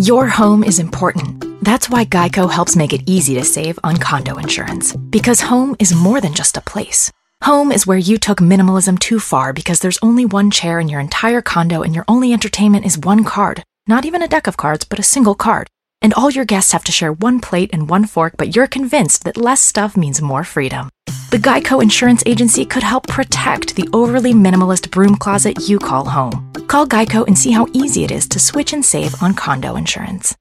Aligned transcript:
Your 0.00 0.28
home 0.28 0.64
is 0.64 0.78
important. 0.78 1.44
That's 1.62 1.90
why 1.90 2.06
Geico 2.06 2.50
helps 2.50 2.74
make 2.74 2.94
it 2.94 3.02
easy 3.04 3.34
to 3.34 3.44
save 3.44 3.78
on 3.84 3.98
condo 3.98 4.38
insurance. 4.38 4.96
Because 4.96 5.42
home 5.42 5.76
is 5.78 5.94
more 5.94 6.22
than 6.22 6.32
just 6.32 6.56
a 6.56 6.62
place. 6.62 7.12
Home 7.44 7.70
is 7.70 7.86
where 7.86 7.98
you 7.98 8.16
took 8.16 8.38
minimalism 8.38 8.98
too 8.98 9.20
far 9.20 9.52
because 9.52 9.80
there's 9.80 9.98
only 10.00 10.24
one 10.24 10.50
chair 10.50 10.80
in 10.80 10.88
your 10.88 11.00
entire 11.00 11.42
condo 11.42 11.82
and 11.82 11.94
your 11.94 12.06
only 12.08 12.32
entertainment 12.32 12.86
is 12.86 12.96
one 12.96 13.24
card. 13.24 13.62
Not 13.86 14.06
even 14.06 14.22
a 14.22 14.28
deck 14.28 14.46
of 14.46 14.56
cards, 14.56 14.86
but 14.86 14.98
a 14.98 15.02
single 15.02 15.34
card. 15.34 15.66
And 16.02 16.14
all 16.14 16.30
your 16.30 16.44
guests 16.44 16.72
have 16.72 16.84
to 16.84 16.92
share 16.92 17.12
one 17.12 17.40
plate 17.40 17.70
and 17.72 17.88
one 17.88 18.06
fork, 18.06 18.34
but 18.36 18.56
you're 18.56 18.66
convinced 18.66 19.24
that 19.24 19.36
less 19.36 19.60
stuff 19.60 19.96
means 19.96 20.22
more 20.22 20.44
freedom. 20.44 20.90
The 21.30 21.38
Geico 21.38 21.82
Insurance 21.82 22.22
Agency 22.26 22.64
could 22.64 22.82
help 22.82 23.06
protect 23.06 23.76
the 23.76 23.88
overly 23.92 24.32
minimalist 24.32 24.90
broom 24.90 25.16
closet 25.16 25.68
you 25.68 25.78
call 25.78 26.04
home. 26.04 26.52
Call 26.66 26.86
Geico 26.86 27.26
and 27.26 27.38
see 27.38 27.52
how 27.52 27.66
easy 27.72 28.02
it 28.04 28.10
is 28.10 28.26
to 28.28 28.38
switch 28.38 28.72
and 28.72 28.84
save 28.84 29.22
on 29.22 29.34
condo 29.34 29.76
insurance. 29.76 30.34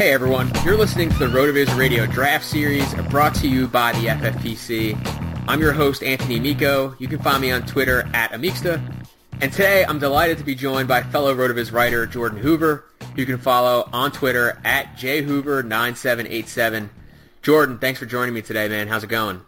Hey 0.00 0.14
everyone, 0.14 0.50
you're 0.64 0.78
listening 0.78 1.10
to 1.10 1.18
the 1.18 1.26
RotoViz 1.26 1.76
Radio 1.76 2.06
Draft 2.06 2.46
Series 2.46 2.94
brought 3.10 3.34
to 3.34 3.46
you 3.46 3.66
by 3.68 3.92
the 3.92 4.06
FFPC. 4.06 4.96
I'm 5.46 5.60
your 5.60 5.74
host, 5.74 6.02
Anthony 6.02 6.38
Amico. 6.38 6.96
You 6.98 7.06
can 7.06 7.18
find 7.18 7.42
me 7.42 7.50
on 7.50 7.66
Twitter 7.66 8.08
at 8.14 8.32
Amicsta. 8.32 8.80
And 9.42 9.52
today 9.52 9.84
I'm 9.84 9.98
delighted 9.98 10.38
to 10.38 10.44
be 10.44 10.54
joined 10.54 10.88
by 10.88 11.02
fellow 11.02 11.34
RotoViz 11.34 11.70
writer 11.70 12.06
Jordan 12.06 12.38
Hoover. 12.38 12.86
You 13.14 13.26
can 13.26 13.36
follow 13.36 13.90
on 13.92 14.10
Twitter 14.10 14.58
at 14.64 14.96
jhoover9787. 14.96 16.88
Jordan, 17.42 17.78
thanks 17.78 17.98
for 18.00 18.06
joining 18.06 18.32
me 18.32 18.40
today, 18.40 18.68
man. 18.68 18.88
How's 18.88 19.04
it 19.04 19.10
going? 19.10 19.42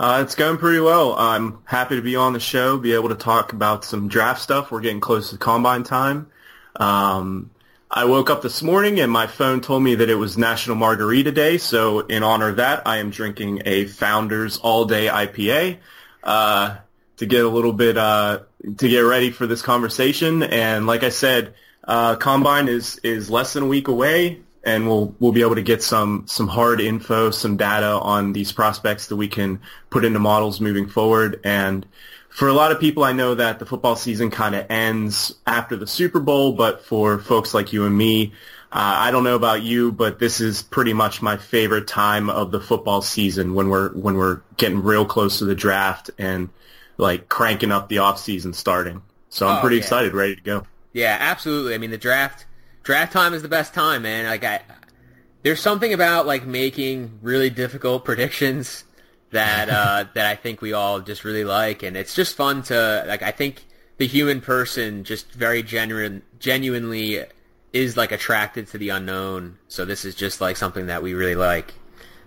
Uh, 0.00 0.22
it's 0.24 0.36
going 0.36 0.56
pretty 0.56 0.80
well. 0.80 1.12
I'm 1.18 1.58
happy 1.66 1.96
to 1.96 2.02
be 2.02 2.16
on 2.16 2.32
the 2.32 2.40
show, 2.40 2.78
be 2.78 2.94
able 2.94 3.10
to 3.10 3.14
talk 3.14 3.52
about 3.52 3.84
some 3.84 4.08
draft 4.08 4.40
stuff. 4.40 4.70
We're 4.70 4.80
getting 4.80 5.00
close 5.00 5.28
to 5.32 5.36
combine 5.36 5.82
time. 5.82 6.30
Um, 6.76 7.50
I 7.94 8.06
woke 8.06 8.30
up 8.30 8.40
this 8.40 8.62
morning 8.62 9.00
and 9.00 9.12
my 9.12 9.26
phone 9.26 9.60
told 9.60 9.82
me 9.82 9.96
that 9.96 10.08
it 10.08 10.14
was 10.14 10.38
National 10.38 10.76
Margarita 10.76 11.30
Day. 11.30 11.58
So 11.58 12.00
in 12.00 12.22
honor 12.22 12.48
of 12.48 12.56
that, 12.56 12.86
I 12.86 12.96
am 12.98 13.10
drinking 13.10 13.62
a 13.66 13.84
Founders 13.84 14.56
All 14.56 14.86
Day 14.86 15.08
IPA 15.08 15.76
uh, 16.24 16.78
to 17.18 17.26
get 17.26 17.44
a 17.44 17.48
little 17.50 17.74
bit 17.74 17.98
uh, 17.98 18.40
to 18.78 18.88
get 18.88 19.00
ready 19.00 19.30
for 19.30 19.46
this 19.46 19.60
conversation. 19.60 20.42
And 20.42 20.86
like 20.86 21.02
I 21.02 21.10
said, 21.10 21.52
uh, 21.84 22.16
Combine 22.16 22.68
is 22.68 22.98
is 23.02 23.28
less 23.28 23.52
than 23.52 23.64
a 23.64 23.66
week 23.66 23.88
away, 23.88 24.40
and 24.64 24.86
we'll 24.86 25.14
we'll 25.20 25.32
be 25.32 25.42
able 25.42 25.56
to 25.56 25.62
get 25.62 25.82
some 25.82 26.24
some 26.26 26.48
hard 26.48 26.80
info, 26.80 27.30
some 27.30 27.58
data 27.58 28.00
on 28.00 28.32
these 28.32 28.52
prospects 28.52 29.08
that 29.08 29.16
we 29.16 29.28
can 29.28 29.60
put 29.90 30.06
into 30.06 30.18
models 30.18 30.62
moving 30.62 30.88
forward. 30.88 31.40
And 31.44 31.84
for 32.32 32.48
a 32.48 32.52
lot 32.52 32.72
of 32.72 32.80
people, 32.80 33.04
I 33.04 33.12
know 33.12 33.34
that 33.34 33.58
the 33.58 33.66
football 33.66 33.94
season 33.94 34.30
kind 34.30 34.54
of 34.54 34.66
ends 34.70 35.34
after 35.46 35.76
the 35.76 35.86
Super 35.86 36.18
Bowl, 36.20 36.52
but 36.52 36.84
for 36.84 37.18
folks 37.18 37.52
like 37.52 37.72
you 37.72 37.84
and 37.84 37.96
me, 37.96 38.32
uh, 38.72 38.94
I 38.98 39.10
don't 39.10 39.22
know 39.24 39.36
about 39.36 39.62
you, 39.62 39.92
but 39.92 40.18
this 40.18 40.40
is 40.40 40.62
pretty 40.62 40.94
much 40.94 41.20
my 41.20 41.36
favorite 41.36 41.86
time 41.86 42.30
of 42.30 42.50
the 42.50 42.60
football 42.60 43.02
season 43.02 43.52
when 43.54 43.68
we're 43.68 43.90
when 43.90 44.16
we're 44.16 44.40
getting 44.56 44.82
real 44.82 45.04
close 45.04 45.38
to 45.40 45.44
the 45.44 45.54
draft 45.54 46.10
and 46.18 46.48
like 46.96 47.28
cranking 47.28 47.70
up 47.70 47.90
the 47.90 47.98
off 47.98 48.18
season 48.18 48.54
starting. 48.54 49.02
So 49.28 49.46
I'm 49.46 49.58
Oh, 49.58 49.60
pretty 49.60 49.76
yeah. 49.76 49.82
excited, 49.82 50.14
ready 50.14 50.36
to 50.36 50.40
go. 50.42 50.66
Yeah, 50.94 51.16
absolutely. 51.20 51.74
I 51.74 51.78
mean, 51.78 51.90
the 51.90 51.98
draft 51.98 52.46
draft 52.82 53.12
time 53.12 53.34
is 53.34 53.42
the 53.42 53.48
best 53.48 53.74
time, 53.74 54.02
man. 54.02 54.24
Like 54.24 54.42
I 54.44 54.62
there's 55.42 55.60
something 55.60 55.92
about 55.92 56.26
like 56.26 56.46
making 56.46 57.18
really 57.20 57.50
difficult 57.50 58.04
predictions 58.06 58.84
that 59.32 59.68
uh 59.68 60.04
that 60.14 60.26
I 60.26 60.36
think 60.36 60.62
we 60.62 60.72
all 60.72 61.00
just 61.00 61.24
really 61.24 61.44
like 61.44 61.82
and 61.82 61.96
it's 61.96 62.14
just 62.14 62.36
fun 62.36 62.62
to 62.64 63.04
like 63.06 63.22
I 63.22 63.30
think 63.30 63.64
the 63.98 64.06
human 64.06 64.40
person 64.40 65.04
just 65.04 65.32
very 65.32 65.62
genuine 65.62 66.22
genuinely 66.38 67.24
is 67.72 67.96
like 67.96 68.12
attracted 68.12 68.66
to 68.68 68.78
the 68.78 68.90
unknown. 68.90 69.58
So 69.68 69.84
this 69.84 70.04
is 70.04 70.14
just 70.14 70.40
like 70.40 70.56
something 70.56 70.86
that 70.86 71.02
we 71.02 71.14
really 71.14 71.34
like. 71.34 71.74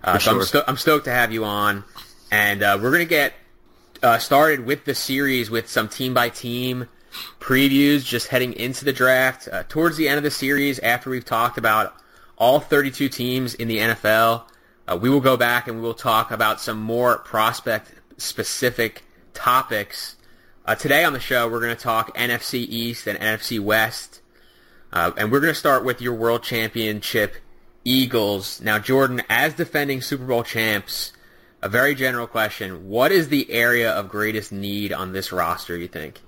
Uh, 0.03 0.19
so 0.19 0.31
I'm, 0.35 0.43
sto- 0.43 0.63
I'm 0.67 0.77
stoked 0.77 1.05
to 1.05 1.11
have 1.11 1.31
you 1.31 1.45
on, 1.45 1.83
and 2.31 2.61
uh, 2.61 2.79
we're 2.81 2.91
gonna 2.91 3.05
get 3.05 3.33
uh, 4.03 4.17
started 4.19 4.65
with 4.65 4.85
the 4.85 4.93
series 4.95 5.49
with 5.49 5.67
some 5.69 5.89
team 5.89 6.13
by 6.13 6.29
team 6.29 6.87
previews 7.39 8.03
just 8.03 8.27
heading 8.27 8.53
into 8.53 8.85
the 8.85 8.93
draft. 8.93 9.47
Uh, 9.51 9.63
towards 9.67 9.97
the 9.97 10.07
end 10.07 10.17
of 10.17 10.23
the 10.23 10.31
series, 10.31 10.79
after 10.79 11.09
we've 11.09 11.25
talked 11.25 11.57
about 11.57 11.95
all 12.37 12.59
32 12.59 13.09
teams 13.09 13.53
in 13.53 13.67
the 13.67 13.77
NFL, 13.77 14.43
uh, 14.87 14.97
we 14.97 15.09
will 15.09 15.21
go 15.21 15.37
back 15.37 15.67
and 15.67 15.77
we 15.77 15.83
will 15.83 15.93
talk 15.93 16.31
about 16.31 16.61
some 16.61 16.79
more 16.79 17.17
prospect 17.19 17.93
specific 18.17 19.03
topics. 19.33 20.15
Uh, 20.65 20.75
today 20.75 21.03
on 21.03 21.13
the 21.13 21.19
show, 21.19 21.49
we're 21.49 21.59
going 21.59 21.75
to 21.75 21.81
talk 21.81 22.15
NFC 22.17 22.65
East 22.67 23.07
and 23.07 23.19
NFC 23.19 23.59
West. 23.59 24.21
Uh, 24.91 25.11
and 25.17 25.31
we're 25.31 25.41
going 25.41 25.53
to 25.53 25.59
start 25.59 25.83
with 25.83 26.01
your 26.01 26.13
world 26.13 26.43
championship 26.43 27.35
Eagles. 27.83 28.61
Now, 28.61 28.79
Jordan, 28.79 29.21
as 29.29 29.53
defending 29.53 30.01
Super 30.01 30.25
Bowl 30.25 30.43
champs, 30.43 31.13
a 31.61 31.69
very 31.69 31.95
general 31.95 32.27
question. 32.27 32.87
What 32.87 33.11
is 33.11 33.29
the 33.29 33.51
area 33.51 33.91
of 33.91 34.07
greatest 34.07 34.51
need 34.51 34.93
on 34.93 35.13
this 35.13 35.31
roster, 35.31 35.75
you 35.75 35.87
think? 35.87 36.21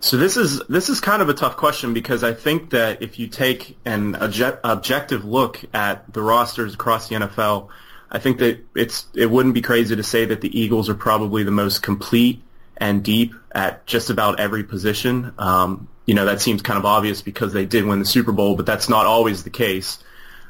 So 0.00 0.16
this 0.16 0.36
is 0.36 0.62
this 0.68 0.88
is 0.88 1.00
kind 1.00 1.20
of 1.22 1.28
a 1.28 1.34
tough 1.34 1.56
question 1.56 1.92
because 1.92 2.22
I 2.22 2.32
think 2.32 2.70
that 2.70 3.02
if 3.02 3.18
you 3.18 3.26
take 3.26 3.76
an 3.84 4.14
obje- 4.14 4.58
objective 4.62 5.24
look 5.24 5.60
at 5.74 6.12
the 6.12 6.22
rosters 6.22 6.74
across 6.74 7.08
the 7.08 7.16
NFL, 7.16 7.68
I 8.10 8.18
think 8.18 8.38
that 8.38 8.64
it's 8.74 9.06
it 9.14 9.30
wouldn't 9.30 9.54
be 9.54 9.62
crazy 9.62 9.94
to 9.94 10.02
say 10.02 10.24
that 10.24 10.40
the 10.40 10.58
Eagles 10.58 10.88
are 10.88 10.94
probably 10.94 11.42
the 11.42 11.50
most 11.50 11.82
complete 11.82 12.42
and 12.76 13.02
deep 13.02 13.34
at 13.52 13.86
just 13.86 14.08
about 14.08 14.40
every 14.40 14.64
position. 14.64 15.32
Um, 15.38 15.88
you 16.06 16.14
know, 16.14 16.24
that 16.24 16.40
seems 16.40 16.62
kind 16.62 16.78
of 16.78 16.86
obvious 16.86 17.20
because 17.20 17.52
they 17.52 17.66
did 17.66 17.84
win 17.84 17.98
the 17.98 18.06
Super 18.06 18.32
Bowl, 18.32 18.56
but 18.56 18.64
that's 18.64 18.88
not 18.88 19.04
always 19.04 19.44
the 19.44 19.50
case. 19.50 19.98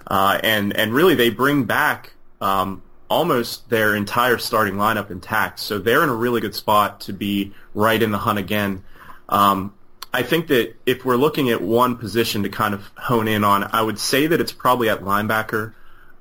Uh, 0.06 0.38
and 0.42 0.76
and 0.76 0.94
really, 0.94 1.14
they 1.14 1.30
bring 1.30 1.64
back 1.64 2.12
um, 2.40 2.82
almost 3.10 3.68
their 3.68 3.96
entire 3.96 4.38
starting 4.38 4.74
lineup 4.74 5.10
intact, 5.10 5.58
so 5.58 5.78
they're 5.78 6.02
in 6.02 6.08
a 6.08 6.14
really 6.14 6.40
good 6.40 6.54
spot 6.54 7.00
to 7.00 7.12
be 7.12 7.52
right 7.74 8.00
in 8.00 8.12
the 8.12 8.18
hunt 8.18 8.38
again. 8.38 8.84
Um, 9.28 9.74
I 10.12 10.22
think 10.22 10.46
that 10.46 10.74
if 10.86 11.04
we're 11.04 11.16
looking 11.16 11.50
at 11.50 11.60
one 11.60 11.96
position 11.96 12.44
to 12.44 12.48
kind 12.48 12.72
of 12.72 12.90
hone 12.96 13.28
in 13.28 13.44
on, 13.44 13.64
I 13.64 13.82
would 13.82 13.98
say 13.98 14.26
that 14.28 14.40
it's 14.40 14.52
probably 14.52 14.88
at 14.88 15.00
linebacker. 15.00 15.74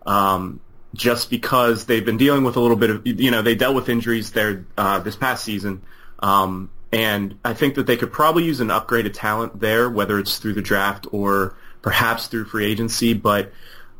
Um, 0.06 0.60
just 0.97 1.29
because 1.29 1.85
they've 1.85 2.05
been 2.05 2.17
dealing 2.17 2.44
with 2.44 2.55
a 2.55 2.59
little 2.59 2.75
bit 2.75 2.89
of, 2.89 3.07
you 3.07 3.31
know, 3.31 3.41
they 3.41 3.55
dealt 3.55 3.75
with 3.75 3.88
injuries 3.88 4.31
there 4.31 4.65
uh, 4.77 4.99
this 4.99 5.15
past 5.15 5.44
season. 5.44 5.81
Um, 6.19 6.69
and 6.91 7.38
I 7.45 7.53
think 7.53 7.75
that 7.75 7.85
they 7.85 7.97
could 7.97 8.11
probably 8.11 8.44
use 8.45 8.59
an 8.59 8.69
upgraded 8.69 9.13
talent 9.13 9.59
there, 9.59 9.89
whether 9.89 10.19
it's 10.19 10.39
through 10.39 10.53
the 10.53 10.61
draft 10.61 11.07
or 11.11 11.55
perhaps 11.81 12.27
through 12.27 12.45
free 12.45 12.65
agency. 12.65 13.13
But 13.13 13.51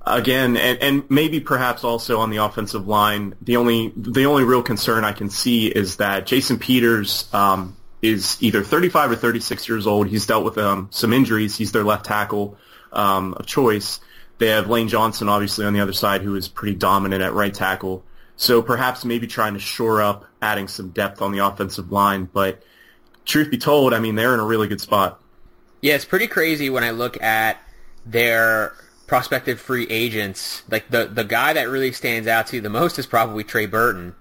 again, 0.06 0.58
and, 0.58 0.80
and 0.82 1.10
maybe 1.10 1.40
perhaps 1.40 1.84
also 1.84 2.20
on 2.20 2.30
the 2.30 2.38
offensive 2.38 2.88
line, 2.88 3.36
the 3.42 3.58
only 3.58 3.94
the 3.96 4.26
only 4.26 4.44
real 4.44 4.64
concern 4.64 5.04
I 5.04 5.12
can 5.12 5.30
see 5.30 5.68
is 5.68 5.98
that 5.98 6.26
Jason 6.26 6.60
Peters 6.60 7.32
um, 7.34 7.76
is 8.02 8.38
either 8.42 8.64
35 8.64 9.12
or 9.12 9.16
36 9.16 9.68
years 9.68 9.86
old. 9.86 10.08
He's 10.08 10.26
dealt 10.26 10.46
with 10.46 10.58
um, 10.58 10.88
some 10.92 11.14
injuries. 11.14 11.58
He's 11.58 11.72
their 11.72 11.84
left 11.84 12.06
tackle 12.06 12.58
um, 12.92 13.34
of 13.34 13.46
choice. 13.46 14.00
They 14.40 14.48
have 14.48 14.70
Lane 14.70 14.88
Johnson, 14.88 15.30
obviously, 15.30 15.66
on 15.66 15.74
the 15.74 15.80
other 15.80 15.94
side, 15.94 16.22
who 16.22 16.36
is 16.36 16.48
pretty 16.48 16.76
dominant 16.76 17.24
at 17.24 17.34
right 17.34 17.54
tackle. 17.54 18.04
So 18.36 18.62
perhaps 18.62 19.04
maybe 19.04 19.26
trying 19.26 19.56
to 19.56 19.60
shore 19.60 20.02
up, 20.02 20.26
adding 20.42 20.68
some 20.68 20.90
depth 20.90 21.22
on 21.22 21.32
the 21.32 21.40
offensive 21.40 21.92
line. 21.92 22.30
But 22.32 22.62
truth 23.26 23.50
be 23.50 23.58
told, 23.58 23.94
I 23.94 24.00
mean, 24.00 24.16
they're 24.16 24.34
in 24.34 24.40
a 24.40 24.46
really 24.46 24.68
good 24.68 24.82
spot. 24.82 25.20
Yeah, 25.82 25.96
it's 25.96 26.06
pretty 26.06 26.28
crazy 26.28 26.70
when 26.70 26.84
I 26.84 26.92
look 26.92 27.22
at 27.22 27.58
their 28.06 28.74
prospective 29.08 29.60
free 29.60 29.88
agents. 29.90 30.64
Like 30.70 30.90
the 30.90 31.06
the 31.06 31.24
guy 31.24 31.54
that 31.54 31.70
really 31.70 31.92
stands 31.92 32.28
out 32.28 32.48
to 32.48 32.58
you 32.58 32.62
the 32.62 32.70
most 32.70 33.00
is 33.00 33.06
probably 33.06 33.44
Trey 33.44 33.66
Burton. 33.66 34.16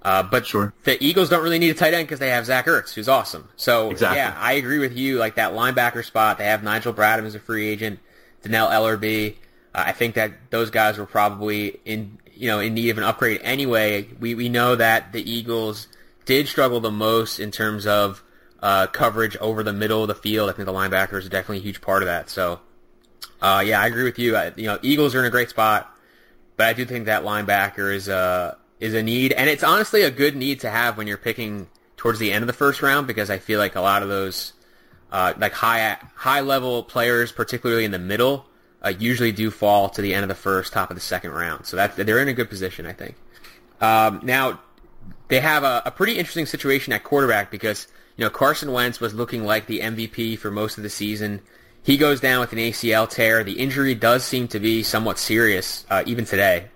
Uh, 0.00 0.22
but 0.22 0.46
sure. 0.46 0.72
the 0.84 1.02
Eagles 1.04 1.28
don't 1.28 1.42
really 1.42 1.58
need 1.58 1.70
a 1.70 1.74
tight 1.74 1.92
end 1.92 2.06
because 2.06 2.20
they 2.20 2.30
have 2.30 2.46
Zach 2.46 2.66
Ertz, 2.66 2.94
who's 2.94 3.08
awesome. 3.08 3.48
So 3.56 3.90
exactly. 3.90 4.18
yeah, 4.18 4.34
I 4.38 4.52
agree 4.52 4.78
with 4.78 4.96
you. 4.96 5.18
Like 5.18 5.34
that 5.34 5.52
linebacker 5.52 6.04
spot, 6.04 6.38
they 6.38 6.44
have 6.44 6.62
Nigel 6.62 6.94
Bradham 6.94 7.24
as 7.24 7.34
a 7.34 7.40
free 7.40 7.68
agent, 7.68 7.98
Dannell 8.42 8.70
Ellerbe. 8.70 9.34
Uh, 9.74 9.84
I 9.86 9.92
think 9.92 10.14
that 10.14 10.32
those 10.50 10.70
guys 10.70 10.98
were 10.98 11.06
probably 11.06 11.80
in 11.84 12.18
you 12.34 12.48
know 12.48 12.60
in 12.60 12.74
need 12.74 12.90
of 12.90 12.98
an 12.98 13.04
upgrade 13.04 13.40
anyway. 13.42 14.08
We 14.18 14.34
we 14.34 14.48
know 14.48 14.76
that 14.76 15.12
the 15.12 15.30
Eagles 15.30 15.88
did 16.24 16.48
struggle 16.48 16.80
the 16.80 16.90
most 16.90 17.40
in 17.40 17.50
terms 17.50 17.86
of 17.86 18.22
uh, 18.60 18.86
coverage 18.88 19.36
over 19.36 19.62
the 19.62 19.72
middle 19.72 20.02
of 20.02 20.08
the 20.08 20.14
field. 20.14 20.50
I 20.50 20.52
think 20.52 20.66
the 20.66 20.72
linebackers 20.72 21.26
are 21.26 21.30
definitely 21.30 21.58
a 21.58 21.62
huge 21.62 21.80
part 21.80 22.02
of 22.02 22.06
that. 22.06 22.28
So 22.28 22.60
uh, 23.40 23.62
yeah, 23.64 23.80
I 23.80 23.86
agree 23.86 24.04
with 24.04 24.18
you. 24.18 24.36
I, 24.36 24.52
you 24.56 24.66
know, 24.66 24.78
Eagles 24.82 25.14
are 25.14 25.20
in 25.20 25.24
a 25.24 25.30
great 25.30 25.50
spot, 25.50 25.94
but 26.56 26.66
I 26.66 26.72
do 26.72 26.84
think 26.84 27.06
that 27.06 27.22
linebacker 27.22 27.92
is 27.94 28.08
a 28.08 28.56
is 28.80 28.94
a 28.94 29.02
need, 29.02 29.32
and 29.32 29.50
it's 29.50 29.64
honestly 29.64 30.02
a 30.02 30.10
good 30.10 30.36
need 30.36 30.60
to 30.60 30.70
have 30.70 30.96
when 30.96 31.06
you're 31.06 31.16
picking 31.16 31.68
towards 31.96 32.18
the 32.18 32.32
end 32.32 32.42
of 32.42 32.46
the 32.46 32.52
first 32.52 32.80
round 32.80 33.06
because 33.06 33.28
I 33.28 33.38
feel 33.38 33.58
like 33.58 33.74
a 33.74 33.80
lot 33.80 34.02
of 34.02 34.08
those 34.08 34.52
uh, 35.12 35.34
like 35.38 35.52
high 35.52 35.98
high 36.14 36.40
level 36.40 36.82
players, 36.82 37.32
particularly 37.32 37.84
in 37.84 37.90
the 37.90 37.98
middle, 37.98 38.46
uh, 38.84 38.92
usually 38.98 39.32
do 39.32 39.50
fall 39.50 39.88
to 39.90 40.02
the 40.02 40.14
end 40.14 40.22
of 40.22 40.28
the 40.28 40.34
first, 40.34 40.72
top 40.72 40.90
of 40.90 40.96
the 40.96 41.00
second 41.00 41.32
round. 41.32 41.66
So 41.66 41.76
that 41.76 41.96
they're 41.96 42.20
in 42.20 42.28
a 42.28 42.32
good 42.32 42.48
position, 42.48 42.86
I 42.86 42.92
think. 42.92 43.16
Um, 43.80 44.20
now 44.22 44.60
they 45.28 45.40
have 45.40 45.64
a, 45.64 45.82
a, 45.86 45.90
pretty 45.90 46.18
interesting 46.18 46.46
situation 46.46 46.92
at 46.92 47.04
quarterback 47.04 47.50
because 47.50 47.86
you 48.16 48.24
know 48.24 48.30
Carson 48.30 48.72
Wentz 48.72 48.98
was 48.98 49.14
looking 49.14 49.44
like 49.44 49.66
the 49.66 49.80
MVP 49.80 50.38
for 50.38 50.50
most 50.50 50.76
of 50.76 50.82
the 50.82 50.90
season. 50.90 51.40
He 51.82 51.96
goes 51.96 52.20
down 52.20 52.40
with 52.40 52.52
an 52.52 52.58
ACL 52.58 53.08
tear. 53.08 53.44
The 53.44 53.60
injury 53.60 53.94
does 53.94 54.24
seem 54.24 54.48
to 54.48 54.58
be 54.58 54.82
somewhat 54.82 55.18
serious, 55.18 55.86
uh, 55.90 56.02
even 56.06 56.24
today. 56.24 56.66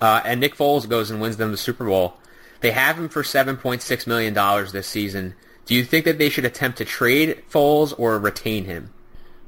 Uh, 0.00 0.22
and 0.24 0.40
Nick 0.40 0.54
Foles 0.54 0.88
goes 0.88 1.10
and 1.10 1.20
wins 1.20 1.36
them 1.36 1.50
the 1.50 1.56
Super 1.56 1.84
Bowl. 1.84 2.14
They 2.60 2.70
have 2.70 2.98
him 2.98 3.08
for 3.08 3.22
$7.6 3.22 4.06
million 4.06 4.34
this 4.72 4.86
season. 4.86 5.34
Do 5.66 5.74
you 5.74 5.84
think 5.84 6.04
that 6.04 6.18
they 6.18 6.28
should 6.28 6.44
attempt 6.44 6.78
to 6.78 6.84
trade 6.84 7.42
Foles 7.50 7.92
or 7.98 8.18
retain 8.18 8.64
him? 8.64 8.92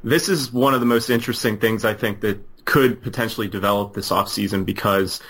This 0.03 0.29
is 0.29 0.53
one 0.53 0.75
of 0.75 0.81
the 0.81 0.87
most 0.87 1.11
interesting 1.11 1.59
things 1.59 1.85
I 1.85 1.95
think 1.95 2.21
that 2.21 2.39
could 2.65 3.03
potentially 3.03 3.49
develop 3.49 3.95
this 3.95 4.11
offseason 4.11 4.65
because 4.65 5.21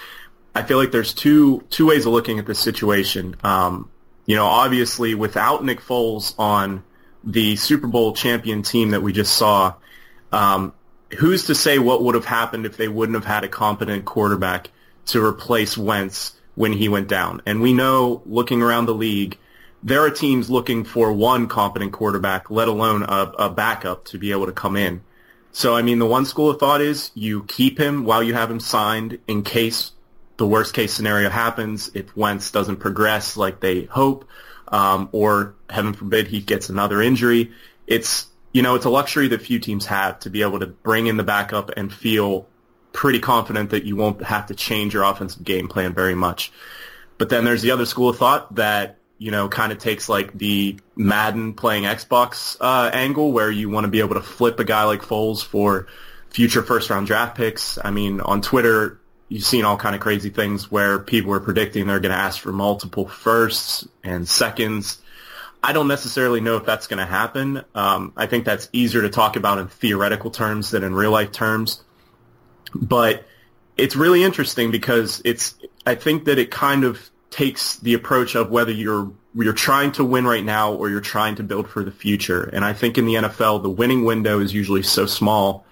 I 0.55 0.63
feel 0.63 0.79
like 0.79 0.93
there's 0.93 1.15
two 1.15 1.65
two 1.71 1.87
ways 1.87 2.07
of 2.07 2.13
looking 2.13 2.39
at 2.39 2.47
this 2.47 2.59
situation. 2.59 3.37
Um, 3.43 3.91
you 4.27 4.37
know, 4.37 4.47
obviously 4.47 5.15
without 5.15 5.65
Nick 5.65 5.81
Foles 5.81 6.35
on 6.39 6.85
the 7.25 7.57
Super 7.57 7.87
Bowl 7.87 8.15
champion 8.15 8.63
team 8.63 8.91
that 8.91 9.03
we 9.03 9.13
just 9.13 9.37
saw, 9.37 9.75
um, 10.33 10.73
who's 11.19 11.47
to 11.47 11.55
say 11.55 11.79
what 11.79 12.03
would 12.03 12.15
have 12.15 12.25
happened 12.25 12.67
if 12.67 12.77
they 12.77 12.89
wouldn't 12.89 13.17
have 13.17 13.25
had 13.25 13.45
a 13.45 13.49
competent 13.49 14.05
quarterback 14.05 14.71
to 15.07 15.25
replace 15.25 15.77
Wentz 15.77 16.37
when 16.55 16.73
he 16.73 16.89
went 16.89 17.09
down? 17.09 17.43
And 17.47 17.61
we 17.61 17.73
know, 17.73 18.23
looking 18.27 18.63
around 18.63 18.87
the 18.87 18.95
league, 18.95 19.39
there 19.83 20.05
are 20.05 20.11
teams 20.11 20.51
looking 20.51 20.85
for 20.85 21.13
one 21.13 21.49
competent 21.49 21.93
quarterback, 21.93 22.51
let 22.51 22.69
alone 22.69 23.03
a, 23.03 23.33
a, 23.39 23.51
backup 23.51 24.05
to 24.07 24.19
be 24.19 24.31
able 24.33 24.47
to 24.47 24.53
come 24.53 24.77
in. 24.77 25.03
So, 25.53 25.75
I 25.75 25.83
mean, 25.83 25.99
the 25.99 26.07
one 26.07 26.27
school 26.27 26.51
of 26.51 26.61
thought 26.61 26.81
is 26.81 27.11
you 27.15 27.45
keep 27.45 27.79
him 27.79 28.05
while 28.05 28.23
you 28.23 28.35
have 28.35 28.51
him 28.51 28.61
signed 28.61 29.19
in 29.27 29.43
case 29.43 29.93
the 30.37 30.47
worst 30.47 30.75
case 30.75 30.93
scenario 30.93 31.29
happens, 31.29 31.91
if 31.95 32.17
Wentz 32.17 32.51
doesn't 32.51 32.77
progress 32.77 33.37
like 33.37 33.61
they 33.61 33.85
hope, 33.85 34.27
um, 34.69 35.09
or 35.13 35.55
heaven 35.69 35.93
forbid 35.93 36.29
he 36.29 36.41
gets 36.41 36.69
another 36.69 37.03
injury. 37.03 37.51
It's, 37.87 38.27
you 38.53 38.63
know, 38.63 38.75
it's 38.75 38.85
a 38.85 38.91
luxury 38.91 39.29
that 39.29 39.43
few 39.43 39.59
teams 39.59 39.87
have 39.87 40.21
to 40.21 40.31
be 40.31 40.43
able 40.43 40.61
to 40.61 40.67
bring 40.67 41.09
in 41.09 41.17
the 41.17 41.25
backup 41.25 41.71
and 41.77 41.93
feel 41.93 42.47
pretty 42.93 43.19
confident 43.19 43.71
that 43.71 43.85
you 43.85 43.97
won't 43.97 44.23
have 44.23 44.47
to 44.47 44.55
change 44.55 44.95
your 44.95 45.03
offensive 45.03 45.45
game 45.45 45.69
plan 45.69 45.95
very 45.95 46.15
much. 46.15 46.53
But 47.19 47.29
then 47.29 47.45
there's 47.45 47.63
the 47.63 47.73
other 47.73 47.85
school 47.85 48.09
of 48.09 48.17
thought 48.17 48.55
that 48.55 49.00
you 49.21 49.31
know, 49.31 49.51
kind 49.51 49.71
of 49.71 49.77
takes 49.77 50.09
like 50.09 50.33
the 50.33 50.79
Madden 50.97 51.53
playing 51.53 51.85
Xbox 51.85 52.57
uh, 52.59 52.91
angle 52.91 53.33
where 53.33 53.51
you 53.51 53.69
want 53.69 53.85
to 53.85 53.89
be 53.89 54.01
able 54.01 54.15
to 54.15 54.23
flip 54.23 54.59
a 54.59 54.65
guy 54.65 54.85
like 54.85 55.03
Foles 55.03 55.45
for 55.45 55.87
future 56.31 56.63
first 56.63 56.89
round 56.89 57.07
draft 57.07 57.37
picks. 57.37 57.79
I 57.85 57.91
mean, 57.91 58.23
on 58.23 58.41
Twitter, 58.41 58.99
you've 59.29 59.45
seen 59.45 59.67
all 59.67 59.77
kind 59.77 59.95
of 59.95 60.01
crazy 60.01 60.31
things 60.31 60.71
where 60.71 60.99
people 60.99 61.35
are 61.35 61.41
predicting 61.41 61.87
they're 61.87 62.01
going 62.01 62.15
to 62.15 62.19
ask 62.19 62.41
for 62.41 62.51
multiple 62.51 63.07
firsts 63.07 63.87
and 64.03 64.27
seconds. 64.27 65.03
I 65.63 65.75
don't 65.75 65.89
necessarily 65.89 66.41
know 66.41 66.57
if 66.57 66.65
that's 66.65 66.87
going 66.87 67.01
to 67.01 67.05
happen. 67.05 67.63
Um, 67.75 68.15
I 68.17 68.25
think 68.25 68.47
that's 68.47 68.71
easier 68.73 69.03
to 69.03 69.11
talk 69.11 69.37
about 69.37 69.59
in 69.59 69.69
theoretical 69.69 70.31
terms 70.31 70.71
than 70.71 70.83
in 70.83 70.95
real 70.95 71.11
life 71.11 71.31
terms. 71.31 71.85
But 72.75 73.27
it's 73.77 73.97
really 73.97 74.23
interesting 74.25 74.71
because 74.71 75.21
it's, 75.27 75.57
I 75.85 75.95
think 75.95 76.25
that 76.25 76.39
it 76.39 76.51
kind 76.51 76.85
of 76.85 77.11
takes 77.31 77.77
the 77.77 77.95
approach 77.95 78.35
of 78.35 78.51
whether 78.51 78.73
you're 78.73 79.13
you're 79.35 79.53
trying 79.53 79.93
to 79.93 80.05
win 80.05 80.27
right 80.27 80.45
now 80.45 80.73
or 80.73 80.91
you're 80.91 81.01
trying 81.01 81.37
to 81.37 81.43
build 81.43 81.69
for 81.69 81.85
the 81.85 81.93
future. 81.93 82.43
And 82.53 82.65
I 82.65 82.73
think 82.73 82.99
in 82.99 83.07
the 83.07 83.15
NFL, 83.15 83.63
the 83.63 83.71
winning 83.71 84.05
window 84.05 84.41
is 84.41 84.53
usually 84.53 84.83
so 84.83 85.07
small 85.07 85.65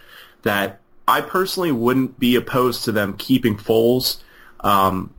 that 0.42 0.80
I 1.08 1.22
personally 1.22 1.72
wouldn't 1.72 2.18
be 2.20 2.36
opposed 2.36 2.84
to 2.84 2.92
them 2.92 3.16
keeping 3.16 3.56
Foles 3.56 4.18
um, 4.60 5.12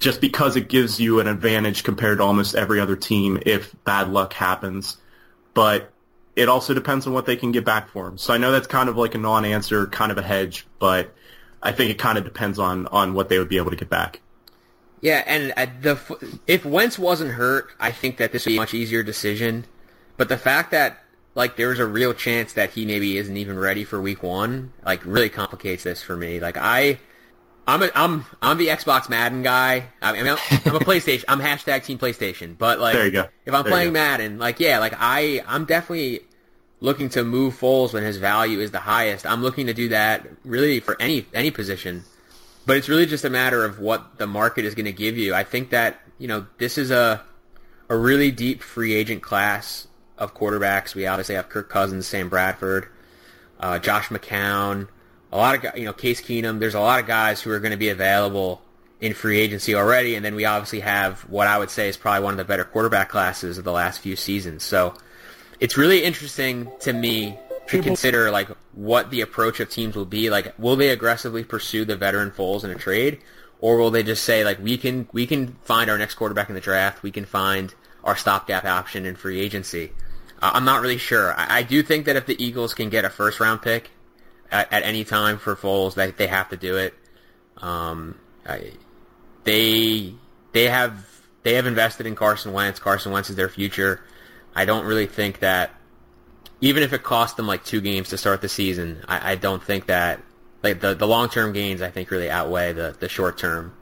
just 0.00 0.20
because 0.20 0.56
it 0.56 0.68
gives 0.68 0.98
you 0.98 1.20
an 1.20 1.28
advantage 1.28 1.84
compared 1.84 2.18
to 2.18 2.24
almost 2.24 2.54
every 2.54 2.80
other 2.80 2.96
team 2.96 3.40
if 3.46 3.74
bad 3.84 4.08
luck 4.08 4.32
happens. 4.32 4.96
But 5.52 5.92
it 6.34 6.48
also 6.48 6.74
depends 6.74 7.06
on 7.06 7.12
what 7.12 7.26
they 7.26 7.36
can 7.36 7.52
get 7.52 7.64
back 7.64 7.90
for 7.90 8.08
him. 8.08 8.18
So 8.18 8.34
I 8.34 8.38
know 8.38 8.50
that's 8.50 8.66
kind 8.66 8.88
of 8.88 8.96
like 8.96 9.14
a 9.14 9.18
non-answer, 9.18 9.86
kind 9.86 10.10
of 10.10 10.18
a 10.18 10.22
hedge, 10.22 10.66
but 10.80 11.14
I 11.62 11.70
think 11.70 11.90
it 11.90 11.98
kind 11.98 12.18
of 12.18 12.24
depends 12.24 12.58
on 12.58 12.88
on 12.88 13.14
what 13.14 13.28
they 13.28 13.38
would 13.38 13.48
be 13.48 13.56
able 13.56 13.70
to 13.70 13.76
get 13.76 13.88
back. 13.88 14.20
Yeah, 15.04 15.22
and 15.26 15.52
uh, 15.54 15.66
the 15.82 16.40
if 16.46 16.64
Wentz 16.64 16.98
wasn't 16.98 17.32
hurt, 17.32 17.68
I 17.78 17.92
think 17.92 18.16
that 18.16 18.32
this 18.32 18.46
would 18.46 18.52
be 18.52 18.56
a 18.56 18.60
much 18.60 18.72
easier 18.72 19.02
decision. 19.02 19.66
But 20.16 20.30
the 20.30 20.38
fact 20.38 20.70
that 20.70 21.04
like 21.34 21.56
there's 21.56 21.78
a 21.78 21.84
real 21.84 22.14
chance 22.14 22.54
that 22.54 22.70
he 22.70 22.86
maybe 22.86 23.18
isn't 23.18 23.36
even 23.36 23.58
ready 23.58 23.84
for 23.84 24.00
Week 24.00 24.22
One, 24.22 24.72
like 24.82 25.04
really 25.04 25.28
complicates 25.28 25.82
this 25.82 26.02
for 26.02 26.16
me. 26.16 26.40
Like 26.40 26.56
I, 26.56 26.98
I'm 27.66 27.82
a, 27.82 27.90
I'm 27.94 28.24
I'm 28.40 28.56
the 28.56 28.68
Xbox 28.68 29.10
Madden 29.10 29.42
guy. 29.42 29.88
I 30.00 30.12
mean, 30.14 30.26
I'm, 30.26 30.38
I'm 30.64 30.76
a 30.76 30.80
PlayStation. 30.80 31.24
I'm 31.28 31.40
hashtag 31.40 31.84
Team 31.84 31.98
PlayStation. 31.98 32.56
But 32.56 32.80
like, 32.80 32.94
there 32.94 33.04
you 33.04 33.12
go. 33.12 33.28
If 33.44 33.52
I'm 33.52 33.64
there 33.64 33.72
playing 33.72 33.92
Madden, 33.92 34.38
like 34.38 34.58
yeah, 34.58 34.78
like 34.78 34.94
I 34.96 35.44
I'm 35.46 35.66
definitely 35.66 36.20
looking 36.80 37.10
to 37.10 37.24
move 37.24 37.60
Foles 37.60 37.92
when 37.92 38.04
his 38.04 38.16
value 38.16 38.60
is 38.60 38.70
the 38.70 38.80
highest. 38.80 39.26
I'm 39.26 39.42
looking 39.42 39.66
to 39.66 39.74
do 39.74 39.90
that 39.90 40.26
really 40.46 40.80
for 40.80 40.96
any 40.98 41.26
any 41.34 41.50
position. 41.50 42.04
But 42.66 42.76
it's 42.76 42.88
really 42.88 43.06
just 43.06 43.24
a 43.24 43.30
matter 43.30 43.64
of 43.64 43.78
what 43.78 44.18
the 44.18 44.26
market 44.26 44.64
is 44.64 44.74
going 44.74 44.86
to 44.86 44.92
give 44.92 45.18
you. 45.18 45.34
I 45.34 45.44
think 45.44 45.70
that 45.70 46.00
you 46.18 46.28
know 46.28 46.46
this 46.58 46.78
is 46.78 46.90
a 46.90 47.22
a 47.88 47.96
really 47.96 48.30
deep 48.30 48.62
free 48.62 48.94
agent 48.94 49.22
class 49.22 49.86
of 50.16 50.34
quarterbacks. 50.34 50.94
We 50.94 51.06
obviously 51.06 51.34
have 51.34 51.48
Kirk 51.48 51.68
Cousins, 51.68 52.06
Sam 52.06 52.28
Bradford, 52.28 52.88
uh, 53.60 53.78
Josh 53.78 54.08
McCown, 54.08 54.88
a 55.32 55.36
lot 55.36 55.64
of 55.64 55.78
you 55.78 55.84
know 55.84 55.92
Case 55.92 56.20
Keenum. 56.20 56.60
There's 56.60 56.74
a 56.74 56.80
lot 56.80 57.00
of 57.00 57.06
guys 57.06 57.42
who 57.42 57.50
are 57.50 57.60
going 57.60 57.72
to 57.72 57.76
be 57.76 57.90
available 57.90 58.62
in 59.00 59.12
free 59.12 59.38
agency 59.38 59.74
already, 59.74 60.14
and 60.14 60.24
then 60.24 60.34
we 60.34 60.44
obviously 60.44 60.80
have 60.80 61.20
what 61.22 61.46
I 61.46 61.58
would 61.58 61.70
say 61.70 61.88
is 61.88 61.96
probably 61.96 62.24
one 62.24 62.32
of 62.32 62.38
the 62.38 62.44
better 62.44 62.64
quarterback 62.64 63.10
classes 63.10 63.58
of 63.58 63.64
the 63.64 63.72
last 63.72 64.00
few 64.00 64.16
seasons. 64.16 64.62
So 64.62 64.94
it's 65.60 65.76
really 65.76 66.02
interesting 66.02 66.70
to 66.80 66.92
me 66.92 67.38
to 67.68 67.82
consider 67.82 68.30
like 68.30 68.48
what 68.72 69.10
the 69.10 69.20
approach 69.20 69.60
of 69.60 69.70
teams 69.70 69.96
will 69.96 70.04
be. 70.04 70.30
Like, 70.30 70.54
will 70.58 70.76
they 70.76 70.90
aggressively 70.90 71.44
pursue 71.44 71.84
the 71.84 71.96
veteran 71.96 72.30
Foles 72.30 72.64
in 72.64 72.70
a 72.70 72.74
trade, 72.74 73.20
or 73.60 73.76
will 73.76 73.90
they 73.90 74.02
just 74.02 74.24
say 74.24 74.44
like 74.44 74.58
we 74.62 74.76
can 74.76 75.08
we 75.12 75.26
can 75.26 75.54
find 75.62 75.90
our 75.90 75.98
next 75.98 76.14
quarterback 76.14 76.48
in 76.48 76.54
the 76.54 76.60
draft, 76.60 77.02
we 77.02 77.10
can 77.10 77.24
find 77.24 77.74
our 78.02 78.16
stopgap 78.16 78.64
option 78.64 79.06
in 79.06 79.16
free 79.16 79.40
agency? 79.40 79.92
Uh, 80.42 80.50
I'm 80.54 80.64
not 80.64 80.82
really 80.82 80.98
sure. 80.98 81.32
I, 81.34 81.58
I, 81.58 81.62
do 81.62 81.82
think 81.82 82.06
that 82.06 82.16
if 82.16 82.26
the 82.26 82.42
Eagles 82.42 82.74
can 82.74 82.90
get 82.90 83.04
a 83.04 83.10
first 83.10 83.40
round 83.40 83.62
pick 83.62 83.90
at, 84.50 84.70
at 84.72 84.82
any 84.82 85.04
time 85.04 85.38
for 85.38 85.56
Foles, 85.56 85.94
that 85.94 86.18
they 86.18 86.26
have 86.26 86.50
to 86.50 86.56
do 86.56 86.76
it. 86.76 86.94
Um, 87.58 88.18
I, 88.46 88.72
they 89.44 90.14
they 90.52 90.64
have 90.64 91.06
they 91.42 91.54
have 91.54 91.66
invested 91.66 92.06
in 92.06 92.14
Carson 92.14 92.52
Wentz. 92.52 92.78
Carson 92.78 93.12
Wentz 93.12 93.30
is 93.30 93.36
their 93.36 93.48
future. 93.48 94.02
I 94.54 94.64
don't 94.64 94.84
really 94.84 95.06
think 95.06 95.40
that 95.40 95.72
even 96.64 96.82
if 96.82 96.94
it 96.94 97.02
cost 97.02 97.36
them 97.36 97.46
like 97.46 97.62
two 97.62 97.82
games 97.82 98.08
to 98.08 98.16
start 98.16 98.40
the 98.40 98.48
season, 98.48 99.04
I, 99.06 99.32
I 99.32 99.34
don't 99.34 99.62
think 99.62 99.86
that 99.86 100.20
like 100.62 100.80
the 100.80 100.94
the 100.94 101.06
long 101.06 101.28
term 101.28 101.52
gains 101.52 101.82
I 101.82 101.90
think 101.90 102.10
really 102.10 102.30
outweigh 102.30 102.72
the 102.72 102.96
the 102.98 103.08
short 103.08 103.36
term 103.36 103.74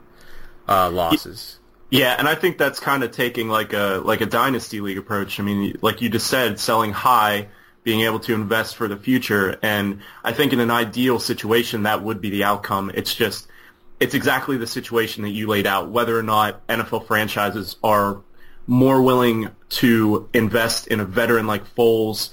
uh, 0.67 0.91
losses. 0.91 1.59
Yeah, 1.89 2.15
and 2.19 2.27
I 2.27 2.35
think 2.35 2.57
that's 2.57 2.81
kind 2.81 3.03
of 3.03 3.11
taking 3.11 3.47
like 3.47 3.71
a 3.71 4.01
like 4.03 4.19
a 4.19 4.25
dynasty 4.25 4.81
league 4.81 4.97
approach. 4.97 5.39
I 5.39 5.43
mean, 5.43 5.77
like 5.81 6.01
you 6.01 6.09
just 6.09 6.27
said, 6.27 6.59
selling 6.59 6.91
high, 6.91 7.47
being 7.85 8.01
able 8.01 8.19
to 8.19 8.33
invest 8.33 8.75
for 8.75 8.89
the 8.89 8.97
future, 8.97 9.57
and 9.61 10.01
I 10.21 10.33
think 10.33 10.51
in 10.51 10.59
an 10.59 10.71
ideal 10.71 11.19
situation 11.19 11.83
that 11.83 12.03
would 12.03 12.19
be 12.19 12.31
the 12.31 12.43
outcome. 12.43 12.91
It's 12.93 13.15
just 13.15 13.47
it's 14.01 14.13
exactly 14.13 14.57
the 14.57 14.67
situation 14.67 15.23
that 15.23 15.29
you 15.29 15.47
laid 15.47 15.67
out. 15.67 15.89
Whether 15.89 16.19
or 16.19 16.23
not 16.23 16.67
NFL 16.67 17.07
franchises 17.07 17.77
are 17.81 18.19
more 18.67 19.01
willing 19.01 19.51
to 19.69 20.27
invest 20.33 20.87
in 20.87 20.99
a 20.99 21.05
veteran 21.05 21.47
like 21.47 21.63
Foles 21.75 22.31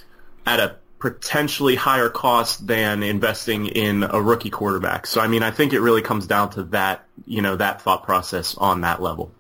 at 0.51 0.59
a 0.61 0.77
potentially 0.99 1.77
higher 1.77 2.11
cost 2.11 2.67
than 2.67 3.03
investing 3.03 3.67
in 3.67 4.03
a 4.03 4.21
rookie 4.21 4.51
quarterback. 4.51 5.07
So 5.07 5.21
I 5.21 5.29
mean, 5.29 5.43
I 5.43 5.51
think 5.51 5.73
it 5.73 5.81
really 5.81 6.03
comes 6.03 6.27
down 6.27 6.51
to 6.51 6.65
that, 6.65 7.05
you 7.27 7.41
know, 7.41 7.57
that 7.57 7.81
thought 7.81 8.03
process 8.03 8.55
on 8.57 8.83
that 8.83 9.01
level. 9.01 9.33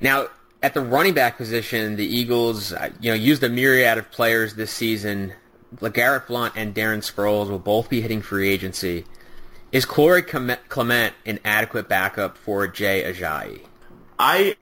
Now, 0.00 0.26
at 0.62 0.74
the 0.74 0.80
running 0.80 1.14
back 1.14 1.36
position, 1.36 1.96
the 1.96 2.04
Eagles, 2.04 2.72
uh, 2.72 2.90
you 3.00 3.10
know, 3.10 3.14
used 3.14 3.42
a 3.44 3.48
myriad 3.48 3.98
of 3.98 4.10
players 4.10 4.54
this 4.54 4.72
season. 4.72 5.32
LeGarrette 5.76 6.26
Blunt 6.26 6.54
and 6.56 6.74
Darren 6.74 6.98
Sproles 6.98 7.48
will 7.48 7.58
both 7.58 7.88
be 7.88 8.00
hitting 8.00 8.22
free 8.22 8.48
agency. 8.48 9.04
Is 9.72 9.84
Corey 9.84 10.22
Clement 10.22 11.14
an 11.26 11.38
adequate 11.44 11.88
backup 11.88 12.38
for 12.38 12.66
Jay 12.66 13.02
Ajayi? 13.02 13.60
I 14.18 14.56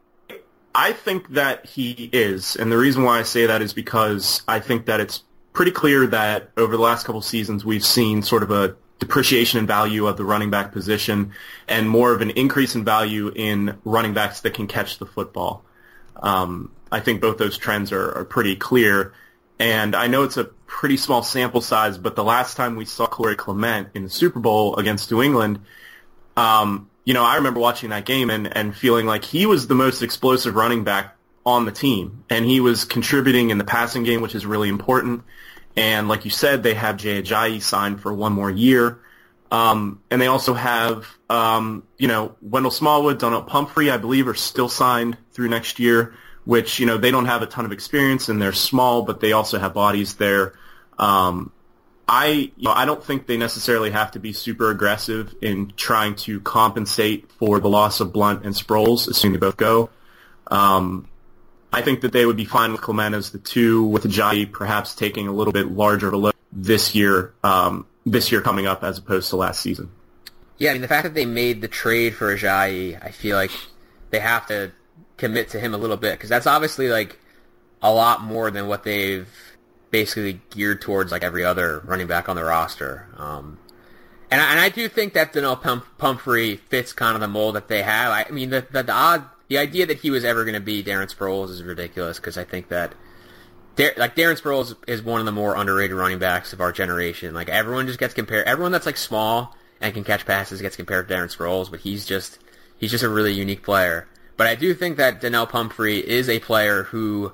I 0.74 0.92
think 0.92 1.28
that 1.34 1.66
he 1.66 2.10
is, 2.12 2.56
and 2.56 2.72
the 2.72 2.76
reason 2.76 3.04
why 3.04 3.20
I 3.20 3.22
say 3.22 3.46
that 3.46 3.62
is 3.62 3.72
because 3.72 4.42
I 4.48 4.58
think 4.58 4.86
that 4.86 4.98
it's 5.00 5.22
pretty 5.54 5.70
clear 5.70 6.06
that 6.08 6.50
over 6.58 6.76
the 6.76 6.82
last 6.82 7.06
couple 7.06 7.22
seasons 7.22 7.64
we've 7.64 7.84
seen 7.84 8.22
sort 8.22 8.42
of 8.42 8.50
a 8.50 8.76
depreciation 8.98 9.58
in 9.58 9.66
value 9.66 10.06
of 10.06 10.16
the 10.16 10.24
running 10.24 10.50
back 10.50 10.72
position 10.72 11.32
and 11.68 11.88
more 11.88 12.12
of 12.12 12.20
an 12.20 12.30
increase 12.30 12.74
in 12.74 12.84
value 12.84 13.32
in 13.34 13.78
running 13.84 14.12
backs 14.12 14.40
that 14.42 14.52
can 14.52 14.66
catch 14.66 14.98
the 14.98 15.06
football. 15.06 15.64
Um, 16.16 16.72
I 16.90 17.00
think 17.00 17.20
both 17.20 17.38
those 17.38 17.56
trends 17.56 17.92
are, 17.92 18.18
are 18.18 18.24
pretty 18.24 18.56
clear. 18.56 19.14
And 19.58 19.94
I 19.94 20.08
know 20.08 20.24
it's 20.24 20.36
a 20.36 20.44
pretty 20.44 20.96
small 20.96 21.22
sample 21.22 21.60
size, 21.60 21.98
but 21.98 22.16
the 22.16 22.24
last 22.24 22.56
time 22.56 22.76
we 22.76 22.84
saw 22.84 23.06
Corey 23.06 23.36
Clement 23.36 23.88
in 23.94 24.04
the 24.04 24.10
Super 24.10 24.40
Bowl 24.40 24.76
against 24.76 25.10
New 25.10 25.22
England, 25.22 25.60
um, 26.36 26.90
you 27.04 27.14
know, 27.14 27.24
I 27.24 27.36
remember 27.36 27.60
watching 27.60 27.90
that 27.90 28.06
game 28.06 28.30
and, 28.30 28.54
and 28.56 28.74
feeling 28.74 29.06
like 29.06 29.24
he 29.24 29.46
was 29.46 29.66
the 29.68 29.74
most 29.74 30.02
explosive 30.02 30.56
running 30.56 30.82
back 30.82 31.16
on 31.46 31.64
the 31.64 31.72
team. 31.72 32.24
And 32.30 32.44
he 32.44 32.60
was 32.60 32.84
contributing 32.84 33.50
in 33.50 33.58
the 33.58 33.64
passing 33.64 34.02
game, 34.02 34.20
which 34.20 34.34
is 34.34 34.46
really 34.46 34.68
important. 34.68 35.22
And 35.76 36.08
like 36.08 36.24
you 36.24 36.30
said, 36.30 36.62
they 36.62 36.74
have 36.74 36.96
Jay 36.96 37.22
Ajayi 37.22 37.60
signed 37.60 38.00
for 38.00 38.12
one 38.12 38.32
more 38.32 38.50
year. 38.50 39.00
Um, 39.50 40.00
and 40.10 40.20
they 40.20 40.26
also 40.26 40.54
have, 40.54 41.06
um, 41.28 41.84
you 41.98 42.08
know, 42.08 42.34
Wendell 42.40 42.70
Smallwood, 42.70 43.18
Donnel 43.18 43.42
Pumphrey, 43.42 43.90
I 43.90 43.96
believe, 43.96 44.26
are 44.28 44.34
still 44.34 44.68
signed 44.68 45.16
through 45.32 45.48
next 45.48 45.78
year 45.78 46.14
which 46.44 46.78
you 46.78 46.86
know 46.86 46.96
they 46.96 47.10
don't 47.10 47.26
have 47.26 47.42
a 47.42 47.46
ton 47.46 47.64
of 47.64 47.72
experience 47.72 48.28
and 48.28 48.40
they're 48.40 48.52
small, 48.52 49.02
but 49.02 49.20
they 49.20 49.32
also 49.32 49.58
have 49.58 49.74
bodies 49.74 50.14
there. 50.14 50.54
Um, 50.98 51.50
I 52.06 52.52
you 52.56 52.64
know, 52.64 52.72
I 52.72 52.84
don't 52.84 53.02
think 53.02 53.26
they 53.26 53.36
necessarily 53.36 53.90
have 53.90 54.12
to 54.12 54.18
be 54.18 54.32
super 54.32 54.70
aggressive 54.70 55.34
in 55.40 55.72
trying 55.76 56.16
to 56.16 56.40
compensate 56.40 57.30
for 57.32 57.60
the 57.60 57.68
loss 57.68 58.00
of 58.00 58.12
Blunt 58.12 58.44
and 58.44 58.54
Sproles, 58.54 59.08
assuming 59.08 59.40
they 59.40 59.46
both 59.46 59.56
go. 59.56 59.90
Um, 60.50 61.08
I 61.74 61.82
think 61.82 62.02
that 62.02 62.12
they 62.12 62.24
would 62.24 62.36
be 62.36 62.44
fine 62.44 62.70
with 62.70 62.80
Clement 62.80 63.16
as 63.16 63.30
the 63.30 63.38
two, 63.38 63.82
with 63.84 64.04
Ajayi 64.04 64.50
perhaps 64.50 64.94
taking 64.94 65.26
a 65.26 65.32
little 65.32 65.52
bit 65.52 65.72
larger 65.72 66.06
of 66.06 66.14
a 66.14 66.16
look 66.16 66.36
this 66.52 66.94
year, 66.94 67.34
um, 67.42 67.86
this 68.06 68.30
year 68.30 68.40
coming 68.40 68.66
up 68.66 68.84
as 68.84 68.98
opposed 68.98 69.30
to 69.30 69.36
last 69.36 69.60
season. 69.60 69.90
Yeah, 70.58 70.70
I 70.70 70.74
mean 70.74 70.82
the 70.82 70.88
fact 70.88 71.02
that 71.02 71.14
they 71.14 71.26
made 71.26 71.60
the 71.60 71.68
trade 71.68 72.14
for 72.14 72.34
Ajayi, 72.34 73.02
I 73.04 73.10
feel 73.10 73.36
like 73.36 73.50
they 74.10 74.20
have 74.20 74.46
to 74.46 74.70
commit 75.16 75.48
to 75.50 75.58
him 75.58 75.74
a 75.74 75.76
little 75.76 75.96
bit 75.96 76.12
because 76.12 76.30
that's 76.30 76.46
obviously 76.46 76.88
like 76.88 77.18
a 77.82 77.92
lot 77.92 78.22
more 78.22 78.52
than 78.52 78.68
what 78.68 78.84
they've 78.84 79.28
basically 79.90 80.40
geared 80.50 80.80
towards 80.80 81.10
like 81.10 81.24
every 81.24 81.44
other 81.44 81.80
running 81.80 82.06
back 82.06 82.28
on 82.28 82.36
the 82.36 82.44
roster. 82.44 83.08
Um, 83.16 83.58
and 84.30 84.40
I, 84.40 84.50
and 84.52 84.60
I 84.60 84.68
do 84.68 84.88
think 84.88 85.14
that 85.14 85.32
Donnel 85.32 85.56
Pump, 85.56 85.84
Pumphrey 85.98 86.56
fits 86.56 86.92
kind 86.92 87.14
of 87.14 87.20
the 87.20 87.28
mold 87.28 87.56
that 87.56 87.68
they 87.68 87.82
have. 87.82 88.12
I, 88.12 88.26
I 88.28 88.30
mean, 88.30 88.50
the, 88.50 88.66
the, 88.70 88.84
the 88.84 88.92
odd 88.92 89.24
the 89.54 89.60
idea 89.60 89.86
that 89.86 90.00
he 90.00 90.10
was 90.10 90.24
ever 90.24 90.42
going 90.44 90.54
to 90.54 90.60
be 90.60 90.82
Darren 90.82 91.06
Sproles 91.14 91.48
is 91.48 91.62
ridiculous 91.62 92.18
because 92.18 92.36
I 92.36 92.42
think 92.42 92.70
that 92.70 92.92
like 93.78 94.16
Darren 94.16 94.40
Sproles 94.40 94.74
is 94.88 95.00
one 95.00 95.20
of 95.20 95.26
the 95.26 95.32
more 95.32 95.54
underrated 95.56 95.96
running 95.96 96.18
backs 96.18 96.52
of 96.52 96.60
our 96.60 96.72
generation. 96.72 97.34
Like 97.34 97.48
everyone 97.48 97.86
just 97.86 98.00
gets 98.00 98.14
compared. 98.14 98.48
Everyone 98.48 98.72
that's 98.72 98.84
like 98.84 98.96
small 98.96 99.56
and 99.80 99.94
can 99.94 100.02
catch 100.02 100.26
passes 100.26 100.60
gets 100.60 100.74
compared 100.74 101.06
to 101.06 101.14
Darren 101.14 101.32
Sproles, 101.32 101.70
but 101.70 101.78
he's 101.78 102.04
just 102.04 102.40
he's 102.78 102.90
just 102.90 103.04
a 103.04 103.08
really 103.08 103.32
unique 103.32 103.62
player. 103.62 104.08
But 104.36 104.48
I 104.48 104.56
do 104.56 104.74
think 104.74 104.96
that 104.96 105.20
Donnel 105.20 105.46
Pumphrey 105.46 105.98
is 105.98 106.28
a 106.28 106.40
player 106.40 106.82
who, 106.82 107.32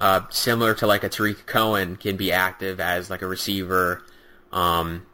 uh, 0.00 0.22
similar 0.30 0.74
to 0.74 0.88
like 0.88 1.04
a 1.04 1.08
Tarik 1.08 1.46
Cohen, 1.46 1.94
can 1.94 2.16
be 2.16 2.32
active 2.32 2.80
as 2.80 3.10
like 3.10 3.22
a 3.22 3.28
receiver. 3.28 4.02
Um, 4.50 5.06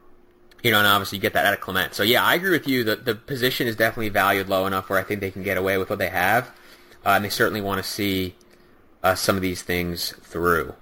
you 0.63 0.71
know, 0.71 0.79
and 0.79 0.87
obviously 0.87 1.19
you 1.19 1.23
get 1.23 1.35
that 1.35 1.47
out 1.47 1.55
of 1.55 1.61
Clement. 1.61 1.95
So 1.95 2.03
yeah, 2.03 2.25
I 2.25 2.35
agree 2.35 2.51
with 2.51 2.67
you. 2.67 2.85
The 2.85 2.97
the 2.97 3.15
position 3.15 3.67
is 3.67 3.77
definitely 3.77 4.09
valued 4.09 4.49
low 4.49 4.67
enough 4.67 4.89
where 4.89 4.99
I 4.99 5.03
think 5.03 5.21
they 5.21 5.31
can 5.31 5.43
get 5.43 5.57
away 5.57 5.79
with 5.79 5.91
what 5.91 5.99
they 5.99 6.09
have, 6.09 6.49
uh, 7.05 7.11
and 7.11 7.25
they 7.25 7.31
certainly 7.31 7.61
want 7.61 7.83
to 7.83 7.89
see 7.89 8.35
uh, 9.03 9.15
some 9.15 9.37
of 9.37 9.43
these 9.43 9.63
things 9.63 10.15
through. 10.23 10.75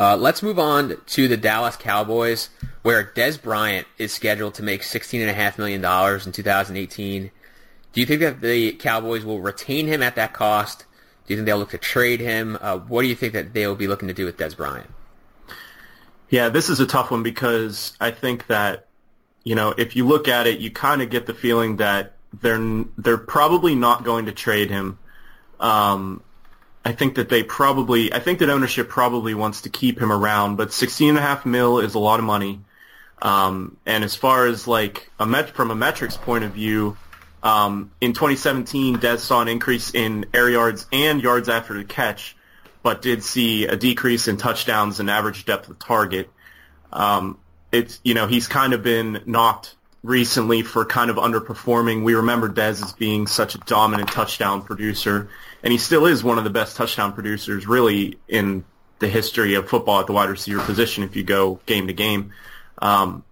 Uh, 0.00 0.16
let's 0.16 0.44
move 0.44 0.60
on 0.60 0.96
to 1.06 1.26
the 1.26 1.36
Dallas 1.36 1.76
Cowboys, 1.76 2.50
where 2.82 3.12
Dez 3.16 3.40
Bryant 3.40 3.86
is 3.98 4.12
scheduled 4.12 4.54
to 4.54 4.62
make 4.62 4.82
$16.5 4.82 5.58
million 5.58 5.84
in 5.84 6.32
2018 6.32 7.32
do 7.92 8.00
you 8.00 8.06
think 8.06 8.20
that 8.20 8.40
the 8.40 8.72
Cowboys 8.72 9.24
will 9.24 9.40
retain 9.40 9.86
him 9.86 10.02
at 10.02 10.14
that 10.16 10.32
cost? 10.32 10.84
Do 11.26 11.34
you 11.34 11.36
think 11.36 11.46
they'll 11.46 11.58
look 11.58 11.70
to 11.70 11.78
trade 11.78 12.20
him? 12.20 12.58
Uh, 12.60 12.78
what 12.78 13.02
do 13.02 13.08
you 13.08 13.14
think 13.14 13.32
that 13.32 13.54
they'll 13.54 13.74
be 13.74 13.88
looking 13.88 14.08
to 14.08 14.14
do 14.14 14.24
with 14.24 14.36
Dez 14.36 14.56
Bryant? 14.56 14.90
Yeah, 16.30 16.48
this 16.50 16.68
is 16.68 16.80
a 16.80 16.86
tough 16.86 17.10
one 17.10 17.22
because 17.22 17.96
I 18.00 18.10
think 18.10 18.46
that 18.48 18.86
you 19.44 19.54
know 19.54 19.74
if 19.76 19.96
you 19.96 20.06
look 20.06 20.28
at 20.28 20.46
it, 20.46 20.60
you 20.60 20.70
kind 20.70 21.02
of 21.02 21.10
get 21.10 21.26
the 21.26 21.34
feeling 21.34 21.76
that 21.76 22.14
they're 22.40 22.84
they're 22.96 23.18
probably 23.18 23.74
not 23.74 24.04
going 24.04 24.26
to 24.26 24.32
trade 24.32 24.70
him. 24.70 24.98
Um, 25.58 26.22
I 26.84 26.92
think 26.92 27.16
that 27.16 27.28
they 27.28 27.42
probably 27.42 28.12
I 28.12 28.20
think 28.20 28.38
that 28.40 28.50
ownership 28.50 28.88
probably 28.88 29.34
wants 29.34 29.62
to 29.62 29.70
keep 29.70 29.98
him 30.00 30.12
around, 30.12 30.56
but 30.56 30.72
sixteen 30.72 31.10
and 31.10 31.18
a 31.18 31.22
half 31.22 31.46
mil 31.46 31.78
is 31.78 31.94
a 31.94 31.98
lot 31.98 32.18
of 32.18 32.24
money. 32.24 32.60
Um, 33.20 33.76
and 33.84 34.04
as 34.04 34.14
far 34.14 34.46
as 34.46 34.68
like 34.68 35.10
a 35.18 35.26
met- 35.26 35.50
from 35.50 35.70
a 35.70 35.74
metrics 35.74 36.16
point 36.16 36.44
of 36.44 36.52
view, 36.52 36.96
um, 37.42 37.90
in 38.00 38.12
2017, 38.12 38.98
Dez 38.98 39.18
saw 39.18 39.40
an 39.40 39.48
increase 39.48 39.92
in 39.94 40.26
air 40.32 40.48
yards 40.48 40.86
and 40.92 41.22
yards 41.22 41.48
after 41.48 41.74
the 41.74 41.84
catch, 41.84 42.36
but 42.82 43.02
did 43.02 43.22
see 43.22 43.66
a 43.66 43.76
decrease 43.76 44.28
in 44.28 44.36
touchdowns 44.36 45.00
and 45.00 45.10
average 45.10 45.44
depth 45.44 45.68
of 45.68 45.78
target. 45.78 46.30
Um, 46.92 47.38
it's 47.72 48.00
you 48.02 48.14
know 48.14 48.26
he's 48.26 48.48
kind 48.48 48.72
of 48.72 48.82
been 48.82 49.22
knocked 49.26 49.74
recently 50.02 50.62
for 50.62 50.84
kind 50.84 51.10
of 51.10 51.16
underperforming. 51.16 52.04
We 52.04 52.14
remember 52.14 52.48
Dez 52.48 52.82
as 52.82 52.92
being 52.92 53.26
such 53.26 53.54
a 53.54 53.58
dominant 53.58 54.10
touchdown 54.10 54.62
producer, 54.62 55.28
and 55.62 55.72
he 55.72 55.78
still 55.78 56.06
is 56.06 56.24
one 56.24 56.38
of 56.38 56.44
the 56.44 56.50
best 56.50 56.76
touchdown 56.76 57.12
producers 57.12 57.66
really 57.66 58.18
in 58.28 58.64
the 59.00 59.08
history 59.08 59.54
of 59.54 59.68
football 59.68 60.00
at 60.00 60.06
the 60.06 60.12
wide 60.12 60.30
receiver 60.30 60.60
position 60.60 61.04
if 61.04 61.14
you 61.14 61.22
go 61.22 61.60
game 61.66 61.86
to 61.86 61.92
game. 61.92 62.32
Um, 62.80 63.24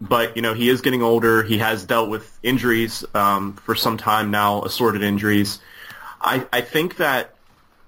but 0.00 0.36
you 0.36 0.42
know 0.42 0.54
he 0.54 0.68
is 0.68 0.80
getting 0.80 1.02
older. 1.02 1.42
He 1.42 1.58
has 1.58 1.84
dealt 1.84 2.08
with 2.08 2.38
injuries 2.42 3.04
um, 3.14 3.54
for 3.54 3.74
some 3.74 3.96
time 3.96 4.30
now, 4.30 4.62
assorted 4.62 5.02
injuries. 5.02 5.60
I, 6.20 6.46
I 6.52 6.62
think 6.62 6.96
that 6.96 7.35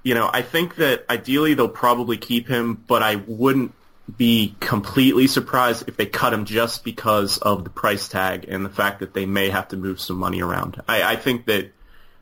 you 0.09 0.15
know 0.15 0.31
I 0.33 0.41
think 0.41 0.77
that 0.77 1.05
ideally 1.11 1.53
they'll 1.53 1.69
probably 1.69 2.17
keep 2.17 2.49
him, 2.49 2.83
but 2.87 3.03
I 3.03 3.17
wouldn't 3.17 3.75
be 4.17 4.57
completely 4.59 5.27
surprised 5.27 5.87
if 5.87 5.99
they 5.99 6.07
cut 6.07 6.33
him 6.33 6.47
just 6.47 6.83
because 6.83 7.37
of 7.37 7.62
the 7.62 7.69
price 7.69 8.09
tag 8.09 8.47
and 8.49 8.65
the 8.65 8.71
fact 8.71 9.00
that 9.00 9.12
they 9.12 9.27
may 9.27 9.50
have 9.50 9.69
to 9.69 9.77
move 9.77 10.00
some 10.00 10.17
money 10.17 10.41
around. 10.41 10.81
I, 10.88 11.03
I 11.03 11.17
think 11.17 11.45
that 11.45 11.73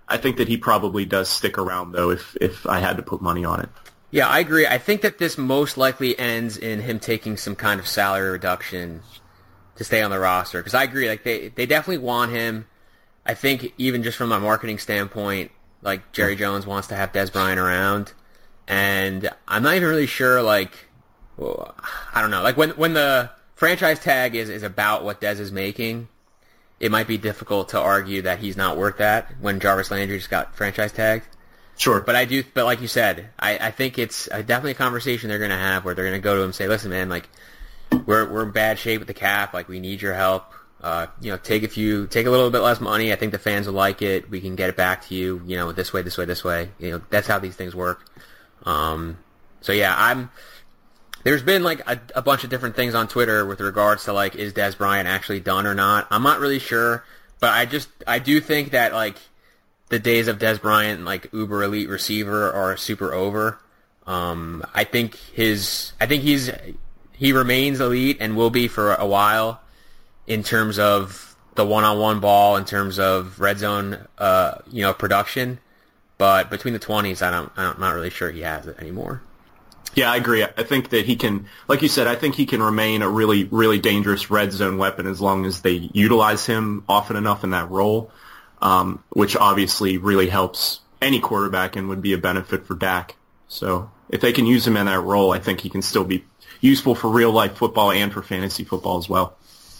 I 0.08 0.16
think 0.16 0.38
that 0.38 0.48
he 0.48 0.56
probably 0.56 1.04
does 1.04 1.28
stick 1.28 1.58
around 1.58 1.92
though 1.92 2.10
if 2.10 2.36
if 2.40 2.66
I 2.66 2.80
had 2.80 2.96
to 2.96 3.04
put 3.04 3.22
money 3.22 3.44
on 3.44 3.60
it. 3.60 3.68
Yeah, 4.10 4.26
I 4.26 4.40
agree. 4.40 4.66
I 4.66 4.78
think 4.78 5.02
that 5.02 5.18
this 5.18 5.38
most 5.38 5.76
likely 5.76 6.18
ends 6.18 6.56
in 6.56 6.80
him 6.80 6.98
taking 6.98 7.36
some 7.36 7.54
kind 7.54 7.78
of 7.78 7.86
salary 7.86 8.30
reduction 8.30 9.02
to 9.76 9.84
stay 9.84 10.02
on 10.02 10.10
the 10.10 10.18
roster 10.18 10.58
because 10.58 10.74
I 10.74 10.82
agree. 10.82 11.08
Like 11.08 11.22
they 11.22 11.48
they 11.50 11.66
definitely 11.66 11.98
want 11.98 12.32
him. 12.32 12.66
I 13.24 13.34
think 13.34 13.74
even 13.78 14.02
just 14.02 14.18
from 14.18 14.32
a 14.32 14.40
marketing 14.40 14.78
standpoint, 14.80 15.52
like 15.86 16.12
Jerry 16.12 16.36
Jones 16.36 16.66
wants 16.66 16.88
to 16.88 16.94
have 16.94 17.12
Dez 17.12 17.32
Bryant 17.32 17.58
around, 17.58 18.12
and 18.68 19.30
I'm 19.48 19.62
not 19.62 19.76
even 19.76 19.88
really 19.88 20.06
sure. 20.06 20.42
Like 20.42 20.72
well, 21.38 21.74
I 22.14 22.20
don't 22.20 22.30
know. 22.30 22.42
Like 22.42 22.58
when 22.58 22.70
when 22.70 22.92
the 22.92 23.30
franchise 23.54 23.98
tag 23.98 24.34
is 24.34 24.50
is 24.50 24.62
about 24.62 25.04
what 25.04 25.22
Dez 25.22 25.40
is 25.40 25.50
making, 25.50 26.08
it 26.80 26.90
might 26.90 27.06
be 27.06 27.16
difficult 27.16 27.70
to 27.70 27.80
argue 27.80 28.22
that 28.22 28.40
he's 28.40 28.56
not 28.56 28.76
worth 28.76 28.98
that 28.98 29.32
when 29.40 29.60
Jarvis 29.60 29.90
Landry 29.90 30.18
just 30.18 30.28
got 30.28 30.54
franchise 30.54 30.92
tagged. 30.92 31.26
Sure. 31.76 32.00
But 32.00 32.16
I 32.16 32.24
do, 32.24 32.42
but 32.54 32.64
like 32.64 32.80
you 32.80 32.88
said, 32.88 33.28
I, 33.38 33.58
I 33.58 33.70
think 33.70 33.98
it's 33.98 34.26
definitely 34.26 34.70
a 34.72 34.74
conversation 34.74 35.28
they're 35.28 35.38
going 35.38 35.50
to 35.50 35.56
have 35.56 35.84
where 35.84 35.94
they're 35.94 36.06
going 36.06 36.20
to 36.20 36.24
go 36.24 36.34
to 36.34 36.40
him 36.40 36.46
and 36.46 36.54
say, 36.54 36.68
listen, 36.68 36.90
man, 36.90 37.08
like, 37.08 37.28
we're, 38.06 38.28
we're 38.30 38.44
in 38.44 38.50
bad 38.50 38.78
shape 38.78 38.98
with 38.98 39.08
the 39.08 39.14
cap. 39.14 39.52
Like, 39.52 39.68
we 39.68 39.78
need 39.78 40.00
your 40.00 40.14
help. 40.14 40.52
Uh, 40.86 41.08
you 41.20 41.32
know, 41.32 41.36
take 41.36 41.64
a 41.64 41.68
few, 41.68 42.06
take 42.06 42.26
a 42.26 42.30
little 42.30 42.48
bit 42.48 42.60
less 42.60 42.80
money. 42.80 43.12
I 43.12 43.16
think 43.16 43.32
the 43.32 43.40
fans 43.40 43.66
will 43.66 43.74
like 43.74 44.02
it. 44.02 44.30
We 44.30 44.40
can 44.40 44.54
get 44.54 44.68
it 44.68 44.76
back 44.76 45.04
to 45.06 45.16
you, 45.16 45.42
you 45.44 45.56
know, 45.56 45.72
this 45.72 45.92
way, 45.92 46.02
this 46.02 46.16
way, 46.16 46.26
this 46.26 46.44
way. 46.44 46.70
You 46.78 46.92
know, 46.92 47.02
that's 47.10 47.26
how 47.26 47.40
these 47.40 47.56
things 47.56 47.74
work. 47.74 48.08
Um, 48.62 49.18
so 49.60 49.72
yeah, 49.72 49.96
I'm, 49.98 50.30
there's 51.24 51.42
been 51.42 51.64
like 51.64 51.80
a, 51.88 51.98
a 52.14 52.22
bunch 52.22 52.44
of 52.44 52.50
different 52.50 52.76
things 52.76 52.94
on 52.94 53.08
Twitter 53.08 53.44
with 53.44 53.60
regards 53.60 54.04
to 54.04 54.12
like, 54.12 54.36
is 54.36 54.52
Dez 54.52 54.78
Bryant 54.78 55.08
actually 55.08 55.40
done 55.40 55.66
or 55.66 55.74
not? 55.74 56.06
I'm 56.08 56.22
not 56.22 56.38
really 56.38 56.60
sure, 56.60 57.04
but 57.40 57.50
I 57.50 57.64
just, 57.64 57.88
I 58.06 58.20
do 58.20 58.40
think 58.40 58.70
that 58.70 58.92
like, 58.92 59.16
the 59.88 59.98
days 59.98 60.28
of 60.28 60.38
Dez 60.38 60.62
Bryant, 60.62 61.04
like 61.04 61.32
uber 61.32 61.64
elite 61.64 61.88
receiver, 61.88 62.52
are 62.52 62.76
super 62.76 63.12
over. 63.12 63.58
Um, 64.06 64.62
I 64.72 64.84
think 64.84 65.16
his, 65.34 65.94
I 66.00 66.06
think 66.06 66.22
he's, 66.22 66.48
he 67.12 67.32
remains 67.32 67.80
elite 67.80 68.18
and 68.20 68.36
will 68.36 68.50
be 68.50 68.68
for 68.68 68.94
a 68.94 69.06
while 69.06 69.60
in 70.26 70.42
terms 70.42 70.78
of 70.78 71.36
the 71.54 71.64
one-on-one 71.64 72.20
ball, 72.20 72.56
in 72.56 72.64
terms 72.64 72.98
of 72.98 73.40
red 73.40 73.58
zone, 73.58 73.98
uh, 74.18 74.58
you 74.70 74.82
know, 74.82 74.92
production. 74.92 75.58
But 76.18 76.50
between 76.50 76.74
the 76.74 76.80
twenties, 76.80 77.22
I 77.22 77.30
don't, 77.30 77.52
I'm 77.56 77.78
not 77.80 77.94
really 77.94 78.10
sure 78.10 78.30
he 78.30 78.40
has 78.40 78.66
it 78.66 78.78
anymore. 78.78 79.22
Yeah, 79.94 80.10
I 80.10 80.16
agree. 80.16 80.42
I 80.42 80.62
think 80.62 80.90
that 80.90 81.06
he 81.06 81.16
can, 81.16 81.46
like 81.68 81.80
you 81.80 81.88
said, 81.88 82.06
I 82.06 82.16
think 82.16 82.34
he 82.34 82.44
can 82.44 82.62
remain 82.62 83.02
a 83.02 83.08
really, 83.08 83.44
really 83.44 83.78
dangerous 83.78 84.30
red 84.30 84.52
zone 84.52 84.76
weapon 84.76 85.06
as 85.06 85.20
long 85.20 85.46
as 85.46 85.62
they 85.62 85.90
utilize 85.92 86.44
him 86.44 86.84
often 86.88 87.16
enough 87.16 87.44
in 87.44 87.50
that 87.50 87.70
role 87.70 88.10
um, 88.60 89.02
which 89.10 89.36
obviously 89.36 89.98
really 89.98 90.28
helps 90.28 90.80
any 91.02 91.20
quarterback 91.20 91.76
and 91.76 91.88
would 91.88 92.02
be 92.02 92.12
a 92.12 92.18
benefit 92.18 92.66
for 92.66 92.74
Dak. 92.74 93.16
So 93.48 93.90
if 94.08 94.20
they 94.20 94.32
can 94.32 94.46
use 94.46 94.66
him 94.66 94.76
in 94.76 94.86
that 94.86 95.00
role, 95.00 95.32
I 95.32 95.38
think 95.38 95.60
he 95.60 95.70
can 95.70 95.82
still 95.82 96.04
be 96.04 96.24
useful 96.60 96.94
for 96.94 97.08
real 97.08 97.32
life 97.32 97.56
football 97.56 97.90
and 97.90 98.12
for 98.12 98.22
fantasy 98.22 98.64
football 98.64 98.98
as 98.98 99.08
well. 99.08 99.36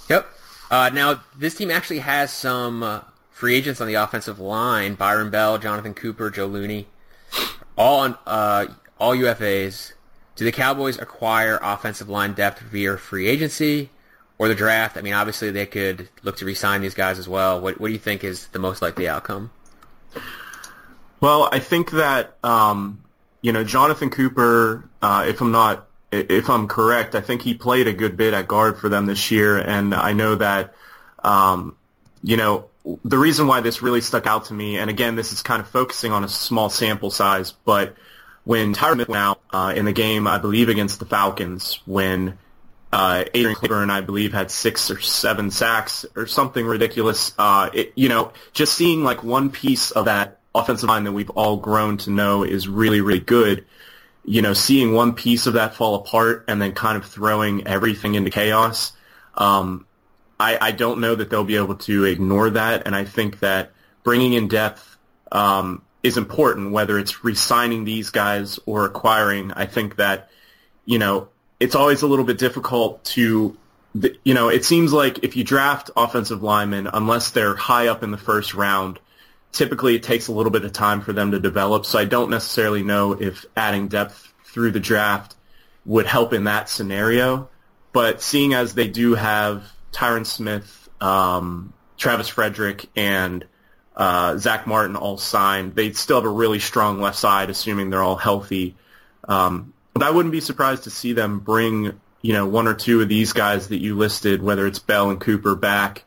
Yep. 0.09 0.27
Uh, 0.71 0.91
now 0.93 1.23
this 1.37 1.55
team 1.55 1.71
actually 1.71 2.01
has 2.01 2.33
some 2.33 2.83
uh, 2.83 3.01
free 3.31 3.55
agents 3.55 3.81
on 3.81 3.87
the 3.87 3.95
offensive 3.95 4.39
line: 4.39 4.95
Byron 4.95 5.31
Bell, 5.31 5.59
Jonathan 5.59 5.95
Cooper, 5.95 6.31
Joe 6.31 6.47
Looney, 6.47 6.87
all 7.77 8.01
on 8.01 8.19
uh, 8.27 8.67
all 8.99 9.15
UFAs. 9.15 9.93
Do 10.35 10.45
the 10.45 10.53
Cowboys 10.53 10.99
acquire 10.99 11.59
offensive 11.63 12.09
line 12.11 12.35
depth 12.35 12.61
via 12.61 12.99
free 12.99 13.27
agency? 13.27 13.91
or 14.39 14.49
the 14.49 14.55
draft. 14.55 14.97
I 14.97 15.03
mean, 15.03 15.15
obviously 15.15 15.51
they 15.51 15.67
could 15.67 16.09
look 16.23 16.37
to 16.39 16.45
re-sign 16.45 16.83
these 16.83 16.95
guys 16.95 17.19
as 17.19 17.29
well. 17.29 17.61
What 17.61 17.81
what 17.81 17.89
do 17.89 17.93
you 17.93 17.99
think 17.99 18.25
is 18.25 18.47
the 18.49 18.59
most 18.59 18.83
likely 18.83 19.09
outcome? 19.09 19.51
Well, 21.21 21.49
I 21.51 21.59
think 21.59 21.93
that 21.93 22.37
um, 22.45 23.03
you 23.41 23.53
know 23.53 23.65
Jonathan 23.65 24.11
Cooper. 24.11 24.89
Uh, 25.01 25.25
if 25.29 25.41
I'm 25.41 25.53
not, 25.53 25.87
if 26.11 26.49
I'm 26.49 26.69
correct, 26.69 27.15
I 27.15 27.21
think 27.21 27.43
he 27.43 27.55
played 27.55 27.89
a 27.89 27.93
good 27.93 28.17
bit 28.17 28.35
at 28.35 28.49
guard 28.49 28.79
for 28.79 28.89
them 28.89 29.07
this 29.07 29.31
year, 29.31 29.59
and 29.59 29.95
I 29.95 30.13
know 30.13 30.37
that 30.37 30.75
um, 31.23 31.77
you 32.23 32.37
know 32.37 32.69
the 33.05 33.19
reason 33.19 33.47
why 33.47 33.61
this 33.61 33.83
really 33.83 34.01
stuck 34.01 34.27
out 34.27 34.47
to 34.47 34.55
me. 34.55 34.79
And 34.79 34.89
again, 34.89 35.17
this 35.17 35.33
is 35.33 35.43
kind 35.43 35.61
of 35.61 35.69
focusing 35.69 36.13
on 36.13 36.25
a 36.25 36.29
small 36.29 36.71
sample 36.71 37.11
size, 37.11 37.53
but 37.53 37.97
when 38.45 38.75
Tyron 38.75 38.99
went 38.99 39.17
out 39.17 39.41
uh, 39.53 39.73
in 39.77 39.85
the 39.85 39.93
game, 39.93 40.29
I 40.29 40.39
believe 40.39 40.69
against 40.69 41.01
the 41.01 41.05
Falcons, 41.05 41.81
when 41.85 42.39
uh, 42.93 43.25
Adrian 43.35 43.57
Clayborn, 43.57 43.91
I 43.91 44.03
believe, 44.03 44.33
had 44.33 44.53
six 44.53 44.89
or 44.89 45.01
seven 45.01 45.51
sacks 45.51 46.07
or 46.15 46.29
something 46.29 46.65
ridiculous. 46.65 47.35
Uh, 47.37 47.71
it, 47.75 47.93
you 47.97 48.09
know, 48.09 48.33
just 48.53 48.75
seeing 48.75 49.03
like 49.03 49.25
one 49.25 49.51
piece 49.51 49.91
of 49.91 50.05
that 50.05 50.39
offensive 50.55 50.89
line 50.89 51.05
that 51.05 51.13
we've 51.13 51.31
all 51.31 51.57
grown 51.57 51.97
to 51.99 52.11
know 52.11 52.45
is 52.45 52.69
really, 52.69 53.01
really 53.01 53.21
good. 53.21 53.67
You 54.29 54.43
know, 54.43 54.55
seeing 54.55 54.93
one 54.93 55.15
piece 55.15 55.47
of 55.47 55.55
that 55.55 55.77
fall 55.77 55.95
apart 55.95 56.45
and 56.49 56.61
then 56.61 56.73
kind 56.73 56.99
of 56.99 57.07
throwing 57.07 57.67
everything 57.67 58.17
into 58.17 58.31
chaos. 58.31 58.93
Um, 59.37 59.87
I, 60.41 60.59
I 60.61 60.73
don't 60.73 61.01
know 61.01 61.15
that 61.15 61.31
they'll 61.31 61.45
be 61.45 61.57
able 61.57 61.77
to 61.77 62.05
ignore 62.05 62.51
that, 62.51 62.87
and 62.87 62.97
I 62.97 63.05
think 63.05 63.39
that 63.39 63.71
bringing 64.03 64.33
in 64.33 64.49
depth 64.49 64.99
um, 65.31 65.81
is 66.03 66.17
important, 66.17 66.73
whether 66.73 66.99
it's 66.99 67.25
re-signing 67.25 67.85
these 67.85 68.11
guys 68.11 68.59
or 68.67 68.85
acquiring. 68.85 69.53
I 69.53 69.67
think 69.67 69.97
that, 69.97 70.29
you 70.85 70.99
know, 70.99 71.29
it's 71.59 71.75
always 71.75 72.03
a 72.03 72.07
little 72.07 72.25
bit 72.25 72.39
difficult 72.39 73.05
to, 73.05 73.57
you 74.25 74.35
know, 74.35 74.49
it 74.49 74.65
seems 74.65 74.93
like 74.93 75.25
if 75.25 75.37
you 75.37 75.45
draft 75.45 75.91
offensive 75.97 76.43
linemen, 76.43 76.89
unless 76.93 77.31
they're 77.31 77.57
high 77.57 77.89
up 77.89 78.03
in 78.03 78.11
the 78.11 78.19
first 78.19 78.55
round, 78.55 78.99
typically 79.57 79.97
it 79.97 80.03
takes 80.03 80.29
a 80.29 80.33
little 80.33 80.53
bit 80.53 80.65
of 80.65 80.73
time 80.73 81.01
for 81.01 81.15
them 81.15 81.31
to 81.31 81.41
develop. 81.41 81.87
So 81.87 81.99
I 81.99 82.05
don't 82.05 82.29
necessarily 82.29 82.83
know 82.83 83.13
if 83.13 83.47
adding 83.57 83.89
depth 83.89 84.33
through 84.45 84.73
the 84.73 84.81
draft 84.81 85.35
would 85.87 86.07
help 86.07 86.35
in 86.35 86.45
that 86.45 86.69
scenario. 86.69 87.49
But 87.93 88.21
seeing 88.21 88.53
as 88.53 88.75
they 88.75 88.89
do 88.89 89.15
have 89.15 89.65
Tyron 89.93 90.27
Smith, 90.27 90.91
um, 91.01 91.73
Travis 91.97 92.29
Frederick, 92.29 92.87
and 92.95 93.47
uh, 93.97 94.37
Zach 94.37 94.67
Martin 94.67 94.95
all 94.95 95.17
signed, 95.17 95.75
they 95.75 95.93
still 95.93 96.19
have 96.19 96.27
a 96.27 96.29
really 96.29 96.59
strong 96.59 97.01
left 97.01 97.17
side, 97.17 97.49
assuming 97.49 97.89
they're 97.89 98.03
all 98.03 98.17
healthy. 98.17 98.77
Um, 99.27 99.73
but 99.95 100.03
I 100.03 100.11
wouldn't 100.11 100.33
be 100.33 100.41
surprised 100.41 100.85
to 100.85 100.91
see 100.91 101.15
them 101.15 101.39
bring, 101.39 101.99
you 102.21 102.33
know, 102.35 102.47
one 102.47 102.69
or 102.69 102.75
two 102.75 103.01
of 103.01 103.09
these 103.09 103.33
guys 103.33 103.69
that 103.69 103.79
you 103.79 103.97
listed, 103.97 104.43
whether 104.43 104.67
it's 104.67 104.79
Bell 104.79 105.09
and 105.09 105.19
Cooper, 105.19 105.55
back, 105.55 106.05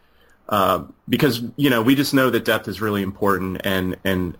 uh, 0.49 0.83
because 1.07 1.41
you 1.55 1.69
know 1.69 1.81
we 1.81 1.95
just 1.95 2.13
know 2.13 2.29
that 2.29 2.43
depth 2.43 2.67
is 2.67 2.81
really 2.81 3.03
important, 3.03 3.62
and 3.63 3.95
and 4.03 4.38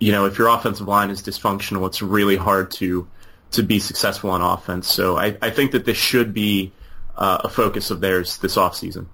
you 0.00 0.12
know 0.12 0.26
if 0.26 0.36
your 0.36 0.48
offensive 0.48 0.88
line 0.88 1.08
is 1.08 1.22
dysfunctional, 1.22 1.86
it's 1.86 2.02
really 2.02 2.36
hard 2.36 2.70
to 2.72 3.08
to 3.52 3.62
be 3.62 3.78
successful 3.78 4.30
on 4.30 4.40
offense. 4.40 4.88
So 4.88 5.16
I, 5.16 5.36
I 5.40 5.50
think 5.50 5.72
that 5.72 5.84
this 5.84 5.96
should 5.96 6.34
be 6.34 6.72
uh, 7.16 7.38
a 7.44 7.48
focus 7.48 7.90
of 7.90 8.00
theirs 8.00 8.38
this 8.38 8.56
offseason. 8.56 9.06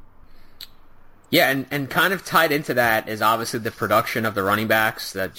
Yeah, 1.31 1.51
and, 1.51 1.67
and 1.71 1.91
kind 1.91 2.15
of 2.15 2.25
tied 2.25 2.53
into 2.53 2.75
that 2.75 3.09
is 3.09 3.21
obviously 3.21 3.61
the 3.61 3.71
production 3.71 4.25
of 4.25 4.35
the 4.35 4.43
running 4.43 4.69
backs 4.69 5.13
that 5.13 5.33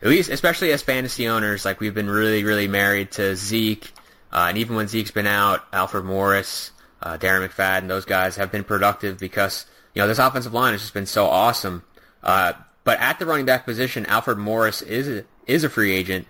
at 0.00 0.08
least 0.08 0.30
especially 0.30 0.72
as 0.72 0.80
fantasy 0.82 1.28
owners, 1.28 1.64
like 1.64 1.80
we've 1.80 1.94
been 1.94 2.08
really, 2.08 2.44
really 2.44 2.68
married 2.68 3.10
to 3.12 3.36
Zeke, 3.36 3.92
uh, 4.32 4.46
and 4.48 4.56
even 4.56 4.76
when 4.76 4.88
Zeke's 4.88 5.10
been 5.10 5.26
out, 5.26 5.66
Alfred 5.72 6.04
Morris, 6.04 6.70
uh, 7.02 7.18
Darren 7.18 7.46
McFadden, 7.46 7.88
those 7.88 8.04
guys 8.04 8.36
have 8.36 8.50
been 8.50 8.64
productive 8.64 9.18
because 9.18 9.66
you 9.98 10.04
know 10.04 10.08
this 10.08 10.20
offensive 10.20 10.54
line 10.54 10.74
has 10.74 10.80
just 10.80 10.94
been 10.94 11.06
so 11.06 11.26
awesome. 11.26 11.82
Uh, 12.22 12.52
but 12.84 13.00
at 13.00 13.18
the 13.18 13.26
running 13.26 13.46
back 13.46 13.64
position, 13.64 14.06
Alfred 14.06 14.38
Morris 14.38 14.80
is 14.80 15.08
a, 15.08 15.24
is 15.48 15.64
a 15.64 15.68
free 15.68 15.92
agent. 15.92 16.28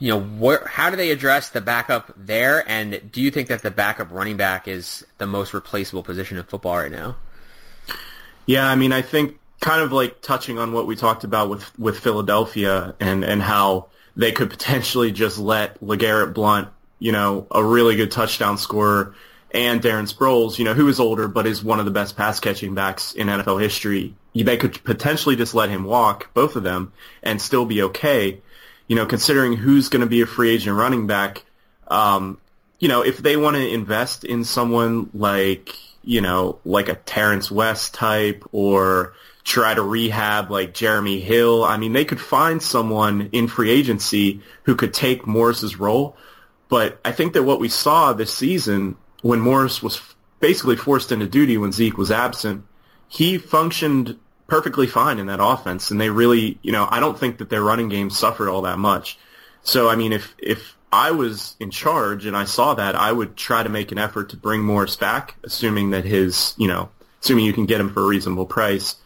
You 0.00 0.10
know, 0.10 0.20
where, 0.20 0.66
how 0.66 0.90
do 0.90 0.96
they 0.96 1.12
address 1.12 1.50
the 1.50 1.60
backup 1.60 2.12
there? 2.16 2.68
And 2.68 3.12
do 3.12 3.20
you 3.20 3.30
think 3.30 3.46
that 3.48 3.62
the 3.62 3.70
backup 3.70 4.10
running 4.10 4.36
back 4.36 4.66
is 4.66 5.06
the 5.18 5.26
most 5.26 5.54
replaceable 5.54 6.02
position 6.02 6.36
in 6.36 6.42
football 6.42 6.78
right 6.78 6.90
now? 6.90 7.16
Yeah, 8.46 8.68
I 8.68 8.74
mean, 8.74 8.92
I 8.92 9.02
think 9.02 9.38
kind 9.60 9.80
of 9.80 9.92
like 9.92 10.20
touching 10.20 10.58
on 10.58 10.72
what 10.72 10.88
we 10.88 10.96
talked 10.96 11.22
about 11.22 11.50
with 11.50 11.78
with 11.78 12.00
Philadelphia 12.00 12.96
and 12.98 13.24
and 13.24 13.40
how 13.40 13.86
they 14.16 14.32
could 14.32 14.50
potentially 14.50 15.12
just 15.12 15.38
let 15.38 15.80
LeGarrette 15.80 16.34
Blunt, 16.34 16.68
you 16.98 17.12
know, 17.12 17.46
a 17.52 17.62
really 17.62 17.94
good 17.94 18.10
touchdown 18.10 18.58
scorer, 18.58 19.14
and 19.50 19.80
Darren 19.80 20.12
Sproles, 20.12 20.58
you 20.58 20.64
know, 20.64 20.74
who 20.74 20.88
is 20.88 21.00
older 21.00 21.28
but 21.28 21.46
is 21.46 21.64
one 21.64 21.78
of 21.78 21.84
the 21.84 21.90
best 21.90 22.16
pass 22.16 22.40
catching 22.40 22.74
backs 22.74 23.12
in 23.12 23.28
NFL 23.28 23.60
history. 23.60 24.14
They 24.34 24.56
could 24.56 24.82
potentially 24.84 25.36
just 25.36 25.54
let 25.54 25.70
him 25.70 25.84
walk, 25.84 26.32
both 26.32 26.54
of 26.54 26.62
them, 26.62 26.92
and 27.22 27.42
still 27.42 27.64
be 27.64 27.82
okay. 27.82 28.40
You 28.86 28.96
know, 28.96 29.06
considering 29.06 29.54
who's 29.54 29.88
going 29.88 30.00
to 30.00 30.06
be 30.06 30.20
a 30.20 30.26
free 30.26 30.50
agent 30.50 30.76
running 30.76 31.06
back, 31.06 31.44
um, 31.88 32.38
you 32.78 32.88
know, 32.88 33.02
if 33.02 33.18
they 33.18 33.36
want 33.36 33.56
to 33.56 33.68
invest 33.68 34.24
in 34.24 34.44
someone 34.44 35.10
like, 35.12 35.76
you 36.04 36.20
know, 36.20 36.60
like 36.64 36.88
a 36.88 36.94
Terrence 36.94 37.50
West 37.50 37.94
type 37.94 38.44
or 38.52 39.14
try 39.48 39.72
to 39.72 39.82
rehab 39.82 40.50
like 40.50 40.74
Jeremy 40.74 41.20
Hill. 41.20 41.64
I 41.64 41.78
mean, 41.78 41.94
they 41.94 42.04
could 42.04 42.20
find 42.20 42.62
someone 42.62 43.30
in 43.32 43.48
free 43.48 43.70
agency 43.70 44.42
who 44.64 44.76
could 44.76 44.92
take 44.92 45.26
Morris's 45.26 45.78
role. 45.78 46.16
But 46.68 47.00
I 47.02 47.12
think 47.12 47.32
that 47.32 47.44
what 47.44 47.58
we 47.58 47.70
saw 47.70 48.12
this 48.12 48.32
season 48.32 48.96
when 49.22 49.40
Morris 49.40 49.82
was 49.82 50.00
basically 50.40 50.76
forced 50.76 51.12
into 51.12 51.26
duty 51.26 51.56
when 51.56 51.72
Zeke 51.72 51.98
was 51.98 52.10
absent, 52.10 52.64
he 53.08 53.38
functioned 53.38 54.18
perfectly 54.46 54.86
fine 54.86 55.18
in 55.18 55.26
that 55.26 55.42
offense, 55.42 55.90
and 55.90 56.00
they 56.00 56.10
really, 56.10 56.58
you 56.62 56.72
know, 56.72 56.86
I 56.90 57.00
don't 57.00 57.18
think 57.18 57.38
that 57.38 57.50
their 57.50 57.62
running 57.62 57.88
game 57.88 58.10
suffered 58.10 58.48
all 58.48 58.62
that 58.62 58.78
much. 58.78 59.18
So 59.62 59.88
I 59.88 59.96
mean, 59.96 60.12
if 60.12 60.34
if 60.38 60.76
I 60.92 61.10
was 61.10 61.54
in 61.60 61.70
charge 61.70 62.26
and 62.26 62.36
I 62.36 62.44
saw 62.44 62.74
that, 62.74 62.94
I 62.94 63.12
would 63.12 63.36
try 63.36 63.62
to 63.62 63.68
make 63.68 63.92
an 63.92 63.98
effort 63.98 64.30
to 64.30 64.36
bring 64.36 64.62
Morris 64.62 64.96
back, 64.96 65.36
assuming 65.44 65.90
that 65.90 66.04
his, 66.04 66.54
you 66.56 66.68
know, 66.68 66.88
assuming 67.22 67.44
you 67.44 67.52
can 67.52 67.66
get 67.66 67.80
him 67.80 67.92
for 67.92 68.02
a 68.02 68.06
reasonable 68.06 68.46
price. 68.46 68.96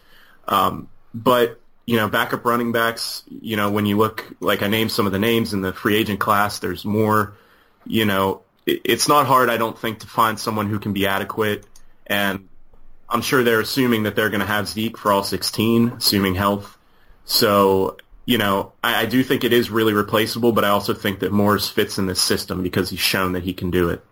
Um, 0.46 0.88
but 1.12 1.60
you 1.86 1.96
know, 1.96 2.08
backup 2.08 2.44
running 2.44 2.70
backs, 2.70 3.24
you 3.28 3.56
know, 3.56 3.70
when 3.70 3.86
you 3.86 3.98
look, 3.98 4.24
like 4.38 4.62
I 4.62 4.68
named 4.68 4.92
some 4.92 5.06
of 5.06 5.12
the 5.12 5.18
names 5.18 5.52
in 5.52 5.62
the 5.62 5.72
free 5.72 5.96
agent 5.96 6.20
class, 6.20 6.60
there's 6.60 6.84
more, 6.84 7.34
you 7.84 8.04
know, 8.04 8.42
it's 8.66 9.08
not 9.08 9.26
hard, 9.26 9.50
I 9.50 9.56
don't 9.56 9.78
think, 9.78 10.00
to 10.00 10.06
find 10.06 10.38
someone 10.38 10.68
who 10.68 10.78
can 10.78 10.92
be 10.92 11.06
adequate. 11.06 11.64
And 12.06 12.48
I'm 13.08 13.22
sure 13.22 13.42
they're 13.42 13.60
assuming 13.60 14.04
that 14.04 14.16
they're 14.16 14.30
going 14.30 14.40
to 14.40 14.46
have 14.46 14.68
Zeke 14.68 14.96
for 14.96 15.12
all 15.12 15.24
16, 15.24 15.88
assuming 15.88 16.34
health. 16.34 16.78
So, 17.24 17.96
you 18.24 18.38
know, 18.38 18.72
I, 18.82 19.02
I 19.02 19.06
do 19.06 19.22
think 19.22 19.44
it 19.44 19.52
is 19.52 19.70
really 19.70 19.92
replaceable, 19.92 20.52
but 20.52 20.64
I 20.64 20.68
also 20.68 20.94
think 20.94 21.20
that 21.20 21.32
Morris 21.32 21.68
fits 21.68 21.98
in 21.98 22.06
this 22.06 22.20
system 22.20 22.62
because 22.62 22.90
he's 22.90 23.00
shown 23.00 23.32
that 23.32 23.42
he 23.42 23.52
can 23.52 23.70
do 23.70 23.88
it. 23.88 24.04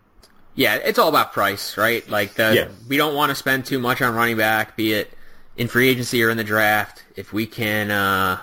Yeah, 0.54 0.74
it's 0.76 0.98
all 0.98 1.08
about 1.08 1.32
price, 1.32 1.76
right? 1.76 2.06
Like 2.08 2.34
the 2.34 2.54
yeah. 2.54 2.68
we 2.88 2.96
don't 2.96 3.14
want 3.14 3.30
to 3.30 3.34
spend 3.34 3.66
too 3.66 3.78
much 3.78 4.02
on 4.02 4.14
running 4.14 4.36
back, 4.36 4.76
be 4.76 4.92
it 4.92 5.10
in 5.56 5.68
free 5.68 5.88
agency 5.88 6.22
or 6.22 6.30
in 6.30 6.36
the 6.36 6.44
draft. 6.44 7.04
If 7.16 7.32
we 7.32 7.46
can, 7.46 7.90
uh, 7.90 8.40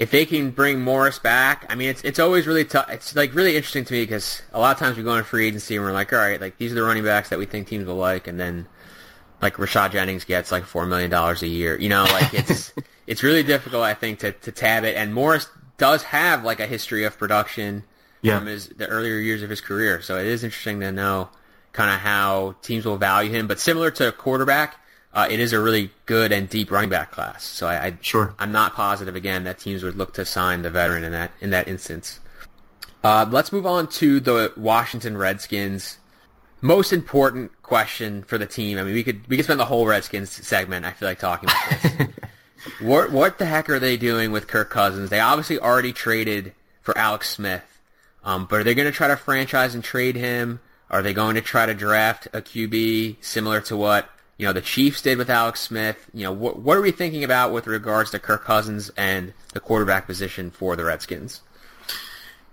if 0.00 0.10
they 0.10 0.24
can 0.24 0.50
bring 0.50 0.80
Morris 0.80 1.18
back, 1.18 1.66
I 1.68 1.74
mean, 1.74 1.90
it's 1.90 2.02
it's 2.04 2.18
always 2.18 2.46
really 2.46 2.64
tough. 2.64 2.88
It's 2.88 3.14
like 3.14 3.34
really 3.34 3.54
interesting 3.54 3.84
to 3.84 3.92
me 3.92 4.00
because 4.00 4.40
a 4.50 4.58
lot 4.58 4.72
of 4.72 4.78
times 4.78 4.96
we 4.96 5.02
go 5.02 5.14
in 5.16 5.24
free 5.24 5.46
agency 5.46 5.76
and 5.76 5.84
we're 5.84 5.92
like, 5.92 6.10
all 6.14 6.18
right, 6.18 6.40
like 6.40 6.56
these 6.56 6.72
are 6.72 6.74
the 6.74 6.82
running 6.82 7.04
backs 7.04 7.28
that 7.28 7.38
we 7.38 7.44
think 7.44 7.68
teams 7.68 7.84
will 7.84 7.96
like, 7.96 8.26
and 8.26 8.40
then 8.40 8.66
like 9.42 9.56
Rashad 9.56 9.92
Jennings 9.92 10.24
gets 10.24 10.50
like 10.50 10.64
four 10.64 10.86
million 10.86 11.10
dollars 11.10 11.42
a 11.42 11.46
year. 11.46 11.78
You 11.78 11.90
know, 11.90 12.04
like 12.04 12.32
it's 12.32 12.72
it's 13.06 13.22
really 13.22 13.42
difficult, 13.42 13.82
I 13.82 13.92
think, 13.92 14.20
to 14.20 14.32
to 14.32 14.50
tab 14.50 14.84
it. 14.84 14.96
And 14.96 15.12
Morris 15.12 15.46
does 15.76 16.02
have 16.04 16.44
like 16.44 16.60
a 16.60 16.66
history 16.66 17.04
of 17.04 17.18
production 17.18 17.84
yeah. 18.22 18.38
from 18.38 18.46
his 18.46 18.68
the 18.68 18.86
earlier 18.86 19.18
years 19.18 19.42
of 19.42 19.50
his 19.50 19.60
career, 19.60 20.00
so 20.00 20.16
it 20.16 20.26
is 20.26 20.42
interesting 20.44 20.80
to 20.80 20.92
know 20.92 21.28
kind 21.72 21.90
of 21.90 22.00
how 22.00 22.56
teams 22.62 22.86
will 22.86 22.96
value 22.96 23.30
him. 23.30 23.46
But 23.46 23.60
similar 23.60 23.90
to 23.90 24.08
a 24.08 24.12
quarterback, 24.12 24.80
uh, 25.12 25.26
it 25.30 25.40
is 25.40 25.52
a 25.52 25.60
really 25.60 25.90
good 26.06 26.32
and 26.32 26.48
deep 26.48 26.70
running 26.70 26.90
back 26.90 27.10
class. 27.10 27.44
So 27.44 27.66
I, 27.66 27.86
I 27.86 27.98
sure 28.00 28.34
I'm 28.38 28.52
not 28.52 28.74
positive 28.74 29.16
again 29.16 29.44
that 29.44 29.58
teams 29.58 29.82
would 29.82 29.96
look 29.96 30.14
to 30.14 30.24
sign 30.24 30.62
the 30.62 30.70
veteran 30.70 31.04
in 31.04 31.12
that 31.12 31.32
in 31.40 31.50
that 31.50 31.68
instance. 31.68 32.20
Uh, 33.02 33.26
let's 33.30 33.52
move 33.52 33.66
on 33.66 33.88
to 33.88 34.20
the 34.20 34.52
Washington 34.56 35.16
Redskins 35.16 35.98
most 36.60 36.92
important 36.92 37.50
question 37.62 38.22
for 38.22 38.38
the 38.38 38.46
team. 38.46 38.78
I 38.78 38.82
mean, 38.82 38.94
we 38.94 39.02
could 39.02 39.26
we 39.28 39.36
could 39.36 39.44
spend 39.44 39.60
the 39.60 39.64
whole 39.64 39.86
Redskins 39.86 40.30
segment. 40.30 40.84
I 40.84 40.92
feel 40.92 41.08
like 41.08 41.18
talking 41.18 41.48
about 41.48 41.82
this. 41.82 42.08
what 42.80 43.10
what 43.12 43.38
the 43.38 43.46
heck 43.46 43.70
are 43.70 43.78
they 43.78 43.96
doing 43.96 44.32
with 44.32 44.46
Kirk 44.46 44.70
Cousins? 44.70 45.10
They 45.10 45.20
obviously 45.20 45.58
already 45.58 45.92
traded 45.92 46.52
for 46.82 46.96
Alex 46.96 47.30
Smith, 47.30 47.80
um, 48.24 48.46
but 48.48 48.60
are 48.60 48.64
they 48.64 48.74
going 48.74 48.90
to 48.90 48.92
try 48.92 49.08
to 49.08 49.16
franchise 49.16 49.74
and 49.74 49.82
trade 49.82 50.16
him? 50.16 50.60
Are 50.90 51.02
they 51.02 51.14
going 51.14 51.36
to 51.36 51.40
try 51.40 51.66
to 51.66 51.74
draft 51.74 52.26
a 52.32 52.42
QB 52.42 53.16
similar 53.20 53.60
to 53.62 53.76
what 53.76 54.10
you 54.40 54.46
know 54.46 54.54
the 54.54 54.62
Chiefs 54.62 55.02
did 55.02 55.18
with 55.18 55.28
Alex 55.28 55.60
Smith? 55.60 56.08
You 56.14 56.24
know, 56.24 56.32
what 56.32 56.58
what 56.58 56.78
are 56.78 56.80
we 56.80 56.92
thinking 56.92 57.24
about 57.24 57.52
with 57.52 57.66
regards 57.66 58.10
to 58.12 58.18
Kirk 58.18 58.42
Cousins 58.42 58.90
and 58.96 59.34
the 59.52 59.60
quarterback 59.60 60.06
position 60.06 60.50
for 60.50 60.76
the 60.76 60.84
Redskins? 60.84 61.42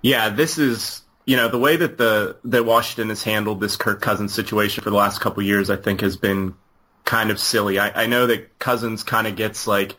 Yeah, 0.02 0.28
this 0.28 0.58
is 0.58 1.04
you 1.26 1.38
know, 1.38 1.48
the 1.48 1.58
way 1.58 1.78
that 1.78 1.98
the 1.98 2.36
that 2.44 2.66
Washington 2.66 3.08
has 3.08 3.24
handled 3.24 3.62
this 3.62 3.78
Kirk 3.78 4.02
Cousins 4.02 4.34
situation 4.34 4.84
for 4.84 4.90
the 4.90 4.98
last 4.98 5.22
couple 5.22 5.44
years, 5.44 5.70
I 5.70 5.78
think, 5.78 6.02
has 6.02 6.18
been 6.18 6.56
kind 7.06 7.32
of 7.32 7.40
silly. 7.40 7.80
I, 7.80 8.04
I 8.04 8.08
know 8.08 8.28
that 8.28 8.60
Cousins 8.60 9.04
kind 9.04 9.26
of 9.26 9.38
gets 9.38 9.66
like 9.66 9.96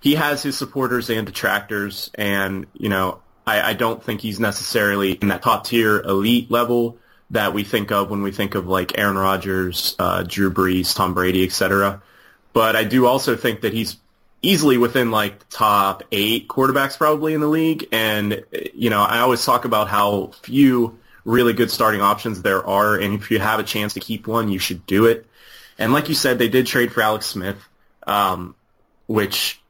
he 0.00 0.14
has 0.14 0.42
his 0.42 0.56
supporters 0.56 1.10
and 1.10 1.26
detractors, 1.26 2.10
and 2.14 2.66
you 2.72 2.88
know, 2.88 3.20
I, 3.46 3.70
I 3.70 3.72
don't 3.74 4.02
think 4.02 4.22
he's 4.22 4.40
necessarily 4.40 5.12
in 5.12 5.28
that 5.28 5.42
top 5.42 5.64
tier 5.64 6.00
elite 6.00 6.50
level 6.50 6.96
that 7.30 7.52
we 7.54 7.64
think 7.64 7.90
of 7.90 8.10
when 8.10 8.22
we 8.22 8.30
think 8.30 8.54
of 8.54 8.68
like 8.68 8.98
Aaron 8.98 9.16
Rodgers, 9.16 9.96
uh, 9.98 10.22
Drew 10.22 10.50
Brees, 10.52 10.94
Tom 10.94 11.14
Brady, 11.14 11.44
etc. 11.44 12.02
But 12.52 12.76
I 12.76 12.84
do 12.84 13.06
also 13.06 13.36
think 13.36 13.62
that 13.62 13.72
he's 13.72 13.96
easily 14.42 14.78
within 14.78 15.10
like 15.10 15.48
top 15.48 16.04
eight 16.12 16.46
quarterbacks 16.48 16.96
probably 16.96 17.34
in 17.34 17.40
the 17.40 17.48
league. 17.48 17.88
And, 17.90 18.44
you 18.74 18.90
know, 18.90 19.02
I 19.02 19.18
always 19.18 19.44
talk 19.44 19.64
about 19.64 19.88
how 19.88 20.32
few 20.42 20.98
really 21.24 21.52
good 21.52 21.70
starting 21.70 22.00
options 22.00 22.42
there 22.42 22.64
are. 22.64 22.96
And 22.96 23.14
if 23.14 23.30
you 23.30 23.40
have 23.40 23.58
a 23.58 23.64
chance 23.64 23.94
to 23.94 24.00
keep 24.00 24.26
one, 24.26 24.48
you 24.48 24.58
should 24.58 24.86
do 24.86 25.06
it. 25.06 25.26
And 25.78 25.92
like 25.92 26.08
you 26.08 26.14
said, 26.14 26.38
they 26.38 26.48
did 26.48 26.66
trade 26.66 26.92
for 26.92 27.02
Alex 27.02 27.26
Smith, 27.26 27.58
um, 28.06 28.54
which 29.08 29.60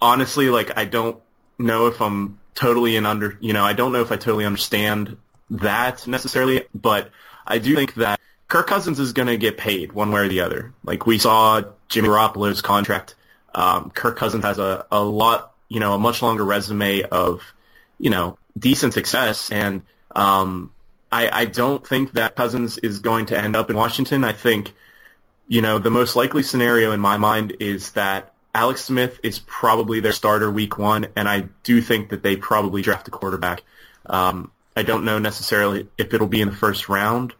honestly, 0.00 0.50
like, 0.50 0.76
I 0.76 0.84
don't 0.84 1.18
know 1.58 1.86
if 1.86 2.02
I'm 2.02 2.40
totally 2.54 2.96
in 2.96 3.06
under, 3.06 3.38
you 3.40 3.52
know, 3.52 3.64
I 3.64 3.72
don't 3.72 3.92
know 3.92 4.02
if 4.02 4.10
I 4.10 4.16
totally 4.16 4.44
understand 4.44 5.16
that 5.52 6.06
necessarily, 6.06 6.64
but 6.74 7.10
I 7.46 7.58
do 7.58 7.74
think 7.74 7.94
that 7.94 8.20
Kirk 8.48 8.66
Cousins 8.66 9.00
is 9.00 9.12
going 9.12 9.28
to 9.28 9.36
get 9.36 9.56
paid 9.56 9.92
one 9.92 10.12
way 10.12 10.20
or 10.22 10.28
the 10.28 10.40
other. 10.40 10.72
Like 10.84 11.06
we 11.06 11.18
saw 11.18 11.62
Jimmy 11.88 12.08
Garoppolo's 12.08 12.60
contract 12.60 13.14
um, 13.54 13.90
Kirk 13.90 14.16
Cousins 14.16 14.44
has 14.44 14.58
a, 14.58 14.86
a 14.90 15.02
lot, 15.02 15.52
you 15.68 15.80
know, 15.80 15.94
a 15.94 15.98
much 15.98 16.22
longer 16.22 16.44
resume 16.44 17.02
of, 17.02 17.42
you 17.98 18.10
know, 18.10 18.38
decent 18.58 18.94
success. 18.94 19.50
And 19.50 19.82
um, 20.14 20.72
I, 21.10 21.28
I 21.28 21.44
don't 21.44 21.86
think 21.86 22.12
that 22.12 22.36
Cousins 22.36 22.78
is 22.78 23.00
going 23.00 23.26
to 23.26 23.38
end 23.38 23.56
up 23.56 23.70
in 23.70 23.76
Washington. 23.76 24.24
I 24.24 24.32
think, 24.32 24.72
you 25.48 25.62
know, 25.62 25.78
the 25.78 25.90
most 25.90 26.16
likely 26.16 26.42
scenario 26.42 26.92
in 26.92 27.00
my 27.00 27.16
mind 27.16 27.56
is 27.60 27.92
that 27.92 28.32
Alex 28.54 28.84
Smith 28.84 29.18
is 29.22 29.38
probably 29.38 30.00
their 30.00 30.12
starter 30.12 30.50
week 30.50 30.78
one, 30.78 31.06
and 31.16 31.26
I 31.26 31.48
do 31.62 31.80
think 31.80 32.10
that 32.10 32.22
they 32.22 32.36
probably 32.36 32.82
draft 32.82 33.08
a 33.08 33.10
quarterback. 33.10 33.62
Um, 34.04 34.50
I 34.76 34.82
don't 34.82 35.04
know 35.04 35.18
necessarily 35.18 35.88
if 35.98 36.14
it'll 36.14 36.26
be 36.26 36.40
in 36.40 36.48
the 36.48 36.56
first 36.56 36.88
round, 36.88 37.34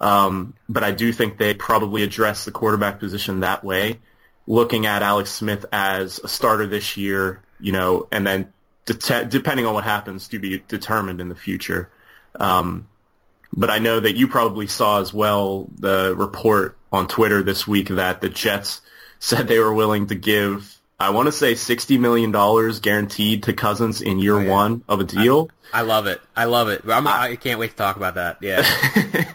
um, 0.00 0.54
but 0.68 0.84
I 0.84 0.92
do 0.92 1.12
think 1.12 1.38
they 1.38 1.54
probably 1.54 2.02
address 2.02 2.44
the 2.44 2.50
quarterback 2.50 2.98
position 2.98 3.40
that 3.40 3.62
way 3.64 3.98
looking 4.48 4.86
at 4.86 5.02
Alex 5.02 5.30
Smith 5.30 5.66
as 5.70 6.18
a 6.24 6.28
starter 6.28 6.66
this 6.66 6.96
year, 6.96 7.42
you 7.60 7.70
know, 7.70 8.08
and 8.10 8.26
then 8.26 8.52
det- 8.86 9.28
depending 9.28 9.66
on 9.66 9.74
what 9.74 9.84
happens 9.84 10.26
to 10.28 10.38
be 10.38 10.62
determined 10.66 11.20
in 11.20 11.28
the 11.28 11.34
future. 11.34 11.90
Um, 12.40 12.88
but 13.52 13.70
I 13.70 13.78
know 13.78 14.00
that 14.00 14.16
you 14.16 14.26
probably 14.26 14.66
saw 14.66 15.00
as 15.00 15.12
well 15.12 15.68
the 15.78 16.14
report 16.16 16.78
on 16.90 17.08
Twitter 17.08 17.42
this 17.42 17.68
week 17.68 17.88
that 17.88 18.22
the 18.22 18.30
Jets 18.30 18.80
said 19.20 19.46
they 19.46 19.58
were 19.58 19.74
willing 19.74 20.06
to 20.06 20.14
give, 20.14 20.77
I 21.00 21.10
want 21.10 21.26
to 21.26 21.32
say 21.32 21.52
$60 21.52 22.00
million 22.00 22.32
guaranteed 22.80 23.44
to 23.44 23.52
Cousins 23.52 24.00
in 24.00 24.18
year 24.18 24.36
oh, 24.36 24.40
yeah. 24.40 24.50
one 24.50 24.84
of 24.88 25.00
a 25.00 25.04
deal. 25.04 25.48
I, 25.72 25.80
I, 25.80 25.82
love 25.82 26.06
it. 26.06 26.20
I 26.34 26.46
love 26.46 26.68
it. 26.68 26.82
I'm, 26.88 27.06
I, 27.06 27.20
I 27.20 27.36
can't 27.36 27.60
wait 27.60 27.70
to 27.70 27.76
talk 27.76 27.96
about 27.96 28.16
that. 28.16 28.38
Yeah. 28.40 28.64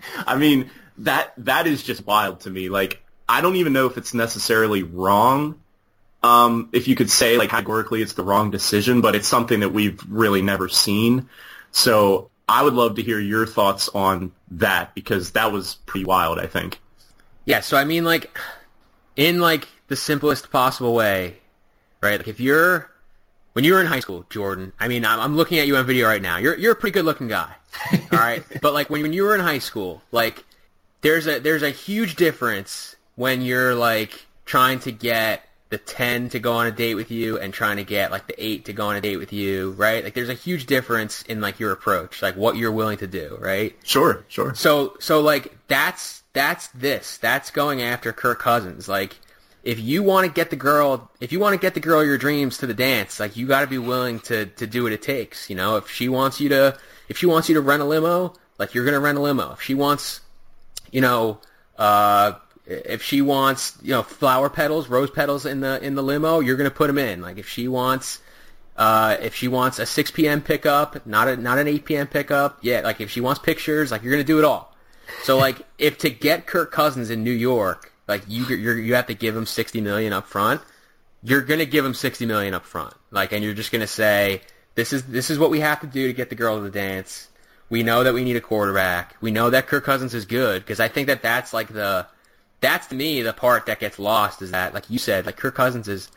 I 0.27 0.35
mean, 0.35 0.69
that 0.99 1.33
that 1.37 1.67
is 1.67 1.83
just 1.83 2.05
wild 2.05 2.41
to 2.41 2.49
me. 2.49 2.69
Like 2.69 3.01
I 3.27 3.41
don't 3.41 3.55
even 3.55 3.73
know 3.73 3.87
if 3.87 3.97
it's 3.97 4.13
necessarily 4.13 4.83
wrong. 4.83 5.59
Um, 6.21 6.69
if 6.71 6.87
you 6.87 6.95
could 6.95 7.09
say 7.09 7.37
like 7.37 7.49
categorically 7.49 8.01
it's 8.01 8.13
the 8.13 8.23
wrong 8.23 8.51
decision, 8.51 9.01
but 9.01 9.15
it's 9.15 9.27
something 9.27 9.61
that 9.61 9.69
we've 9.69 10.01
really 10.07 10.41
never 10.41 10.69
seen. 10.69 11.29
So 11.71 12.29
I 12.47 12.63
would 12.63 12.73
love 12.73 12.95
to 12.95 13.03
hear 13.03 13.19
your 13.19 13.45
thoughts 13.45 13.89
on 13.89 14.31
that 14.51 14.93
because 14.95 15.31
that 15.31 15.51
was 15.51 15.75
pretty 15.85 16.05
wild, 16.05 16.39
I 16.39 16.47
think. 16.47 16.79
Yeah, 17.45 17.59
so 17.59 17.75
I 17.77 17.83
mean 17.83 18.05
like 18.05 18.37
in 19.15 19.39
like 19.39 19.67
the 19.87 19.95
simplest 19.95 20.51
possible 20.51 20.93
way, 20.93 21.37
right? 22.03 22.19
Like 22.19 22.27
if 22.27 22.39
you're 22.39 22.89
when 23.53 23.63
you 23.63 23.73
were 23.73 23.81
in 23.81 23.87
high 23.87 23.99
school, 23.99 24.25
Jordan, 24.29 24.73
I 24.79 24.87
mean, 24.87 25.05
I'm, 25.05 25.19
I'm 25.19 25.35
looking 25.35 25.59
at 25.59 25.67
you 25.67 25.77
on 25.77 25.85
video 25.85 26.07
right 26.07 26.21
now. 26.21 26.37
You're 26.37 26.57
you're 26.57 26.73
a 26.73 26.75
pretty 26.75 26.93
good 26.93 27.05
looking 27.05 27.27
guy, 27.27 27.53
all 28.11 28.19
right. 28.19 28.43
but 28.61 28.73
like 28.73 28.89
when 28.89 29.01
when 29.01 29.13
you 29.13 29.23
were 29.23 29.35
in 29.35 29.41
high 29.41 29.59
school, 29.59 30.01
like 30.11 30.43
there's 31.01 31.27
a 31.27 31.39
there's 31.39 31.63
a 31.63 31.69
huge 31.69 32.15
difference 32.15 32.95
when 33.15 33.41
you're 33.41 33.75
like 33.75 34.25
trying 34.45 34.79
to 34.79 34.91
get 34.91 35.47
the 35.69 35.77
10 35.79 36.29
to 36.29 36.39
go 36.39 36.53
on 36.53 36.67
a 36.67 36.71
date 36.71 36.93
with 36.93 37.09
you 37.09 37.39
and 37.39 37.51
trying 37.51 37.77
to 37.77 37.83
get 37.83 38.11
like 38.11 38.27
the 38.27 38.45
8 38.45 38.65
to 38.65 38.73
go 38.73 38.89
on 38.89 38.95
a 38.95 39.01
date 39.01 39.17
with 39.17 39.33
you, 39.33 39.71
right? 39.71 40.03
Like 40.03 40.13
there's 40.13 40.29
a 40.29 40.35
huge 40.35 40.67
difference 40.67 41.23
in 41.23 41.41
like 41.41 41.59
your 41.59 41.71
approach, 41.71 42.21
like 42.21 42.35
what 42.35 42.57
you're 42.57 42.71
willing 42.71 42.99
to 42.99 43.07
do, 43.07 43.39
right? 43.41 43.75
Sure, 43.83 44.23
sure. 44.27 44.53
So 44.53 44.95
so 44.99 45.21
like 45.21 45.57
that's 45.67 46.21
that's 46.33 46.67
this. 46.69 47.17
That's 47.17 47.49
going 47.49 47.81
after 47.81 48.13
Kirk 48.13 48.39
Cousins. 48.39 48.87
Like 48.87 49.19
if 49.63 49.79
you 49.79 50.03
want 50.03 50.27
to 50.27 50.33
get 50.33 50.49
the 50.49 50.55
girl, 50.55 51.09
if 51.19 51.31
you 51.31 51.39
want 51.39 51.53
to 51.53 51.59
get 51.59 51.73
the 51.73 51.79
girl 51.79 52.03
your 52.03 52.17
dreams 52.17 52.57
to 52.59 52.67
the 52.67 52.73
dance, 52.73 53.19
like 53.19 53.37
you 53.37 53.47
got 53.47 53.61
to 53.61 53.67
be 53.67 53.77
willing 53.77 54.19
to 54.21 54.45
to 54.45 54.67
do 54.67 54.83
what 54.83 54.91
it 54.91 55.01
takes, 55.01 55.49
you 55.49 55.55
know? 55.55 55.77
If 55.77 55.89
she 55.89 56.09
wants 56.09 56.41
you 56.41 56.49
to 56.49 56.77
if 57.07 57.17
she 57.17 57.25
wants 57.25 57.49
you 57.49 57.55
to 57.55 57.61
rent 57.61 57.81
a 57.81 57.85
limo, 57.85 58.33
like 58.57 58.73
you're 58.73 58.85
to 58.85 58.99
rent 58.99 59.17
a 59.17 59.21
limo. 59.21 59.53
If 59.53 59.61
she 59.61 59.73
wants 59.73 60.21
you 60.91 61.01
know, 61.01 61.39
uh 61.77 62.33
if 62.65 63.03
she 63.03 63.21
wants, 63.21 63.77
you 63.81 63.91
know, 63.91 64.03
flower 64.03 64.49
petals, 64.49 64.87
rose 64.87 65.09
petals 65.09 65.45
in 65.45 65.61
the 65.61 65.83
in 65.83 65.95
the 65.95 66.03
limo, 66.03 66.39
you're 66.39 66.57
gonna 66.57 66.71
put 66.71 66.87
them 66.87 66.97
in. 66.97 67.21
Like 67.21 67.37
if 67.37 67.47
she 67.47 67.67
wants, 67.67 68.19
uh, 68.77 69.17
if 69.21 69.35
she 69.35 69.47
wants 69.47 69.79
a 69.79 69.85
6 69.85 70.11
p.m. 70.11 70.41
pickup, 70.41 71.05
not 71.05 71.27
a 71.27 71.37
not 71.37 71.57
an 71.57 71.67
8 71.67 71.85
p.m. 71.85 72.07
pickup, 72.07 72.59
yeah. 72.61 72.81
Like 72.81 73.01
if 73.01 73.09
she 73.09 73.21
wants 73.21 73.39
pictures, 73.39 73.91
like 73.91 74.03
you're 74.03 74.11
gonna 74.11 74.23
do 74.23 74.39
it 74.39 74.45
all. 74.45 74.73
So 75.23 75.37
like 75.37 75.57
if 75.77 75.97
to 75.99 76.09
get 76.09 76.47
Kirk 76.47 76.71
Cousins 76.71 77.09
in 77.09 77.23
New 77.23 77.31
York, 77.31 77.92
like 78.07 78.23
you 78.27 78.45
you 78.45 78.73
you 78.73 78.95
have 78.95 79.07
to 79.07 79.13
give 79.15 79.35
him 79.35 79.45
60 79.45 79.81
million 79.81 80.13
up 80.13 80.27
front. 80.27 80.61
you're 81.23 81.41
going 81.41 81.59
to 81.59 81.65
give 81.65 81.85
him 81.85 81.93
60 81.93 82.25
million 82.25 82.53
up 82.53 82.65
front. 82.65 82.93
Like, 83.11 83.31
and 83.31 83.43
you're 83.43 83.53
just 83.53 83.71
going 83.71 83.81
to 83.81 83.87
say, 83.87 84.41
this 84.75 84.91
is, 84.91 85.03
this 85.03 85.29
is 85.29 85.39
what 85.39 85.49
we 85.49 85.61
have 85.61 85.79
to 85.81 85.87
do 85.87 86.07
to 86.07 86.13
get 86.13 86.29
the 86.29 86.35
girl 86.35 86.57
to 86.57 86.63
the 86.63 86.69
dance. 86.69 87.29
We 87.69 87.81
know 87.81 88.03
that 88.03 88.13
we 88.13 88.23
need 88.23 88.35
a 88.35 88.41
quarterback. 88.41 89.15
We 89.21 89.31
know 89.31 89.49
that 89.49 89.67
Kirk 89.67 89.85
Cousins 89.85 90.13
is 90.13 90.25
good 90.25 90.61
because 90.61 90.79
I 90.81 90.89
think 90.89 91.07
that 91.07 91.21
that's 91.21 91.53
like 91.53 91.69
the, 91.69 92.05
that's 92.59 92.87
to 92.87 92.95
me 92.95 93.21
the 93.21 93.33
part 93.33 93.67
that 93.67 93.79
gets 93.79 93.97
lost 93.99 94.41
is 94.41 94.51
that, 94.51 94.73
like 94.73 94.89
you 94.89 94.99
said, 94.99 95.25
like 95.25 95.37
Kirk 95.37 95.55
Cousins 95.55 95.87
is 95.87 96.11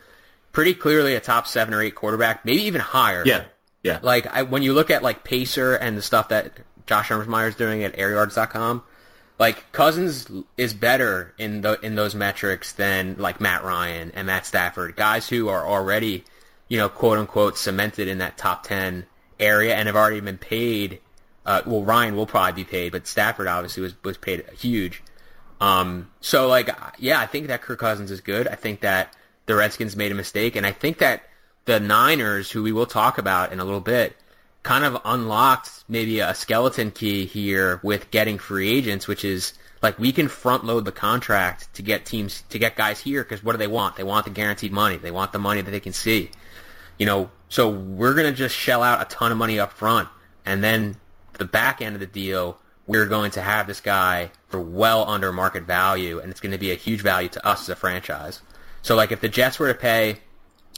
pretty 0.51 0.73
clearly 0.73 1.15
a 1.15 1.21
top 1.21 1.47
seven 1.47 1.73
or 1.73 1.81
eight 1.81 1.95
quarterback, 1.95 2.43
maybe 2.43 2.63
even 2.63 2.81
higher. 2.81 3.23
Yeah. 3.25 3.45
Yeah. 3.83 3.99
Like 4.01 4.27
I, 4.27 4.43
when 4.43 4.61
you 4.61 4.73
look 4.73 4.89
at 4.91 5.03
like 5.03 5.23
RACR 5.23 5.77
and 5.79 5.97
the 5.97 6.01
stuff 6.01 6.29
that 6.29 6.51
Josh 6.85 7.07
Hermsmeyer 7.09 7.47
is 7.47 7.55
doing 7.55 7.83
at 7.83 7.95
airyards.com, 7.95 8.83
like 9.39 9.71
Cousins 9.71 10.27
is 10.57 10.73
better 10.73 11.33
in 11.37 11.61
the 11.61 11.79
in 11.81 11.95
those 11.95 12.15
metrics 12.15 12.73
than 12.73 13.15
like 13.17 13.39
Matt 13.39 13.63
Ryan 13.63 14.11
and 14.15 14.27
Matt 14.27 14.45
Stafford, 14.45 14.95
guys 14.95 15.29
who 15.29 15.49
are 15.49 15.65
already, 15.65 16.23
you 16.67 16.77
know, 16.77 16.89
quote 16.89 17.19
unquote 17.19 17.57
cemented 17.57 18.07
in 18.07 18.17
that 18.17 18.37
top 18.37 18.63
ten 18.63 19.05
area 19.39 19.75
and 19.75 19.87
have 19.87 19.95
already 19.95 20.19
been 20.19 20.37
paid. 20.37 20.99
Uh, 21.45 21.61
well, 21.65 21.83
Ryan 21.83 22.15
will 22.15 22.25
probably 22.25 22.63
be 22.63 22.69
paid, 22.69 22.91
but 22.91 23.07
Stafford 23.07 23.47
obviously 23.47 23.83
was 23.83 23.93
was 24.03 24.17
paid 24.17 24.43
huge. 24.57 25.03
Um, 25.59 26.11
so 26.19 26.47
like, 26.47 26.69
yeah, 26.99 27.19
I 27.19 27.25
think 27.25 27.47
that 27.47 27.61
Kirk 27.61 27.79
Cousins 27.79 28.11
is 28.11 28.21
good. 28.21 28.47
I 28.47 28.55
think 28.55 28.81
that 28.81 29.15
the 29.45 29.55
Redskins 29.55 29.95
made 29.95 30.11
a 30.11 30.15
mistake, 30.15 30.55
and 30.55 30.65
I 30.65 30.71
think 30.71 30.97
that 30.99 31.23
the 31.65 31.79
Niners, 31.79 32.49
who 32.51 32.63
we 32.63 32.71
will 32.71 32.85
talk 32.85 33.17
about 33.17 33.51
in 33.51 33.59
a 33.59 33.65
little 33.65 33.81
bit, 33.81 34.15
kind 34.67 34.83
of 34.83 34.99
unlocked 35.05 35.85
maybe 35.87 36.19
a 36.19 36.35
skeleton 36.35 36.91
key 36.91 37.25
here 37.25 37.79
with 37.83 38.11
getting 38.11 38.37
free 38.37 38.69
agents, 38.69 39.07
which 39.07 39.23
is 39.23 39.53
like 39.81 39.97
we 39.97 40.11
can 40.11 40.27
front 40.27 40.65
load 40.65 40.83
the 40.83 40.91
contract 40.91 41.73
to 41.73 41.81
get 41.81 42.05
teams 42.05 42.43
to 42.49 42.59
get 42.59 42.75
guys 42.75 42.99
here 42.99 43.23
because 43.23 43.41
what 43.41 43.53
do 43.53 43.57
they 43.59 43.67
want? 43.67 43.95
They 43.95 44.03
want 44.03 44.25
the 44.25 44.31
guaranteed 44.31 44.73
money. 44.73 44.97
They 44.97 45.09
want 45.09 45.31
the 45.31 45.39
money 45.39 45.61
that 45.61 45.71
they 45.71 45.79
can 45.79 45.93
see. 45.93 46.31
You 46.97 47.05
know, 47.05 47.31
so 47.47 47.69
we're 47.69 48.13
gonna 48.13 48.33
just 48.33 48.53
shell 48.53 48.83
out 48.83 49.01
a 49.01 49.05
ton 49.05 49.31
of 49.31 49.37
money 49.37 49.57
up 49.57 49.71
front, 49.71 50.09
and 50.45 50.61
then 50.61 50.97
the 51.37 51.45
back 51.45 51.81
end 51.81 51.95
of 51.95 52.01
the 52.01 52.05
deal, 52.05 52.59
we're 52.87 53.05
going 53.05 53.31
to 53.31 53.41
have 53.41 53.67
this 53.67 53.79
guy 53.79 54.31
for 54.49 54.59
well 54.59 55.07
under 55.07 55.31
market 55.31 55.63
value, 55.63 56.19
and 56.19 56.29
it's 56.29 56.41
going 56.41 56.51
to 56.51 56.57
be 56.57 56.71
a 56.71 56.75
huge 56.75 57.01
value 57.01 57.29
to 57.29 57.47
us 57.47 57.61
as 57.61 57.69
a 57.69 57.75
franchise. 57.77 58.41
So, 58.81 58.97
like, 58.97 59.13
if 59.13 59.21
the 59.21 59.29
Jets 59.29 59.59
were 59.59 59.71
to 59.71 59.79
pay 59.79 60.17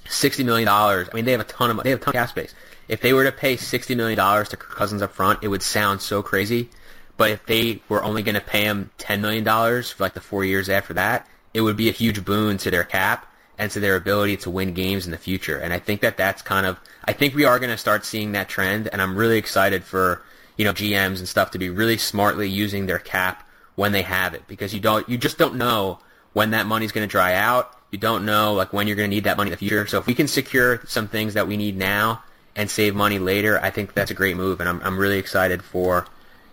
sixty 0.08 0.44
million 0.44 0.68
dollars, 0.68 1.10
I 1.12 1.16
mean, 1.16 1.26
they 1.26 1.32
have 1.32 1.42
a 1.42 1.46
ton 1.46 1.72
of 1.72 1.84
they 1.84 1.90
have 1.90 2.02
a 2.02 2.04
ton 2.04 2.12
of 2.12 2.20
cap 2.20 2.30
space. 2.30 2.54
If 2.90 3.02
they 3.02 3.14
were 3.14 3.24
to 3.24 3.32
pay 3.32 3.56
sixty 3.56 3.94
million 3.94 4.18
dollars 4.18 4.50
to 4.50 4.58
Cousins 4.58 5.04
up 5.04 5.14
front, 5.14 5.44
it 5.44 5.48
would 5.48 5.62
sound 5.62 6.02
so 6.02 6.24
crazy. 6.24 6.70
But 7.16 7.30
if 7.30 7.46
they 7.46 7.82
were 7.88 8.04
only 8.04 8.24
going 8.24 8.36
to 8.36 8.42
pay 8.42 8.64
him 8.64 8.90
ten 8.98 9.22
million 9.22 9.44
dollars 9.44 9.92
for 9.92 10.04
like 10.04 10.16
the 10.16 10.22
four 10.22 10.44
years 10.44 10.70
after 10.70 10.96
that, 10.96 11.28
it 11.54 11.62
would 11.62 11.78
be 11.78 11.88
a 11.88 11.94
huge 11.94 12.26
boon 12.26 12.58
to 12.58 12.72
their 12.72 12.84
cap 12.84 13.32
and 13.60 13.70
to 13.72 13.80
their 13.80 13.96
ability 13.96 14.38
to 14.38 14.50
win 14.50 14.74
games 14.74 15.06
in 15.06 15.12
the 15.12 15.18
future. 15.18 15.58
And 15.58 15.72
I 15.72 15.78
think 15.78 16.02
that 16.02 16.18
that's 16.18 16.42
kind 16.42 16.66
of 16.66 16.80
I 17.06 17.14
think 17.14 17.36
we 17.36 17.46
are 17.46 17.60
going 17.60 17.70
to 17.70 17.78
start 17.78 18.06
seeing 18.06 18.32
that 18.32 18.50
trend, 18.50 18.90
and 18.92 19.02
I'm 19.02 19.16
really 19.16 19.38
excited 19.38 19.84
for 19.84 20.24
you 20.58 20.66
know 20.66 20.74
GMs 20.74 21.20
and 21.20 21.28
stuff 21.28 21.52
to 21.52 21.60
be 21.60 21.70
really 21.70 21.98
smartly 21.98 22.50
using 22.50 22.88
their 22.88 23.00
cap 23.00 23.48
when 23.76 23.92
they 23.92 24.02
have 24.02 24.34
it 24.34 24.48
because 24.48 24.74
you 24.74 24.80
don't 24.80 25.08
you 25.08 25.18
just 25.20 25.38
don't 25.38 25.56
know 25.56 26.00
when 26.34 26.52
that 26.52 26.66
money's 26.66 26.92
going 26.92 27.08
to 27.08 27.12
dry 27.12 27.36
out. 27.36 27.78
You 27.92 28.00
don't 28.00 28.26
know 28.26 28.56
like 28.56 28.74
when 28.74 28.88
you're 28.88 28.96
going 28.96 29.10
to 29.10 29.16
need 29.16 29.26
that 29.26 29.38
money 29.38 29.50
in 29.50 29.52
the 29.52 29.58
future. 29.58 29.86
So 29.86 30.00
if 30.00 30.08
we 30.08 30.16
can 30.16 30.28
secure 30.28 30.82
some 30.88 31.08
things 31.08 31.36
that 31.36 31.48
we 31.48 31.56
need 31.56 31.78
now 31.78 32.24
and 32.60 32.70
save 32.70 32.94
money 32.94 33.20
later, 33.20 33.58
I 33.64 33.70
think 33.70 33.94
that's 33.94 34.12
a 34.12 34.14
great 34.14 34.36
move, 34.36 34.60
and 34.60 34.68
I'm 34.68 34.82
I'm 34.84 35.00
really 35.00 35.18
excited 35.18 35.64
for 35.64 36.06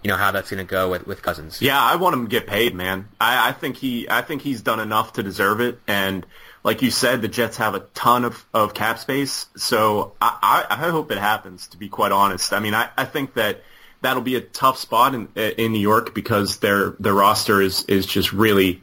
you 0.05 0.09
know 0.09 0.17
how 0.17 0.31
that's 0.31 0.51
going 0.51 0.65
to 0.65 0.71
go 0.71 0.89
with 0.89 1.05
with 1.05 1.21
Cousins. 1.21 1.61
Yeah, 1.61 1.83
I 1.83 1.97
want 1.97 2.15
him 2.15 2.27
to 2.27 2.31
get 2.31 2.47
paid, 2.47 2.77
man. 2.77 3.09
I, 3.21 3.49
I 3.49 3.53
think 3.53 3.77
he 3.77 4.09
I 4.09 4.23
think 4.23 4.43
he's 4.43 4.63
done 4.63 4.79
enough 4.79 5.15
to 5.15 5.25
deserve 5.25 5.61
it, 5.61 5.81
and 5.89 6.25
like 6.63 6.81
you 6.81 6.93
said, 6.93 7.23
the 7.23 7.29
Jets 7.29 7.57
have 7.57 7.75
a 7.75 7.81
ton 7.95 8.25
of, 8.25 8.45
of 8.55 8.73
cap 8.73 9.01
space, 9.01 9.47
so 9.57 10.13
I, 10.21 10.65
I, 10.71 10.75
I 10.77 10.91
hope 10.91 11.11
it 11.11 11.19
happens. 11.19 11.67
To 11.69 11.77
be 11.77 11.89
quite 11.89 12.13
honest, 12.13 12.53
I 12.53 12.61
mean 12.61 12.75
I, 12.75 12.89
I 12.97 13.05
think 13.05 13.35
that 13.35 13.65
that'll 14.01 14.23
be 14.23 14.37
a 14.37 14.41
tough 14.41 14.79
spot 14.79 15.13
in 15.13 15.29
in 15.35 15.73
New 15.73 15.81
York 15.81 16.15
because 16.15 16.59
their 16.59 16.91
their 17.01 17.15
roster 17.15 17.61
is 17.61 17.85
is 17.87 18.07
just 18.07 18.33
really 18.33 18.81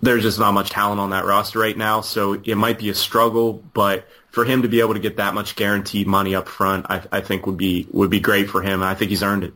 there's 0.00 0.22
just 0.22 0.38
not 0.38 0.52
much 0.52 0.70
talent 0.70 1.00
on 1.00 1.10
that 1.10 1.24
roster 1.24 1.58
right 1.58 1.76
now, 1.76 2.00
so 2.00 2.34
it 2.34 2.54
might 2.54 2.78
be 2.78 2.90
a 2.90 2.94
struggle. 2.94 3.54
But 3.74 4.08
for 4.38 4.44
him 4.44 4.62
to 4.62 4.68
be 4.68 4.78
able 4.78 4.94
to 4.94 5.00
get 5.00 5.16
that 5.16 5.34
much 5.34 5.56
guaranteed 5.56 6.06
money 6.06 6.36
up 6.36 6.46
front, 6.46 6.86
I, 6.88 7.02
I 7.10 7.20
think 7.22 7.44
would 7.44 7.56
be 7.56 7.88
would 7.90 8.08
be 8.08 8.20
great 8.20 8.48
for 8.48 8.62
him. 8.62 8.84
I 8.84 8.94
think 8.94 9.10
he's 9.10 9.24
earned 9.24 9.42
it. 9.42 9.52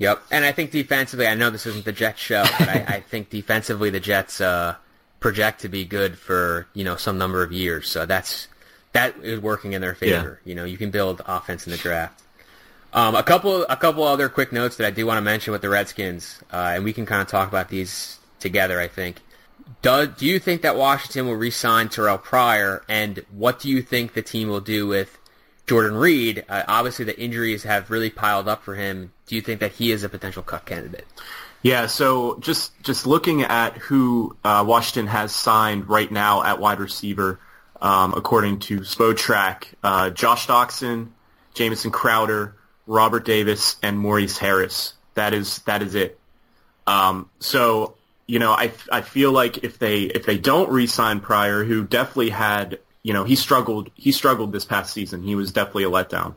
Yep, 0.00 0.20
and 0.32 0.44
I 0.44 0.50
think 0.50 0.72
defensively, 0.72 1.28
I 1.28 1.36
know 1.36 1.50
this 1.50 1.66
isn't 1.66 1.84
the 1.84 1.92
Jets 1.92 2.20
show, 2.20 2.42
but 2.58 2.68
I, 2.68 2.84
I 2.88 3.00
think 3.00 3.30
defensively 3.30 3.90
the 3.90 4.00
Jets 4.00 4.40
uh, 4.40 4.74
project 5.20 5.60
to 5.60 5.68
be 5.68 5.84
good 5.84 6.18
for 6.18 6.66
you 6.74 6.82
know 6.82 6.96
some 6.96 7.16
number 7.16 7.44
of 7.44 7.52
years. 7.52 7.88
So 7.88 8.06
that's 8.06 8.48
that 8.90 9.14
is 9.22 9.38
working 9.38 9.74
in 9.74 9.80
their 9.80 9.94
favor. 9.94 10.40
Yeah. 10.42 10.50
You 10.50 10.56
know, 10.56 10.64
you 10.64 10.78
can 10.78 10.90
build 10.90 11.22
offense 11.24 11.64
in 11.68 11.70
the 11.70 11.78
draft. 11.78 12.20
Um, 12.92 13.14
a 13.14 13.22
couple 13.22 13.66
a 13.66 13.76
couple 13.76 14.02
other 14.02 14.28
quick 14.28 14.50
notes 14.50 14.78
that 14.78 14.86
I 14.88 14.90
do 14.90 15.06
want 15.06 15.18
to 15.18 15.22
mention 15.22 15.52
with 15.52 15.62
the 15.62 15.68
Redskins, 15.68 16.40
uh, 16.52 16.72
and 16.74 16.82
we 16.82 16.92
can 16.92 17.06
kind 17.06 17.22
of 17.22 17.28
talk 17.28 17.46
about 17.46 17.68
these 17.68 18.18
together. 18.40 18.80
I 18.80 18.88
think. 18.88 19.20
Do, 19.82 20.06
do 20.06 20.26
you 20.26 20.38
think 20.38 20.62
that 20.62 20.76
Washington 20.76 21.26
will 21.26 21.36
re-sign 21.36 21.88
Terrell 21.88 22.18
Pryor, 22.18 22.82
and 22.88 23.24
what 23.30 23.60
do 23.60 23.68
you 23.68 23.82
think 23.82 24.14
the 24.14 24.22
team 24.22 24.48
will 24.48 24.60
do 24.60 24.86
with 24.86 25.18
Jordan 25.66 25.94
Reed? 25.94 26.44
Uh, 26.48 26.64
obviously, 26.66 27.04
the 27.04 27.18
injuries 27.20 27.62
have 27.64 27.90
really 27.90 28.10
piled 28.10 28.48
up 28.48 28.62
for 28.62 28.74
him. 28.74 29.12
Do 29.26 29.34
you 29.34 29.40
think 29.40 29.60
that 29.60 29.72
he 29.72 29.92
is 29.92 30.02
a 30.02 30.08
potential 30.08 30.42
cut 30.42 30.64
candidate? 30.66 31.06
Yeah, 31.62 31.86
so 31.86 32.38
just 32.38 32.80
just 32.82 33.06
looking 33.06 33.42
at 33.42 33.76
who 33.76 34.36
uh, 34.44 34.64
Washington 34.66 35.08
has 35.08 35.34
signed 35.34 35.88
right 35.88 36.10
now 36.10 36.42
at 36.42 36.60
wide 36.60 36.78
receiver, 36.78 37.40
um, 37.80 38.14
according 38.14 38.60
to 38.60 38.80
Spotrac, 38.80 39.64
uh, 39.82 40.10
Josh 40.10 40.46
Doctson, 40.46 41.08
Jamison 41.54 41.90
Crowder, 41.90 42.54
Robert 42.86 43.24
Davis, 43.24 43.76
and 43.82 43.98
Maurice 43.98 44.38
Harris. 44.38 44.94
That 45.14 45.34
is 45.34 45.58
that 45.60 45.82
is 45.82 45.94
it. 45.96 46.18
Um, 46.86 47.28
so 47.40 47.97
you 48.28 48.38
know, 48.38 48.52
I 48.52 48.72
I 48.92 49.00
feel 49.00 49.32
like 49.32 49.64
if 49.64 49.78
they 49.78 50.02
if 50.02 50.26
they 50.26 50.38
don't 50.38 50.70
re-sign 50.70 51.20
Pryor, 51.20 51.64
who 51.64 51.82
definitely 51.84 52.30
had 52.30 52.78
you 53.02 53.14
know 53.14 53.24
he 53.24 53.34
struggled 53.34 53.90
he 53.94 54.12
struggled 54.12 54.52
this 54.52 54.66
past 54.66 54.92
season. 54.92 55.22
He 55.22 55.34
was 55.34 55.50
definitely 55.50 55.84
a 55.84 55.90
letdown. 55.90 56.34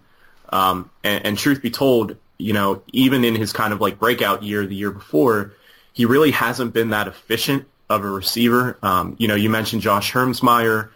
Um, 0.49 0.89
and, 1.04 1.25
and 1.25 1.38
truth 1.38 1.62
be 1.62 1.69
told, 1.69 2.17
you 2.38 2.54
know, 2.54 2.82
even 2.91 3.23
in 3.23 3.36
his 3.36 3.54
kind 3.54 3.71
of 3.73 3.80
like 3.80 3.99
breakout 3.99 4.41
year 4.43 4.65
the 4.65 4.75
year 4.75 4.91
before, 4.91 5.54
he 5.93 6.06
really 6.06 6.32
hasn't 6.32 6.73
been 6.73 6.89
that 6.89 7.08
efficient 7.08 7.67
of 7.89 8.04
a 8.04 8.10
receiver. 8.10 8.77
Um, 8.82 9.15
you 9.19 9.27
know, 9.27 9.36
you 9.36 9.49
mentioned 9.49 9.82
Josh 9.82 10.12
Hermsmeyer. 10.13 10.89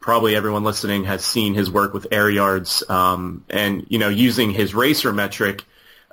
Probably 0.00 0.34
everyone 0.34 0.64
listening 0.64 1.04
has 1.04 1.22
seen 1.22 1.52
his 1.52 1.70
work 1.70 1.92
with 1.92 2.06
air 2.10 2.30
yards, 2.30 2.82
um, 2.88 3.44
and 3.50 3.84
you 3.90 3.98
know, 3.98 4.08
using 4.08 4.50
his 4.50 4.74
racer 4.74 5.12
metric, 5.12 5.64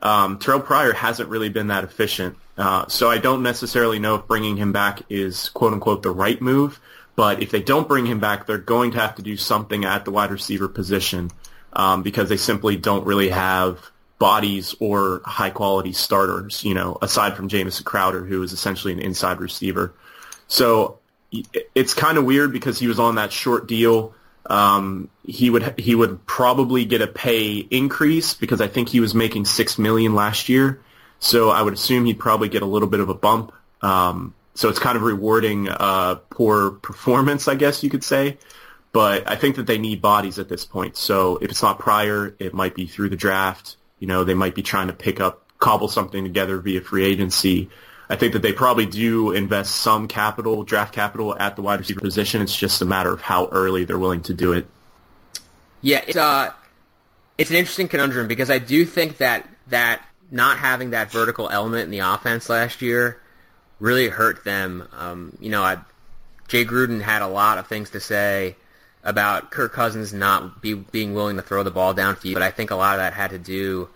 um, 0.01 0.39
Terrell 0.39 0.59
Pryor 0.59 0.93
hasn't 0.93 1.29
really 1.29 1.49
been 1.49 1.67
that 1.67 1.83
efficient. 1.83 2.37
Uh, 2.57 2.87
so 2.87 3.09
I 3.09 3.17
don't 3.17 3.43
necessarily 3.43 3.99
know 3.99 4.15
if 4.15 4.27
bringing 4.27 4.57
him 4.57 4.71
back 4.71 5.01
is 5.09 5.49
quote 5.49 5.73
unquote 5.73 6.03
the 6.03 6.11
right 6.11 6.41
move. 6.41 6.79
But 7.15 7.41
if 7.41 7.49
they 7.49 7.61
don't 7.61 7.87
bring 7.87 8.05
him 8.05 8.19
back, 8.19 8.45
they're 8.45 8.59
going 8.59 8.91
to 8.91 8.99
have 8.99 9.15
to 9.15 9.23
do 9.23 9.37
something 9.37 9.85
at 9.85 10.05
the 10.05 10.11
wide 10.11 10.31
receiver 10.31 10.67
position 10.67 11.31
um, 11.73 12.03
because 12.03 12.29
they 12.29 12.37
simply 12.37 12.77
don't 12.77 13.05
really 13.05 13.29
have 13.29 13.79
bodies 14.19 14.75
or 14.79 15.21
high 15.25 15.49
quality 15.49 15.93
starters. 15.93 16.63
You 16.63 16.75
know, 16.75 16.97
aside 17.01 17.35
from 17.35 17.47
Jamison 17.47 17.85
Crowder, 17.85 18.23
who 18.23 18.43
is 18.43 18.53
essentially 18.53 18.93
an 18.93 18.99
inside 18.99 19.39
receiver. 19.39 19.93
So 20.47 20.99
it's 21.75 21.93
kind 21.93 22.17
of 22.17 22.25
weird 22.25 22.53
because 22.53 22.79
he 22.79 22.87
was 22.87 22.99
on 22.99 23.15
that 23.15 23.31
short 23.31 23.67
deal. 23.67 24.13
Um, 24.49 25.09
he 25.25 25.49
would 25.49 25.77
he 25.79 25.93
would 25.93 26.25
probably 26.25 26.85
get 26.85 27.01
a 27.01 27.07
pay 27.07 27.57
increase 27.57 28.33
because 28.33 28.61
I 28.61 28.67
think 28.67 28.89
he 28.89 28.99
was 28.99 29.13
making 29.13 29.45
six 29.45 29.77
million 29.77 30.15
last 30.15 30.49
year. 30.49 30.81
So 31.19 31.49
I 31.49 31.61
would 31.61 31.73
assume 31.73 32.05
he'd 32.05 32.19
probably 32.19 32.49
get 32.49 32.61
a 32.61 32.65
little 32.65 32.87
bit 32.87 32.99
of 32.99 33.09
a 33.09 33.13
bump. 33.13 33.51
Um, 33.81 34.33
so 34.53 34.69
it's 34.69 34.79
kind 34.79 34.95
of 34.95 35.03
rewarding 35.03 35.69
uh, 35.69 36.15
poor 36.29 36.71
performance, 36.71 37.47
I 37.47 37.55
guess 37.55 37.83
you 37.83 37.89
could 37.89 38.03
say. 38.03 38.37
But 38.91 39.29
I 39.29 39.35
think 39.35 39.57
that 39.57 39.67
they 39.67 39.77
need 39.77 40.01
bodies 40.01 40.39
at 40.39 40.49
this 40.49 40.65
point. 40.65 40.97
So 40.97 41.37
if 41.37 41.51
it's 41.51 41.61
not 41.61 41.77
Pryor, 41.77 42.35
it 42.39 42.53
might 42.53 42.73
be 42.73 42.87
through 42.87 43.09
the 43.09 43.15
draft. 43.15 43.77
You 43.99 44.07
know, 44.07 44.23
they 44.23 44.33
might 44.33 44.55
be 44.55 44.63
trying 44.63 44.87
to 44.87 44.93
pick 44.93 45.19
up, 45.19 45.43
cobble 45.59 45.87
something 45.87 46.23
together 46.23 46.57
via 46.59 46.81
free 46.81 47.05
agency. 47.05 47.69
I 48.09 48.15
think 48.15 48.33
that 48.33 48.41
they 48.41 48.53
probably 48.53 48.85
do 48.85 49.31
invest 49.31 49.75
some 49.75 50.07
capital, 50.07 50.63
draft 50.63 50.93
capital 50.93 51.37
at 51.37 51.55
the 51.55 51.61
wide 51.61 51.79
receiver 51.79 51.99
position. 51.99 52.41
It's 52.41 52.55
just 52.55 52.81
a 52.81 52.85
matter 52.85 53.11
of 53.11 53.21
how 53.21 53.47
early 53.47 53.83
they're 53.83 53.99
willing 53.99 54.21
to 54.23 54.33
do 54.33 54.53
it. 54.53 54.65
Yeah, 55.81 56.01
it's 56.07 56.17
uh, 56.17 56.51
it's 57.37 57.49
an 57.49 57.57
interesting 57.57 57.87
conundrum 57.87 58.27
because 58.27 58.49
I 58.49 58.59
do 58.59 58.85
think 58.85 59.17
that 59.17 59.47
that 59.67 60.01
not 60.31 60.57
having 60.57 60.91
that 60.91 61.11
vertical 61.11 61.49
element 61.49 61.83
in 61.85 61.91
the 61.91 61.99
offense 61.99 62.49
last 62.49 62.81
year 62.81 63.19
really 63.79 64.07
hurt 64.07 64.43
them. 64.43 64.87
Um, 64.97 65.37
you 65.39 65.49
know, 65.49 65.63
I, 65.63 65.77
Jay 66.47 66.65
Gruden 66.65 67.01
had 67.01 67.21
a 67.21 67.27
lot 67.27 67.57
of 67.57 67.67
things 67.67 67.91
to 67.91 67.99
say 67.99 68.55
about 69.03 69.51
Kirk 69.51 69.71
Cousins 69.73 70.13
not 70.13 70.61
be, 70.61 70.73
being 70.73 71.13
willing 71.13 71.37
to 71.37 71.41
throw 71.41 71.63
the 71.63 71.71
ball 71.71 71.93
downfield, 71.93 72.33
but 72.33 72.43
I 72.43 72.51
think 72.51 72.71
a 72.71 72.75
lot 72.75 72.95
of 72.95 72.99
that 72.99 73.13
had 73.13 73.29
to 73.29 73.39
do 73.39 73.89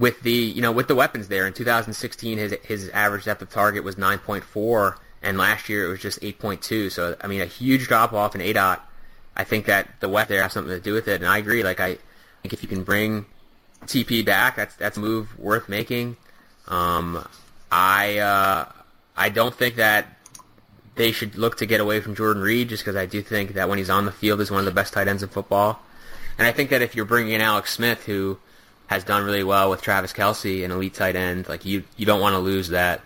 with 0.00 0.22
the 0.22 0.32
you 0.32 0.60
know 0.60 0.72
with 0.72 0.88
the 0.88 0.96
weapons 0.96 1.28
there. 1.28 1.46
In 1.46 1.52
2016, 1.52 2.38
his 2.38 2.56
his 2.64 2.88
average 2.88 3.26
depth 3.26 3.42
of 3.42 3.50
target 3.50 3.84
was 3.84 3.94
9.4, 3.94 4.96
and 5.22 5.38
last 5.38 5.68
year 5.68 5.84
it 5.84 5.88
was 5.88 6.00
just 6.00 6.20
8.2. 6.20 6.90
So 6.90 7.14
I 7.20 7.28
mean, 7.28 7.40
a 7.40 7.46
huge 7.46 7.86
drop 7.86 8.12
off 8.12 8.34
in 8.34 8.40
ADOT 8.40 8.80
I 9.36 9.44
think 9.44 9.66
that 9.66 9.88
the 10.00 10.08
West 10.08 10.28
there 10.28 10.42
has 10.42 10.52
something 10.52 10.74
to 10.74 10.80
do 10.80 10.92
with 10.92 11.08
it, 11.08 11.22
and 11.22 11.26
I 11.26 11.38
agree. 11.38 11.62
Like 11.62 11.80
I 11.80 11.96
think 12.42 12.52
if 12.52 12.62
you 12.62 12.68
can 12.68 12.84
bring 12.84 13.26
TP 13.86 14.24
back, 14.24 14.56
that's 14.56 14.74
that's 14.76 14.96
a 14.96 15.00
move 15.00 15.38
worth 15.38 15.68
making. 15.68 16.16
Um, 16.68 17.26
I 17.70 18.18
uh, 18.18 18.66
I 19.16 19.28
don't 19.28 19.54
think 19.54 19.76
that 19.76 20.18
they 20.96 21.12
should 21.12 21.36
look 21.36 21.56
to 21.58 21.66
get 21.66 21.80
away 21.80 22.00
from 22.00 22.14
Jordan 22.14 22.42
Reed 22.42 22.68
just 22.68 22.84
because 22.84 22.96
I 22.96 23.06
do 23.06 23.22
think 23.22 23.54
that 23.54 23.68
when 23.68 23.78
he's 23.78 23.88
on 23.88 24.04
the 24.04 24.12
field, 24.12 24.40
he's 24.40 24.50
one 24.50 24.60
of 24.60 24.66
the 24.66 24.72
best 24.72 24.92
tight 24.92 25.08
ends 25.08 25.22
in 25.22 25.28
football. 25.28 25.80
And 26.36 26.46
I 26.46 26.52
think 26.52 26.70
that 26.70 26.82
if 26.82 26.94
you're 26.94 27.06
bringing 27.06 27.32
in 27.32 27.40
Alex 27.40 27.72
Smith, 27.72 28.04
who 28.04 28.38
has 28.90 29.04
done 29.04 29.24
really 29.24 29.44
well 29.44 29.70
with 29.70 29.80
Travis 29.82 30.12
Kelce, 30.12 30.64
an 30.64 30.72
elite 30.72 30.94
tight 30.94 31.14
end, 31.14 31.48
like 31.48 31.64
you 31.64 31.84
you 31.96 32.04
don't 32.04 32.20
want 32.20 32.34
to 32.34 32.40
lose 32.40 32.70
that 32.70 33.00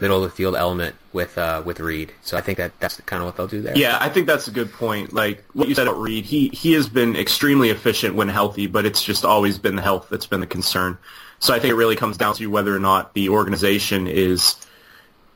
middle 0.00 0.22
of 0.22 0.30
the 0.30 0.36
field 0.36 0.54
element 0.54 0.94
with 1.14 1.38
uh, 1.38 1.62
with 1.64 1.80
Reed. 1.80 2.12
So 2.20 2.36
I 2.36 2.42
think 2.42 2.58
that 2.58 2.78
that's 2.78 3.00
kind 3.00 3.22
of 3.22 3.26
what 3.26 3.36
they'll 3.38 3.46
do 3.48 3.62
there. 3.62 3.76
Yeah, 3.76 3.96
I 3.98 4.10
think 4.10 4.26
that's 4.26 4.48
a 4.48 4.50
good 4.50 4.70
point. 4.70 5.14
Like 5.14 5.42
what 5.54 5.66
you 5.66 5.74
said 5.74 5.86
about 5.88 5.98
Reed, 5.98 6.26
he 6.26 6.48
he 6.48 6.74
has 6.74 6.90
been 6.90 7.16
extremely 7.16 7.70
efficient 7.70 8.16
when 8.16 8.28
healthy, 8.28 8.66
but 8.66 8.84
it's 8.84 9.02
just 9.02 9.24
always 9.24 9.56
been 9.58 9.76
the 9.76 9.82
health 9.82 10.08
that's 10.10 10.26
been 10.26 10.40
the 10.40 10.46
concern. 10.46 10.98
So 11.38 11.54
I 11.54 11.58
think 11.58 11.72
it 11.72 11.76
really 11.76 11.96
comes 11.96 12.18
down 12.18 12.34
to 12.34 12.46
whether 12.48 12.76
or 12.76 12.80
not 12.80 13.14
the 13.14 13.30
organization 13.30 14.08
is, 14.08 14.56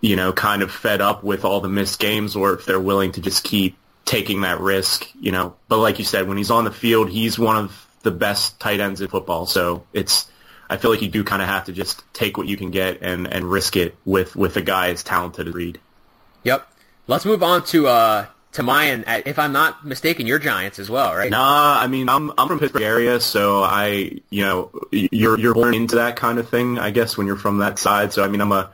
you 0.03 0.17
know, 0.17 0.35
kind 0.35 0.61
of 0.61 0.71
fed 0.71 1.01
up 1.01 1.25
with 1.25 1.47
all 1.47 1.63
the 1.63 1.71
missed 1.71 1.99
games, 1.99 2.37
or 2.37 2.53
if 2.53 2.67
they're 2.67 2.79
willing 2.79 3.13
to 3.13 3.23
just 3.23 3.43
keep 3.43 3.79
taking 4.05 4.43
that 4.43 4.61
risk. 4.61 5.09
You 5.19 5.33
know, 5.33 5.57
but 5.69 5.79
like 5.79 5.99
you 5.99 6.05
said, 6.05 6.29
when 6.29 6.37
he's 6.37 6.51
on 6.51 6.65
the 6.65 6.73
field, 6.73 7.09
he's 7.09 7.39
one 7.39 7.57
of 7.57 7.82
the 8.03 8.11
best 8.11 8.59
tight 8.61 8.81
ends 8.81 9.01
in 9.01 9.09
football. 9.09 9.47
So 9.47 9.85
it's 9.93 10.29
I 10.73 10.79
feel 10.79 10.91
like 10.91 11.03
you 11.03 11.09
do 11.09 11.23
kind 11.23 11.43
of 11.43 11.49
have 11.49 11.67
to 11.67 11.73
just 11.73 12.03
take 12.15 12.39
what 12.39 12.47
you 12.47 12.57
can 12.57 12.71
get 12.71 13.03
and, 13.03 13.27
and 13.27 13.45
risk 13.45 13.77
it 13.77 13.95
with, 14.07 14.35
with 14.35 14.57
a 14.57 14.63
guy 14.63 14.89
as 14.89 15.03
talented 15.03 15.49
as 15.49 15.55
Reed. 15.55 15.79
Yep. 16.45 16.67
Let's 17.09 17.25
move 17.27 17.43
on 17.43 17.65
to 17.67 17.89
uh 17.89 18.27
to 18.53 18.63
Mayan. 18.63 19.05
If 19.07 19.39
I'm 19.39 19.53
not 19.53 19.85
mistaken, 19.85 20.27
you're 20.27 20.39
Giants 20.39 20.79
as 20.79 20.89
well, 20.89 21.15
right? 21.15 21.31
Nah, 21.31 21.79
I 21.81 21.89
mean 21.89 22.09
I'm 22.09 22.33
I'm 22.39 22.49
from 22.49 22.59
Pittsburgh 22.59 22.83
area, 22.83 23.19
so 23.21 23.63
I 23.63 24.21
you 24.31 24.45
know 24.45 24.71
you're 24.91 25.39
you're 25.39 25.55
born 25.55 25.75
into 25.75 25.97
that 25.97 26.17
kind 26.17 26.39
of 26.39 26.49
thing, 26.49 26.79
I 26.79 26.91
guess, 26.91 27.17
when 27.17 27.27
you're 27.27 27.37
from 27.37 27.59
that 27.59 27.79
side. 27.79 28.13
So 28.13 28.23
I 28.23 28.29
mean 28.29 28.41
I'm 28.41 28.53
a 28.53 28.71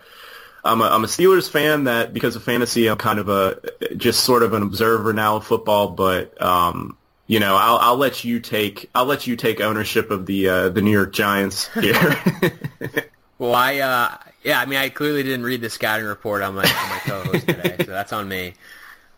I'm 0.64 0.80
a 0.82 0.84
I'm 0.84 1.04
a 1.04 1.06
Steelers 1.06 1.50
fan 1.50 1.84
that 1.84 2.12
because 2.12 2.36
of 2.36 2.42
fantasy 2.42 2.86
I'm 2.88 2.98
kind 2.98 3.18
of 3.18 3.28
a 3.28 3.60
just 3.96 4.24
sort 4.24 4.42
of 4.42 4.52
an 4.52 4.62
observer 4.62 5.12
now 5.12 5.36
of 5.36 5.46
football, 5.46 5.88
but 5.88 6.40
um 6.42 6.97
you 7.28 7.38
know, 7.38 7.56
I'll 7.56 7.76
I'll 7.76 7.96
let 7.96 8.24
you 8.24 8.40
take 8.40 8.90
I'll 8.94 9.04
let 9.04 9.26
you 9.26 9.36
take 9.36 9.60
ownership 9.60 10.10
of 10.10 10.26
the 10.26 10.48
uh, 10.48 10.68
the 10.70 10.82
New 10.82 10.90
York 10.90 11.12
Giants 11.12 11.68
here. 11.74 12.16
well, 13.38 13.54
I 13.54 13.78
uh, 13.78 14.16
yeah, 14.42 14.58
I 14.58 14.66
mean, 14.66 14.78
I 14.78 14.88
clearly 14.88 15.22
didn't 15.22 15.44
read 15.44 15.60
the 15.60 15.68
scouting 15.68 16.06
report 16.06 16.42
on 16.42 16.54
my 16.54 16.62
on 16.62 16.88
my 16.88 16.98
co-host 17.04 17.46
today, 17.46 17.76
so 17.78 17.92
that's 17.92 18.14
on 18.14 18.28
me. 18.28 18.54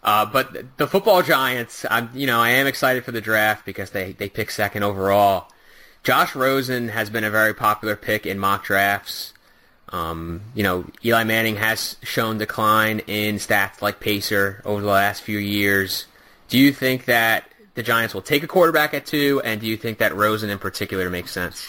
Uh, 0.02 0.26
but 0.26 0.76
the 0.76 0.88
football 0.88 1.22
Giants, 1.22 1.86
I'm 1.88 2.10
you 2.12 2.26
know 2.26 2.40
I 2.40 2.50
am 2.50 2.66
excited 2.66 3.04
for 3.04 3.12
the 3.12 3.20
draft 3.20 3.64
because 3.64 3.90
they 3.90 4.12
they 4.12 4.28
pick 4.28 4.50
second 4.50 4.82
overall. 4.82 5.48
Josh 6.02 6.34
Rosen 6.34 6.88
has 6.88 7.10
been 7.10 7.24
a 7.24 7.30
very 7.30 7.54
popular 7.54 7.94
pick 7.94 8.26
in 8.26 8.40
mock 8.40 8.64
drafts. 8.64 9.34
Um, 9.90 10.40
you 10.54 10.62
know, 10.64 10.84
Eli 11.04 11.24
Manning 11.24 11.56
has 11.56 11.96
shown 12.02 12.38
decline 12.38 13.00
in 13.00 13.36
stats 13.36 13.82
like 13.82 14.00
PACR 14.00 14.64
over 14.64 14.80
the 14.80 14.88
last 14.88 15.22
few 15.22 15.38
years. 15.38 16.06
Do 16.48 16.58
you 16.58 16.72
think 16.72 17.04
that 17.04 17.49
the 17.74 17.82
Giants 17.82 18.14
will 18.14 18.22
take 18.22 18.42
a 18.42 18.46
quarterback 18.46 18.94
at 18.94 19.06
two, 19.06 19.40
and 19.44 19.60
do 19.60 19.66
you 19.66 19.76
think 19.76 19.98
that 19.98 20.14
Rosen 20.14 20.50
in 20.50 20.58
particular 20.58 21.08
makes 21.10 21.30
sense? 21.30 21.68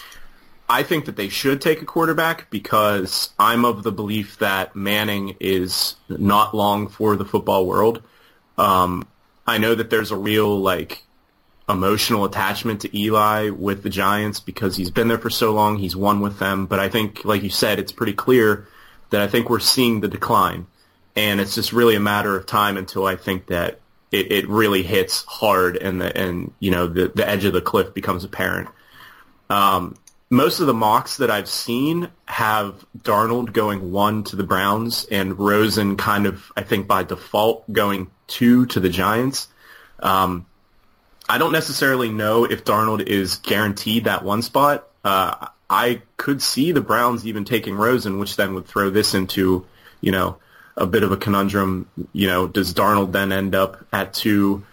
I 0.68 0.82
think 0.82 1.04
that 1.04 1.16
they 1.16 1.28
should 1.28 1.60
take 1.60 1.82
a 1.82 1.84
quarterback 1.84 2.48
because 2.50 3.30
I'm 3.38 3.64
of 3.64 3.82
the 3.82 3.92
belief 3.92 4.38
that 4.38 4.74
Manning 4.74 5.36
is 5.38 5.96
not 6.08 6.54
long 6.54 6.88
for 6.88 7.14
the 7.16 7.24
football 7.24 7.66
world. 7.66 8.02
Um, 8.56 9.06
I 9.46 9.58
know 9.58 9.74
that 9.74 9.90
there's 9.90 10.10
a 10.10 10.16
real 10.16 10.58
like 10.58 11.02
emotional 11.68 12.24
attachment 12.24 12.80
to 12.82 12.98
Eli 12.98 13.50
with 13.50 13.82
the 13.82 13.90
Giants 13.90 14.40
because 14.40 14.76
he's 14.76 14.90
been 14.90 15.08
there 15.08 15.18
for 15.18 15.30
so 15.30 15.52
long, 15.52 15.78
he's 15.78 15.96
won 15.96 16.20
with 16.20 16.38
them. 16.38 16.66
But 16.66 16.80
I 16.80 16.88
think, 16.88 17.24
like 17.24 17.42
you 17.42 17.50
said, 17.50 17.78
it's 17.78 17.92
pretty 17.92 18.14
clear 18.14 18.66
that 19.10 19.20
I 19.20 19.28
think 19.28 19.50
we're 19.50 19.60
seeing 19.60 20.00
the 20.00 20.08
decline, 20.08 20.66
and 21.14 21.40
it's 21.40 21.54
just 21.54 21.72
really 21.72 21.96
a 21.96 22.00
matter 22.00 22.34
of 22.34 22.46
time 22.46 22.76
until 22.78 23.04
I 23.04 23.16
think 23.16 23.48
that 23.48 23.80
it, 24.12 24.30
it 24.30 24.48
really 24.48 24.82
hits 24.82 25.24
hard 25.24 25.76
and 25.76 26.00
the 26.00 26.16
and 26.16 26.52
you 26.60 26.70
know 26.70 26.86
the 26.86 27.08
the 27.08 27.28
edge 27.28 27.44
of 27.44 27.52
the 27.52 27.62
cliff 27.62 27.92
becomes 27.94 28.24
apparent. 28.24 28.68
Um, 29.50 29.96
most 30.30 30.60
of 30.60 30.66
the 30.66 30.74
mocks 30.74 31.18
that 31.18 31.30
I've 31.30 31.48
seen 31.48 32.08
have 32.26 32.86
Darnold 32.98 33.52
going 33.52 33.92
one 33.92 34.24
to 34.24 34.36
the 34.36 34.44
Browns 34.44 35.06
and 35.10 35.38
Rosen 35.38 35.96
kind 35.96 36.26
of 36.26 36.52
I 36.56 36.62
think 36.62 36.86
by 36.86 37.02
default 37.02 37.70
going 37.72 38.10
two 38.28 38.66
to 38.66 38.80
the 38.80 38.88
Giants. 38.88 39.48
Um, 40.00 40.46
I 41.28 41.38
don't 41.38 41.52
necessarily 41.52 42.10
know 42.10 42.44
if 42.44 42.64
Darnold 42.64 43.06
is 43.06 43.36
guaranteed 43.36 44.04
that 44.04 44.24
one 44.24 44.42
spot. 44.42 44.88
Uh, 45.04 45.48
I 45.70 46.02
could 46.16 46.42
see 46.42 46.72
the 46.72 46.80
Browns 46.80 47.26
even 47.26 47.44
taking 47.44 47.74
Rosen, 47.74 48.18
which 48.18 48.36
then 48.36 48.54
would 48.54 48.66
throw 48.66 48.90
this 48.90 49.14
into, 49.14 49.66
you 50.00 50.12
know, 50.12 50.36
a 50.76 50.86
bit 50.86 51.02
of 51.02 51.12
a 51.12 51.16
conundrum. 51.16 51.88
You 52.12 52.28
know, 52.28 52.48
does 52.48 52.74
Darnold 52.74 53.12
then 53.12 53.32
end 53.32 53.54
up 53.54 53.84
at 53.92 54.14
two? 54.14 54.64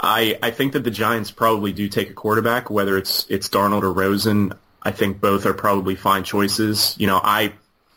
I 0.00 0.38
I 0.42 0.50
think 0.50 0.72
that 0.72 0.84
the 0.84 0.90
Giants 0.90 1.30
probably 1.30 1.72
do 1.72 1.88
take 1.88 2.10
a 2.10 2.14
quarterback, 2.14 2.70
whether 2.70 2.96
it's 2.96 3.26
it's 3.28 3.48
Darnold 3.48 3.82
or 3.82 3.92
Rosen. 3.92 4.52
I 4.82 4.90
think 4.90 5.20
both 5.20 5.46
are 5.46 5.54
probably 5.54 5.94
fine 5.94 6.24
choices. 6.24 6.94
You 6.98 7.06
know, 7.06 7.20
I 7.22 7.52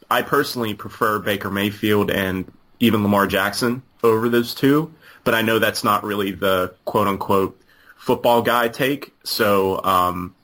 I 0.09 0.21
personally 0.21 0.73
prefer 0.73 1.19
Baker 1.19 1.49
Mayfield 1.49 2.11
and 2.11 2.51
even 2.79 3.03
Lamar 3.03 3.27
Jackson 3.27 3.81
over 4.03 4.29
those 4.29 4.53
two, 4.53 4.93
but 5.23 5.33
I 5.33 5.41
know 5.41 5.59
that's 5.59 5.83
not 5.83 6.03
really 6.03 6.31
the 6.31 6.73
quote 6.85 7.07
unquote 7.07 7.59
football 7.97 8.41
guy 8.41 8.67
take. 8.69 9.13
So 9.23 9.83
um, 9.83 10.35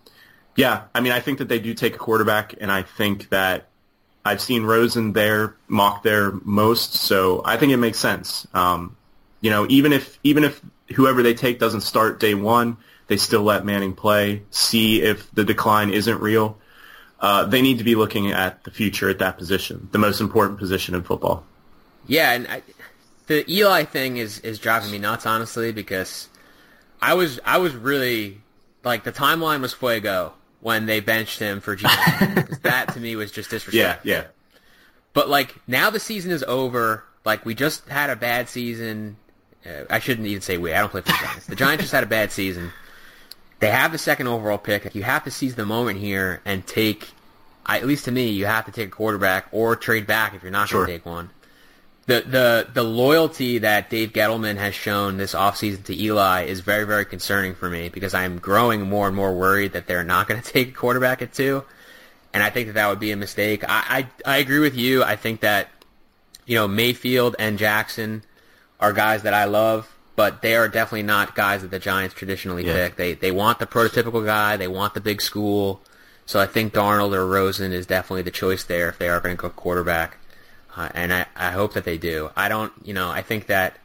yeah, 0.56 0.84
I 0.94 1.02
mean, 1.02 1.14
I 1.14 1.20
think 1.20 1.40
that 1.40 1.48
they 1.48 1.60
do 1.60 1.74
take 1.74 1.96
a 1.96 2.00
quarterback, 2.00 2.56
and 2.60 2.72
I 2.72 2.84
think 2.84 3.30
that 3.30 3.70
I've 4.26 4.42
seen 4.42 4.64
Rosen 4.64 5.14
there 5.14 5.56
mock 5.68 6.04
there 6.04 6.32
most, 6.32 6.94
so 6.94 7.42
I 7.44 7.58
think 7.58 7.74
it 7.74 7.78
makes 7.78 8.00
sense. 8.00 8.48
Um, 8.54 8.96
you 9.42 9.50
know, 9.50 9.66
even 9.70 9.92
if 9.92 10.18
even 10.24 10.44
if 10.44 10.62
whoever 10.96 11.24
they 11.24 11.34
take 11.34 11.60
doesn't 11.60 11.82
start 11.82 12.20
day 12.20 12.34
one, 12.34 12.78
they 13.08 13.18
still 13.18 13.44
let 13.44 13.66
Manning 13.66 13.94
play, 13.94 14.44
see 14.50 15.02
if 15.02 15.30
the 15.32 15.44
decline 15.44 15.90
isn't 15.90 16.22
real. 16.22 16.58
Uh, 17.20 17.46
they 17.46 17.62
need 17.62 17.78
to 17.78 17.84
be 17.84 17.96
looking 17.96 18.32
at 18.32 18.64
the 18.64 18.72
future 18.72 19.10
at 19.10 19.20
that 19.20 19.38
position, 19.38 19.90
the 19.92 19.98
most 19.98 20.22
important 20.22 20.60
position 20.60 20.96
in 20.96 21.04
football. 21.04 21.44
Yeah, 22.08 22.32
and 22.32 22.48
I, 22.48 22.64
the 23.28 23.50
Eli 23.52 23.84
thing 23.84 24.18
is 24.18 24.40
is 24.40 24.60
driving 24.60 24.92
me 24.92 25.00
nuts, 25.00 25.26
honestly, 25.26 25.72
because 25.74 26.30
I 27.02 27.14
was 27.14 27.40
I 27.46 27.58
was 27.58 27.76
really 27.76 28.42
like 28.84 29.04
the 29.04 29.12
timeline 29.12 29.62
was 29.62 29.74
fuego 29.74 30.34
when 30.64 30.86
they 30.86 31.02
benched 31.02 31.40
him 31.40 31.60
for 31.60 31.76
Geno. 31.76 31.92
that 32.62 32.94
to 32.94 33.00
me 33.00 33.16
was 33.16 33.32
just 33.32 33.50
disrespectful. 33.50 34.10
Yeah, 34.10 34.22
yeah. 34.22 34.28
But 35.12 35.30
like 35.30 35.56
now 35.68 35.90
the 35.90 36.00
season 36.00 36.32
is 36.32 36.42
over. 36.44 37.04
Like 37.26 37.46
we 37.46 37.54
just 37.54 37.88
had 37.88 38.10
a 38.10 38.16
bad 38.16 38.50
season. 38.50 39.18
Uh, 39.66 39.84
I 39.90 40.00
shouldn't 40.00 40.28
even 40.28 40.42
say 40.42 40.58
we. 40.58 40.74
I 40.74 40.80
don't 40.80 40.90
play 40.90 41.02
for 41.02 41.12
the 41.12 41.18
Giants. 41.22 41.46
The 41.46 41.56
Giants 41.56 41.84
just 41.84 41.94
had 41.94 42.04
a 42.04 42.08
bad 42.08 42.32
season. 42.32 42.72
They 43.60 43.70
have 43.70 43.92
the 43.92 43.98
second 43.98 44.28
overall 44.28 44.58
pick. 44.58 44.96
You 44.96 45.04
have 45.04 45.26
to 45.26 45.32
seize 45.32 45.56
the 45.56 45.66
moment 45.66 46.00
here 46.00 46.42
and 46.46 46.66
take. 46.66 47.10
At 47.66 47.86
least 47.86 48.06
to 48.06 48.12
me, 48.12 48.30
you 48.30 48.46
have 48.46 48.66
to 48.66 48.72
take 48.72 48.88
a 48.88 48.92
quarterback 48.92 49.48
or 49.52 49.76
trade 49.76 50.06
back 50.06 50.34
if 50.34 50.44
you're 50.44 50.52
not 50.52 50.68
sure. 50.68 50.86
going 50.86 50.88
to 50.88 50.94
take 50.94 51.06
one. 51.06 51.30
The, 52.06 52.22
the 52.22 52.68
the 52.74 52.84
loyalty 52.84 53.60
that 53.60 53.90
Dave 53.90 54.12
Gettleman 54.12 54.58
has 54.58 54.76
shown 54.76 55.16
this 55.16 55.34
offseason 55.34 55.86
to 55.86 55.96
Eli 55.98 56.44
is 56.44 56.60
very, 56.60 56.84
very 56.86 57.06
concerning 57.06 57.56
for 57.56 57.70
me 57.70 57.88
because 57.88 58.14
I'm 58.14 58.40
growing 58.40 58.82
more 58.90 59.08
and 59.08 59.16
more 59.16 59.34
worried 59.34 59.72
that 59.74 59.88
they're 59.88 60.04
not 60.04 60.28
going 60.28 60.42
to 60.44 60.52
take 60.52 60.70
a 60.70 60.72
quarterback 60.74 61.22
at 61.22 61.34
two 61.34 61.64
and 62.34 62.42
I 62.42 62.50
think 62.50 62.68
that 62.68 62.74
that 62.74 62.90
would 62.90 63.00
be 63.00 63.12
a 63.12 63.16
mistake. 63.16 63.64
I, 63.68 64.08
I, 64.26 64.34
I 64.34 64.38
agree 64.38 64.60
with 64.60 64.76
you. 64.76 65.04
I 65.04 65.16
think 65.16 65.42
that 65.42 65.70
you 66.46 66.56
know 66.56 66.68
Mayfield 66.68 67.36
and 67.40 67.58
Jackson 67.58 68.24
are 68.80 68.92
guys 68.92 69.22
that 69.22 69.34
I 69.34 69.46
love, 69.46 69.90
but 70.16 70.42
they 70.42 70.56
are 70.56 70.68
definitely 70.68 71.04
not 71.04 71.36
guys 71.36 71.62
that 71.62 71.72
the 71.72 71.80
Giants 71.80 72.16
traditionally 72.16 72.66
Yeah. 72.66 72.74
pick. 72.74 72.96
They 72.98 73.14
they 73.14 73.32
want 73.32 73.60
the 73.60 73.68
prototypical 73.68 74.26
guy. 74.26 74.58
They 74.58 74.68
want 74.68 74.94
the 74.94 75.02
big 75.02 75.22
school. 75.22 75.82
So 76.26 76.40
I 76.40 76.46
think 76.48 76.74
Darnold 76.74 77.14
or 77.14 77.28
Rosen 77.28 77.72
is 77.74 77.86
definitely 77.86 78.22
the 78.24 78.32
choice 78.32 78.64
there 78.64 78.90
if 78.90 78.98
they 78.98 79.10
are 79.10 79.20
going 79.20 79.36
to 79.36 79.42
go 79.42 79.50
quarterback, 79.50 80.18
uh, 80.76 80.90
and 80.94 81.14
I, 81.14 81.26
I 81.36 81.52
hope 81.52 81.74
that 81.74 81.86
they 81.86 81.98
do. 81.98 82.30
I 82.36 82.50
don't, 82.50 82.74
you 82.84 82.94
know, 82.94 83.10
I 83.10 83.22
think 83.22 83.48
that 83.48 83.78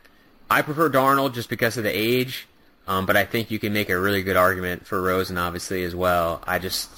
I 0.50 0.62
prefer 0.62 0.88
Darnold 0.90 1.34
just 1.34 1.48
because 1.48 1.76
of 1.76 1.84
the 1.84 1.96
age, 1.96 2.46
um, 2.86 3.04
but 3.06 3.16
I 3.16 3.24
think 3.24 3.50
you 3.50 3.58
can 3.58 3.72
make 3.72 3.90
a 3.90 3.98
really 3.98 4.22
good 4.22 4.36
argument 4.36 4.86
for 4.86 5.00
Rosen 5.00 5.36
obviously 5.36 5.84
as 5.84 5.94
well. 5.94 6.42
I 6.46 6.58
just 6.58 6.90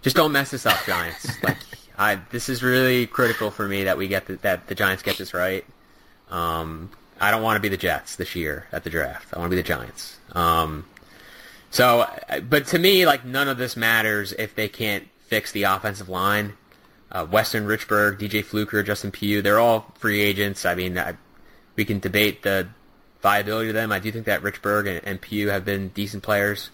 just 0.00 0.16
don't 0.16 0.32
mess 0.32 0.50
this 0.50 0.64
up, 0.64 0.78
Giants. 0.86 1.42
like 1.42 1.58
I, 1.98 2.20
this 2.30 2.48
is 2.48 2.62
really 2.62 3.06
critical 3.06 3.50
for 3.50 3.66
me 3.66 3.84
that 3.84 3.98
we 3.98 4.08
get 4.08 4.26
the, 4.26 4.36
that 4.36 4.68
the 4.68 4.74
Giants 4.74 5.02
get 5.02 5.18
this 5.18 5.34
right. 5.34 5.64
Um, 6.30 6.90
I 7.20 7.30
don't 7.30 7.42
want 7.42 7.56
to 7.56 7.60
be 7.60 7.68
the 7.68 7.76
Jets 7.76 8.16
this 8.16 8.36
year 8.36 8.66
at 8.72 8.84
the 8.84 8.90
draft. 8.90 9.34
I 9.34 9.38
want 9.38 9.50
to 9.50 9.56
be 9.56 9.60
the 9.60 9.66
Giants. 9.66 10.16
Um, 10.32 10.86
so, 11.70 12.08
but 12.48 12.68
to 12.68 12.78
me, 12.78 13.04
like 13.04 13.24
none 13.24 13.48
of 13.48 13.58
this 13.58 13.76
matters 13.76 14.32
if 14.32 14.54
they 14.54 14.68
can't 14.68 15.06
fix 15.26 15.52
the 15.52 15.64
offensive 15.64 16.08
line. 16.08 16.54
Uh, 17.10 17.26
Weston 17.30 17.66
Richburg, 17.66 18.18
DJ 18.18 18.44
Fluker, 18.44 18.82
Justin 18.82 19.10
Pugh, 19.10 19.40
they're 19.40 19.58
all 19.58 19.92
free 19.98 20.20
agents. 20.20 20.66
I 20.66 20.74
mean, 20.74 20.98
I, 20.98 21.14
we 21.76 21.84
can 21.84 22.00
debate 22.00 22.42
the 22.42 22.68
viability 23.22 23.70
of 23.70 23.74
them. 23.74 23.92
I 23.92 23.98
do 23.98 24.12
think 24.12 24.26
that 24.26 24.42
Richburg 24.42 24.88
and, 24.88 25.06
and 25.06 25.20
Pugh 25.20 25.48
have 25.48 25.64
been 25.64 25.88
decent 25.88 26.22
players. 26.22 26.70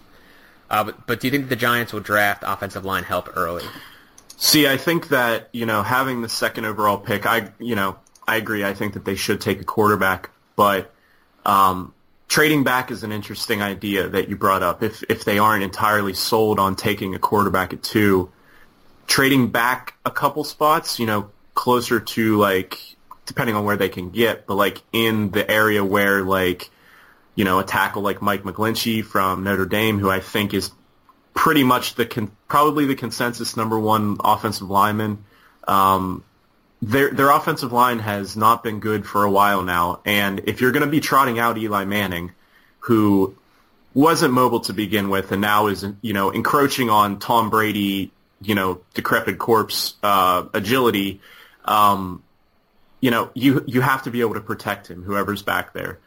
Uh, 0.69 0.83
but, 0.83 1.07
but 1.07 1.19
do 1.19 1.27
you 1.27 1.31
think 1.31 1.49
the 1.49 1.55
Giants 1.55 1.93
will 1.93 2.01
draft 2.01 2.43
offensive 2.45 2.85
line 2.85 3.03
help 3.03 3.29
early? 3.35 3.63
See, 4.37 4.67
I 4.67 4.77
think 4.77 5.09
that 5.09 5.49
you 5.53 5.65
know 5.65 5.81
having 5.81 6.21
the 6.21 6.29
second 6.29 6.65
overall 6.65 6.97
pick, 6.97 7.25
I 7.25 7.51
you 7.59 7.75
know 7.75 7.97
I 8.27 8.35
agree. 8.35 8.65
I 8.65 8.73
think 8.73 8.93
that 8.93 9.05
they 9.05 9.15
should 9.15 9.39
take 9.39 9.61
a 9.61 9.63
quarterback, 9.63 10.29
but 10.55 10.93
um, 11.45 11.93
trading 12.27 12.63
back 12.63 12.91
is 12.91 13.03
an 13.03 13.11
interesting 13.11 13.61
idea 13.61 14.09
that 14.09 14.27
you 14.27 14.35
brought 14.35 14.63
up. 14.63 14.83
If 14.83 15.03
if 15.09 15.23
they 15.23 15.39
aren't 15.39 15.63
entirely 15.63 16.13
sold 16.13 16.59
on 16.59 16.75
taking 16.75 17.15
a 17.15 17.19
quarterback 17.19 17.71
at 17.71 17.81
two, 17.81 18.29
trading 19.07 19.49
back 19.49 19.95
a 20.05 20.11
couple 20.11 20.43
spots, 20.43 20.99
you 20.99 21.05
know, 21.05 21.29
closer 21.53 21.99
to 21.99 22.37
like 22.37 22.79
depending 23.25 23.55
on 23.55 23.65
where 23.65 23.77
they 23.77 23.89
can 23.89 24.11
get, 24.11 24.45
but 24.45 24.55
like 24.55 24.81
in 24.93 25.31
the 25.31 25.49
area 25.49 25.83
where 25.83 26.23
like 26.23 26.69
you 27.35 27.43
know 27.43 27.59
a 27.59 27.63
tackle 27.63 28.01
like 28.01 28.21
Mike 28.21 28.43
McGlinchey 28.43 29.03
from 29.03 29.43
Notre 29.43 29.65
Dame, 29.65 29.99
who 29.99 30.09
I 30.09 30.19
think 30.19 30.53
is 30.53 30.71
pretty 31.33 31.63
much 31.63 31.95
the 31.95 32.05
con- 32.05 32.31
probably 32.47 32.85
the 32.85 32.95
consensus 32.95 33.57
number 33.57 33.79
one 33.79 34.17
offensive 34.23 34.69
lineman. 34.69 35.23
Um, 35.67 36.23
their 36.81 37.11
their 37.11 37.29
offensive 37.29 37.71
line 37.71 37.99
has 37.99 38.37
not 38.37 38.63
been 38.63 38.79
good 38.79 39.05
for 39.05 39.23
a 39.23 39.31
while 39.31 39.63
now, 39.63 40.01
and 40.05 40.41
if 40.45 40.61
you're 40.61 40.71
going 40.71 40.85
to 40.85 40.91
be 40.91 40.99
trotting 40.99 41.39
out 41.39 41.57
Eli 41.57 41.85
Manning, 41.85 42.31
who 42.79 43.35
wasn't 43.93 44.33
mobile 44.33 44.59
to 44.61 44.73
begin 44.73 45.09
with, 45.09 45.31
and 45.31 45.41
now 45.41 45.67
is 45.67 45.85
you 46.01 46.13
know 46.13 46.29
encroaching 46.29 46.89
on 46.89 47.19
Tom 47.19 47.49
Brady, 47.49 48.11
you 48.45 48.55
know 48.55 48.81
decrepit 48.93 49.37
corpse 49.37 49.95
uh, 50.03 50.45
agility, 50.53 51.21
um, 51.65 52.23
you 53.01 53.11
know 53.11 53.29
you 53.33 53.63
you 53.67 53.81
have 53.81 54.03
to 54.03 54.11
be 54.11 54.21
able 54.21 54.35
to 54.35 54.41
protect 54.41 54.87
him, 54.89 55.03
whoever's 55.03 55.41
back 55.41 55.73
there. 55.73 55.99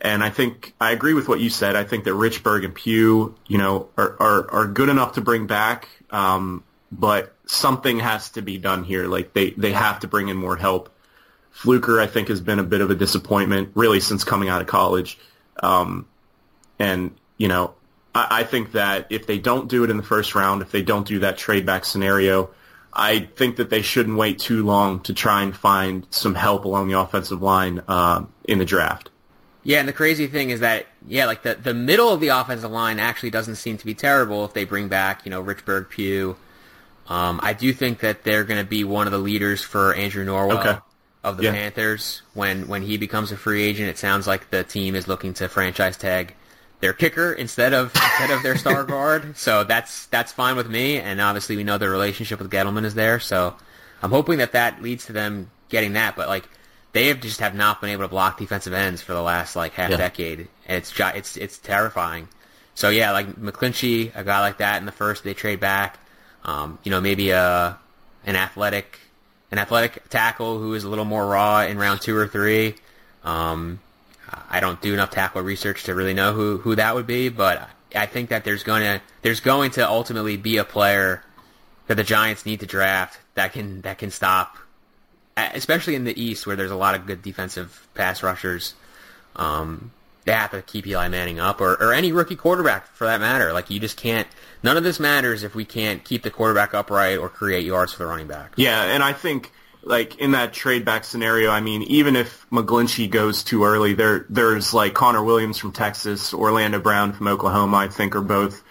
And 0.00 0.22
I 0.22 0.28
think 0.28 0.74
I 0.80 0.90
agree 0.90 1.14
with 1.14 1.28
what 1.28 1.40
you 1.40 1.48
said. 1.48 1.76
I 1.76 1.84
think 1.84 2.04
that 2.04 2.10
Richburg 2.10 2.64
and 2.64 2.74
Pugh, 2.74 3.34
you 3.46 3.58
know, 3.58 3.88
are 3.96 4.16
are, 4.20 4.50
are 4.50 4.66
good 4.66 4.88
enough 4.88 5.14
to 5.14 5.22
bring 5.22 5.46
back, 5.46 5.88
um, 6.10 6.62
but 6.92 7.34
something 7.46 8.00
has 8.00 8.30
to 8.30 8.42
be 8.42 8.58
done 8.58 8.84
here. 8.84 9.06
Like 9.06 9.32
they 9.32 9.50
they 9.50 9.72
have 9.72 10.00
to 10.00 10.08
bring 10.08 10.28
in 10.28 10.36
more 10.36 10.56
help. 10.56 10.90
Fluker, 11.52 12.00
I 12.00 12.06
think, 12.08 12.28
has 12.28 12.40
been 12.40 12.58
a 12.58 12.64
bit 12.64 12.80
of 12.80 12.90
a 12.90 12.96
disappointment, 12.96 13.70
really, 13.74 14.00
since 14.00 14.24
coming 14.24 14.48
out 14.48 14.60
of 14.60 14.66
college. 14.66 15.18
Um, 15.62 16.06
and 16.78 17.12
you 17.38 17.48
know, 17.48 17.74
I, 18.14 18.40
I 18.40 18.44
think 18.44 18.72
that 18.72 19.06
if 19.10 19.26
they 19.26 19.38
don't 19.38 19.68
do 19.68 19.84
it 19.84 19.90
in 19.90 19.96
the 19.96 20.02
first 20.02 20.34
round, 20.34 20.62
if 20.62 20.70
they 20.70 20.82
don't 20.82 21.06
do 21.06 21.18
that 21.20 21.36
trade 21.38 21.66
back 21.66 21.84
scenario, 21.84 22.50
I 22.92 23.20
think 23.36 23.56
that 23.56 23.70
they 23.70 23.82
shouldn't 23.82 24.16
wait 24.16 24.38
too 24.38 24.64
long 24.64 25.00
to 25.00 25.14
try 25.14 25.42
and 25.42 25.54
find 25.54 26.06
some 26.10 26.34
help 26.34 26.64
along 26.64 26.88
the 26.88 26.98
offensive 26.98 27.42
line 27.42 27.82
uh, 27.88 28.24
in 28.44 28.58
the 28.58 28.64
draft. 28.64 29.10
Yeah, 29.66 29.80
and 29.80 29.88
the 29.88 29.94
crazy 29.94 30.26
thing 30.26 30.50
is 30.50 30.60
that 30.60 30.86
yeah, 31.08 31.24
like 31.26 31.42
the 31.42 31.54
the 31.54 31.72
middle 31.74 32.10
of 32.10 32.20
the 32.20 32.28
offensive 32.28 32.70
line 32.70 32.98
actually 32.98 33.30
doesn't 33.30 33.56
seem 33.56 33.78
to 33.78 33.86
be 33.86 33.94
terrible 33.94 34.44
if 34.44 34.52
they 34.52 34.64
bring 34.64 34.88
back 34.88 35.24
you 35.24 35.30
know 35.30 35.42
Richburg 35.42 35.88
Pugh. 35.88 36.36
Um, 37.08 37.40
I 37.42 37.52
do 37.54 37.72
think 37.72 38.00
that 38.00 38.24
they're 38.24 38.44
going 38.44 38.60
to 38.62 38.68
be 38.68 38.84
one 38.84 39.06
of 39.06 39.12
the 39.12 39.18
leaders 39.18 39.62
for 39.62 39.94
Andrew 39.94 40.24
Norwell 40.24 40.58
Okay. 40.60 40.78
of 41.22 41.36
the 41.38 41.44
Yeah. 41.44 41.52
Panthers 41.52 42.22
when 42.34 42.68
when 42.68 42.82
he 42.82 42.96
becomes 42.98 43.32
a 43.32 43.36
free 43.38 43.62
agent. 43.62 43.88
It 43.88 43.96
sounds 43.98 44.26
like 44.26 44.50
the 44.50 44.64
team 44.64 44.94
is 44.94 45.08
looking 45.08 45.32
to 45.34 45.48
franchise 45.48 45.96
tag 45.96 46.34
their 46.84 46.92
kicker 46.92 47.32
instead 47.32 47.72
of 47.72 47.86
instead 47.94 48.30
of 48.30 48.42
their 48.42 48.58
star 48.58 48.84
guard. 48.84 49.38
So 49.38 49.64
that's 49.64 50.04
that's 50.08 50.32
fine 50.32 50.54
with 50.54 50.68
me. 50.68 50.98
And 51.00 51.18
obviously 51.18 51.56
we 51.56 51.64
know 51.64 51.78
their 51.78 51.88
relationship 51.90 52.38
with 52.40 52.50
Gettleman 52.50 52.84
is 52.84 52.92
there. 52.94 53.18
So 53.20 53.56
I'm 54.02 54.10
hoping 54.10 54.36
that 54.38 54.52
that 54.52 54.82
leads 54.82 55.06
to 55.06 55.14
them 55.14 55.50
getting 55.70 55.94
that. 55.94 56.14
But 56.14 56.28
like 56.28 56.46
they 56.92 57.06
have 57.06 57.20
just 57.22 57.40
have 57.40 57.54
not 57.54 57.80
been 57.80 57.88
able 57.88 58.02
to 58.04 58.08
block 58.08 58.38
defensive 58.38 58.74
ends 58.74 59.00
for 59.00 59.14
the 59.14 59.22
last 59.22 59.56
like 59.56 59.72
half 59.72 59.92
Yeah. 59.92 59.96
decade. 59.96 60.40
And 60.66 60.76
it's 60.76 60.92
it's 61.00 61.38
it's 61.38 61.56
terrifying. 61.56 62.28
So 62.74 62.90
yeah, 62.90 63.12
like 63.12 63.28
McGlinchey, 63.36 64.12
a 64.14 64.22
guy 64.22 64.40
like 64.40 64.58
that 64.58 64.78
in 64.78 64.84
the 64.84 64.92
first, 64.92 65.24
they 65.24 65.32
trade 65.32 65.60
back. 65.60 65.98
Um, 66.44 66.78
you 66.84 66.90
know, 66.90 67.00
maybe 67.00 67.30
a 67.30 67.78
an 68.26 68.36
athletic 68.36 68.98
an 69.50 69.56
athletic 69.58 70.06
tackle 70.10 70.58
who 70.58 70.74
is 70.74 70.84
a 70.84 70.88
little 70.90 71.06
more 71.06 71.26
raw 71.26 71.62
in 71.62 71.78
round 71.78 72.02
two 72.02 72.14
or 72.14 72.28
three. 72.28 72.74
Um, 73.22 73.80
I 74.48 74.60
don't 74.60 74.80
do 74.80 74.94
enough 74.94 75.10
tackle 75.10 75.42
research 75.42 75.84
to 75.84 75.94
really 75.94 76.14
know 76.14 76.32
who, 76.32 76.58
who 76.58 76.74
that 76.76 76.94
would 76.94 77.06
be, 77.06 77.28
but 77.28 77.68
I 77.94 78.06
think 78.06 78.30
that 78.30 78.44
there's 78.44 78.62
to 78.62 79.00
there's 79.22 79.40
going 79.40 79.72
to 79.72 79.88
ultimately 79.88 80.36
be 80.36 80.56
a 80.56 80.64
player 80.64 81.22
that 81.86 81.96
the 81.96 82.04
Giants 82.04 82.46
need 82.46 82.60
to 82.60 82.66
draft 82.66 83.18
that 83.34 83.52
can 83.52 83.82
that 83.82 83.98
can 83.98 84.10
stop, 84.10 84.56
especially 85.36 85.94
in 85.94 86.04
the 86.04 86.20
East 86.20 86.46
where 86.46 86.56
there's 86.56 86.70
a 86.70 86.76
lot 86.76 86.94
of 86.94 87.06
good 87.06 87.22
defensive 87.22 87.86
pass 87.94 88.22
rushers. 88.22 88.74
Um, 89.36 89.92
they 90.24 90.32
have 90.32 90.52
to 90.52 90.62
keep 90.62 90.86
Eli 90.86 91.08
Manning 91.08 91.38
up, 91.38 91.60
or, 91.60 91.74
or 91.74 91.92
any 91.92 92.10
rookie 92.10 92.36
quarterback 92.36 92.86
for 92.88 93.06
that 93.06 93.20
matter. 93.20 93.52
Like 93.52 93.70
you 93.70 93.78
just 93.78 93.96
can't. 93.96 94.26
None 94.62 94.76
of 94.76 94.84
this 94.84 94.98
matters 94.98 95.42
if 95.42 95.54
we 95.54 95.64
can't 95.64 96.02
keep 96.02 96.22
the 96.22 96.30
quarterback 96.30 96.72
upright 96.72 97.18
or 97.18 97.28
create 97.28 97.64
yards 97.64 97.92
for 97.92 97.98
the 97.98 98.06
running 98.06 98.26
back. 98.26 98.52
Yeah, 98.56 98.84
and 98.84 99.02
I 99.02 99.12
think 99.12 99.52
like 99.84 100.18
in 100.18 100.32
that 100.32 100.52
trade 100.52 100.84
back 100.84 101.04
scenario, 101.04 101.50
I 101.50 101.60
mean, 101.60 101.82
even 101.84 102.16
if 102.16 102.46
McGlinchey 102.50 103.10
goes 103.10 103.44
too 103.44 103.64
early, 103.64 103.94
there 103.94 104.26
there's 104.28 104.72
like 104.72 104.94
Connor 104.94 105.22
Williams 105.22 105.58
from 105.58 105.72
Texas, 105.72 106.32
Orlando 106.32 106.80
Brown 106.80 107.12
from 107.12 107.28
Oklahoma, 107.28 107.76
I 107.76 107.88
think 107.88 108.16
are 108.16 108.22
both, 108.22 108.62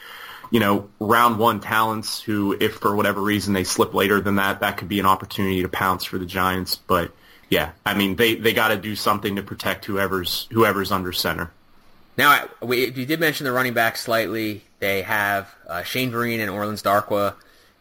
you 0.52 0.60
know, 0.60 0.90
round 1.00 1.40
one 1.40 1.60
talents 1.60 2.22
who 2.22 2.58
if 2.60 2.76
for 2.76 2.96
whatever 2.96 3.22
reason 3.22 3.54
they 3.54 3.64
slip 3.64 3.94
later 3.94 4.20
than 4.22 4.36
that, 4.36 4.62
that 4.62 4.78
could 4.78 4.90
be 4.90 5.00
an 5.00 5.06
opportunity 5.06 5.62
to 5.62 5.70
pounce 5.70 6.04
for 6.04 6.18
the 6.18 6.26
Giants. 6.26 6.76
But 6.76 7.12
yeah, 7.50 7.72
I 7.86 7.94
mean 7.94 8.16
they, 8.16 8.36
they 8.36 8.54
gotta 8.54 8.78
do 8.78 8.96
something 8.96 9.36
to 9.36 9.44
protect 9.44 9.86
whoever's 9.86 10.48
whoever's 10.52 10.92
under 10.92 11.12
center. 11.12 11.52
Now, 12.16 12.48
we, 12.62 12.92
you 12.92 13.06
did 13.06 13.20
mention 13.20 13.46
the 13.46 13.52
running 13.52 13.74
back 13.74 13.98
slightly. 13.98 14.64
They 14.80 15.02
have 15.02 15.54
uh, 15.68 15.82
Shane 15.84 16.12
Vereen 16.12 16.40
and 16.40 16.50
Orleans 16.50 16.84
Darkwa 16.84 17.34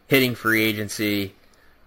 hitting 0.07 0.35
free 0.35 0.64
agency. 0.64 1.35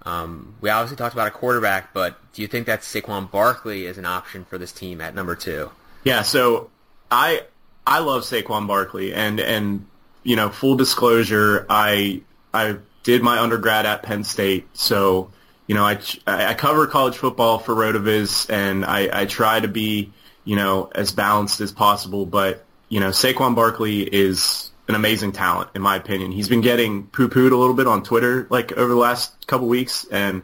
Um, 0.05 0.55
we 0.61 0.69
obviously 0.69 0.97
talked 0.97 1.13
about 1.13 1.27
a 1.27 1.31
quarterback, 1.31 1.93
but 1.93 2.17
do 2.33 2.41
you 2.41 2.47
think 2.47 2.67
that 2.67 2.81
Saquon 2.81 3.29
Barkley 3.29 3.85
is 3.85 3.97
an 3.97 4.05
option 4.05 4.45
for 4.45 4.57
this 4.57 4.71
team 4.71 5.01
at 5.01 5.15
number 5.15 5.35
two? 5.35 5.71
Yeah, 6.03 6.21
so 6.21 6.69
I 7.09 7.43
I 7.87 7.99
love 7.99 8.23
Saquon 8.23 8.67
Barkley, 8.67 9.13
and 9.13 9.39
and 9.39 9.85
you 10.23 10.35
know, 10.35 10.49
full 10.49 10.75
disclosure, 10.75 11.65
I 11.69 12.21
I 12.53 12.77
did 13.03 13.23
my 13.23 13.39
undergrad 13.39 13.85
at 13.85 14.03
Penn 14.03 14.23
State, 14.23 14.67
so 14.73 15.31
you 15.67 15.73
know, 15.73 15.83
I 15.83 15.99
I 16.27 16.53
cover 16.53 16.85
college 16.87 17.17
football 17.17 17.57
for 17.57 17.73
Rotoviz, 17.73 18.49
and 18.49 18.85
I 18.85 19.21
I 19.21 19.25
try 19.25 19.59
to 19.59 19.67
be 19.67 20.11
you 20.43 20.55
know 20.55 20.91
as 20.93 21.11
balanced 21.11 21.61
as 21.61 21.71
possible, 21.71 22.25
but 22.25 22.63
you 22.89 22.99
know, 22.99 23.09
Saquon 23.09 23.55
Barkley 23.55 24.01
is 24.01 24.69
an 24.87 24.95
amazing 24.95 25.31
talent 25.31 25.69
in 25.75 25.81
my 25.81 25.95
opinion. 25.95 26.31
He's 26.31 26.49
been 26.49 26.61
getting 26.61 27.07
poo-pooed 27.07 27.51
a 27.51 27.55
little 27.55 27.73
bit 27.73 27.87
on 27.87 28.03
Twitter 28.03 28.47
like 28.49 28.71
over 28.73 28.89
the 28.89 28.99
last 28.99 29.47
couple 29.47 29.67
weeks, 29.67 30.05
and 30.11 30.43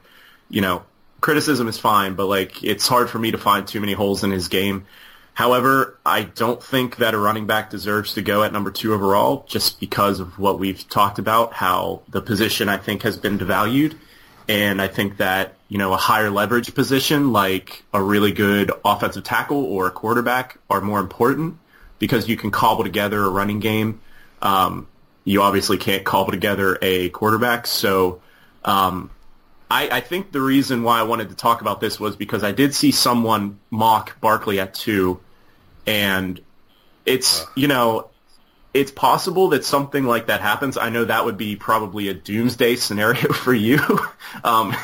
you 0.50 0.62
know, 0.62 0.84
criticism 1.22 1.68
is 1.68 1.78
fine, 1.78 2.16
but 2.16 2.26
like 2.26 2.64
it's 2.64 2.88
hard 2.88 3.10
for 3.10 3.20
me 3.20 3.32
to 3.32 3.38
find 3.38 3.68
too 3.68 3.80
many 3.80 3.94
holes 3.94 4.24
in 4.24 4.32
his 4.32 4.48
game. 4.48 4.86
However, 5.34 5.98
I 6.06 6.24
don't 6.24 6.62
think 6.62 6.98
that 6.98 7.14
a 7.14 7.18
running 7.18 7.48
back 7.48 7.70
deserves 7.70 8.16
to 8.16 8.22
go 8.22 8.44
at 8.44 8.52
number 8.52 8.70
two 8.70 8.94
overall 8.94 9.46
just 9.48 9.80
because 9.80 10.20
of 10.20 10.38
what 10.38 10.60
we've 10.60 10.88
talked 10.90 11.20
about, 11.20 11.54
how 11.54 12.02
the 12.10 12.22
position 12.22 12.68
I 12.68 12.78
think 12.78 13.04
has 13.04 13.18
been 13.18 13.40
devalued. 13.40 13.98
And 14.50 14.82
I 14.82 14.88
think 14.88 15.18
that, 15.18 15.56
you 15.70 15.78
know, 15.78 15.94
a 15.94 15.98
higher 15.98 16.30
leverage 16.30 16.76
position 16.76 17.32
like 17.32 17.84
a 17.94 18.04
really 18.04 18.34
good 18.34 18.72
offensive 18.84 19.24
tackle 19.24 19.64
or 19.64 19.88
a 19.88 19.92
quarterback 19.92 20.58
are 20.70 20.82
more 20.82 21.00
important 21.00 21.58
because 21.98 22.28
you 22.28 22.36
can 22.36 22.52
cobble 22.52 22.84
together 22.84 23.24
a 23.24 23.30
running 23.30 23.62
game. 23.62 24.02
Um, 24.42 24.88
you 25.24 25.42
obviously 25.42 25.78
can't 25.78 26.04
cobble 26.04 26.32
together 26.32 26.78
a 26.82 27.10
quarterback. 27.10 27.68
So 27.68 28.22
um, 28.66 29.12
I, 29.70 29.90
I 29.90 30.02
think 30.02 30.32
the 30.32 30.42
reason 30.42 30.84
why 30.84 31.00
I 31.00 31.04
wanted 31.04 31.30
to 31.30 31.36
talk 31.36 31.62
about 31.62 31.80
this 31.80 32.00
was 32.00 32.16
because 32.16 32.44
I 32.44 32.52
did 32.52 32.74
see 32.74 32.92
someone 32.92 33.60
mock 33.70 34.20
Barkley 34.20 34.60
at 34.60 34.74
two, 34.74 35.20
and 35.86 36.40
it's 37.06 37.46
you 37.56 37.68
know 37.68 38.10
it's 38.74 38.92
possible 38.92 39.50
that 39.50 39.64
something 39.66 40.06
like 40.06 40.28
that 40.28 40.42
happens. 40.42 40.78
I 40.78 40.90
know 40.90 41.06
that 41.06 41.26
would 41.26 41.38
be 41.38 41.56
probably 41.56 42.08
a 42.08 42.14
doomsday 42.14 42.78
scenario 42.78 43.32
for 43.34 43.54
you. 43.54 43.80
um, 44.44 44.76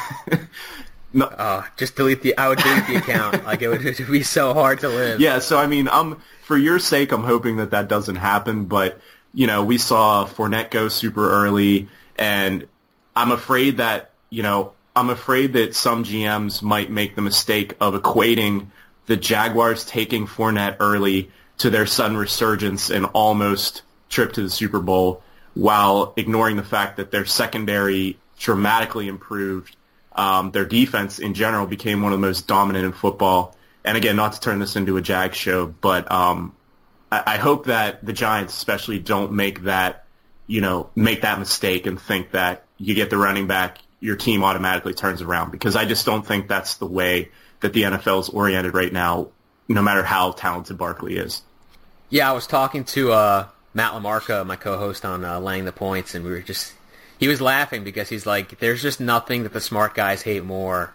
no, 1.14 1.26
Uh, 1.26 1.64
just 1.78 1.96
delete 1.96 2.22
the. 2.22 2.38
I 2.38 2.50
would 2.50 2.60
delete 2.60 2.88
the 2.88 2.96
account. 2.98 3.44
like 3.46 3.62
it 3.62 3.70
would, 3.70 3.86
it 3.86 3.98
would 4.00 4.12
be 4.12 4.24
so 4.24 4.54
hard 4.54 4.80
to 4.82 4.90
live. 4.90 5.20
yeah, 5.20 5.40
so 5.40 5.58
I 5.58 5.68
mean, 5.68 5.88
um, 5.88 6.22
for 6.44 6.58
your 6.58 6.80
sake, 6.80 7.12
I'm 7.12 7.24
hoping 7.24 7.58
that 7.58 7.72
that 7.72 7.88
doesn't 7.88 8.18
happen. 8.18 8.66
But 8.66 9.00
you 9.34 9.48
know, 9.48 9.64
we 9.64 9.78
saw 9.78 10.26
Fournette 10.26 10.72
go 10.72 10.88
super 10.88 11.30
early, 11.30 11.88
and 12.18 12.68
I'm 13.16 13.32
afraid 13.32 13.78
that 13.78 14.12
you 14.30 14.44
know, 14.44 14.74
I'm 14.96 15.10
afraid 15.10 15.54
that 15.54 15.74
some 15.74 16.04
GMs 16.04 16.62
might 16.62 16.92
make 16.92 17.16
the 17.16 17.22
mistake 17.22 17.76
of 17.80 17.94
equating 17.94 18.68
the 19.06 19.16
Jaguars 19.16 19.86
taking 19.86 20.28
Fournette 20.28 20.78
early 20.80 21.32
to 21.60 21.70
their 21.70 21.86
sudden 21.86 22.18
resurgence 22.18 22.90
and 22.90 23.06
almost 23.14 23.84
trip 24.10 24.34
to 24.34 24.42
the 24.42 24.50
Super 24.50 24.80
Bowl, 24.80 25.24
while 25.54 26.14
ignoring 26.18 26.58
the 26.58 26.64
fact 26.64 26.98
that 26.98 27.12
their 27.12 27.26
secondary 27.26 28.18
dramatically 28.38 29.08
improved. 29.08 29.76
Um, 30.14 30.52
their 30.52 30.66
defense 30.66 31.20
in 31.20 31.36
general 31.36 31.68
became 31.68 32.02
one 32.02 32.12
of 32.12 32.20
the 32.20 32.26
most 32.26 32.48
dominant 32.48 32.86
in 32.86 32.92
football 32.92 33.56
and 33.88 33.96
again, 33.96 34.18
not 34.18 34.34
to 34.34 34.42
turn 34.42 34.60
this 34.60 34.76
into 34.76 34.98
a 34.98 35.02
Jag 35.02 35.34
show, 35.34 35.66
but 35.66 36.12
um, 36.12 36.54
I, 37.12 37.38
hope 37.38 37.66
that 37.66 38.06
the 38.06 38.14
Giants 38.14 38.54
especially 38.54 39.00
don't 39.00 39.32
make 39.32 39.64
that, 39.64 40.06
you 40.46 40.62
know, 40.62 40.90
make 40.96 41.22
that 41.22 41.40
mistake 41.40 41.86
and 41.86 42.00
think 42.00 42.32
that 42.32 42.66
you 42.78 42.96
get 42.96 43.10
the 43.10 43.18
running 43.18 43.48
back, 43.48 43.78
your 44.00 44.16
team 44.16 44.44
automatically 44.44 44.94
turns 44.94 45.22
around 45.22 45.52
because 45.52 45.76
I 45.76 45.86
just 45.86 46.06
don't 46.06 46.26
think 46.26 46.48
that's 46.48 46.76
the 46.76 46.86
way 46.86 47.30
that 47.62 47.74
the 47.74 47.84
NFL 47.84 48.22
is 48.22 48.30
oriented 48.30 48.74
right 48.74 48.92
now, 48.92 49.30
no 49.68 49.82
matter 49.82 50.04
how 50.04 50.32
talented 50.32 50.78
Barkley 50.78 51.18
is. 51.18 51.42
Yeah, 52.10 52.30
I 52.30 52.34
was 52.34 52.46
talking 52.46 52.84
to 52.86 53.12
uh, 53.12 53.48
Matt 53.74 53.94
Lamarca, 53.94 54.46
my 54.46 54.56
co-host 54.56 55.06
on 55.06 55.24
uh, 55.24 55.40
Laying 55.40 55.66
the 55.66 55.72
Points, 55.72 56.14
and 56.14 56.24
we 56.24 56.32
were 56.32 56.42
just 56.42 56.74
he 57.18 57.28
was 57.28 57.42
laughing 57.42 57.84
because 57.84 58.10
he's 58.10 58.26
like, 58.26 58.60
"There's 58.60 58.82
just 58.82 59.00
nothing 59.00 59.44
that 59.44 59.54
the 59.54 59.60
smart 59.60 59.96
guys 59.96 60.22
hate 60.22 60.44
more 60.44 60.94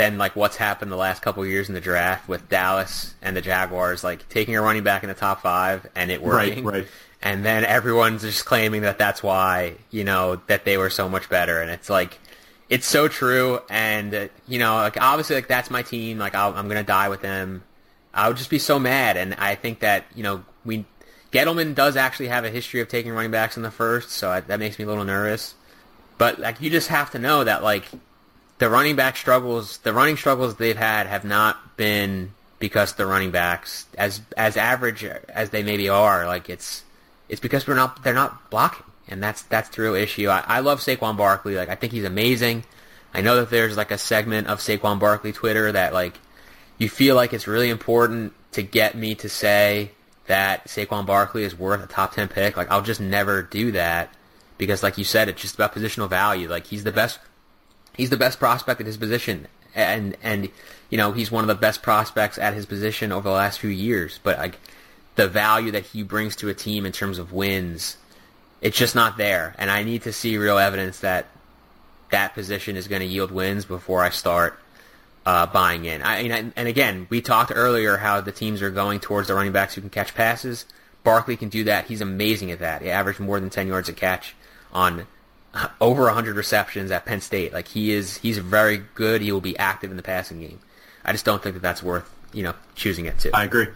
than 0.00 0.16
like 0.16 0.34
what's 0.34 0.56
happened 0.56 0.90
the 0.90 0.96
last 0.96 1.20
couple 1.20 1.42
of 1.42 1.48
years 1.50 1.68
in 1.68 1.74
the 1.74 1.80
draft 1.80 2.26
with 2.26 2.48
Dallas 2.48 3.14
and 3.20 3.36
the 3.36 3.42
Jaguars, 3.42 4.02
like 4.02 4.26
taking 4.30 4.56
a 4.56 4.62
running 4.62 4.82
back 4.82 5.02
in 5.02 5.10
the 5.10 5.14
top 5.14 5.42
five 5.42 5.86
and 5.94 6.10
it 6.10 6.22
working, 6.22 6.64
right, 6.64 6.74
right. 6.74 6.86
and 7.20 7.44
then 7.44 7.66
everyone's 7.66 8.22
just 8.22 8.46
claiming 8.46 8.80
that 8.80 8.96
that's 8.96 9.22
why 9.22 9.74
you 9.90 10.04
know 10.04 10.40
that 10.46 10.64
they 10.64 10.78
were 10.78 10.88
so 10.88 11.08
much 11.08 11.28
better, 11.28 11.60
and 11.60 11.70
it's 11.70 11.90
like." 11.90 12.18
It's 12.70 12.86
so 12.86 13.08
true, 13.08 13.58
and 13.68 14.14
uh, 14.14 14.28
you 14.46 14.60
know, 14.60 14.76
like 14.76 14.96
obviously, 14.96 15.34
like 15.34 15.48
that's 15.48 15.72
my 15.72 15.82
team. 15.82 16.18
Like 16.18 16.36
i 16.36 16.46
I'm 16.46 16.68
gonna 16.68 16.84
die 16.84 17.08
with 17.08 17.20
them. 17.20 17.64
I 18.14 18.28
would 18.28 18.36
just 18.36 18.48
be 18.48 18.60
so 18.60 18.78
mad, 18.78 19.16
and 19.16 19.34
I 19.34 19.56
think 19.56 19.80
that 19.80 20.04
you 20.14 20.22
know 20.22 20.44
we 20.64 20.84
Gettleman 21.32 21.74
does 21.74 21.96
actually 21.96 22.28
have 22.28 22.44
a 22.44 22.48
history 22.48 22.80
of 22.80 22.86
taking 22.86 23.10
running 23.10 23.32
backs 23.32 23.56
in 23.56 23.64
the 23.64 23.72
first, 23.72 24.10
so 24.10 24.30
I, 24.30 24.38
that 24.38 24.60
makes 24.60 24.78
me 24.78 24.84
a 24.84 24.86
little 24.86 25.04
nervous. 25.04 25.56
But 26.16 26.38
like 26.38 26.60
you 26.60 26.70
just 26.70 26.86
have 26.86 27.10
to 27.10 27.18
know 27.18 27.42
that 27.42 27.64
like 27.64 27.86
the 28.60 28.68
running 28.68 28.94
back 28.94 29.16
struggles, 29.16 29.78
the 29.78 29.92
running 29.92 30.16
struggles 30.16 30.54
they've 30.56 30.76
had 30.76 31.06
have 31.06 31.24
not 31.24 31.76
been 31.78 32.30
because 32.58 32.92
the 32.92 33.06
running 33.06 33.30
backs 33.30 33.86
as 33.96 34.20
as 34.36 34.56
average 34.58 35.02
as 35.02 35.48
they 35.48 35.62
maybe 35.62 35.88
are, 35.88 36.26
like 36.26 36.50
it's 36.50 36.84
it's 37.28 37.40
because 37.40 37.66
we're 37.66 37.74
not 37.74 38.04
they're 38.04 38.14
not 38.14 38.50
blocking, 38.50 38.84
and 39.08 39.22
that's 39.22 39.42
that's 39.42 39.70
the 39.70 39.82
real 39.82 39.94
issue. 39.94 40.28
I, 40.28 40.44
I 40.46 40.60
love 40.60 40.80
Saquon 40.80 41.16
Barkley, 41.16 41.56
like 41.56 41.70
I 41.70 41.74
think 41.74 41.92
he's 41.92 42.04
amazing. 42.04 42.64
I 43.14 43.22
know 43.22 43.36
that 43.36 43.48
there's 43.50 43.78
like 43.78 43.90
a 43.90 43.98
segment 43.98 44.46
of 44.46 44.60
Saquon 44.60 45.00
Barkley 45.00 45.32
Twitter 45.32 45.72
that 45.72 45.94
like 45.94 46.18
you 46.76 46.90
feel 46.90 47.16
like 47.16 47.32
it's 47.32 47.46
really 47.46 47.70
important 47.70 48.34
to 48.52 48.62
get 48.62 48.94
me 48.94 49.14
to 49.16 49.28
say 49.30 49.92
that 50.26 50.66
Saquon 50.66 51.06
Barkley 51.06 51.44
is 51.44 51.58
worth 51.58 51.82
a 51.82 51.86
top 51.86 52.14
10 52.14 52.28
pick, 52.28 52.58
like 52.58 52.70
I'll 52.70 52.82
just 52.82 53.00
never 53.00 53.42
do 53.42 53.72
that 53.72 54.14
because 54.58 54.82
like 54.82 54.98
you 54.98 55.04
said, 55.04 55.30
it's 55.30 55.40
just 55.40 55.54
about 55.54 55.74
positional 55.74 56.10
value. 56.10 56.46
Like 56.46 56.66
he's 56.66 56.84
the 56.84 56.92
best, 56.92 57.18
he's 58.00 58.10
the 58.10 58.16
best 58.16 58.38
prospect 58.38 58.80
at 58.80 58.86
his 58.86 58.96
position. 58.96 59.46
And, 59.74 60.16
and, 60.22 60.48
you 60.88 60.96
know, 60.96 61.12
he's 61.12 61.30
one 61.30 61.44
of 61.44 61.48
the 61.48 61.54
best 61.54 61.82
prospects 61.82 62.38
at 62.38 62.54
his 62.54 62.64
position 62.64 63.12
over 63.12 63.28
the 63.28 63.34
last 63.34 63.60
few 63.60 63.68
years. 63.68 64.18
But 64.22 64.38
like 64.38 64.58
the 65.16 65.28
value 65.28 65.70
that 65.72 65.84
he 65.84 66.02
brings 66.02 66.34
to 66.36 66.48
a 66.48 66.54
team 66.54 66.86
in 66.86 66.92
terms 66.92 67.18
of 67.18 67.32
wins, 67.32 67.98
it's 68.62 68.78
just 68.78 68.94
not 68.94 69.18
there. 69.18 69.54
And 69.58 69.70
I 69.70 69.82
need 69.82 70.02
to 70.02 70.14
see 70.14 70.38
real 70.38 70.56
evidence 70.56 71.00
that 71.00 71.26
that 72.10 72.32
position 72.32 72.76
is 72.76 72.88
going 72.88 73.00
to 73.00 73.06
yield 73.06 73.30
wins 73.30 73.66
before 73.66 74.02
I 74.02 74.08
start 74.08 74.58
uh, 75.26 75.44
buying 75.46 75.84
in. 75.84 76.02
I 76.02 76.22
mean, 76.22 76.52
and 76.56 76.68
again, 76.68 77.06
we 77.10 77.20
talked 77.20 77.52
earlier 77.54 77.98
how 77.98 78.22
the 78.22 78.32
teams 78.32 78.62
are 78.62 78.70
going 78.70 78.98
towards 78.98 79.28
the 79.28 79.34
running 79.34 79.52
backs 79.52 79.74
who 79.74 79.82
can 79.82 79.90
catch 79.90 80.14
passes. 80.14 80.64
Barkley 81.04 81.36
can 81.36 81.50
do 81.50 81.64
that. 81.64 81.84
He's 81.84 82.00
amazing 82.00 82.50
at 82.50 82.60
that. 82.60 82.80
He 82.80 82.88
averaged 82.88 83.20
more 83.20 83.38
than 83.38 83.50
10 83.50 83.68
yards 83.68 83.90
a 83.90 83.92
catch 83.92 84.34
on 84.72 85.06
over 85.80 86.04
100 86.04 86.36
receptions 86.36 86.90
at 86.90 87.06
Penn 87.06 87.20
State. 87.20 87.52
Like 87.52 87.68
he 87.68 87.92
is, 87.92 88.16
he's 88.18 88.38
very 88.38 88.82
good. 88.94 89.22
He 89.22 89.32
will 89.32 89.40
be 89.40 89.58
active 89.58 89.90
in 89.90 89.96
the 89.96 90.02
passing 90.02 90.40
game. 90.40 90.60
I 91.04 91.12
just 91.12 91.24
don't 91.24 91.42
think 91.42 91.54
that 91.54 91.62
that's 91.62 91.82
worth, 91.82 92.10
you 92.32 92.42
know, 92.42 92.54
choosing 92.74 93.06
it 93.06 93.18
to. 93.20 93.34
I 93.34 93.44
agree. 93.44 93.66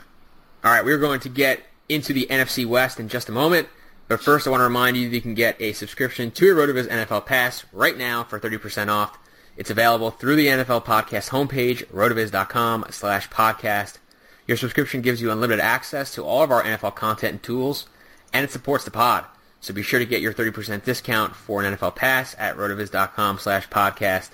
All 0.62 0.70
right, 0.70 0.85
we're 0.85 0.99
going 0.99 1.20
to 1.20 1.29
get 1.29 1.61
into 1.89 2.12
the 2.12 2.27
NFC 2.31 2.66
West 2.66 3.01
in 3.01 3.09
just 3.09 3.29
a 3.29 3.33
moment. 3.33 3.68
But 4.07 4.22
first, 4.22 4.47
I 4.47 4.51
want 4.51 4.61
to 4.61 4.64
remind 4.64 4.97
you 4.97 5.09
that 5.09 5.14
you 5.14 5.22
can 5.22 5.35
get 5.35 5.61
a 5.61 5.72
subscription 5.72 6.31
to 6.33 6.45
your 6.45 6.57
RotoViz 6.57 6.89
NFL 6.89 7.25
Pass 7.25 7.64
right 7.72 7.97
now 7.97 8.25
for 8.25 8.39
30% 8.39 8.89
off. 8.89 9.18
It's 9.57 9.70
available 9.70 10.11
through 10.11 10.37
the 10.37 10.49
NFL 10.49 10.85
Podcast 10.85 11.31
homepage, 11.31 11.87
rotoviz.com 11.87 12.87
slash 12.91 13.29
podcast. 13.31 13.99
Your 14.47 14.57
subscription 14.57 15.01
gives 15.01 15.22
you 15.22 15.31
unlimited 15.31 15.61
access 15.61 16.12
to 16.14 16.25
all 16.25 16.43
of 16.43 16.51
our 16.51 16.62
NFL 16.62 16.97
content 16.97 17.33
and 17.33 17.43
tools, 17.43 17.87
and 18.33 18.45
it 18.45 18.51
supports 18.51 18.85
the 18.85 18.91
pod. 18.91 19.25
So 19.64 19.72
be 19.72 19.80
sure 19.80 19.98
to 19.98 20.04
get 20.04 20.20
your 20.20 20.34
30% 20.34 20.84
discount 20.84 21.34
for 21.34 21.62
an 21.62 21.74
NFL 21.74 21.96
pass 21.96 22.36
at 22.38 22.58
rotoviz.com 22.58 23.38
slash 23.38 23.66
podcast. 23.70 24.28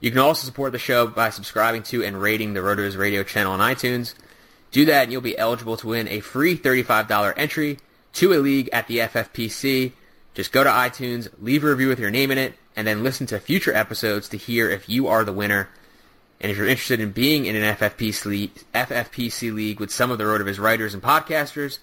You 0.00 0.10
can 0.10 0.20
also 0.20 0.44
support 0.44 0.72
the 0.72 0.78
show 0.78 1.06
by 1.06 1.30
subscribing 1.30 1.82
to 1.84 2.04
and 2.04 2.20
rating 2.20 2.52
the 2.52 2.60
Rotoviz 2.60 2.94
radio 2.94 3.22
channel 3.22 3.54
on 3.54 3.60
iTunes. 3.60 4.12
Do 4.72 4.84
that 4.84 5.04
and 5.04 5.12
you'll 5.12 5.22
be 5.22 5.38
eligible 5.38 5.78
to 5.78 5.86
win 5.86 6.08
a 6.08 6.20
free 6.20 6.58
$35 6.58 7.32
entry 7.38 7.78
to 8.12 8.34
a 8.34 8.36
league 8.36 8.68
at 8.70 8.86
the 8.86 8.98
FFPC. 8.98 9.92
Just 10.34 10.52
go 10.52 10.62
to 10.62 10.68
iTunes, 10.68 11.30
leave 11.40 11.64
a 11.64 11.68
review 11.68 11.88
with 11.88 11.98
your 11.98 12.10
name 12.10 12.30
in 12.30 12.36
it, 12.36 12.52
and 12.76 12.86
then 12.86 13.02
listen 13.02 13.26
to 13.28 13.40
future 13.40 13.74
episodes 13.74 14.28
to 14.28 14.36
hear 14.36 14.68
if 14.68 14.90
you 14.90 15.08
are 15.08 15.24
the 15.24 15.32
winner. 15.32 15.70
And 16.38 16.52
if 16.52 16.58
you're 16.58 16.68
interested 16.68 17.00
in 17.00 17.12
being 17.12 17.46
in 17.46 17.56
an 17.56 17.76
FFPC 17.76 18.26
league, 18.26 18.52
FFPC 18.74 19.54
league 19.54 19.80
with 19.80 19.90
some 19.90 20.10
of 20.10 20.18
the 20.18 20.24
Rotoviz 20.24 20.60
writers 20.60 20.92
and 20.92 21.02
podcasters, 21.02 21.78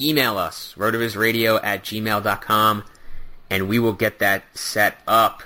email 0.00 0.38
us, 0.38 0.74
rotovizradio 0.76 1.60
at 1.62 1.84
gmail.com, 1.84 2.84
and 3.50 3.68
we 3.68 3.78
will 3.78 3.92
get 3.92 4.18
that 4.20 4.44
set 4.56 4.98
up. 5.06 5.42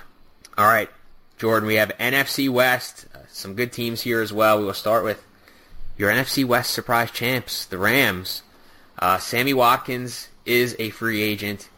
All 0.57 0.67
right, 0.67 0.89
Jordan, 1.37 1.67
we 1.67 1.75
have 1.75 1.91
NFC 1.99 2.49
West, 2.49 3.05
uh, 3.15 3.19
some 3.29 3.55
good 3.55 3.71
teams 3.71 4.01
here 4.01 4.21
as 4.21 4.31
well. 4.31 4.59
We 4.59 4.65
will 4.65 4.73
start 4.73 5.03
with 5.03 5.23
your 5.97 6.11
NFC 6.11 6.45
West 6.45 6.71
surprise 6.71 7.11
champs, 7.11 7.65
the 7.65 7.77
Rams. 7.77 8.43
Uh, 8.99 9.17
Sammy 9.17 9.53
Watkins 9.53 10.29
is 10.45 10.75
a 10.79 10.89
free 10.91 11.21
agent. 11.21 11.69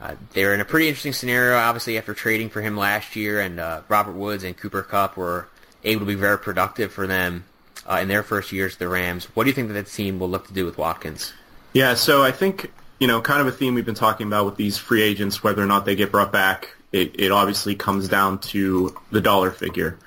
Uh, 0.00 0.14
they're 0.32 0.54
in 0.54 0.60
a 0.60 0.64
pretty 0.64 0.88
interesting 0.88 1.12
scenario, 1.12 1.56
obviously, 1.56 1.98
after 1.98 2.14
trading 2.14 2.48
for 2.48 2.62
him 2.62 2.76
last 2.76 3.16
year, 3.16 3.40
and 3.40 3.60
uh, 3.60 3.82
Robert 3.88 4.12
Woods 4.12 4.44
and 4.44 4.56
Cooper 4.56 4.82
Kupp 4.82 5.16
were 5.16 5.48
able 5.84 6.00
to 6.00 6.06
be 6.06 6.14
very 6.14 6.38
productive 6.38 6.92
for 6.92 7.06
them 7.06 7.44
uh, 7.88 7.98
in 8.00 8.08
their 8.08 8.22
first 8.22 8.52
years, 8.52 8.74
at 8.74 8.78
the 8.78 8.88
Rams. 8.88 9.24
What 9.34 9.44
do 9.44 9.50
you 9.50 9.54
think 9.54 9.68
that 9.68 9.74
the 9.74 9.82
team 9.82 10.18
will 10.18 10.28
look 10.28 10.46
to 10.46 10.54
do 10.54 10.64
with 10.64 10.78
Watkins? 10.78 11.32
Yeah, 11.72 11.94
so 11.94 12.22
I 12.22 12.32
think, 12.32 12.72
you 12.98 13.06
know, 13.06 13.20
kind 13.20 13.40
of 13.40 13.46
a 13.46 13.52
theme 13.52 13.74
we've 13.74 13.86
been 13.86 13.94
talking 13.94 14.26
about 14.26 14.46
with 14.46 14.56
these 14.56 14.76
free 14.76 15.02
agents, 15.02 15.42
whether 15.42 15.62
or 15.62 15.66
not 15.66 15.84
they 15.84 15.94
get 15.94 16.10
brought 16.10 16.32
back, 16.32 16.74
it, 16.92 17.18
it 17.18 17.30
obviously 17.30 17.74
comes 17.74 18.08
down 18.08 18.38
to 18.40 18.96
the 19.10 19.20
dollar 19.20 19.50
figure. 19.50 19.98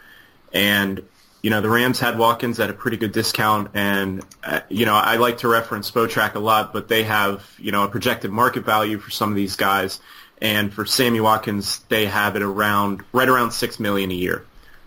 And 0.52 1.04
you 1.44 1.50
know, 1.50 1.60
the 1.60 1.70
Rams 1.70 2.00
had 2.00 2.18
Watkins 2.18 2.60
at 2.62 2.70
a 2.70 2.74
pretty 2.74 2.96
good 2.96 3.12
discount, 3.12 3.72
and 3.74 4.24
uh, 4.46 4.62
you 4.70 4.86
know, 4.86 4.96
I 4.96 5.18
like 5.18 5.40
to 5.40 5.50
reference 5.50 5.92
Spotrac 5.92 6.36
a 6.36 6.40
lot, 6.40 6.72
but 6.72 6.88
they 6.88 7.04
have 7.04 7.46
you 7.60 7.74
know 7.74 7.84
a 7.84 7.90
projected 7.90 8.32
market 8.32 8.64
value 8.64 8.98
for 8.98 9.12
some 9.12 9.30
of 9.30 9.36
these 9.36 9.58
guys, 9.58 10.00
and 10.42 10.74
for 10.74 10.86
Sammy 10.86 11.20
Watkins, 11.20 11.80
they 11.90 12.06
have 12.06 12.38
it 12.38 12.42
around 12.42 13.04
right 13.12 13.28
around 13.28 13.52
six 13.52 13.78
million 13.78 14.10
a 14.10 14.14
year. 14.14 14.46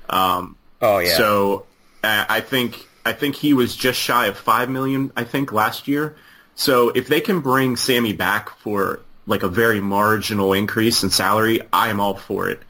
Um, 0.08 0.56
oh 0.80 0.98
yeah. 0.98 1.14
So 1.18 1.66
uh, 2.02 2.24
I 2.26 2.40
think 2.40 2.88
I 3.04 3.12
think 3.12 3.36
he 3.36 3.52
was 3.52 3.76
just 3.76 4.00
shy 4.00 4.26
of 4.26 4.38
five 4.38 4.70
million. 4.70 5.12
I 5.14 5.24
think 5.24 5.52
last 5.52 5.86
year. 5.86 6.16
So 6.56 6.88
if 6.88 7.06
they 7.06 7.20
can 7.20 7.40
bring 7.40 7.76
Sammy 7.76 8.14
back 8.14 8.50
for 8.58 9.00
like 9.26 9.42
a 9.42 9.48
very 9.48 9.80
marginal 9.80 10.52
increase 10.52 11.02
in 11.02 11.10
salary, 11.10 11.60
I 11.72 11.88
am 11.88 12.00
all 12.00 12.14
for 12.14 12.48
it. 12.48 12.60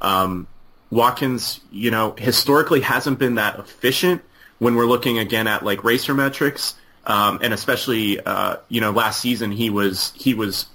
Um, 0.00 0.46
Watkins, 0.90 1.60
you 1.72 1.90
know, 1.90 2.14
historically 2.16 2.80
hasn't 2.80 3.18
been 3.18 3.36
that 3.36 3.58
efficient 3.58 4.22
when 4.58 4.74
we're 4.74 4.86
looking 4.86 5.18
again 5.18 5.46
at 5.46 5.64
like 5.64 5.80
RACR 5.80 6.14
metrics, 6.14 6.74
um, 7.06 7.38
and 7.42 7.54
especially 7.54 8.20
uh, 8.20 8.56
you 8.68 8.80
know 8.80 8.90
last 8.90 9.20
season 9.20 9.50
he 9.50 9.70
was 9.70 10.12
he 10.16 10.34
was 10.34 10.66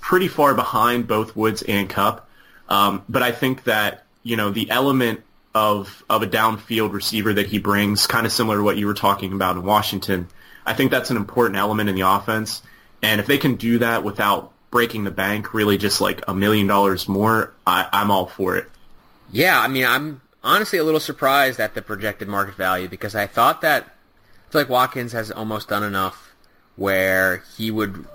pretty 0.00 0.28
far 0.28 0.54
behind 0.54 1.08
both 1.08 1.34
Woods 1.34 1.62
and 1.62 1.88
Kupp. 1.88 2.28
Um, 2.68 3.04
but 3.08 3.22
I 3.22 3.32
think 3.32 3.64
that 3.64 4.04
you 4.22 4.36
know 4.36 4.50
the 4.50 4.70
element 4.70 5.22
of 5.54 6.04
of 6.08 6.22
a 6.22 6.26
downfield 6.26 6.92
receiver 6.92 7.32
that 7.32 7.46
he 7.46 7.58
brings, 7.58 8.06
kind 8.06 8.26
of 8.26 8.32
similar 8.32 8.58
to 8.58 8.62
what 8.62 8.76
you 8.76 8.86
were 8.86 8.94
talking 8.94 9.32
about 9.32 9.56
in 9.56 9.64
Washington. 9.64 10.28
I 10.64 10.74
think 10.74 10.90
that's 10.90 11.10
an 11.10 11.16
important 11.16 11.56
element 11.56 11.88
in 11.88 11.94
the 11.94 12.02
offense, 12.02 12.62
and 13.02 13.20
if 13.20 13.26
they 13.26 13.38
can 13.38 13.56
do 13.56 13.78
that 13.78 14.04
without 14.04 14.52
breaking 14.70 15.04
the 15.04 15.10
bank, 15.10 15.54
really 15.54 15.78
just 15.78 16.00
like 16.00 16.22
a 16.26 16.34
million 16.34 16.66
dollars 16.66 17.08
more, 17.08 17.52
I, 17.66 17.88
I'm 17.92 18.10
all 18.10 18.26
for 18.26 18.56
it. 18.56 18.68
Yeah, 19.30 19.60
I 19.60 19.68
mean, 19.68 19.84
I'm 19.84 20.20
honestly 20.42 20.78
a 20.78 20.84
little 20.84 21.00
surprised 21.00 21.60
at 21.60 21.74
the 21.74 21.82
projected 21.82 22.28
market 22.28 22.54
value 22.54 22.88
because 22.88 23.14
I 23.14 23.26
thought 23.26 23.60
that 23.62 23.84
I 23.84 24.52
feel 24.52 24.60
like 24.62 24.68
Watkins 24.68 25.12
has 25.12 25.30
almost 25.30 25.68
done 25.68 25.82
enough 25.82 26.34
where 26.76 27.42
he 27.56 27.70
would. 27.70 28.06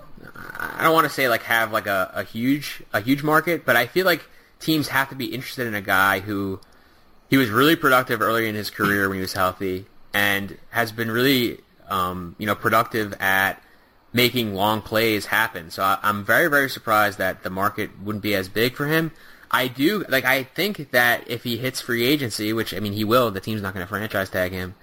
I 0.59 0.83
don't 0.83 0.93
want 0.93 1.07
to 1.07 1.13
say 1.13 1.29
like 1.29 1.43
have 1.43 1.71
like 1.71 1.87
a, 1.87 2.11
a 2.13 2.23
huge 2.23 2.83
a 2.93 3.01
huge 3.01 3.23
market, 3.23 3.65
but 3.65 3.75
I 3.75 3.87
feel 3.87 4.05
like 4.05 4.23
teams 4.59 4.87
have 4.89 5.09
to 5.09 5.15
be 5.15 5.25
interested 5.25 5.67
in 5.67 5.75
a 5.75 5.81
guy 5.81 6.19
who 6.19 6.59
he 7.29 7.37
was 7.37 7.49
really 7.49 7.75
productive 7.75 8.21
early 8.21 8.47
in 8.47 8.55
his 8.55 8.69
career 8.69 9.07
when 9.07 9.17
he 9.17 9.21
was 9.21 9.33
healthy 9.33 9.85
and 10.13 10.57
has 10.71 10.91
been 10.91 11.11
really 11.11 11.59
um, 11.89 12.35
you 12.37 12.45
know 12.45 12.55
productive 12.55 13.13
at 13.19 13.61
making 14.13 14.55
long 14.55 14.81
plays 14.81 15.25
happen. 15.25 15.69
So 15.71 15.83
I, 15.83 15.97
I'm 16.01 16.23
very 16.23 16.49
very 16.49 16.69
surprised 16.69 17.17
that 17.19 17.43
the 17.43 17.49
market 17.49 17.91
wouldn't 18.01 18.23
be 18.23 18.35
as 18.35 18.49
big 18.49 18.75
for 18.75 18.87
him. 18.87 19.11
I 19.49 19.67
do 19.67 20.03
like. 20.09 20.25
I 20.25 20.43
think 20.43 20.91
that 20.91 21.29
if 21.29 21.43
he 21.43 21.57
hits 21.57 21.79
free 21.81 22.05
agency, 22.05 22.51
which 22.53 22.73
I 22.73 22.79
mean 22.79 22.93
he 22.93 23.03
will, 23.03 23.31
the 23.31 23.39
team's 23.39 23.61
not 23.61 23.73
going 23.73 23.85
to 23.85 23.87
franchise 23.87 24.29
tag 24.29 24.51
him. 24.51 24.75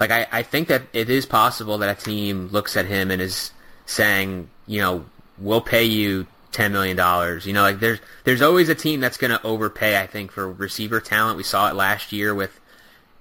like 0.00 0.10
I, 0.10 0.26
I 0.30 0.42
think 0.42 0.68
that 0.68 0.82
it 0.92 1.10
is 1.10 1.26
possible 1.26 1.78
that 1.78 1.98
a 1.98 2.00
team 2.02 2.48
looks 2.48 2.76
at 2.76 2.86
him 2.86 3.10
and 3.10 3.20
is 3.22 3.52
saying, 3.86 4.48
you 4.66 4.80
know, 4.80 5.04
we'll 5.38 5.60
pay 5.60 5.84
you 5.84 6.26
ten 6.52 6.72
million 6.72 6.96
dollars. 6.96 7.46
You 7.46 7.52
know, 7.52 7.62
like 7.62 7.80
there's 7.80 8.00
there's 8.24 8.42
always 8.42 8.68
a 8.68 8.74
team 8.74 9.00
that's 9.00 9.16
going 9.16 9.30
to 9.30 9.42
overpay. 9.44 10.00
I 10.00 10.06
think 10.06 10.32
for 10.32 10.50
receiver 10.50 11.00
talent, 11.00 11.36
we 11.36 11.42
saw 11.42 11.68
it 11.68 11.74
last 11.74 12.12
year 12.12 12.34
with 12.34 12.58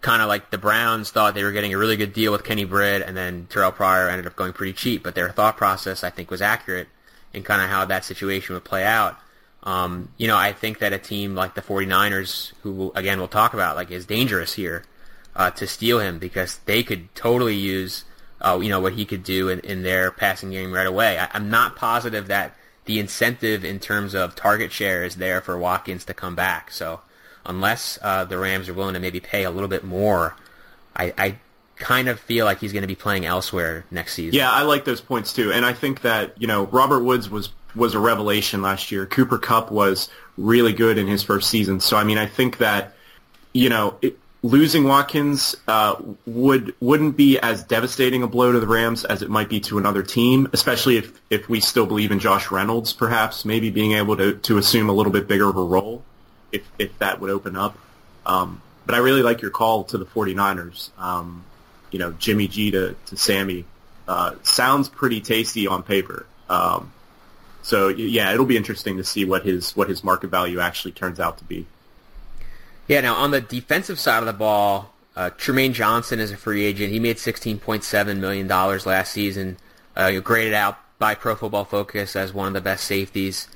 kind 0.01 0.21
of 0.21 0.27
like 0.27 0.51
the 0.51 0.57
Browns 0.57 1.11
thought 1.11 1.33
they 1.33 1.43
were 1.43 1.51
getting 1.51 1.73
a 1.73 1.77
really 1.77 1.97
good 1.97 2.13
deal 2.13 2.31
with 2.31 2.43
Kenny 2.43 2.65
Britt, 2.65 3.01
and 3.01 3.17
then 3.17 3.47
Terrell 3.49 3.71
Pryor 3.71 4.09
ended 4.09 4.27
up 4.27 4.35
going 4.35 4.53
pretty 4.53 4.73
cheap. 4.73 5.03
But 5.03 5.15
their 5.15 5.29
thought 5.29 5.57
process, 5.57 6.03
I 6.03 6.09
think, 6.09 6.29
was 6.31 6.41
accurate 6.41 6.87
in 7.33 7.43
kind 7.43 7.61
of 7.61 7.69
how 7.69 7.85
that 7.85 8.05
situation 8.05 8.53
would 8.53 8.63
play 8.63 8.85
out. 8.85 9.17
Um, 9.63 10.09
you 10.17 10.27
know, 10.27 10.37
I 10.37 10.53
think 10.53 10.79
that 10.79 10.93
a 10.93 10.97
team 10.97 11.35
like 11.35 11.55
the 11.55 11.61
49ers, 11.61 12.53
who 12.61 12.91
again 12.95 13.19
we'll 13.19 13.27
talk 13.27 13.53
about, 13.53 13.75
like 13.75 13.91
is 13.91 14.05
dangerous 14.05 14.53
here 14.53 14.83
uh, 15.35 15.51
to 15.51 15.67
steal 15.67 15.99
him 15.99 16.19
because 16.19 16.59
they 16.65 16.83
could 16.83 17.13
totally 17.15 17.55
use, 17.55 18.05
uh, 18.41 18.59
you 18.61 18.69
know, 18.69 18.79
what 18.79 18.93
he 18.93 19.05
could 19.05 19.23
do 19.23 19.49
in, 19.49 19.59
in 19.61 19.83
their 19.83 20.11
passing 20.11 20.51
game 20.51 20.71
right 20.71 20.87
away. 20.87 21.19
I, 21.19 21.29
I'm 21.33 21.49
not 21.49 21.75
positive 21.75 22.27
that 22.27 22.55
the 22.85 22.99
incentive 22.99 23.65
in 23.65 23.79
terms 23.79 24.15
of 24.15 24.35
target 24.35 24.71
share 24.71 25.03
is 25.03 25.17
there 25.17 25.41
for 25.41 25.57
Watkins 25.57 26.05
to 26.05 26.13
come 26.13 26.35
back. 26.35 26.71
So 26.71 27.01
unless 27.47 27.97
uh, 28.01 28.25
the 28.25 28.37
Rams 28.37 28.69
are 28.69 28.73
willing 28.73 28.93
to 28.93 28.99
maybe 28.99 29.19
pay 29.19 29.43
a 29.43 29.51
little 29.51 29.67
bit 29.67 29.83
more, 29.83 30.35
I, 30.95 31.13
I 31.17 31.35
kind 31.77 32.07
of 32.07 32.19
feel 32.19 32.45
like 32.45 32.59
he's 32.59 32.73
going 32.73 32.81
to 32.81 32.87
be 32.87 32.95
playing 32.95 33.25
elsewhere 33.25 33.85
next 33.91 34.13
season. 34.13 34.37
Yeah, 34.37 34.51
I 34.51 34.63
like 34.63 34.85
those 34.85 35.01
points 35.01 35.33
too, 35.33 35.51
and 35.51 35.65
I 35.65 35.73
think 35.73 36.01
that 36.01 36.39
you 36.39 36.47
know 36.47 36.65
Robert 36.67 37.03
Woods 37.03 37.29
was 37.29 37.49
was 37.75 37.93
a 37.93 37.99
revelation 37.99 38.61
last 38.61 38.91
year. 38.91 39.05
Cooper 39.05 39.37
Kupp 39.37 39.71
was 39.71 40.09
really 40.37 40.73
good 40.73 40.97
in 40.97 41.07
his 41.07 41.23
first 41.23 41.49
season. 41.49 41.79
So 41.79 41.97
I 41.97 42.03
mean, 42.03 42.17
I 42.17 42.25
think 42.25 42.57
that 42.57 42.93
you 43.53 43.69
know. 43.69 43.97
It, 44.01 44.17
losing 44.43 44.83
Watkins 44.83 45.55
uh, 45.67 45.95
would 46.27 46.73
wouldn't 46.79 47.17
be 47.17 47.39
as 47.39 47.63
devastating 47.63 48.21
a 48.21 48.27
blow 48.27 48.51
to 48.51 48.59
the 48.59 48.67
Rams 48.67 49.03
as 49.03 49.23
it 49.23 49.29
might 49.29 49.49
be 49.49 49.59
to 49.61 49.79
another 49.79 50.03
team, 50.03 50.47
especially 50.53 50.97
if 50.97 51.19
if 51.29 51.49
we 51.49 51.59
still 51.59 51.87
believe 51.87 52.11
in 52.11 52.19
Josh 52.19 52.51
Reynolds, 52.51 52.93
perhaps 52.93 53.45
maybe 53.45 53.71
being 53.71 53.93
able 53.93 54.15
to 54.15 54.35
to 54.35 54.57
assume 54.59 54.89
a 54.89 54.93
little 54.93 55.11
bit 55.11 55.27
bigger 55.27 55.49
of 55.49 55.57
a 55.57 55.63
role 55.63 56.03
if 56.51 56.69
if 56.77 56.97
that 56.99 57.19
would 57.19 57.29
open 57.29 57.55
up. 57.55 57.77
Um, 58.25 58.61
but 58.85 58.95
I 58.95 58.99
really 58.99 59.21
like 59.21 59.41
your 59.41 59.51
call 59.51 59.83
to 59.85 59.97
the 59.97 60.05
49ers. 60.05 60.97
Um, 60.97 61.43
you 61.91 61.99
know, 61.99 62.11
Jimmy 62.13 62.47
G 62.47 62.71
to, 62.71 62.95
to 63.07 63.17
Sammy 63.17 63.65
uh, 64.07 64.35
sounds 64.43 64.89
pretty 64.89 65.21
tasty 65.21 65.67
on 65.67 65.83
paper. 65.83 66.25
Um, 66.49 66.91
so 67.61 67.89
yeah, 67.89 68.33
it'll 68.33 68.45
be 68.45 68.57
interesting 68.57 68.97
to 68.97 69.03
see 69.03 69.25
what 69.25 69.45
his 69.45 69.75
what 69.75 69.89
his 69.89 70.03
market 70.03 70.29
value 70.29 70.59
actually 70.59 70.93
turns 70.93 71.19
out 71.19 71.37
to 71.39 71.43
be. 71.43 71.65
Yeah. 72.87 73.01
Now 73.01 73.15
on 73.15 73.31
the 73.31 73.41
defensive 73.41 73.99
side 73.99 74.19
of 74.19 74.25
the 74.25 74.33
ball, 74.33 74.93
uh, 75.15 75.31
Trumaine 75.31 75.73
Johnson 75.73 76.19
is 76.19 76.31
a 76.31 76.37
free 76.37 76.63
agent. 76.63 76.93
He 76.93 76.99
made 76.99 77.19
sixteen 77.19 77.59
point 77.59 77.83
seven 77.83 78.21
million 78.21 78.47
dollars 78.47 78.85
last 78.85 79.11
season. 79.11 79.57
Uh, 79.95 80.19
graded 80.19 80.53
out 80.53 80.77
by 80.99 81.15
Pro 81.15 81.35
Football 81.35 81.65
Focus 81.65 82.15
as 82.15 82.33
one 82.33 82.47
of 82.47 82.53
the 82.53 82.61
best 82.61 82.85
safeties. 82.85 83.47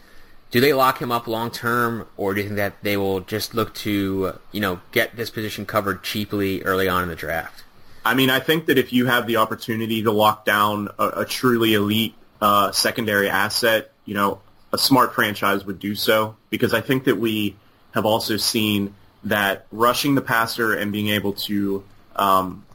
Do 0.52 0.60
they 0.60 0.74
lock 0.74 1.02
him 1.02 1.14
up 1.14 1.28
long 1.28 1.50
term, 1.50 2.08
or 2.18 2.34
do 2.34 2.42
you 2.42 2.48
think 2.48 2.58
that 2.58 2.84
they 2.84 2.98
will 2.98 3.22
just 3.22 3.56
look 3.56 3.74
to 3.76 4.38
you 4.52 4.60
know 4.60 4.82
get 4.92 5.16
this 5.16 5.30
position 5.30 5.66
covered 5.66 6.04
cheaply 6.04 6.62
early 6.64 6.90
on 6.90 7.04
in 7.04 7.10
the 7.10 7.16
draft? 7.16 7.64
I 8.04 8.16
mean, 8.16 8.30
I 8.30 8.40
think 8.40 8.66
that 8.66 8.78
if 8.78 8.92
you 8.92 9.06
have 9.06 9.28
the 9.28 9.38
opportunity 9.38 10.04
to 10.04 10.12
lock 10.12 10.44
down 10.44 10.90
a, 11.00 11.22
a 11.22 11.26
truly 11.26 11.74
elite 11.76 12.16
uh, 12.42 12.72
secondary 12.72 13.30
asset, 13.30 13.92
you 14.06 14.14
know, 14.14 14.42
a 14.74 14.78
smart 14.78 15.14
franchise 15.14 15.66
would 15.66 15.80
do 15.80 15.96
so 15.96 16.36
because 16.50 16.74
I 16.74 16.82
think 16.82 17.06
that 17.06 17.18
we 17.18 17.56
have 17.94 18.06
also 18.06 18.38
seen 18.38 18.94
that 19.24 19.68
rushing 19.72 20.16
the 20.16 20.22
passer 20.22 20.74
and 20.74 20.92
being 20.92 21.10
able 21.10 21.34
to 21.34 21.84
um, 22.18 22.66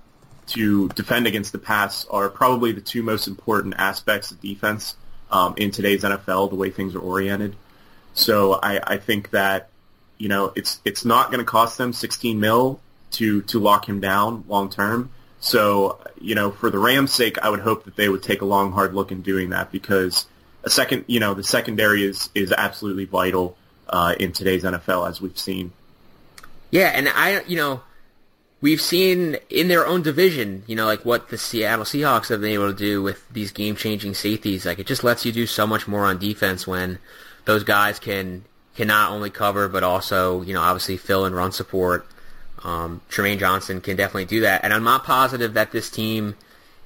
to 0.48 0.88
defend 0.90 1.26
against 1.26 1.52
the 1.52 1.58
pass 1.58 2.06
are 2.06 2.30
probably 2.30 2.72
the 2.72 2.80
two 2.80 3.02
most 3.02 3.26
important 3.26 3.74
aspects 3.76 4.30
of 4.30 4.40
defense 4.40 4.94
um, 5.30 5.54
in 5.56 5.72
today's 5.72 6.04
NFL, 6.04 6.50
the 6.50 6.56
way 6.56 6.70
things 6.70 6.94
are 6.94 7.00
oriented. 7.00 7.56
So 8.16 8.54
I, 8.54 8.80
I 8.94 8.96
think 8.96 9.30
that 9.30 9.68
you 10.18 10.28
know 10.28 10.52
it's 10.56 10.80
it's 10.84 11.04
not 11.04 11.30
going 11.30 11.38
to 11.38 11.44
cost 11.44 11.78
them 11.78 11.92
16 11.92 12.40
mil 12.40 12.80
to 13.12 13.42
to 13.42 13.60
lock 13.60 13.88
him 13.88 14.00
down 14.00 14.44
long 14.48 14.68
term. 14.70 15.10
So 15.38 16.00
you 16.20 16.34
know, 16.34 16.50
for 16.50 16.70
the 16.70 16.78
Rams' 16.78 17.12
sake, 17.12 17.38
I 17.38 17.50
would 17.50 17.60
hope 17.60 17.84
that 17.84 17.94
they 17.94 18.08
would 18.08 18.22
take 18.22 18.40
a 18.40 18.46
long, 18.46 18.72
hard 18.72 18.94
look 18.94 19.12
in 19.12 19.22
doing 19.22 19.50
that 19.50 19.70
because 19.70 20.26
a 20.64 20.70
second, 20.70 21.04
you 21.06 21.20
know, 21.20 21.34
the 21.34 21.44
secondary 21.44 22.04
is 22.04 22.30
is 22.34 22.52
absolutely 22.52 23.04
vital 23.04 23.56
uh, 23.88 24.14
in 24.18 24.32
today's 24.32 24.64
NFL, 24.64 25.08
as 25.08 25.20
we've 25.20 25.38
seen. 25.38 25.72
Yeah, 26.70 26.88
and 26.94 27.08
I, 27.08 27.42
you 27.42 27.56
know, 27.56 27.82
we've 28.60 28.80
seen 28.80 29.36
in 29.50 29.68
their 29.68 29.86
own 29.86 30.02
division, 30.02 30.64
you 30.66 30.74
know, 30.74 30.86
like 30.86 31.04
what 31.04 31.28
the 31.28 31.38
Seattle 31.38 31.84
Seahawks 31.84 32.28
have 32.30 32.40
been 32.40 32.50
able 32.50 32.72
to 32.72 32.76
do 32.76 33.02
with 33.02 33.28
these 33.30 33.52
game-changing 33.52 34.14
safeties. 34.14 34.66
Like 34.66 34.78
it 34.78 34.86
just 34.86 35.04
lets 35.04 35.24
you 35.24 35.32
do 35.32 35.46
so 35.46 35.66
much 35.66 35.86
more 35.86 36.04
on 36.04 36.18
defense 36.18 36.66
when 36.66 36.98
those 37.46 37.64
guys 37.64 37.98
can 37.98 38.44
can 38.74 38.88
not 38.88 39.10
only 39.10 39.30
cover 39.30 39.68
but 39.68 39.82
also, 39.82 40.42
you 40.42 40.52
know, 40.52 40.60
obviously 40.60 40.98
fill 40.98 41.24
and 41.24 41.34
run 41.34 41.50
support. 41.50 42.06
Um, 42.62 43.00
Trumaine 43.08 43.38
Johnson 43.38 43.80
can 43.80 43.96
definitely 43.96 44.26
do 44.26 44.40
that, 44.42 44.64
and 44.64 44.74
I'm 44.74 44.84
not 44.84 45.04
positive 45.04 45.54
that 45.54 45.72
this 45.72 45.88
team 45.88 46.36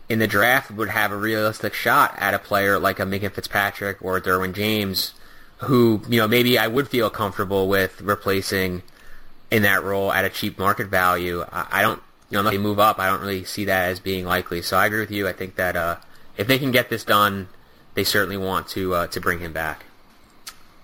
in 0.09 0.19
the 0.19 0.27
draft 0.27 0.71
would 0.71 0.89
have 0.89 1.13
a 1.13 1.17
realistic 1.17 1.75
shot 1.75 2.15
at 2.19 2.35
a 2.35 2.39
player 2.39 2.79
like 2.79 2.99
a 2.99 3.05
Minkah 3.05 3.33
Fitzpatrick 3.33 4.03
or 4.03 4.21
Derwin 4.21 4.55
James, 4.55 5.15
who 5.59 6.03
you 6.09 6.21
know 6.21 6.29
maybe 6.29 6.59
I 6.59 6.67
would 6.67 6.89
feel 6.89 7.11
comfortable 7.11 7.69
with 7.69 8.01
replacing 8.03 8.83
in 9.51 9.63
that 9.63 9.83
role 9.83 10.13
at 10.13 10.25
a 10.25 10.31
cheap 10.31 10.59
market 10.59 10.89
value. 10.89 11.45
I, 11.51 11.67
I 11.71 11.83
don't, 11.83 12.01
you 12.29 12.35
know, 12.35 12.41
unless 12.41 12.55
they 12.55 12.59
move 12.59 12.79
up, 12.79 12.99
I 12.99 13.09
don't 13.09 13.21
really 13.21 13.45
see 13.45 13.65
that 13.65 13.91
as 13.91 14.01
being 14.01 14.25
likely. 14.25 14.63
So 14.63 14.77
I 14.77 14.87
agree 14.87 15.01
with 15.01 15.11
you. 15.11 15.27
I 15.27 15.33
think 15.33 15.57
that 15.57 15.77
uh, 15.77 15.97
if 16.37 16.47
they 16.47 16.59
can 16.59 16.71
get 16.71 16.89
this 16.89 17.05
done, 17.05 17.49
they 17.95 18.05
certainly 18.05 18.37
want 18.37 18.69
to 18.69 18.95
uh, 18.95 19.07
to 19.09 19.21
bring 19.21 19.41
him 19.41 19.53
back. 19.53 19.85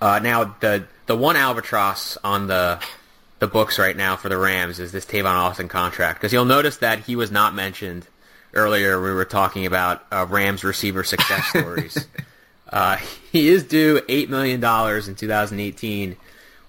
Uh, 0.00 0.18
now 0.18 0.56
the 0.60 0.86
the 1.06 1.16
one 1.16 1.36
albatross 1.36 2.18
on 2.22 2.46
the 2.46 2.78
the 3.38 3.46
books 3.46 3.78
right 3.78 3.96
now 3.96 4.16
for 4.16 4.28
the 4.28 4.36
Rams 4.36 4.78
is 4.78 4.92
this 4.92 5.04
Tavon 5.04 5.34
Austin 5.34 5.68
contract 5.68 6.20
because 6.20 6.32
you'll 6.32 6.44
notice 6.44 6.78
that 6.78 7.00
he 7.00 7.16
was 7.16 7.30
not 7.30 7.54
mentioned 7.54 8.06
earlier. 8.54 9.00
We 9.00 9.12
were 9.12 9.24
talking 9.24 9.66
about 9.66 10.04
uh, 10.10 10.26
Rams 10.28 10.64
receiver 10.64 11.04
success 11.04 11.44
stories. 11.48 12.06
uh, 12.70 12.96
he 13.32 13.48
is 13.48 13.64
due 13.64 14.00
eight 14.08 14.30
million 14.30 14.60
dollars 14.60 15.08
in 15.08 15.14
2018 15.14 16.16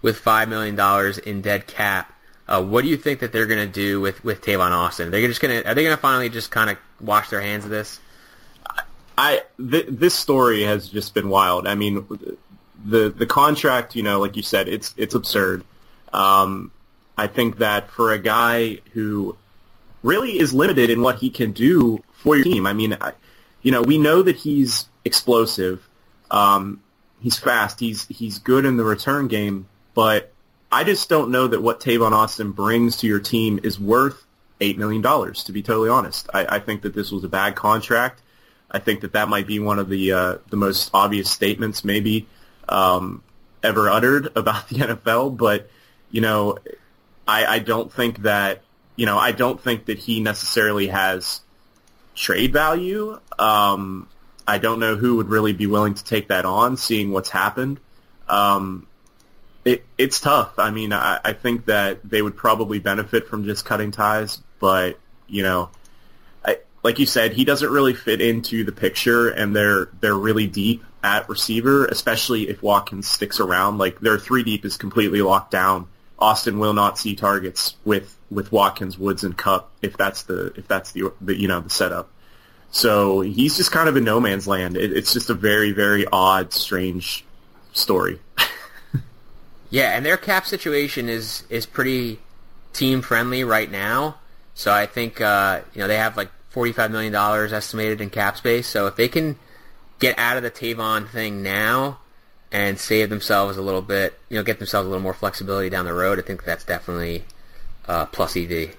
with 0.01 0.17
five 0.17 0.49
million 0.49 0.75
dollars 0.75 1.17
in 1.17 1.41
dead 1.41 1.67
cap. 1.67 2.13
Uh, 2.47 2.63
what 2.63 2.83
do 2.83 2.89
you 2.89 2.95
think 2.97 3.19
that 3.19 3.33
they're 3.33 3.45
going 3.45 3.65
to 3.65 3.71
do 3.71 3.99
with 3.99 4.23
with 4.23 4.41
Tavon 4.41 4.71
Austin? 4.71 5.11
They're 5.11 5.27
just 5.27 5.41
going 5.41 5.61
to 5.63 5.69
are 5.69 5.73
they 5.73 5.83
going 5.83 5.95
to 5.95 6.01
finally 6.01 6.29
just 6.29 6.51
kind 6.51 6.69
of 6.69 6.77
wash 7.01 7.29
their 7.29 7.41
hands 7.41 7.65
of 7.65 7.71
this? 7.71 7.99
I 9.17 9.41
th- 9.57 9.87
this 9.89 10.13
story 10.13 10.63
has 10.63 10.87
just 10.87 11.13
been 11.13 11.29
wild. 11.29 11.67
I 11.67 11.73
mean, 11.75 12.05
the 12.87 13.09
the 13.09 13.25
contract, 13.25 13.95
you 13.95 14.03
know, 14.03 14.19
like 14.19 14.35
you 14.35 14.43
said, 14.43 14.67
it's 14.67 14.93
it's 14.97 15.13
absurd. 15.13 15.63
Um, 16.13 16.71
I 17.17 17.27
think 17.27 17.57
that 17.57 17.91
for 17.91 18.13
a 18.13 18.17
guy 18.17 18.79
who 18.93 19.35
really 20.03 20.39
is 20.39 20.53
limited 20.53 20.89
in 20.89 21.01
what 21.01 21.17
he 21.17 21.29
can 21.29 21.51
do 21.51 22.03
for 22.13 22.35
your 22.35 22.45
team, 22.45 22.65
I 22.65 22.73
mean, 22.73 22.97
I, 22.99 23.11
you 23.61 23.71
know, 23.71 23.81
we 23.81 23.97
know 23.97 24.21
that 24.21 24.37
he's 24.37 24.87
explosive, 25.03 25.87
um, 26.31 26.81
he's 27.19 27.37
fast, 27.37 27.79
he's 27.79 28.07
he's 28.07 28.39
good 28.39 28.65
in 28.65 28.77
the 28.77 28.85
return 28.85 29.27
game, 29.27 29.67
but 29.93 30.31
I 30.71 30.83
just 30.83 31.09
don't 31.09 31.29
know 31.29 31.47
that 31.47 31.61
what 31.61 31.81
Tavon 31.81 32.13
Austin 32.13 32.51
brings 32.51 32.97
to 32.97 33.07
your 33.07 33.19
team 33.19 33.59
is 33.63 33.79
worth 33.79 34.25
eight 34.61 34.77
million 34.77 35.01
dollars. 35.01 35.43
To 35.45 35.51
be 35.51 35.61
totally 35.61 35.89
honest, 35.89 36.29
I, 36.33 36.55
I 36.55 36.59
think 36.59 36.83
that 36.83 36.93
this 36.93 37.11
was 37.11 37.25
a 37.25 37.29
bad 37.29 37.55
contract. 37.55 38.21
I 38.71 38.79
think 38.79 39.01
that 39.01 39.13
that 39.13 39.27
might 39.27 39.47
be 39.47 39.59
one 39.59 39.77
of 39.77 39.89
the 39.89 40.13
uh, 40.13 40.37
the 40.49 40.57
most 40.57 40.89
obvious 40.93 41.29
statements 41.29 41.83
maybe 41.83 42.27
um, 42.69 43.23
ever 43.63 43.89
uttered 43.89 44.29
about 44.35 44.67
the 44.69 44.75
NFL. 44.75 45.37
But 45.37 45.69
you 46.11 46.21
know, 46.21 46.57
I, 47.27 47.45
I 47.45 47.59
don't 47.59 47.91
think 47.91 48.23
that 48.23 48.61
you 48.95 49.05
know 49.05 49.17
I 49.17 49.31
don't 49.31 49.61
think 49.61 49.85
that 49.85 49.99
he 49.99 50.19
necessarily 50.19 50.87
has 50.87 51.41
trade 52.15 52.53
value. 52.53 53.19
Um, 53.37 54.07
I 54.47 54.57
don't 54.57 54.79
know 54.79 54.95
who 54.95 55.17
would 55.17 55.27
really 55.27 55.53
be 55.53 55.67
willing 55.67 55.93
to 55.93 56.03
take 56.03 56.29
that 56.29 56.45
on, 56.45 56.77
seeing 56.77 57.11
what's 57.11 57.29
happened. 57.29 57.79
Um, 58.29 58.87
it, 59.65 59.85
it's 59.97 60.21
tough. 60.21 60.57
I 60.57 60.71
mean, 60.71 60.93
I, 60.93 61.19
I 61.23 61.33
think 61.33 61.65
that 61.65 61.99
they 62.03 62.21
would 62.21 62.37
probably 62.37 62.79
benefit 62.79 63.27
from 63.27 63.43
just 63.43 63.65
cutting 63.65 63.91
ties, 63.91 64.41
but 64.59 64.97
you 65.27 65.43
know, 65.43 65.69
I, 66.45 66.59
like 66.83 66.99
you 66.99 67.05
said, 67.05 67.33
he 67.33 67.43
doesn't 67.43 67.69
really 67.69 67.93
fit 67.93 68.21
into 68.21 68.63
the 68.63 68.71
picture, 68.71 69.29
and 69.29 69.55
they're 69.55 69.89
they're 69.99 70.15
really 70.15 70.47
deep 70.47 70.83
at 71.03 71.29
receiver, 71.29 71.85
especially 71.85 72.49
if 72.49 72.61
Watkins 72.61 73.07
sticks 73.07 73.39
around. 73.39 73.77
Like 73.77 73.99
their 73.99 74.17
three 74.17 74.43
deep 74.43 74.65
is 74.65 74.77
completely 74.77 75.21
locked 75.21 75.51
down. 75.51 75.87
Austin 76.19 76.59
will 76.59 76.73
not 76.73 76.97
see 76.97 77.15
targets 77.15 77.75
with 77.85 78.17
with 78.29 78.51
Watkins, 78.51 78.97
Woods, 78.97 79.23
and 79.23 79.37
Kupp 79.37 79.71
if 79.81 79.95
that's 79.97 80.23
the 80.23 80.53
if 80.55 80.67
that's 80.67 80.91
the, 80.91 81.13
the 81.21 81.39
you 81.39 81.47
know 81.47 81.61
the 81.61 81.69
setup. 81.69 82.09
So 82.71 83.21
he's 83.21 83.55
just 83.57 83.71
kind 83.71 83.87
of 83.87 83.95
in 83.95 84.03
no 84.03 84.19
man's 84.19 84.47
land. 84.47 84.75
It, 84.75 84.91
it's 84.91 85.13
just 85.13 85.29
a 85.29 85.33
very 85.33 85.71
very 85.71 86.05
odd, 86.11 86.53
strange 86.53 87.23
story. 87.73 88.19
yeah, 89.69 89.95
and 89.95 90.05
their 90.05 90.17
cap 90.17 90.45
situation 90.45 91.09
is 91.09 91.43
is 91.49 91.65
pretty 91.65 92.19
team 92.73 93.01
friendly 93.01 93.43
right 93.43 93.69
now. 93.69 94.17
So 94.53 94.73
I 94.73 94.85
think 94.87 95.21
uh, 95.21 95.61
you 95.73 95.81
know 95.81 95.87
they 95.87 95.97
have 95.97 96.17
like 96.17 96.31
forty-five 96.49 96.91
million 96.91 97.13
dollars 97.13 97.53
estimated 97.53 98.01
in 98.01 98.09
cap 98.09 98.37
space. 98.37 98.67
So 98.67 98.87
if 98.87 98.95
they 98.95 99.07
can 99.07 99.37
get 99.99 100.17
out 100.17 100.37
of 100.37 100.43
the 100.43 100.51
Tavon 100.51 101.09
thing 101.09 101.43
now 101.43 101.99
and 102.51 102.79
save 102.79 103.09
themselves 103.09 103.57
a 103.57 103.61
little 103.61 103.81
bit, 103.81 104.19
you 104.29 104.37
know, 104.37 104.43
get 104.43 104.59
themselves 104.59 104.85
a 104.85 104.89
little 104.89 105.03
more 105.03 105.13
flexibility 105.13 105.69
down 105.69 105.85
the 105.85 105.93
road, 105.93 106.19
I 106.19 106.21
think 106.21 106.43
that's 106.43 106.63
definitely 106.63 107.25
uh, 107.87 108.05
plus 108.05 108.37
EV. 108.37 108.75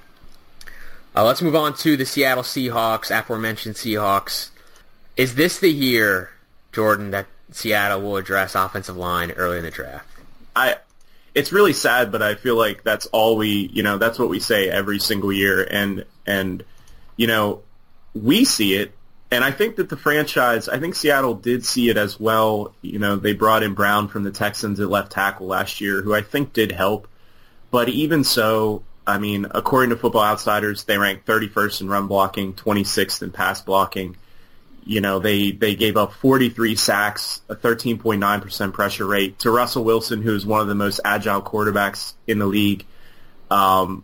Uh, 1.14 1.24
let's 1.24 1.42
move 1.42 1.56
on 1.56 1.74
to 1.74 1.96
the 1.96 2.06
Seattle 2.06 2.44
Seahawks, 2.44 3.16
aforementioned 3.16 3.74
Seahawks. 3.74 4.50
Is 5.16 5.34
this 5.34 5.58
the 5.58 5.70
year, 5.70 6.30
Jordan, 6.72 7.10
that 7.10 7.26
Seattle 7.50 8.00
will 8.02 8.16
address 8.16 8.54
offensive 8.54 8.96
line 8.96 9.32
early 9.32 9.58
in 9.58 9.64
the 9.64 9.70
draft? 9.70 10.06
I 10.54 10.76
it's 11.34 11.52
really 11.52 11.72
sad, 11.72 12.10
but 12.10 12.22
I 12.22 12.34
feel 12.34 12.56
like 12.56 12.82
that's 12.82 13.06
all 13.06 13.36
we, 13.36 13.70
you 13.72 13.82
know, 13.82 13.98
that's 13.98 14.18
what 14.18 14.28
we 14.28 14.40
say 14.40 14.68
every 14.68 14.98
single 14.98 15.32
year, 15.32 15.66
and 15.70 16.04
and 16.26 16.64
you 17.16 17.26
know, 17.26 17.62
we 18.14 18.44
see 18.44 18.74
it, 18.74 18.92
and 19.30 19.44
I 19.44 19.50
think 19.50 19.76
that 19.76 19.88
the 19.88 19.96
franchise, 19.96 20.68
I 20.68 20.78
think 20.78 20.94
Seattle 20.94 21.34
did 21.34 21.64
see 21.64 21.88
it 21.88 21.96
as 21.96 22.18
well. 22.18 22.74
You 22.82 22.98
know, 22.98 23.16
they 23.16 23.34
brought 23.34 23.62
in 23.62 23.74
Brown 23.74 24.08
from 24.08 24.24
the 24.24 24.30
Texans 24.30 24.80
at 24.80 24.88
left 24.88 25.12
tackle 25.12 25.46
last 25.46 25.80
year, 25.80 26.02
who 26.02 26.14
I 26.14 26.22
think 26.22 26.52
did 26.52 26.72
help, 26.72 27.08
but 27.70 27.88
even 27.88 28.24
so, 28.24 28.82
I 29.06 29.18
mean, 29.18 29.46
according 29.50 29.90
to 29.90 29.96
Football 29.96 30.24
Outsiders, 30.24 30.84
they 30.84 30.98
ranked 30.98 31.26
31st 31.26 31.82
in 31.82 31.88
run 31.88 32.06
blocking, 32.06 32.54
26th 32.54 33.22
in 33.22 33.30
pass 33.30 33.60
blocking 33.60 34.16
you 34.88 35.02
know, 35.02 35.18
they, 35.18 35.50
they 35.50 35.76
gave 35.76 35.98
up 35.98 36.14
43 36.14 36.74
sacks, 36.74 37.42
a 37.50 37.54
13.9% 37.54 38.72
pressure 38.72 39.06
rate 39.06 39.38
to 39.40 39.50
Russell 39.50 39.84
Wilson, 39.84 40.22
who's 40.22 40.46
one 40.46 40.62
of 40.62 40.66
the 40.66 40.74
most 40.74 40.98
agile 41.04 41.42
quarterbacks 41.42 42.14
in 42.26 42.38
the 42.38 42.46
league. 42.46 42.86
Um, 43.50 44.02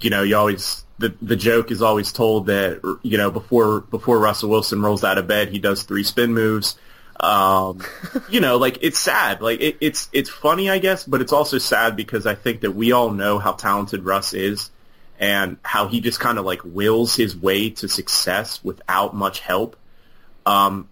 you 0.00 0.10
know, 0.10 0.24
you 0.24 0.36
always, 0.36 0.84
the, 0.98 1.14
the 1.22 1.36
joke 1.36 1.70
is 1.70 1.82
always 1.82 2.12
told 2.12 2.46
that, 2.46 2.80
you 3.02 3.18
know, 3.18 3.30
before, 3.30 3.80
before 3.80 4.18
Russell 4.18 4.50
Wilson 4.50 4.82
rolls 4.82 5.04
out 5.04 5.18
of 5.18 5.26
bed, 5.26 5.48
he 5.48 5.58
does 5.58 5.82
three 5.82 6.04
spin 6.04 6.34
moves. 6.34 6.76
Um, 7.20 7.82
you 8.30 8.40
know, 8.40 8.56
like 8.56 8.78
it's 8.80 8.98
sad. 8.98 9.40
Like 9.40 9.60
it, 9.60 9.76
it's, 9.80 10.08
it's 10.12 10.30
funny, 10.30 10.70
I 10.70 10.78
guess, 10.78 11.04
but 11.04 11.20
it's 11.20 11.32
also 11.32 11.58
sad 11.58 11.96
because 11.96 12.26
I 12.26 12.34
think 12.34 12.62
that 12.62 12.72
we 12.72 12.92
all 12.92 13.10
know 13.10 13.38
how 13.38 13.52
talented 13.52 14.04
Russ 14.04 14.34
is 14.34 14.70
and 15.18 15.56
how 15.62 15.88
he 15.88 16.00
just 16.00 16.20
kind 16.20 16.38
of 16.38 16.44
like 16.44 16.64
wills 16.64 17.16
his 17.16 17.36
way 17.36 17.70
to 17.70 17.88
success 17.88 18.62
without 18.62 19.14
much 19.14 19.40
help. 19.40 19.76
Um, 20.46 20.88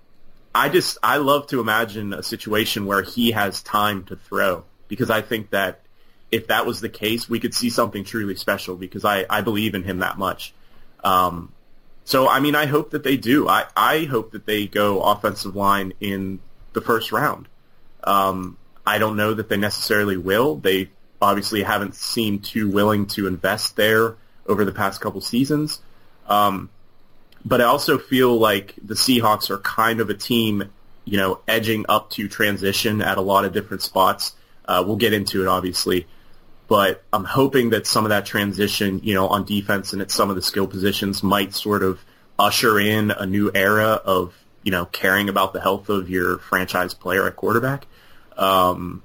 I 0.54 0.68
just 0.68 0.98
I 1.02 1.18
love 1.18 1.46
to 1.48 1.60
imagine 1.60 2.14
a 2.14 2.22
situation 2.22 2.86
where 2.86 3.02
he 3.02 3.32
has 3.32 3.62
time 3.62 4.04
to 4.04 4.16
throw 4.16 4.64
because 4.88 5.10
I 5.10 5.20
think 5.20 5.50
that 5.50 5.82
if 6.30 6.48
that 6.48 6.66
was 6.66 6.80
the 6.80 6.88
case, 6.88 7.28
we 7.28 7.40
could 7.40 7.54
see 7.54 7.70
something 7.70 8.04
truly 8.04 8.34
special 8.34 8.76
because 8.76 9.04
I, 9.04 9.26
I 9.30 9.40
believe 9.40 9.74
in 9.74 9.84
him 9.84 10.00
that 10.00 10.18
much. 10.18 10.52
Um, 11.04 11.52
so 12.04 12.28
I 12.28 12.40
mean, 12.40 12.54
I 12.54 12.66
hope 12.66 12.90
that 12.90 13.02
they 13.02 13.16
do. 13.16 13.48
I, 13.48 13.64
I 13.76 14.04
hope 14.04 14.32
that 14.32 14.46
they 14.46 14.66
go 14.66 15.02
offensive 15.02 15.56
line 15.56 15.92
in 16.00 16.40
the 16.72 16.80
first 16.80 17.12
round. 17.12 17.48
Um, 18.04 18.56
I 18.86 18.98
don't 18.98 19.16
know 19.16 19.34
that 19.34 19.48
they 19.48 19.56
necessarily 19.56 20.16
will. 20.16 20.56
They 20.56 20.90
obviously 21.20 21.62
haven't 21.62 21.94
seemed 21.94 22.44
too 22.44 22.70
willing 22.70 23.06
to 23.06 23.26
invest 23.26 23.76
there 23.76 24.14
over 24.46 24.64
the 24.64 24.72
past 24.72 25.00
couple 25.00 25.20
seasons. 25.20 25.80
Um, 26.28 26.70
but 27.44 27.60
I 27.60 27.64
also 27.64 27.98
feel 27.98 28.36
like 28.38 28.74
the 28.82 28.94
Seahawks 28.94 29.50
are 29.50 29.58
kind 29.58 30.00
of 30.00 30.10
a 30.10 30.14
team, 30.14 30.70
you 31.04 31.16
know, 31.16 31.40
edging 31.46 31.86
up 31.88 32.10
to 32.10 32.28
transition 32.28 33.02
at 33.02 33.18
a 33.18 33.20
lot 33.20 33.44
of 33.44 33.52
different 33.52 33.82
spots. 33.82 34.34
Uh, 34.66 34.82
we'll 34.86 34.96
get 34.96 35.12
into 35.12 35.42
it, 35.42 35.48
obviously, 35.48 36.06
but 36.68 37.04
I'm 37.12 37.24
hoping 37.24 37.70
that 37.70 37.86
some 37.86 38.04
of 38.04 38.08
that 38.10 38.26
transition, 38.26 39.00
you 39.02 39.14
know, 39.14 39.28
on 39.28 39.44
defense 39.44 39.92
and 39.92 40.02
at 40.02 40.10
some 40.10 40.30
of 40.30 40.36
the 40.36 40.42
skill 40.42 40.66
positions 40.66 41.22
might 41.22 41.54
sort 41.54 41.82
of 41.82 42.00
usher 42.38 42.78
in 42.78 43.10
a 43.10 43.24
new 43.24 43.50
era 43.54 44.00
of, 44.04 44.34
you 44.62 44.72
know, 44.72 44.84
caring 44.86 45.28
about 45.28 45.52
the 45.52 45.60
health 45.60 45.88
of 45.88 46.10
your 46.10 46.38
franchise 46.38 46.92
player 46.92 47.26
at 47.26 47.36
quarterback. 47.36 47.86
Um, 48.36 49.02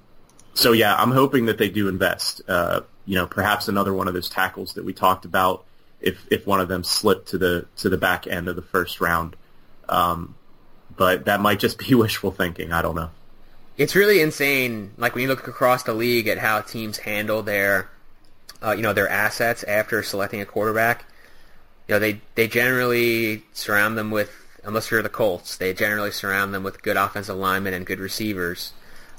so 0.54 0.72
yeah, 0.72 0.96
I'm 0.96 1.12
hoping 1.12 1.46
that 1.46 1.58
they 1.58 1.70
do 1.70 1.88
invest. 1.88 2.42
Uh, 2.48 2.82
you 3.06 3.16
know, 3.16 3.28
perhaps 3.28 3.68
another 3.68 3.94
one 3.94 4.08
of 4.08 4.14
those 4.14 4.30
tackles 4.30 4.74
that 4.74 4.84
we 4.84 4.94
talked 4.94 5.26
about 5.26 5.66
if 6.00 6.26
if 6.32 6.48
one 6.48 6.60
of 6.60 6.68
them 6.68 6.84
slipped 6.84 7.30
to 7.30 7.38
the 7.38 7.66
to 7.78 7.90
the 7.90 7.98
back 7.98 8.28
end 8.28 8.48
of 8.48 8.56
the 8.56 8.62
first 8.62 9.00
round. 9.00 9.36
Um, 9.88 10.36
but 10.98 11.26
that 11.26 11.42
might 11.42 11.60
just 11.60 11.78
be 11.78 11.94
wishful 11.96 12.32
thinking. 12.32 12.74
I 12.74 12.82
don't 12.82 12.96
know. 12.96 13.12
It's 13.78 13.96
really 13.96 14.22
insane. 14.22 14.92
Like 14.98 15.16
when 15.16 15.24
you 15.24 15.28
look 15.28 15.48
across 15.48 15.84
the 15.84 15.94
league 15.94 16.28
at 16.28 16.38
how 16.38 16.62
teams 16.62 16.98
handle 16.98 17.42
their, 17.42 17.90
uh, 18.64 18.72
you 18.72 18.82
know, 18.82 18.94
their 18.94 19.10
assets 19.10 19.64
after 19.64 20.04
selecting 20.04 20.42
a 20.42 20.46
quarterback. 20.46 21.06
You 21.88 21.96
know, 21.96 22.00
they 22.00 22.22
they 22.36 22.48
generally 22.48 23.44
surround 23.54 23.98
them 23.98 24.12
with, 24.12 24.32
unless 24.64 24.92
you're 24.92 25.02
the 25.02 25.10
Colts, 25.10 25.58
they 25.58 25.74
generally 25.74 26.12
surround 26.12 26.54
them 26.54 26.64
with 26.64 26.84
good 26.84 26.96
offensive 26.98 27.36
linemen 27.36 27.74
and 27.74 27.86
good 27.86 28.00
receivers. 28.00 28.74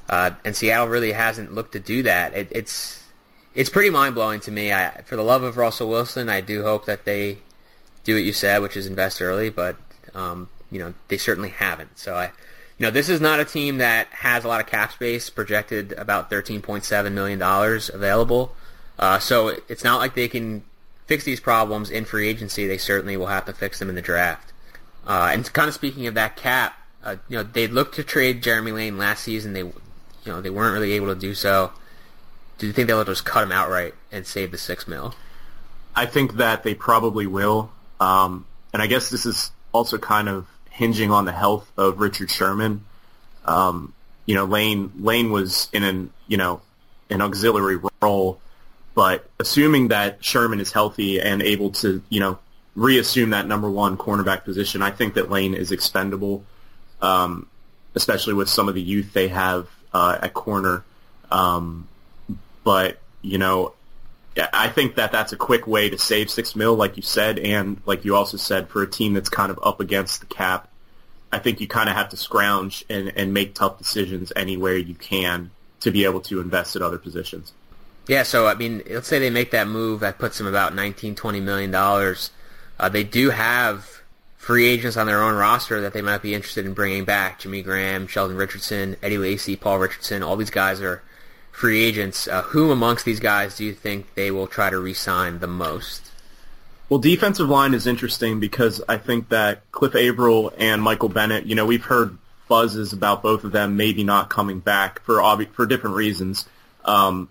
Uh, 0.09 0.31
and 0.43 0.55
Seattle 0.55 0.87
really 0.87 1.11
hasn't 1.11 1.53
looked 1.53 1.73
to 1.73 1.79
do 1.79 2.03
that. 2.03 2.33
It, 2.33 2.47
it's 2.51 3.03
it's 3.53 3.69
pretty 3.69 3.89
mind 3.89 4.15
blowing 4.15 4.39
to 4.41 4.51
me. 4.51 4.73
I, 4.73 5.01
for 5.05 5.15
the 5.15 5.23
love 5.23 5.43
of 5.43 5.57
Russell 5.57 5.89
Wilson, 5.89 6.29
I 6.29 6.41
do 6.41 6.63
hope 6.63 6.85
that 6.85 7.05
they 7.05 7.39
do 8.03 8.15
what 8.15 8.23
you 8.23 8.33
said, 8.33 8.61
which 8.61 8.75
is 8.75 8.87
invest 8.87 9.21
early. 9.21 9.49
But 9.49 9.75
um, 10.15 10.49
you 10.71 10.79
know, 10.79 10.93
they 11.07 11.17
certainly 11.17 11.49
haven't. 11.49 11.97
So 11.99 12.15
I, 12.15 12.31
you 12.77 12.85
know, 12.85 12.91
this 12.91 13.09
is 13.09 13.21
not 13.21 13.39
a 13.39 13.45
team 13.45 13.77
that 13.77 14.07
has 14.07 14.43
a 14.43 14.47
lot 14.47 14.59
of 14.59 14.67
cap 14.67 14.91
space. 14.91 15.29
Projected 15.29 15.93
about 15.93 16.29
thirteen 16.29 16.61
point 16.61 16.83
seven 16.83 17.13
million 17.13 17.39
dollars 17.39 17.89
available. 17.89 18.55
Uh, 18.99 19.19
so 19.19 19.49
it's 19.69 19.83
not 19.83 19.99
like 19.99 20.15
they 20.15 20.27
can 20.27 20.63
fix 21.05 21.23
these 21.23 21.39
problems 21.39 21.89
in 21.89 22.05
free 22.05 22.27
agency. 22.27 22.67
They 22.67 22.77
certainly 22.77 23.17
will 23.17 23.27
have 23.27 23.45
to 23.45 23.53
fix 23.53 23.79
them 23.79 23.89
in 23.89 23.95
the 23.95 24.01
draft. 24.01 24.53
Uh, 25.05 25.31
and 25.33 25.51
kind 25.51 25.67
of 25.67 25.73
speaking 25.73 26.07
of 26.07 26.13
that 26.13 26.35
cap, 26.35 26.75
uh, 27.03 27.17
you 27.27 27.37
know, 27.37 27.43
they 27.43 27.67
looked 27.67 27.95
to 27.95 28.03
trade 28.03 28.41
Jeremy 28.41 28.71
Lane 28.71 28.97
last 28.97 29.23
season. 29.23 29.53
They, 29.53 29.61
you 29.61 29.73
know, 30.25 30.41
they 30.41 30.49
weren't 30.49 30.73
really 30.73 30.93
able 30.93 31.07
to 31.07 31.19
do 31.19 31.35
so. 31.35 31.71
Do 32.57 32.67
you 32.67 32.73
think 32.73 32.87
they'll 32.87 33.03
just 33.03 33.25
cut 33.25 33.43
him 33.43 33.51
outright 33.51 33.95
and 34.11 34.25
save 34.25 34.51
the 34.51 34.57
six 34.57 34.87
mil? 34.87 35.13
I 35.95 36.05
think 36.05 36.35
that 36.35 36.63
they 36.63 36.73
probably 36.73 37.27
will. 37.27 37.71
Um, 37.99 38.45
and 38.71 38.81
I 38.81 38.87
guess 38.87 39.09
this 39.09 39.25
is 39.25 39.51
also 39.73 39.97
kind 39.97 40.29
of 40.29 40.47
hinging 40.73 41.11
on 41.11 41.25
the 41.25 41.31
health 41.31 41.71
of 41.77 41.99
Richard 41.99 42.31
Sherman. 42.31 42.83
Um, 43.45 43.93
you 44.25 44.35
know, 44.35 44.45
Lane 44.45 44.91
Lane 44.99 45.31
was 45.31 45.69
in 45.71 45.83
an 45.83 46.09
you 46.27 46.37
know 46.37 46.61
an 47.09 47.21
auxiliary 47.21 47.79
role, 48.01 48.39
but 48.95 49.29
assuming 49.39 49.89
that 49.89 50.23
Sherman 50.23 50.59
is 50.59 50.71
healthy 50.71 51.21
and 51.21 51.41
able 51.41 51.69
to 51.71 52.01
you 52.09 52.19
know 52.19 52.39
reassume 52.75 53.29
that 53.29 53.47
number 53.47 53.69
one 53.69 53.97
cornerback 53.97 54.43
position, 54.43 54.81
I 54.81 54.89
think 54.89 55.13
that 55.13 55.29
Lane 55.29 55.53
is 55.53 55.71
expendable, 55.71 56.43
um, 57.01 57.47
especially 57.93 58.33
with 58.33 58.49
some 58.49 58.67
of 58.67 58.73
the 58.73 58.81
youth 58.81 59.13
they 59.13 59.27
have 59.27 59.67
uh, 59.93 60.17
at 60.21 60.33
corner. 60.33 60.83
Um, 61.31 61.87
but 62.63 62.97
you 63.21 63.37
know, 63.37 63.73
I 64.51 64.67
think 64.69 64.95
that 64.95 65.11
that's 65.11 65.31
a 65.31 65.37
quick 65.37 65.67
way 65.67 65.89
to 65.89 65.97
save 65.97 66.29
six 66.29 66.55
mil, 66.55 66.75
like 66.75 66.97
you 66.97 67.03
said, 67.03 67.37
and 67.39 67.79
like 67.85 68.03
you 68.03 68.15
also 68.15 68.37
said, 68.37 68.69
for 68.69 68.81
a 68.81 68.89
team 68.89 69.13
that's 69.13 69.29
kind 69.29 69.51
of 69.51 69.59
up 69.61 69.79
against 69.79 70.21
the 70.21 70.25
cap, 70.25 70.69
I 71.31 71.39
think 71.39 71.61
you 71.61 71.67
kind 71.67 71.89
of 71.89 71.95
have 71.95 72.09
to 72.09 72.17
scrounge 72.17 72.83
and, 72.89 73.11
and 73.15 73.33
make 73.33 73.53
tough 73.53 73.77
decisions 73.77 74.33
anywhere 74.35 74.75
you 74.75 74.95
can 74.95 75.51
to 75.81 75.91
be 75.91 76.05
able 76.05 76.21
to 76.21 76.39
invest 76.39 76.75
at 76.75 76.81
other 76.81 76.97
positions. 76.97 77.53
Yeah, 78.07 78.23
so 78.23 78.47
I 78.47 78.55
mean, 78.55 78.81
let's 78.89 79.07
say 79.07 79.19
they 79.19 79.29
make 79.29 79.51
that 79.51 79.67
move 79.67 80.01
that 80.01 80.17
puts 80.17 80.37
them 80.37 80.47
about 80.47 80.75
19, 80.75 81.15
20 81.15 81.39
million 81.39 81.71
dollars. 81.71 82.31
Uh, 82.79 82.89
they 82.89 83.03
do 83.03 83.29
have 83.29 84.01
free 84.37 84.65
agents 84.65 84.97
on 84.97 85.07
their 85.07 85.21
own 85.21 85.35
roster 85.35 85.81
that 85.81 85.93
they 85.93 86.01
might 86.01 86.21
be 86.21 86.33
interested 86.33 86.65
in 86.65 86.73
bringing 86.73 87.05
back. 87.05 87.39
Jimmy 87.39 87.61
Graham, 87.61 88.07
Sheldon 88.07 88.35
Richardson, 88.35 88.97
Eddie 89.01 89.17
Lacy, 89.17 89.55
Paul 89.55 89.79
Richardson. 89.79 90.21
All 90.21 90.35
these 90.35 90.49
guys 90.49 90.81
are 90.81 91.01
free 91.53 91.83
agents, 91.83 92.27
uh, 92.27 92.41
who 92.41 92.71
amongst 92.71 93.05
these 93.05 93.21
guys 93.21 93.55
do 93.55 93.63
you 93.63 93.73
think 93.73 94.13
they 94.15 94.31
will 94.31 94.47
try 94.47 94.69
to 94.69 94.77
re-sign 94.77 95.39
the 95.39 95.47
most? 95.47 96.11
Well, 96.89 96.99
defensive 96.99 97.47
line 97.47 97.73
is 97.73 97.87
interesting 97.87 98.39
because 98.39 98.81
I 98.89 98.97
think 98.97 99.29
that 99.29 99.71
Cliff 99.71 99.95
Avril 99.95 100.51
and 100.57 100.81
Michael 100.81 101.09
Bennett, 101.09 101.45
you 101.45 101.55
know, 101.55 101.65
we've 101.65 101.85
heard 101.85 102.17
buzzes 102.49 102.91
about 102.91 103.23
both 103.23 103.45
of 103.45 103.51
them 103.51 103.77
maybe 103.77 104.03
not 104.03 104.29
coming 104.29 104.59
back 104.59 105.01
for 105.03 105.15
obvi- 105.15 105.49
for 105.51 105.65
different 105.65 105.95
reasons. 105.95 106.49
Um, 106.83 107.29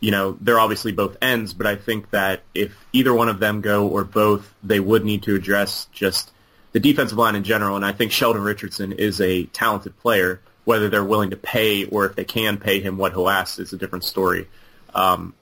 you 0.00 0.10
know, 0.10 0.38
they're 0.40 0.58
obviously 0.58 0.92
both 0.92 1.16
ends, 1.20 1.52
but 1.52 1.66
I 1.66 1.76
think 1.76 2.10
that 2.10 2.42
if 2.54 2.72
either 2.92 3.12
one 3.12 3.28
of 3.28 3.40
them 3.40 3.60
go 3.60 3.86
or 3.88 4.04
both, 4.04 4.54
they 4.62 4.80
would 4.80 5.04
need 5.04 5.24
to 5.24 5.34
address 5.34 5.86
just 5.92 6.30
the 6.72 6.80
defensive 6.80 7.18
line 7.18 7.34
in 7.34 7.44
general. 7.44 7.76
And 7.76 7.84
I 7.84 7.92
think 7.92 8.12
Sheldon 8.12 8.42
Richardson 8.42 8.92
is 8.92 9.20
a 9.20 9.44
talented 9.46 9.98
player 9.98 10.40
whether 10.66 10.90
they're 10.90 11.04
willing 11.04 11.30
to 11.30 11.36
pay 11.36 11.84
or 11.86 12.06
if 12.06 12.16
they 12.16 12.24
can 12.24 12.58
pay 12.58 12.80
him 12.80 12.98
what 12.98 13.12
he'll 13.12 13.28
ask 13.28 13.58
is 13.60 13.72
a 13.72 13.76
different 13.76 14.04
story. 14.04 14.48
Um, 14.94 15.32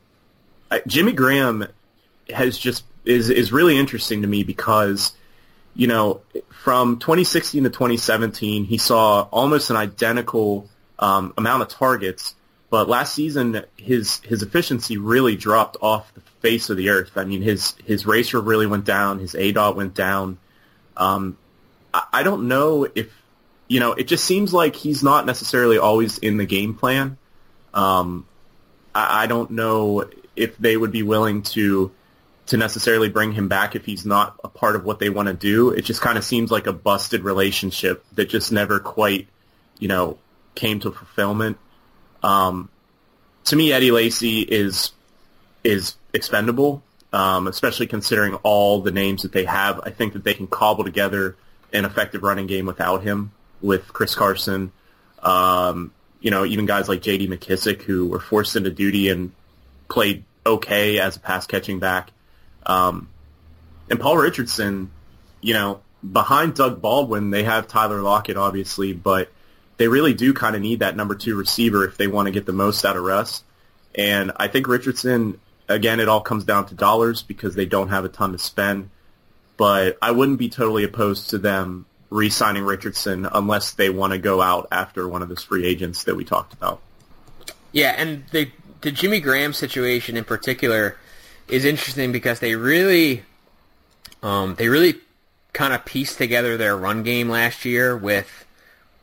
Jimmy 0.86 1.12
Graham 1.12 1.66
has 2.28 2.58
just 2.58 2.84
is 3.04 3.30
is 3.30 3.50
really 3.50 3.78
interesting 3.78 4.22
to 4.22 4.28
me 4.28 4.44
because 4.44 5.12
you 5.74 5.86
know 5.86 6.20
from 6.50 6.98
2016 6.98 7.64
to 7.64 7.70
2017 7.70 8.64
he 8.64 8.76
saw 8.78 9.22
almost 9.30 9.70
an 9.70 9.76
identical 9.76 10.68
um, 10.98 11.32
amount 11.38 11.62
of 11.62 11.68
targets, 11.68 12.34
but 12.68 12.86
last 12.86 13.14
season 13.14 13.64
his 13.78 14.18
his 14.20 14.42
efficiency 14.42 14.98
really 14.98 15.36
dropped 15.36 15.78
off 15.80 16.12
the 16.14 16.20
face 16.42 16.68
of 16.68 16.76
the 16.76 16.90
earth. 16.90 17.12
I 17.16 17.24
mean, 17.24 17.40
his 17.40 17.74
his 17.84 18.04
RACR 18.04 18.44
really 18.44 18.66
went 18.66 18.84
down, 18.84 19.20
his 19.20 19.32
aDOT 19.32 19.74
went 19.74 19.94
down. 19.94 20.36
Um, 20.98 21.38
I, 21.94 22.02
I 22.12 22.22
don't 22.22 22.46
know 22.46 22.86
if 22.94 23.10
you 23.68 23.80
know. 23.80 23.92
It 23.92 24.04
just 24.04 24.24
seems 24.24 24.52
like 24.52 24.76
he's 24.76 25.02
not 25.02 25.26
necessarily 25.26 25.78
always 25.78 26.18
in 26.18 26.36
the 26.36 26.46
game 26.46 26.74
plan. 26.74 27.18
Um, 27.72 28.26
I, 28.94 29.24
I 29.24 29.26
don't 29.26 29.50
know 29.50 30.08
if 30.36 30.56
they 30.58 30.76
would 30.76 30.92
be 30.92 31.02
willing 31.02 31.42
to 31.42 31.92
to 32.46 32.56
necessarily 32.56 33.08
bring 33.08 33.32
him 33.32 33.48
back 33.48 33.74
if 33.74 33.86
he's 33.86 34.04
not 34.04 34.38
a 34.44 34.48
part 34.48 34.76
of 34.76 34.84
what 34.84 34.98
they 34.98 35.08
want 35.08 35.28
to 35.28 35.34
do. 35.34 35.70
It 35.70 35.82
just 35.82 36.00
kind 36.02 36.18
of 36.18 36.24
seems 36.24 36.50
like 36.50 36.66
a 36.66 36.72
busted 36.72 37.22
relationship 37.22 38.04
that 38.14 38.28
just 38.28 38.52
never 38.52 38.80
quite, 38.80 39.28
you 39.78 39.88
know, 39.88 40.18
came 40.54 40.80
to 40.80 40.92
fulfillment. 40.92 41.56
Um, 42.22 42.68
to 43.44 43.56
me, 43.56 43.72
Eddie 43.72 43.90
Lacy 43.90 44.40
is 44.40 44.92
is 45.62 45.96
expendable, 46.12 46.82
um, 47.12 47.46
especially 47.48 47.86
considering 47.86 48.34
all 48.36 48.82
the 48.82 48.92
names 48.92 49.22
that 49.22 49.32
they 49.32 49.44
have. 49.44 49.80
I 49.82 49.90
think 49.90 50.12
that 50.12 50.24
they 50.24 50.34
can 50.34 50.46
cobble 50.46 50.84
together 50.84 51.36
an 51.72 51.84
effective 51.84 52.22
running 52.22 52.46
game 52.46 52.66
without 52.66 53.02
him, 53.02 53.32
with 53.64 53.92
Chris 53.92 54.14
Carson, 54.14 54.70
um, 55.22 55.90
you 56.20 56.30
know, 56.30 56.44
even 56.44 56.66
guys 56.66 56.88
like 56.88 57.00
J.D. 57.00 57.28
McKissic 57.28 57.82
who 57.82 58.06
were 58.06 58.20
forced 58.20 58.56
into 58.56 58.70
duty 58.70 59.08
and 59.08 59.32
played 59.88 60.24
okay 60.44 61.00
as 61.00 61.16
a 61.16 61.20
pass 61.20 61.46
catching 61.46 61.78
back. 61.78 62.10
Um, 62.66 63.08
and 63.90 63.98
Paul 63.98 64.18
Richardson, 64.18 64.90
you 65.40 65.54
know, 65.54 65.80
behind 66.12 66.54
Doug 66.54 66.82
Baldwin, 66.82 67.30
they 67.30 67.44
have 67.44 67.66
Tyler 67.66 68.02
Lockett, 68.02 68.36
obviously, 68.36 68.92
but 68.92 69.30
they 69.78 69.88
really 69.88 70.12
do 70.12 70.34
kind 70.34 70.54
of 70.54 70.62
need 70.62 70.80
that 70.80 70.94
number 70.94 71.14
two 71.14 71.34
receiver 71.34 71.86
if 71.86 71.96
they 71.96 72.06
want 72.06 72.26
to 72.26 72.32
get 72.32 72.44
the 72.46 72.52
most 72.52 72.84
out 72.84 72.96
of 72.96 73.02
Russ. 73.02 73.42
And 73.94 74.32
I 74.36 74.48
think 74.48 74.68
Richardson, 74.68 75.40
again, 75.68 76.00
it 76.00 76.08
all 76.08 76.20
comes 76.20 76.44
down 76.44 76.66
to 76.66 76.74
dollars 76.74 77.22
because 77.22 77.54
they 77.54 77.66
don't 77.66 77.88
have 77.88 78.04
a 78.04 78.08
ton 78.08 78.32
to 78.32 78.38
spend. 78.38 78.90
But 79.56 79.96
I 80.02 80.10
wouldn't 80.10 80.38
be 80.38 80.48
totally 80.50 80.84
opposed 80.84 81.30
to 81.30 81.38
them 81.38 81.86
re-signing 82.10 82.64
Richardson 82.64 83.26
unless 83.32 83.72
they 83.72 83.90
want 83.90 84.12
to 84.12 84.18
go 84.18 84.40
out 84.40 84.68
after 84.70 85.08
one 85.08 85.22
of 85.22 85.28
those 85.28 85.42
free 85.42 85.66
agents 85.66 86.04
that 86.04 86.16
we 86.16 86.24
talked 86.24 86.52
about. 86.52 86.80
Yeah, 87.72 87.94
and 87.96 88.24
the 88.30 88.50
the 88.82 88.90
Jimmy 88.90 89.18
Graham 89.18 89.52
situation 89.52 90.16
in 90.16 90.24
particular 90.24 90.96
is 91.48 91.64
interesting 91.64 92.12
because 92.12 92.38
they 92.38 92.54
really, 92.54 93.22
um, 94.22 94.54
they 94.56 94.68
really 94.68 94.96
kind 95.52 95.72
of 95.72 95.84
pieced 95.84 96.18
together 96.18 96.56
their 96.56 96.76
run 96.76 97.02
game 97.02 97.28
last 97.28 97.64
year 97.64 97.96
with 97.96 98.44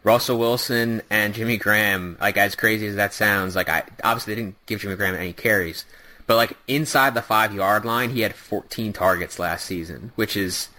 Russell 0.03 0.37
Wilson 0.37 1.01
and 1.09 1.33
Jimmy 1.33 1.57
Graham. 1.57 2.17
Like 2.19 2.37
as 2.37 2.55
crazy 2.55 2.87
as 2.87 2.95
that 2.95 3.13
sounds, 3.13 3.55
like 3.55 3.69
I 3.69 3.83
obviously 4.03 4.35
they 4.35 4.41
didn't 4.41 4.65
give 4.67 4.81
Jimmy 4.81 4.95
Graham 4.95 5.15
any 5.15 5.33
carries, 5.33 5.85
but 6.27 6.35
like 6.35 6.55
inside 6.67 7.13
the 7.13 7.21
five 7.21 7.53
yard 7.53 7.85
line, 7.85 8.11
he 8.11 8.21
had 8.21 8.35
14 8.35 8.93
targets 8.93 9.39
last 9.39 9.65
season, 9.65 10.11
which 10.15 10.37
is 10.37 10.69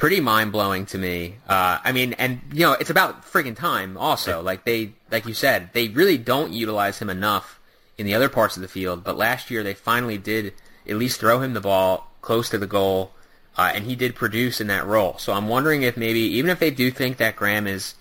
pretty 0.00 0.18
mind 0.18 0.50
blowing 0.50 0.86
to 0.86 0.98
me. 0.98 1.36
Uh, 1.46 1.78
I 1.84 1.92
mean, 1.92 2.14
and 2.14 2.40
you 2.52 2.60
know, 2.60 2.72
it's 2.72 2.90
about 2.90 3.24
friggin' 3.24 3.54
time. 3.54 3.96
Also, 3.96 4.42
like 4.42 4.64
they, 4.64 4.94
like 5.12 5.26
you 5.26 5.34
said, 5.34 5.70
they 5.74 5.88
really 5.88 6.18
don't 6.18 6.52
utilize 6.52 6.98
him 6.98 7.10
enough 7.10 7.60
in 7.98 8.06
the 8.06 8.14
other 8.14 8.30
parts 8.30 8.56
of 8.56 8.62
the 8.62 8.68
field. 8.68 9.04
But 9.04 9.16
last 9.16 9.50
year, 9.50 9.62
they 9.62 9.74
finally 9.74 10.16
did 10.18 10.54
at 10.88 10.96
least 10.96 11.20
throw 11.20 11.40
him 11.40 11.52
the 11.52 11.60
ball 11.60 12.10
close 12.22 12.48
to 12.48 12.58
the 12.58 12.66
goal, 12.66 13.12
uh, 13.58 13.72
and 13.74 13.84
he 13.84 13.94
did 13.94 14.14
produce 14.14 14.60
in 14.60 14.68
that 14.68 14.86
role. 14.86 15.18
So 15.18 15.34
I'm 15.34 15.48
wondering 15.48 15.82
if 15.82 15.96
maybe, 15.98 16.20
even 16.20 16.50
if 16.50 16.58
they 16.58 16.70
do 16.70 16.90
think 16.90 17.18
that 17.18 17.36
Graham 17.36 17.66
is 17.66 17.94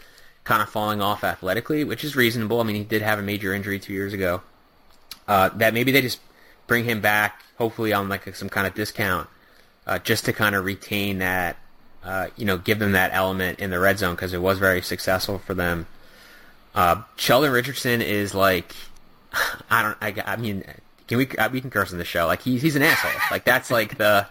kind 0.46 0.62
of 0.62 0.70
falling 0.70 1.02
off 1.02 1.24
athletically, 1.24 1.84
which 1.84 2.06
is 2.06 2.16
reasonable. 2.16 2.62
I 2.62 2.64
mean, 2.64 2.78
he 2.78 2.84
did 2.86 3.02
have 3.02 3.20
a 3.20 3.22
major 3.22 3.54
injury 3.54 3.78
two 3.78 3.94
years 3.94 4.14
ago. 4.14 4.42
Uh, 5.28 5.50
that 5.50 5.74
maybe 5.74 5.92
they 5.92 6.02
just 6.02 6.22
bring 6.66 6.86
him 6.86 7.02
back, 7.02 7.44
hopefully 7.58 7.92
on 7.92 8.08
like 8.08 8.34
some 8.36 8.50
kind 8.50 8.66
of 8.66 8.74
discount, 8.74 9.28
uh, 9.86 10.00
just 10.00 10.26
to 10.26 10.34
kind 10.34 10.56
of 10.56 10.64
retain 10.64 11.20
that, 11.20 11.58
uh, 12.04 12.28
you 12.38 12.46
know, 12.46 12.58
give 12.58 12.80
them 12.80 12.94
that 12.94 13.12
element 13.14 13.60
in 13.60 13.70
the 13.70 13.80
red 13.80 14.00
zone 14.00 14.16
because 14.16 14.34
it 14.34 14.42
was 14.42 14.58
very 14.58 14.82
successful 14.82 15.40
for 15.40 15.54
them. 15.54 15.86
Uh, 16.74 17.02
Sheldon 17.18 17.52
Richardson 17.52 18.02
is 18.02 18.34
like, 18.34 18.76
I 19.70 19.82
don't, 19.82 19.98
I, 20.02 20.34
I 20.34 20.36
mean, 20.38 20.64
can 21.08 21.18
we 21.18 21.28
uh, 21.28 21.50
we 21.50 21.60
can 21.60 21.70
curse 21.72 21.92
on 21.92 21.98
the 21.98 22.06
show? 22.06 22.28
Like 22.28 22.42
he's 22.42 22.62
he's 22.62 22.76
an 22.76 22.84
asshole. 22.84 23.12
Like 23.32 23.44
that's 23.44 23.72
like 23.72 23.98
the 23.98 24.28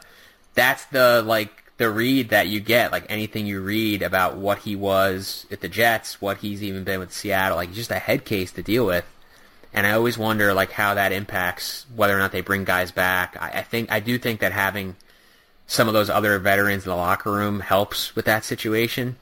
that's 0.55 0.85
the 0.87 1.23
like 1.27 1.51
the 1.77 1.91
read 1.91 2.31
that 2.31 2.47
you 2.47 2.61
get. 2.61 2.93
Like 2.93 3.07
anything 3.09 3.47
you 3.47 3.61
read 3.61 4.03
about 4.03 4.37
what 4.37 4.59
he 4.59 4.77
was 4.77 5.45
at 5.51 5.61
the 5.61 5.69
Jets, 5.69 6.21
what 6.21 6.39
he's 6.39 6.63
even 6.63 6.85
been 6.85 7.01
with 7.01 7.13
Seattle, 7.13 7.57
like 7.57 7.73
just 7.73 7.91
a 7.91 7.99
head 7.99 8.25
case 8.25 8.53
to 8.53 8.63
deal 8.63 8.87
with. 8.87 9.05
And 9.75 9.87
I 9.87 9.93
always 9.93 10.17
wonder 10.17 10.55
like 10.55 10.71
how 10.71 10.95
that 10.95 11.13
impacts 11.13 11.85
whether 11.95 12.17
or 12.17 12.19
not 12.19 12.33
they 12.33 12.41
bring 12.41 12.65
guys 12.65 12.93
back. 12.93 13.37
I, 13.41 13.59
I 13.59 13.63
think 13.63 13.91
I 13.91 14.01
do 14.01 14.17
think 14.17 14.41
that 14.41 14.53
having 14.53 14.97
some 15.69 15.87
of 15.87 15.95
those 15.95 16.11
other 16.11 16.39
veterans 16.39 16.85
in 16.85 16.91
the 16.91 16.97
locker 16.97 17.31
room 17.31 17.61
helps 17.61 18.17
with 18.17 18.25
that 18.25 18.45
situation. 18.45 19.17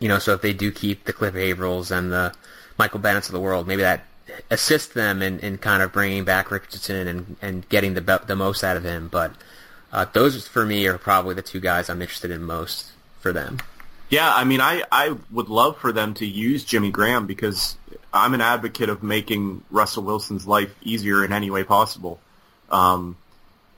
You 0.00 0.08
know, 0.08 0.18
so 0.18 0.32
if 0.32 0.40
they 0.40 0.52
do 0.52 0.72
keep 0.72 1.04
the 1.04 1.12
Cliff 1.12 1.34
Avrils 1.34 1.96
and 1.96 2.10
the 2.10 2.34
Michael 2.78 2.98
Bennett's 2.98 3.28
of 3.28 3.34
the 3.34 3.40
world, 3.40 3.68
maybe 3.68 3.82
that 3.82 4.04
assists 4.50 4.94
them 4.94 5.22
in, 5.22 5.38
in 5.40 5.58
kind 5.58 5.82
of 5.82 5.92
bringing 5.92 6.24
back 6.24 6.50
Richardson 6.50 7.06
and, 7.06 7.36
and 7.42 7.68
getting 7.68 7.94
the 7.94 8.22
the 8.26 8.34
most 8.36 8.64
out 8.64 8.76
of 8.76 8.84
him. 8.84 9.08
But 9.08 9.32
uh, 9.92 10.06
those 10.12 10.48
for 10.48 10.64
me 10.64 10.86
are 10.86 10.98
probably 10.98 11.34
the 11.34 11.42
two 11.42 11.60
guys 11.60 11.88
I'm 11.88 12.00
interested 12.00 12.30
in 12.30 12.42
most 12.42 12.92
for 13.20 13.32
them. 13.32 13.58
Yeah, 14.08 14.32
I 14.34 14.44
mean, 14.44 14.62
I, 14.62 14.84
I 14.90 15.16
would 15.30 15.50
love 15.50 15.76
for 15.76 15.92
them 15.92 16.14
to 16.14 16.26
use 16.26 16.64
Jimmy 16.64 16.90
Graham 16.90 17.26
because 17.26 17.76
I'm 18.12 18.32
an 18.32 18.40
advocate 18.40 18.88
of 18.88 19.02
making 19.02 19.64
Russell 19.70 20.02
Wilson's 20.02 20.46
life 20.46 20.74
easier 20.82 21.24
in 21.26 21.32
any 21.32 21.50
way 21.50 21.62
possible. 21.62 22.18
Um, 22.70 23.18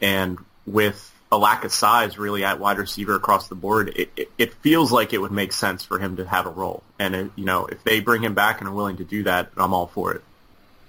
and 0.01 0.39
with 0.67 1.13
a 1.33 1.39
lack 1.39 1.65
of 1.65 1.73
size 1.73 2.19
really 2.19 2.45
at 2.45 2.59
wide 2.59 2.79
receiver 2.79 3.15
across 3.15 3.49
the 3.49 3.55
board, 3.55 3.93
it, 3.95 4.11
it, 4.17 4.33
it 4.37 4.55
feels 4.55 4.91
like 4.91 5.13
it 5.13 5.19
would 5.19 5.31
make 5.31 5.53
sense 5.53 5.85
for 5.85 5.99
him 5.99 6.17
to 6.17 6.25
have 6.25 6.47
a 6.47 6.51
role. 6.51 6.83
And, 6.99 7.15
it, 7.15 7.31
you 7.37 7.45
know, 7.45 7.67
if 7.67 7.85
they 7.85 8.01
bring 8.01 8.23
him 8.23 8.35
back 8.35 8.61
and 8.61 8.69
are 8.69 8.73
willing 8.73 8.97
to 8.97 9.05
do 9.05 9.23
that, 9.23 9.51
I'm 9.57 9.73
all 9.73 9.87
for 9.87 10.13
it. 10.13 10.23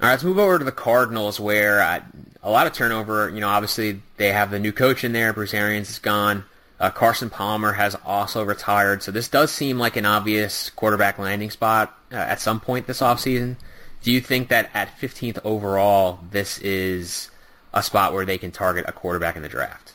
All 0.01 0.07
right, 0.07 0.13
let's 0.13 0.23
move 0.23 0.39
over 0.39 0.57
to 0.57 0.65
the 0.65 0.71
Cardinals, 0.71 1.39
where 1.39 1.79
uh, 1.79 2.01
a 2.41 2.49
lot 2.49 2.65
of 2.65 2.73
turnover. 2.73 3.29
You 3.29 3.39
know, 3.39 3.49
obviously 3.49 4.01
they 4.17 4.31
have 4.31 4.49
the 4.49 4.57
new 4.59 4.71
coach 4.71 5.03
in 5.03 5.13
there. 5.13 5.31
Bruce 5.31 5.53
Arians 5.53 5.91
is 5.91 5.99
gone. 5.99 6.43
Uh, 6.79 6.89
Carson 6.89 7.29
Palmer 7.29 7.73
has 7.73 7.95
also 8.03 8.43
retired. 8.43 9.03
So 9.03 9.11
this 9.11 9.27
does 9.27 9.51
seem 9.51 9.77
like 9.77 9.97
an 9.97 10.07
obvious 10.07 10.71
quarterback 10.71 11.19
landing 11.19 11.51
spot 11.51 11.95
uh, 12.11 12.15
at 12.15 12.41
some 12.41 12.59
point 12.59 12.87
this 12.87 13.01
offseason. 13.01 13.57
Do 14.01 14.11
you 14.11 14.19
think 14.19 14.47
that 14.47 14.71
at 14.73 14.99
15th 14.99 15.37
overall, 15.43 16.19
this 16.31 16.57
is 16.57 17.29
a 17.71 17.83
spot 17.83 18.13
where 18.13 18.25
they 18.25 18.39
can 18.39 18.49
target 18.49 18.85
a 18.87 18.91
quarterback 18.91 19.35
in 19.35 19.43
the 19.43 19.49
draft? 19.49 19.93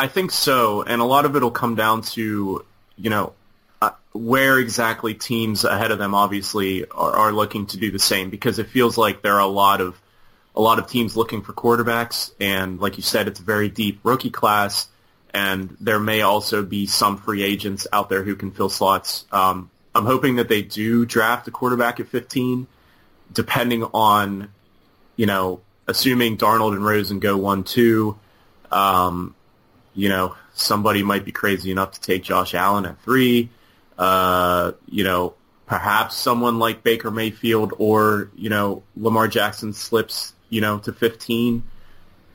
I 0.00 0.06
think 0.06 0.30
so, 0.30 0.80
and 0.80 1.02
a 1.02 1.04
lot 1.04 1.26
of 1.26 1.36
it 1.36 1.42
will 1.42 1.50
come 1.50 1.74
down 1.74 2.00
to 2.14 2.64
you 2.96 3.10
know 3.10 3.34
uh, 3.82 3.90
where 4.12 4.58
exactly 4.58 5.12
teams 5.12 5.64
ahead 5.64 5.90
of 5.90 5.98
them 5.98 6.14
obviously 6.14 6.86
are, 6.86 7.12
are 7.12 7.32
looking 7.32 7.66
to 7.66 7.76
do 7.76 7.90
the 7.90 7.98
same 7.98 8.30
because 8.30 8.58
it 8.58 8.68
feels 8.68 8.96
like 8.96 9.20
there 9.20 9.34
are 9.34 9.40
a 9.40 9.46
lot 9.46 9.82
of 9.82 10.00
a 10.56 10.60
lot 10.62 10.78
of 10.78 10.86
teams 10.86 11.18
looking 11.18 11.42
for 11.42 11.52
quarterbacks 11.52 12.30
and 12.40 12.80
like 12.80 12.96
you 12.96 13.02
said 13.02 13.28
it's 13.28 13.40
a 13.40 13.42
very 13.42 13.68
deep 13.68 14.00
rookie 14.02 14.30
class 14.30 14.88
and 15.34 15.76
there 15.80 16.00
may 16.00 16.22
also 16.22 16.62
be 16.62 16.86
some 16.86 17.18
free 17.18 17.42
agents 17.42 17.86
out 17.92 18.08
there 18.08 18.24
who 18.24 18.34
can 18.34 18.52
fill 18.52 18.70
slots. 18.70 19.26
Um, 19.30 19.70
I'm 19.94 20.06
hoping 20.06 20.36
that 20.36 20.48
they 20.48 20.62
do 20.62 21.04
draft 21.04 21.46
a 21.46 21.50
quarterback 21.50 22.00
at 22.00 22.08
15 22.08 22.66
depending 23.34 23.84
on 23.92 24.48
you 25.16 25.26
know 25.26 25.60
assuming 25.86 26.38
Darnold 26.38 26.72
and 26.72 26.82
Rosen 26.82 27.18
go 27.18 27.38
1-2 27.38 28.16
um, 28.72 29.34
you 30.00 30.08
know 30.08 30.34
somebody 30.54 31.02
might 31.02 31.24
be 31.24 31.32
crazy 31.32 31.70
enough 31.70 31.92
to 31.92 32.00
take 32.00 32.22
Josh 32.22 32.54
Allen 32.54 32.84
at 32.86 33.00
3 33.02 33.48
uh, 34.00 34.72
you 34.88 35.04
know, 35.04 35.34
perhaps 35.66 36.16
someone 36.16 36.58
like 36.58 36.82
Baker 36.82 37.10
Mayfield 37.10 37.74
or, 37.76 38.30
you 38.34 38.48
know, 38.48 38.82
Lamar 38.96 39.28
Jackson 39.28 39.74
slips, 39.74 40.32
you 40.48 40.62
know, 40.62 40.78
to 40.78 40.92
15. 40.92 41.62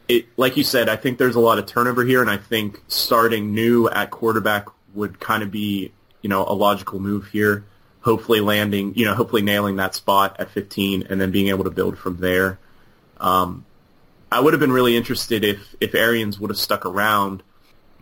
It, 0.08 0.28
like 0.38 0.58
you 0.58 0.64
said, 0.64 0.90
I 0.90 0.96
think 0.96 1.18
there's 1.18 1.36
a 1.36 1.40
lot 1.40 1.58
of 1.58 1.66
turnover 1.66 2.06
here, 2.06 2.22
and 2.22 2.30
I 2.30 2.38
think 2.38 2.80
starting 2.88 3.56
new 3.56 3.90
at 3.90 4.12
quarterback 4.12 4.68
would 4.94 5.20
kind 5.20 5.42
of 5.42 5.50
be, 5.50 5.92
you 6.22 6.30
know, 6.30 6.46
a 6.46 6.54
logical 6.54 7.00
move 7.00 7.30
here. 7.30 7.66
Hopefully 8.02 8.42
landing, 8.42 8.94
you 8.96 9.06
know, 9.06 9.16
hopefully 9.16 9.42
nailing 9.42 9.78
that 9.78 9.96
spot 9.96 10.36
at 10.38 10.52
15 10.52 11.08
and 11.10 11.20
then 11.20 11.32
being 11.32 11.48
able 11.48 11.64
to 11.64 11.72
build 11.72 11.98
from 11.98 12.18
there. 12.18 12.60
Um, 13.20 13.66
I 14.32 14.40
would 14.40 14.54
have 14.54 14.60
been 14.60 14.72
really 14.72 14.96
interested 14.96 15.44
if, 15.44 15.76
if 15.82 15.96
Arians 15.96 16.40
would 16.40 16.52
have 16.52 16.60
stuck 16.60 16.86
around 16.86 17.42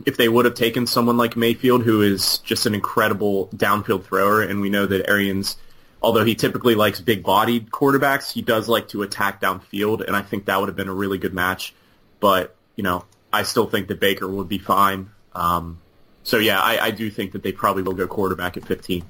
if 0.06 0.18
they 0.18 0.30
would 0.30 0.46
have 0.46 0.54
taken 0.54 0.88
someone 0.88 1.18
like 1.18 1.36
Mayfield, 1.36 1.84
who 1.84 2.02
is 2.02 2.40
just 2.40 2.66
an 2.66 2.76
incredible 2.76 3.48
downfield 3.56 4.04
thrower, 4.04 4.42
and 4.42 4.62
we 4.62 4.70
know 4.70 4.86
that 4.86 5.10
Arians, 5.10 5.58
although 6.02 6.26
he 6.26 6.36
typically 6.36 6.76
likes 6.76 7.02
big-bodied 7.02 7.70
quarterbacks, 7.70 8.32
he 8.32 8.42
does 8.42 8.68
like 8.68 8.90
to 8.90 9.04
attack 9.04 9.42
downfield, 9.42 10.06
and 10.06 10.16
I 10.16 10.22
think 10.22 10.46
that 10.46 10.60
would 10.60 10.70
have 10.70 10.76
been 10.76 10.90
a 10.90 10.94
really 10.94 11.18
good 11.18 11.34
match. 11.34 11.74
But 12.20 12.56
you 12.76 12.84
know, 12.84 13.06
I 13.32 13.44
still 13.44 13.68
think 13.68 13.88
that 13.88 14.00
Baker 14.00 14.28
would 14.28 14.50
be 14.50 14.60
fine. 14.60 15.10
Um, 15.34 15.80
so 16.24 16.38
yeah, 16.38 16.62
I, 16.62 16.86
I 16.86 16.92
do 16.92 17.10
think 17.10 17.34
that 17.34 17.44
they 17.44 17.52
probably 17.52 17.84
will 17.84 17.94
go 17.94 18.08
quarterback 18.08 18.58
at 18.58 18.66
15. 18.66 19.04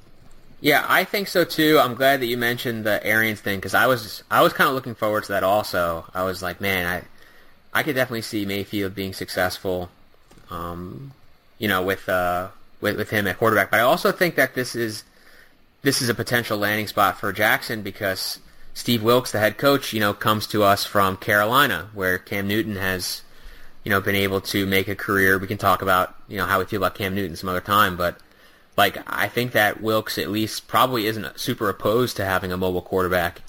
Yeah, 0.61 0.85
I 0.87 1.03
think 1.03 1.27
so 1.27 1.43
too. 1.43 1.77
I'm 1.77 1.93
glad 1.93 2.21
that 2.21 2.27
you 2.27 2.37
mentioned 2.37 2.85
the 2.85 3.05
Arians 3.05 3.41
thing 3.41 3.57
because 3.57 3.73
I 3.73 3.87
was 3.87 4.23
I 4.31 4.41
was 4.41 4.53
kind 4.53 4.69
of 4.69 4.75
looking 4.75 4.95
forward 4.95 5.23
to 5.25 5.33
that 5.33 5.43
also. 5.43 6.05
I 6.13 6.23
was 6.23 6.41
like, 6.41 6.61
man, 6.61 6.85
I 6.87 7.79
I 7.79 7.83
could 7.83 7.95
definitely 7.95 8.21
see 8.21 8.45
Mayfield 8.45 8.95
being 8.95 9.13
successful, 9.13 9.89
um, 10.53 11.11
you 11.57 11.67
know, 11.67 11.81
with 11.81 12.07
uh 12.07 12.49
with 12.81 12.97
with 12.97 13.09
him 13.09 13.27
at 13.27 13.37
quarterback. 13.37 13.71
But 13.71 13.79
I 13.79 13.83
also 13.83 14.11
think 14.11 14.35
that 14.35 14.53
this 14.53 14.75
is 14.75 15.03
this 15.81 16.01
is 16.01 16.09
a 16.09 16.13
potential 16.13 16.57
landing 16.57 16.87
spot 16.87 17.19
for 17.19 17.33
Jackson 17.33 17.81
because 17.81 18.39
Steve 18.73 19.03
Wilks, 19.03 19.31
the 19.31 19.39
head 19.39 19.57
coach, 19.57 19.93
you 19.93 19.99
know, 19.99 20.13
comes 20.13 20.47
to 20.47 20.63
us 20.63 20.85
from 20.85 21.17
Carolina, 21.17 21.89
where 21.93 22.17
Cam 22.17 22.47
Newton 22.47 22.75
has, 22.75 23.21
you 23.83 23.89
know, 23.89 23.99
been 23.99 24.15
able 24.15 24.41
to 24.41 24.65
make 24.65 24.87
a 24.87 24.95
career. 24.95 25.37
We 25.37 25.47
can 25.47 25.57
talk 25.57 25.81
about, 25.81 26.15
you 26.27 26.37
know, 26.37 26.45
how 26.45 26.59
we 26.59 26.65
feel 26.65 26.81
about 26.81 26.95
Cam 26.95 27.15
Newton 27.15 27.35
some 27.35 27.49
other 27.49 27.61
time, 27.61 27.97
but 27.97 28.17
like 28.77 28.97
I 29.07 29.27
think 29.27 29.51
that 29.51 29.81
Wilks 29.81 30.17
at 30.17 30.29
least 30.29 30.67
probably 30.67 31.05
isn't 31.07 31.39
super 31.39 31.69
opposed 31.69 32.17
to 32.17 32.25
having 32.25 32.51
a 32.51 32.57
mobile 32.57 32.81
quarterback. 32.81 33.41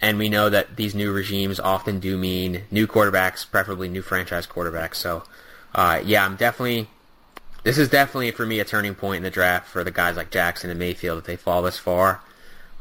And 0.00 0.18
we 0.18 0.28
know 0.28 0.50
that 0.50 0.76
these 0.76 0.94
new 0.94 1.10
regimes 1.10 1.58
often 1.58 2.00
do 2.00 2.18
mean 2.18 2.64
new 2.70 2.86
quarterbacks, 2.86 3.50
preferably 3.50 3.88
new 3.88 4.02
franchise 4.02 4.46
quarterbacks. 4.46 4.96
So, 4.96 5.24
uh, 5.76 6.00
yeah, 6.04 6.24
I'm 6.24 6.36
definitely. 6.36 6.88
This 7.62 7.78
is 7.78 7.88
definitely 7.88 8.30
for 8.30 8.46
me 8.46 8.60
a 8.60 8.64
turning 8.64 8.94
point 8.94 9.18
in 9.18 9.22
the 9.24 9.30
draft 9.30 9.68
for 9.68 9.84
the 9.84 9.90
guys 9.90 10.16
like 10.16 10.30
Jackson 10.30 10.70
and 10.70 10.78
Mayfield 10.78 11.18
if 11.18 11.24
they 11.24 11.36
fall 11.36 11.62
this 11.62 11.78
far. 11.78 12.20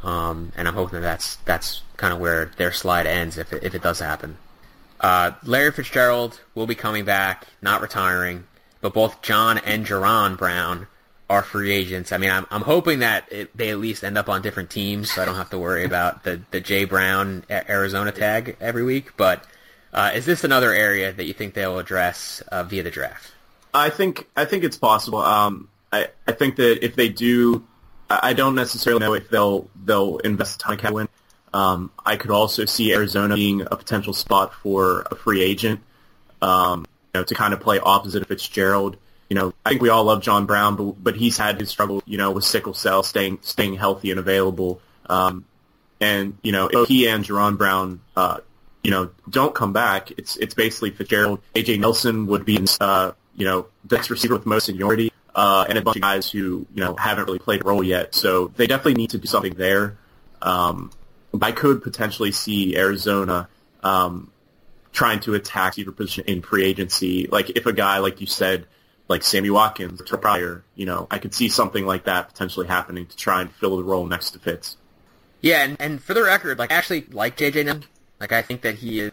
Um, 0.04 0.52
and 0.56 0.68
I'm 0.68 0.76
hoping 0.76 1.02
that 1.02 1.02
that's 1.02 1.36
that's 1.38 1.82
kind 1.98 2.14
of 2.14 2.20
where 2.20 2.52
their 2.58 2.72
slide 2.72 3.06
ends 3.06 3.38
if 3.38 3.52
it, 3.52 3.64
if 3.64 3.76
it 3.76 3.82
does 3.82 4.00
happen. 4.00 4.38
Uh, 5.02 5.32
Larry 5.44 5.72
Fitzgerald 5.72 6.40
will 6.54 6.68
be 6.68 6.76
coming 6.76 7.04
back, 7.04 7.48
not 7.62 7.82
retiring, 7.82 8.46
but 8.80 8.94
both 8.94 9.22
John 9.22 9.58
and 9.58 9.86
Jaron 9.86 10.38
Brown 10.38 10.88
are 11.30 11.42
free 11.42 11.72
agents. 11.72 12.12
I 12.12 12.18
mean, 12.18 12.30
I'm 12.30 12.46
I'm 12.52 12.62
hoping 12.62 13.00
that 13.00 13.26
it, 13.32 13.58
they 13.58 13.72
at 13.72 13.80
least 13.80 14.04
end 14.04 14.18
up 14.18 14.30
on 14.30 14.42
different 14.42 14.70
teams, 14.70 15.12
so 15.12 15.22
I 15.22 15.26
don't 15.26 15.36
have 15.36 15.50
to 15.50 15.60
worry 15.60 15.84
about 15.84 16.24
the 16.24 16.40
the 16.52 16.62
Jay 16.62 16.86
Brown 16.86 17.44
Arizona 17.50 18.12
tag 18.12 18.56
every 18.62 18.84
week. 18.84 19.18
But 19.18 19.44
uh, 19.96 20.12
is 20.14 20.26
this 20.26 20.44
another 20.44 20.72
area 20.72 21.12
that 21.12 21.24
you 21.26 21.34
think 21.34 21.54
they'll 21.54 21.80
address 21.80 22.42
uh, 22.52 22.64
via 22.64 22.84
the 22.84 22.92
draft? 22.92 23.32
I 23.74 23.90
think 23.90 24.28
I 24.36 24.46
think 24.46 24.64
it's 24.64 24.78
possible. 24.78 25.20
Um, 25.20 25.70
I 25.92 26.10
I 26.28 26.34
think 26.34 26.58
that 26.58 26.86
if 26.86 26.96
they 26.96 27.10
do, 27.10 27.66
I 28.10 28.34
don't 28.34 28.56
necessarily 28.56 29.00
know 29.00 29.14
if 29.14 29.30
they'll 29.30 29.68
they'll 29.84 30.18
invest 30.20 30.56
a 30.56 30.58
ton 30.60 30.74
of 30.76 30.80
cap 30.80 30.94
win. 30.94 31.10
Um, 31.54 31.90
I 32.06 32.18
could 32.18 32.32
also 32.32 32.66
see 32.66 32.94
Arizona 32.94 33.36
being 33.36 33.62
a 33.62 33.76
potential 33.76 34.14
spot 34.14 34.54
for 34.54 35.08
a 35.10 35.16
free 35.16 35.42
agent, 35.42 35.80
um, 36.42 36.86
you 37.14 37.22
know, 37.22 37.24
to 37.24 37.34
kind 37.34 37.54
of 37.54 37.62
play 37.62 37.80
opposite 37.80 38.22
of 38.22 38.28
Fitzgerald 38.28 38.98
you 39.30 39.36
know, 39.36 39.54
I 39.66 39.70
think 39.70 39.82
we 39.82 39.90
all 39.90 40.04
love 40.04 40.22
John 40.22 40.46
Brown, 40.46 40.76
but 40.76 41.04
but 41.04 41.16
he's 41.16 41.38
had 41.38 41.60
his 41.60 41.70
struggle, 41.70 42.04
you 42.06 42.18
know, 42.18 42.32
with 42.32 42.44
sickle 42.44 42.74
cell, 42.74 43.04
staying 43.04 43.40
staying 43.42 43.76
healthy 43.76 44.12
and 44.12 44.20
available. 44.20 44.82
Um, 45.08 45.46
and 46.00 46.38
you 46.44 46.52
know, 46.52 46.70
if 46.72 46.88
he 46.88 47.08
and 47.08 47.24
Jaron 47.24 47.58
Brown, 47.58 48.02
uh, 48.16 48.40
you 48.86 48.92
know, 48.92 49.10
don't 49.28 49.56
come 49.56 49.74
back, 49.74 50.12
it's 50.12 50.36
it's 50.36 50.54
basically 50.54 50.92
Fitzgerald. 50.92 51.42
JJ 51.56 51.80
Nelson 51.80 52.28
would 52.28 52.46
be, 52.46 52.64
uh, 52.80 53.14
you 53.36 53.44
know, 53.44 53.66
the 53.84 53.96
next 53.96 54.12
receiver 54.12 54.36
with 54.36 54.46
most 54.46 54.68
seniority, 54.68 55.12
uh, 55.34 55.66
and 55.68 55.80
a 55.80 55.82
bunch 55.82 55.96
of 55.96 56.04
guys 56.04 56.30
who 56.30 56.68
you 56.72 56.84
know 56.84 56.96
haven't 56.96 57.26
really 57.26 57.40
played 57.40 57.62
a 57.62 57.64
role 57.64 57.84
yet. 57.84 58.14
So 58.14 58.52
they 58.56 58.68
definitely 58.68 58.94
need 58.94 59.10
to 59.10 59.18
do 59.18 59.26
something 59.26 59.56
there. 59.56 59.98
Um, 60.40 60.92
I 61.42 61.52
could 61.52 61.82
potentially 61.82 62.32
see 62.32 62.78
Arizona 62.78 63.50
um, 63.82 64.32
trying 64.92 65.20
to 65.22 65.34
attack 65.34 65.74
receiver 65.74 65.92
position 65.92 66.26
in 66.28 66.44
free 66.44 66.64
agency. 66.64 67.26
Like 67.26 67.50
if 67.50 67.66
a 67.66 67.74
guy, 67.74 67.98
like 67.98 68.22
you 68.22 68.28
said, 68.28 68.68
like 69.08 69.24
Sammy 69.24 69.50
Watkins 69.50 70.00
or 70.00 70.18
Pryor, 70.18 70.64
you 70.76 70.86
know, 70.86 71.08
I 71.10 71.18
could 71.18 71.34
see 71.34 71.50
something 71.50 71.88
like 71.88 72.04
that 72.04 72.28
potentially 72.28 72.68
happening 72.68 73.08
to 73.08 73.18
try 73.18 73.42
and 73.42 73.52
fill 73.52 73.78
the 73.78 73.84
role 73.84 74.06
next 74.06 74.32
to 74.32 74.40
Fitz. 74.40 74.78
Yeah, 75.42 75.64
and, 75.64 75.76
and 75.80 76.04
for 76.04 76.14
the 76.14 76.22
record, 76.22 76.60
like 76.60 76.72
I 76.72 76.76
actually 76.76 77.08
like 77.12 77.36
JJ 77.36 77.66
Nelson. 77.66 77.86
Like 78.20 78.32
I 78.32 78.42
think 78.42 78.62
that 78.62 78.76
he 78.76 79.00
is 79.00 79.12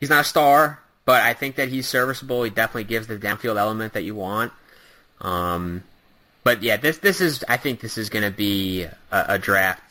he's 0.00 0.10
not 0.10 0.20
a 0.22 0.28
star, 0.28 0.80
but 1.04 1.22
I 1.22 1.34
think 1.34 1.56
that 1.56 1.68
he's 1.68 1.86
serviceable. 1.86 2.42
He 2.42 2.50
definitely 2.50 2.84
gives 2.84 3.06
the 3.06 3.16
downfield 3.16 3.56
element 3.56 3.94
that 3.94 4.02
you 4.02 4.14
want. 4.14 4.52
Um, 5.20 5.82
but 6.44 6.62
yeah, 6.62 6.76
this 6.76 6.98
this 6.98 7.20
is 7.20 7.44
I 7.48 7.56
think 7.56 7.80
this 7.80 7.98
is 7.98 8.08
going 8.08 8.24
to 8.24 8.30
be 8.30 8.84
a, 9.10 9.24
a, 9.28 9.38
draft 9.38 9.82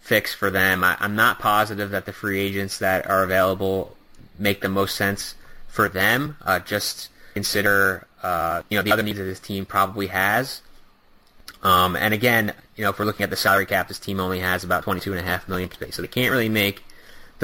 fix 0.00 0.34
for 0.34 0.50
them. 0.50 0.82
I, 0.82 0.96
I'm 1.00 1.16
not 1.16 1.38
positive 1.38 1.90
that 1.90 2.06
the 2.06 2.12
free 2.12 2.40
agents 2.40 2.78
that 2.78 3.08
are 3.08 3.22
available 3.22 3.96
make 4.38 4.60
the 4.60 4.68
most 4.68 4.96
sense 4.96 5.34
for 5.68 5.88
them. 5.88 6.36
Uh, 6.42 6.58
just 6.58 7.10
consider 7.34 8.06
uh, 8.22 8.62
you 8.68 8.76
know 8.76 8.82
the 8.82 8.92
other 8.92 9.02
needs 9.02 9.18
that 9.18 9.24
this 9.24 9.40
team 9.40 9.64
probably 9.64 10.08
has. 10.08 10.62
Um, 11.62 11.96
and 11.96 12.12
again, 12.12 12.52
you 12.76 12.84
know, 12.84 12.90
if 12.90 12.98
we're 12.98 13.06
looking 13.06 13.24
at 13.24 13.30
the 13.30 13.36
salary 13.36 13.64
cap, 13.64 13.88
this 13.88 13.98
team 13.98 14.20
only 14.20 14.40
has 14.40 14.64
about 14.64 14.82
twenty-two 14.82 15.12
and 15.12 15.20
a 15.20 15.22
half 15.24 15.48
million 15.48 15.70
space, 15.70 15.94
so 15.94 16.02
they 16.02 16.08
can't 16.08 16.30
really 16.30 16.48
make 16.48 16.82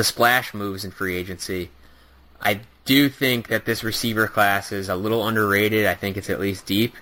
the 0.01 0.05
splash 0.05 0.55
moves 0.55 0.83
in 0.83 0.91
free 0.91 1.15
agency. 1.15 1.69
I 2.41 2.61
do 2.87 3.11
think 3.11 3.49
that 3.49 3.67
this 3.67 3.85
receiver 3.85 4.29
class 4.29 4.73
is 4.73 4.89
a 4.89 4.97
little 4.97 5.29
underrated. 5.29 5.85
I 5.85 5.93
think 5.93 6.17
it's 6.17 6.31
at 6.31 6.41
least 6.41 6.65
deep. 6.65 6.95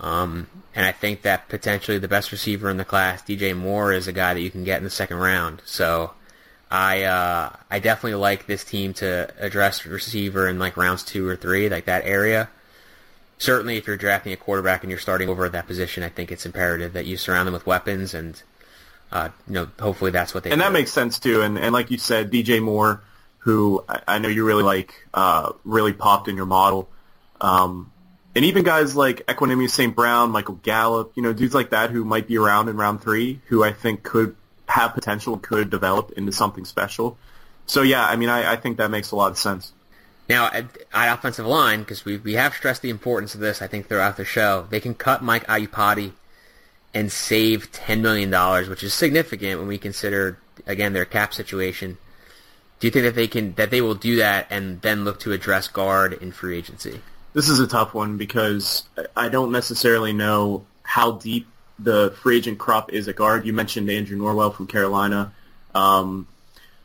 Um, 0.00 0.46
and 0.74 0.86
I 0.86 0.92
think 0.92 1.20
that 1.22 1.50
potentially 1.50 1.98
the 1.98 2.08
best 2.08 2.32
receiver 2.32 2.70
in 2.70 2.78
the 2.78 2.86
class, 2.86 3.20
DJ 3.20 3.54
Moore, 3.54 3.92
is 3.92 4.08
a 4.08 4.14
guy 4.14 4.32
that 4.32 4.40
you 4.40 4.50
can 4.50 4.64
get 4.64 4.78
in 4.78 4.84
the 4.84 4.88
second 4.88 5.18
round. 5.18 5.60
So 5.66 6.12
I 6.70 7.02
uh, 7.02 7.54
I 7.70 7.80
definitely 7.80 8.14
like 8.14 8.46
this 8.46 8.64
team 8.64 8.94
to 8.94 9.28
address 9.38 9.84
receiver 9.84 10.48
in 10.48 10.58
like 10.58 10.78
rounds 10.78 11.02
two 11.02 11.28
or 11.28 11.36
three, 11.36 11.68
like 11.68 11.84
that 11.84 12.06
area. 12.06 12.48
Certainly, 13.36 13.76
if 13.76 13.86
you're 13.86 13.98
drafting 13.98 14.32
a 14.32 14.38
quarterback 14.38 14.82
and 14.82 14.90
you're 14.90 14.98
starting 14.98 15.28
over 15.28 15.44
at 15.44 15.52
that 15.52 15.66
position, 15.66 16.02
I 16.02 16.08
think 16.08 16.32
it's 16.32 16.46
imperative 16.46 16.94
that 16.94 17.04
you 17.04 17.18
surround 17.18 17.46
them 17.46 17.52
with 17.52 17.66
weapons, 17.66 18.14
and 18.14 18.42
uh, 19.12 19.28
you 19.46 19.54
know, 19.54 19.68
hopefully 19.78 20.10
that's 20.10 20.34
what 20.34 20.42
they. 20.42 20.50
And 20.50 20.60
do. 20.60 20.64
that 20.64 20.72
makes 20.72 20.90
sense 20.90 21.18
too. 21.18 21.42
And 21.42 21.58
and 21.58 21.72
like 21.72 21.90
you 21.90 21.98
said, 21.98 22.32
DJ 22.32 22.62
Moore, 22.62 23.02
who 23.38 23.84
I, 23.88 24.00
I 24.08 24.18
know 24.18 24.28
you 24.28 24.44
really 24.44 24.62
like, 24.62 24.94
uh, 25.12 25.52
really 25.64 25.92
popped 25.92 26.28
in 26.28 26.36
your 26.36 26.46
model. 26.46 26.88
Um, 27.40 27.92
and 28.34 28.44
even 28.46 28.64
guys 28.64 28.96
like 28.96 29.26
Equanimeous 29.26 29.70
St. 29.70 29.94
Brown, 29.94 30.30
Michael 30.30 30.54
Gallup, 30.62 31.12
you 31.14 31.22
know, 31.22 31.34
dudes 31.34 31.54
like 31.54 31.70
that 31.70 31.90
who 31.90 32.04
might 32.04 32.26
be 32.26 32.38
around 32.38 32.68
in 32.68 32.76
round 32.76 33.02
three, 33.02 33.40
who 33.48 33.62
I 33.62 33.72
think 33.72 34.02
could 34.02 34.34
have 34.66 34.94
potential 34.94 35.36
could 35.36 35.68
develop 35.68 36.12
into 36.12 36.32
something 36.32 36.64
special. 36.64 37.18
So 37.66 37.82
yeah, 37.82 38.06
I 38.06 38.16
mean, 38.16 38.30
I, 38.30 38.52
I 38.52 38.56
think 38.56 38.78
that 38.78 38.90
makes 38.90 39.10
a 39.10 39.16
lot 39.16 39.30
of 39.30 39.38
sense. 39.38 39.72
Now, 40.28 40.46
at, 40.46 40.64
at 40.94 41.12
offensive 41.12 41.46
line, 41.46 41.80
because 41.80 42.04
we 42.06 42.16
we 42.16 42.34
have 42.34 42.54
stressed 42.54 42.80
the 42.80 42.88
importance 42.88 43.34
of 43.34 43.40
this, 43.40 43.60
I 43.60 43.66
think 43.66 43.88
throughout 43.88 44.16
the 44.16 44.24
show, 44.24 44.66
they 44.70 44.80
can 44.80 44.94
cut 44.94 45.22
Mike 45.22 45.46
Iupati 45.46 46.12
and 46.94 47.10
save 47.10 47.72
ten 47.72 48.02
million 48.02 48.30
dollars, 48.30 48.68
which 48.68 48.82
is 48.82 48.92
significant 48.94 49.58
when 49.58 49.68
we 49.68 49.78
consider 49.78 50.38
again 50.66 50.92
their 50.92 51.04
cap 51.04 51.32
situation. 51.34 51.98
Do 52.80 52.86
you 52.86 52.90
think 52.90 53.04
that 53.04 53.14
they 53.14 53.28
can 53.28 53.54
that 53.54 53.70
they 53.70 53.80
will 53.80 53.94
do 53.94 54.16
that 54.16 54.46
and 54.50 54.80
then 54.82 55.04
look 55.04 55.20
to 55.20 55.32
address 55.32 55.68
guard 55.68 56.14
in 56.14 56.32
free 56.32 56.56
agency? 56.56 57.00
This 57.32 57.48
is 57.48 57.60
a 57.60 57.66
tough 57.66 57.94
one 57.94 58.18
because 58.18 58.84
I 59.16 59.28
don't 59.28 59.52
necessarily 59.52 60.12
know 60.12 60.66
how 60.82 61.12
deep 61.12 61.46
the 61.78 62.14
free 62.20 62.38
agent 62.38 62.58
crop 62.58 62.92
is 62.92 63.08
at 63.08 63.16
guard. 63.16 63.46
You 63.46 63.52
mentioned 63.52 63.88
Andrew 63.88 64.18
Norwell 64.18 64.54
from 64.54 64.66
Carolina. 64.66 65.32
Um, 65.74 66.26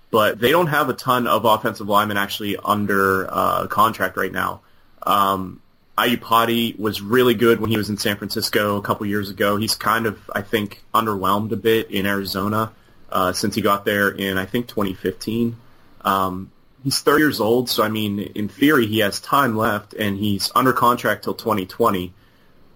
but 0.09 0.39
they 0.39 0.51
don't 0.51 0.67
have 0.67 0.89
a 0.89 0.93
ton 0.93 1.27
of 1.27 1.45
offensive 1.45 1.87
linemen 1.87 2.17
actually 2.17 2.55
under 2.57 3.27
uh, 3.29 3.67
contract 3.67 4.15
right 4.15 4.31
now. 4.31 4.61
Um, 5.03 5.61
Iupati 5.97 6.77
was 6.79 7.01
really 7.01 7.33
good 7.33 7.59
when 7.59 7.71
he 7.71 7.77
was 7.77 7.89
in 7.89 7.97
San 7.97 8.17
Francisco 8.17 8.77
a 8.77 8.81
couple 8.81 9.05
years 9.05 9.29
ago. 9.29 9.57
He's 9.57 9.75
kind 9.75 10.05
of, 10.05 10.19
I 10.33 10.41
think, 10.41 10.83
underwhelmed 10.93 11.51
a 11.51 11.55
bit 11.55 11.89
in 11.89 12.05
Arizona 12.05 12.71
uh, 13.11 13.33
since 13.33 13.55
he 13.55 13.61
got 13.61 13.85
there 13.85 14.09
in, 14.09 14.37
I 14.37 14.45
think, 14.45 14.67
2015. 14.67 15.55
Um, 16.01 16.51
he's 16.83 16.99
30 16.99 17.21
years 17.21 17.41
old, 17.41 17.69
so 17.69 17.83
I 17.83 17.89
mean, 17.89 18.19
in 18.19 18.47
theory, 18.47 18.85
he 18.85 18.99
has 18.99 19.19
time 19.19 19.57
left, 19.57 19.93
and 19.93 20.17
he's 20.17 20.51
under 20.53 20.71
contract 20.71 21.23
till 21.23 21.33
2020. 21.33 22.13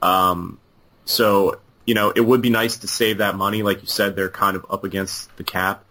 Um, 0.02 0.60
so 1.06 1.60
you 1.86 1.96
know, 1.96 2.12
it 2.12 2.22
would 2.22 2.42
be 2.42 2.50
nice 2.50 2.78
to 2.78 2.88
save 2.88 3.18
that 3.18 3.36
money. 3.36 3.64
Like 3.64 3.82
you 3.82 3.88
said, 3.88 4.16
they're 4.16 4.30
kind 4.30 4.56
of 4.56 4.66
up 4.70 4.84
against 4.84 5.36
the 5.38 5.44
cap, 5.44 5.84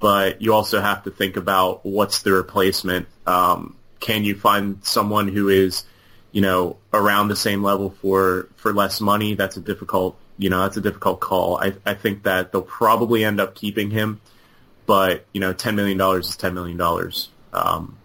but 0.00 0.40
you 0.40 0.54
also 0.54 0.80
have 0.80 1.04
to 1.04 1.10
think 1.10 1.36
about 1.36 1.84
what's 1.84 2.22
the 2.22 2.32
replacement. 2.32 3.08
Um, 3.26 3.76
can 4.00 4.24
you 4.24 4.34
find 4.34 4.78
someone 4.82 5.28
who 5.28 5.48
is, 5.48 5.84
you 6.34 6.40
know, 6.40 6.76
around 6.92 7.28
the 7.28 7.36
same 7.36 7.62
level 7.62 7.90
for, 8.02 8.48
for 8.56 8.74
less 8.74 9.00
money? 9.00 9.34
That's 9.34 9.56
a 9.56 9.60
difficult, 9.60 10.18
you 10.36 10.50
know, 10.50 10.62
that's 10.62 10.76
a 10.76 10.80
difficult 10.80 11.20
call. 11.20 11.58
I, 11.58 11.74
I 11.86 11.94
think 11.94 12.24
that 12.24 12.50
they'll 12.50 12.60
probably 12.60 13.24
end 13.24 13.40
up 13.40 13.54
keeping 13.54 13.88
him, 13.92 14.20
but, 14.84 15.24
you 15.32 15.40
know, 15.40 15.54
$10 15.54 15.76
million 15.76 15.96
is 16.18 16.36
$10 16.36 16.52
million. 16.52 17.12
Um, 17.52 17.96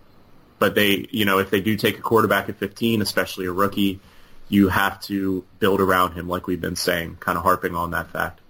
but 0.59 0.75
they, 0.75 1.07
you 1.09 1.25
know, 1.25 1.39
if 1.39 1.49
they 1.49 1.59
do 1.59 1.75
take 1.75 1.97
a 1.97 2.01
quarterback 2.01 2.49
at 2.49 2.57
15, 2.57 3.01
especially 3.01 3.47
a 3.47 3.51
rookie, 3.51 3.99
you 4.47 4.67
have 4.67 5.01
to 5.01 5.43
build 5.57 5.81
around 5.81 6.13
him, 6.13 6.29
like 6.29 6.45
we've 6.45 6.61
been 6.61 6.75
saying, 6.75 7.17
kind 7.19 7.35
of 7.35 7.43
harping 7.43 7.73
on 7.73 7.91
that 7.91 8.11
fact. 8.11 8.41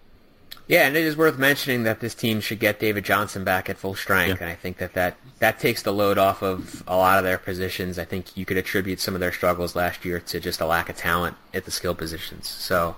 Yeah, 0.69 0.85
and 0.85 0.95
it 0.95 1.03
is 1.03 1.17
worth 1.17 1.39
mentioning 1.39 1.83
that 1.83 1.99
this 1.99 2.13
team 2.13 2.41
should 2.41 2.59
get 2.59 2.79
David 2.79 3.03
Johnson 3.03 3.43
back 3.43 3.71
at 3.71 3.79
full 3.79 3.95
strength, 3.95 4.39
yeah. 4.39 4.45
and 4.45 4.51
I 4.51 4.55
think 4.55 4.77
that, 4.77 4.93
that 4.93 5.17
that 5.39 5.59
takes 5.59 5.81
the 5.81 5.91
load 5.91 6.19
off 6.19 6.43
of 6.43 6.83
a 6.87 6.95
lot 6.95 7.17
of 7.17 7.23
their 7.23 7.39
positions. 7.39 7.97
I 7.97 8.05
think 8.05 8.37
you 8.37 8.45
could 8.45 8.55
attribute 8.55 8.99
some 8.99 9.15
of 9.15 9.19
their 9.19 9.31
struggles 9.31 9.75
last 9.75 10.05
year 10.05 10.19
to 10.19 10.39
just 10.39 10.61
a 10.61 10.67
lack 10.67 10.87
of 10.87 10.95
talent 10.95 11.35
at 11.55 11.65
the 11.65 11.71
skill 11.71 11.95
positions. 11.95 12.47
So, 12.47 12.95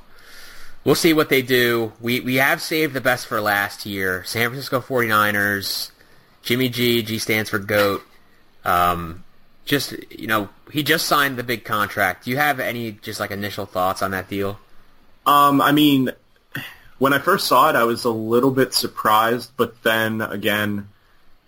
we'll 0.83 0.95
see 0.95 1.13
what 1.13 1.29
they 1.29 1.41
do. 1.41 1.93
We 2.01 2.19
we 2.19 2.35
have 2.35 2.61
saved 2.61 2.93
the 2.93 2.99
best 2.99 3.25
for 3.25 3.39
last 3.39 3.85
year. 3.85 4.25
San 4.25 4.49
Francisco 4.49 4.81
49ers, 4.81 5.91
Jimmy 6.41 6.67
G, 6.67 7.01
G 7.01 7.19
stands 7.19 7.49
for 7.49 7.59
GOAT. 7.59 8.03
Um, 8.65 9.23
just, 9.63 9.95
you 10.11 10.27
know, 10.27 10.49
he 10.73 10.83
just 10.83 11.05
signed 11.05 11.37
the 11.37 11.43
big 11.43 11.63
contract. 11.63 12.25
Do 12.25 12.31
you 12.31 12.37
have 12.37 12.59
any 12.59 12.91
just 12.91 13.21
like 13.21 13.31
initial 13.31 13.65
thoughts 13.65 14.01
on 14.01 14.11
that 14.11 14.27
deal? 14.27 14.59
Um, 15.25 15.61
I 15.61 15.71
mean, 15.71 16.11
when 17.01 17.13
I 17.13 17.17
first 17.17 17.47
saw 17.47 17.67
it, 17.67 17.75
I 17.75 17.83
was 17.85 18.05
a 18.05 18.11
little 18.11 18.51
bit 18.51 18.75
surprised, 18.75 19.53
but 19.57 19.81
then 19.81 20.21
again, 20.21 20.87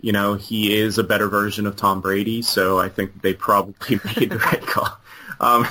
you 0.01 0.12
know, 0.12 0.34
he 0.34 0.76
is 0.76 0.97
a 0.97 1.04
better 1.04 1.28
version 1.28 1.68
of 1.68 1.76
Tom 1.76 2.01
Brady, 2.01 2.41
so 2.41 2.80
I 2.80 2.89
think 2.89 3.22
they 3.22 3.36
probably 3.36 3.99
made 4.18 4.32
the 4.32 4.39
right 4.39 4.66
call. 4.66 4.97
Um, 5.39 5.68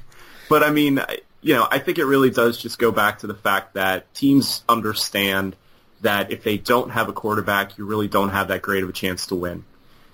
but 0.48 0.62
I 0.62 0.70
mean, 0.70 1.02
you 1.42 1.52
know, 1.52 1.68
I 1.70 1.80
think 1.80 1.98
it 1.98 2.06
really 2.06 2.30
does 2.30 2.56
just 2.56 2.78
go 2.78 2.90
back 2.90 3.18
to 3.18 3.26
the 3.26 3.34
fact 3.34 3.74
that 3.74 4.14
teams 4.14 4.64
understand 4.70 5.54
that 6.00 6.32
if 6.32 6.42
they 6.42 6.56
don't 6.56 6.92
have 6.92 7.10
a 7.10 7.12
quarterback, 7.12 7.76
you 7.76 7.84
really 7.84 8.08
don't 8.08 8.30
have 8.30 8.48
that 8.48 8.62
great 8.62 8.84
of 8.84 8.88
a 8.88 8.94
chance 8.94 9.26
to 9.26 9.34
win. 9.34 9.64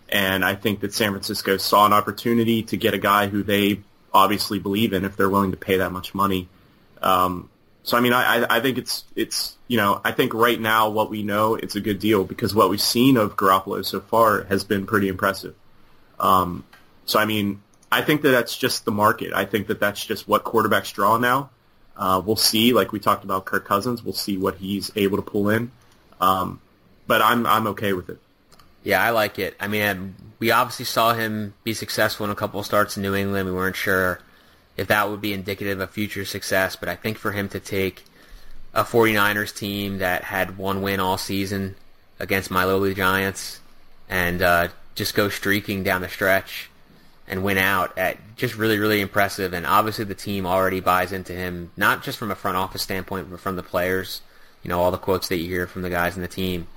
And 0.09 0.45
I 0.45 0.57
think 0.57 0.81
that 0.81 0.93
San 0.95 1.13
Francisco 1.13 1.59
saw 1.59 1.87
an 1.87 1.93
opportunity 1.93 2.65
to 2.65 2.77
get 2.77 2.93
a 2.93 2.99
guy 2.99 3.29
who 3.29 3.45
they 3.45 3.83
obviously 4.13 4.59
believe 4.59 4.93
in 4.93 5.05
if 5.05 5.17
they're 5.17 5.31
willing 5.31 5.53
to 5.53 5.57
pay 5.57 5.77
that 5.77 5.93
much 5.93 6.13
money. 6.13 6.49
Um, 7.01 7.49
so 7.85 7.97
I 7.97 8.01
mean, 8.01 8.13
I, 8.13 8.47
I 8.49 8.61
think 8.61 8.79
it's 8.79 9.05
it's 9.17 9.57
you 9.67 9.77
know 9.77 10.01
I 10.05 10.13
think 10.13 10.35
right 10.35 10.61
now 10.61 10.89
what 10.91 11.11
we 11.11 11.23
know 11.23 11.57
it's 11.57 11.75
a 11.75 11.81
good 11.81 11.99
deal 11.99 12.25
because 12.25 12.55
what 12.55 12.71
we've 12.71 12.81
seen 12.81 13.17
of 13.17 13.37
Garoppolo 13.37 13.85
so 13.85 14.01
far 14.01 14.45
has 14.45 14.65
been 14.65 14.87
pretty 14.87 15.09
impressive. 15.09 15.55
Um, 16.21 16.65
so 17.07 17.19
I 17.19 17.25
mean, 17.25 17.61
I 17.91 18.03
think 18.03 18.23
that 18.23 18.31
that's 18.31 18.57
just 18.57 18.85
the 18.85 18.93
market. 18.93 19.33
I 19.33 19.45
think 19.45 19.67
that 19.67 19.81
that's 19.81 20.05
just 20.05 20.29
what 20.29 20.45
quarterbacks 20.45 20.93
draw 20.93 21.19
now. 21.19 21.51
Uh, 21.97 22.23
we'll 22.25 22.37
see. 22.37 22.73
Like 22.73 22.93
we 22.93 23.01
talked 23.01 23.25
about 23.25 23.45
Kirk 23.45 23.65
Cousins, 23.65 24.03
we'll 24.03 24.15
see 24.15 24.39
what 24.39 24.57
he's 24.57 24.91
able 24.97 25.17
to 25.17 25.23
pull 25.23 25.51
in. 25.51 25.73
Um, 26.21 26.61
but 27.09 27.21
I'm 27.21 27.47
I'm 27.47 27.67
okay 27.69 27.93
with 27.93 28.09
it. 28.09 28.19
Yeah, 28.85 29.03
I 29.03 29.11
like 29.11 29.39
it. 29.39 29.57
I 29.61 29.67
mean, 29.69 30.15
we 30.39 30.51
obviously 30.53 30.85
saw 30.85 31.15
him 31.15 31.55
be 31.65 31.75
successful 31.75 32.27
in 32.27 32.33
a 32.33 32.35
couple 32.37 32.61
of 32.61 32.67
starts 32.67 32.97
in 32.97 33.03
New 33.03 33.15
England. 33.15 33.47
We 33.47 33.55
weren't 33.55 33.77
sure 33.77 34.21
if 34.77 34.89
that 34.89 35.11
would 35.11 35.21
be 35.21 35.33
indicative 35.33 35.81
of 35.81 35.91
future 35.91 36.25
success, 36.25 36.77
but 36.77 36.89
I 36.89 36.97
think 36.97 37.19
for 37.19 37.33
him 37.33 37.49
to 37.51 37.61
take 37.61 38.05
a 38.75 38.85
49ers 38.85 39.55
team 39.55 39.99
that 39.99 40.25
had 40.25 40.57
one 40.57 40.83
win 40.83 41.01
all 41.01 41.19
season 41.19 41.75
against 42.19 42.51
my 42.51 42.65
lowly 42.65 42.95
Giants 42.95 43.61
and 44.09 44.41
uh, 44.41 44.69
just 44.95 45.15
go 45.15 45.29
streaking 45.29 45.83
down 45.83 46.01
the 46.01 46.09
stretch 46.09 46.71
and 47.29 47.45
win 47.45 47.59
out 47.59 47.97
at 47.99 48.19
just 48.37 48.57
really, 48.57 48.79
really 48.79 49.01
impressive. 49.01 49.53
And 49.53 49.67
obviously 49.67 50.05
the 50.05 50.15
team 50.15 50.47
already 50.47 50.81
buys 50.81 51.13
into 51.13 51.33
him, 51.33 51.71
not 51.77 52.03
just 52.03 52.19
from 52.19 52.31
a 52.31 52.35
front 52.35 52.57
office 52.57 52.83
standpoint, 52.83 53.31
but 53.31 53.41
from 53.41 53.57
the 53.57 53.63
players. 53.63 54.21
You 54.63 54.69
know, 54.69 54.81
all 54.81 54.91
the 54.91 54.99
quotes 54.99 55.29
that 55.29 55.39
you 55.39 55.49
hear 55.49 55.67
from 55.67 55.83
the 55.83 55.91
guys 55.91 56.17
in 56.17 56.23
the 56.23 56.29
team. 56.29 56.69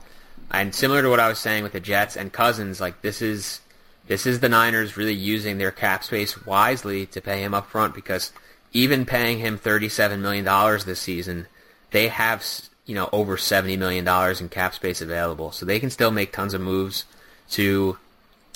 And 0.52 0.74
similar 0.74 1.02
to 1.02 1.10
what 1.10 1.20
I 1.20 1.30
was 1.30 1.40
saying 1.40 1.64
with 1.64 1.74
the 1.74 1.80
Jets 1.80 2.18
and 2.18 2.32
Cousins, 2.32 2.82
like 2.82 3.02
this 3.02 3.22
is 3.22 3.62
this 4.08 4.26
is 4.26 4.40
the 4.40 4.50
Niners 4.50 4.98
really 4.98 5.14
using 5.14 5.58
their 5.58 5.72
cap 5.72 6.04
space 6.04 6.46
wisely 6.46 7.06
to 7.08 7.22
pay 7.22 7.42
him 7.42 7.54
up 7.54 7.70
front 7.70 7.94
because 7.94 8.32
even 8.74 9.06
paying 9.06 9.40
him 9.40 9.58
$37 9.58 10.20
million 10.20 10.46
this 10.86 11.00
season, 11.00 11.48
they 11.92 12.10
have, 12.10 12.46
you 12.86 12.96
know, 12.96 13.10
over 13.12 13.38
$70 13.38 13.78
million 13.78 14.08
in 14.40 14.50
cap 14.50 14.74
space 14.76 15.02
available. 15.02 15.52
So 15.52 15.66
they 15.66 15.80
can 15.80 15.90
still 15.90 16.12
make 16.12 16.32
tons 16.32 16.54
of 16.54 16.62
moves 16.62 17.06
to 17.52 17.98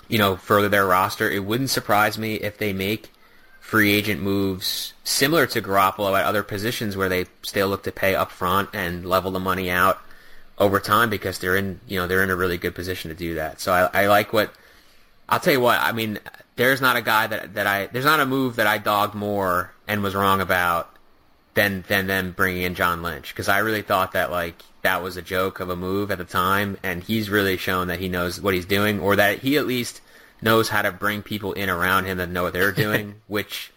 you 0.10 0.18
know, 0.18 0.36
further 0.36 0.68
their 0.68 0.86
roster. 0.86 1.30
It 1.30 1.45
wouldn't 1.45 1.70
surprise 1.70 2.18
me 2.18 2.36
if 2.36 2.58
they 2.58 2.74
make 2.74 3.12
free 3.62 3.93
agent 3.93 4.20
moves 4.20 4.93
similar 5.04 5.45
to 5.45 5.62
Garoppolo 5.62 6.20
at 6.20 6.26
other 6.26 6.43
positions 6.43 6.97
where 6.97 7.08
they 7.08 7.28
still 7.43 7.70
look 7.70 7.84
to 7.84 7.91
pay 7.91 8.16
up 8.16 8.32
front 8.32 8.70
and 8.74 9.06
level 9.06 9.32
the 9.32 9.39
money 9.39 9.70
out 9.70 10.02
over 10.58 10.80
time 10.80 11.10
because 11.10 11.38
they're 11.38 11.56
in, 11.56 11.80
you 11.88 12.00
know, 12.00 12.08
they're 12.08 12.24
in 12.24 12.32
a 12.32 12.36
really 12.36 12.58
good 12.58 12.74
position 12.74 13.10
to 13.10 13.16
do 13.16 13.36
that. 13.36 13.62
So 13.62 13.72
I, 13.72 14.04
I 14.04 14.08
like 14.08 14.34
what, 14.34 14.52
I'll 15.30 15.39
tell 15.39 15.53
you 15.53 15.61
what, 15.61 15.80
I 15.80 15.91
mean, 15.91 16.19
there's 16.55 16.82
not 16.82 16.97
a 16.97 17.01
guy 17.01 17.27
that, 17.27 17.53
that 17.53 17.67
I, 17.67 17.86
there's 17.88 18.05
not 18.05 18.19
a 18.19 18.25
move 18.25 18.57
that 18.57 18.67
I 18.67 18.80
dogged 18.80 19.15
more 19.15 19.71
and 19.88 20.03
was 20.03 20.15
wrong 20.15 20.41
about 20.41 20.93
than, 21.53 21.84
than 21.88 22.07
them 22.07 22.32
bringing 22.32 22.63
in 22.63 22.75
John 22.75 23.01
Lynch. 23.01 23.34
Cause 23.36 23.47
I 23.47 23.59
really 23.59 23.82
thought 23.82 24.13
that 24.13 24.32
like, 24.32 24.61
that 24.82 25.03
was 25.03 25.17
a 25.17 25.21
joke 25.21 25.59
of 25.59 25.69
a 25.69 25.75
move 25.75 26.11
at 26.11 26.17
the 26.17 26.25
time, 26.25 26.77
and 26.84 27.03
he's 27.03 27.30
really 27.30 27.57
shown 27.57 27.88
that 27.88 27.99
he 27.99 28.09
knows 28.09 28.39
what 28.39 28.53
he's 28.53 28.65
doing, 28.65 28.99
or 28.99 29.15
that 29.17 29.39
he 29.39 29.57
at 29.57 29.67
least 29.67 30.01
knows 30.41 30.69
how 30.69 30.82
to 30.82 30.91
bring 30.91 31.21
people 31.21 31.53
in 31.53 31.69
around 31.69 32.05
him 32.05 32.17
that 32.17 32.30
know 32.30 32.43
what 32.43 32.53
they're 32.53 32.71
doing, 32.71 33.15
which 33.27 33.71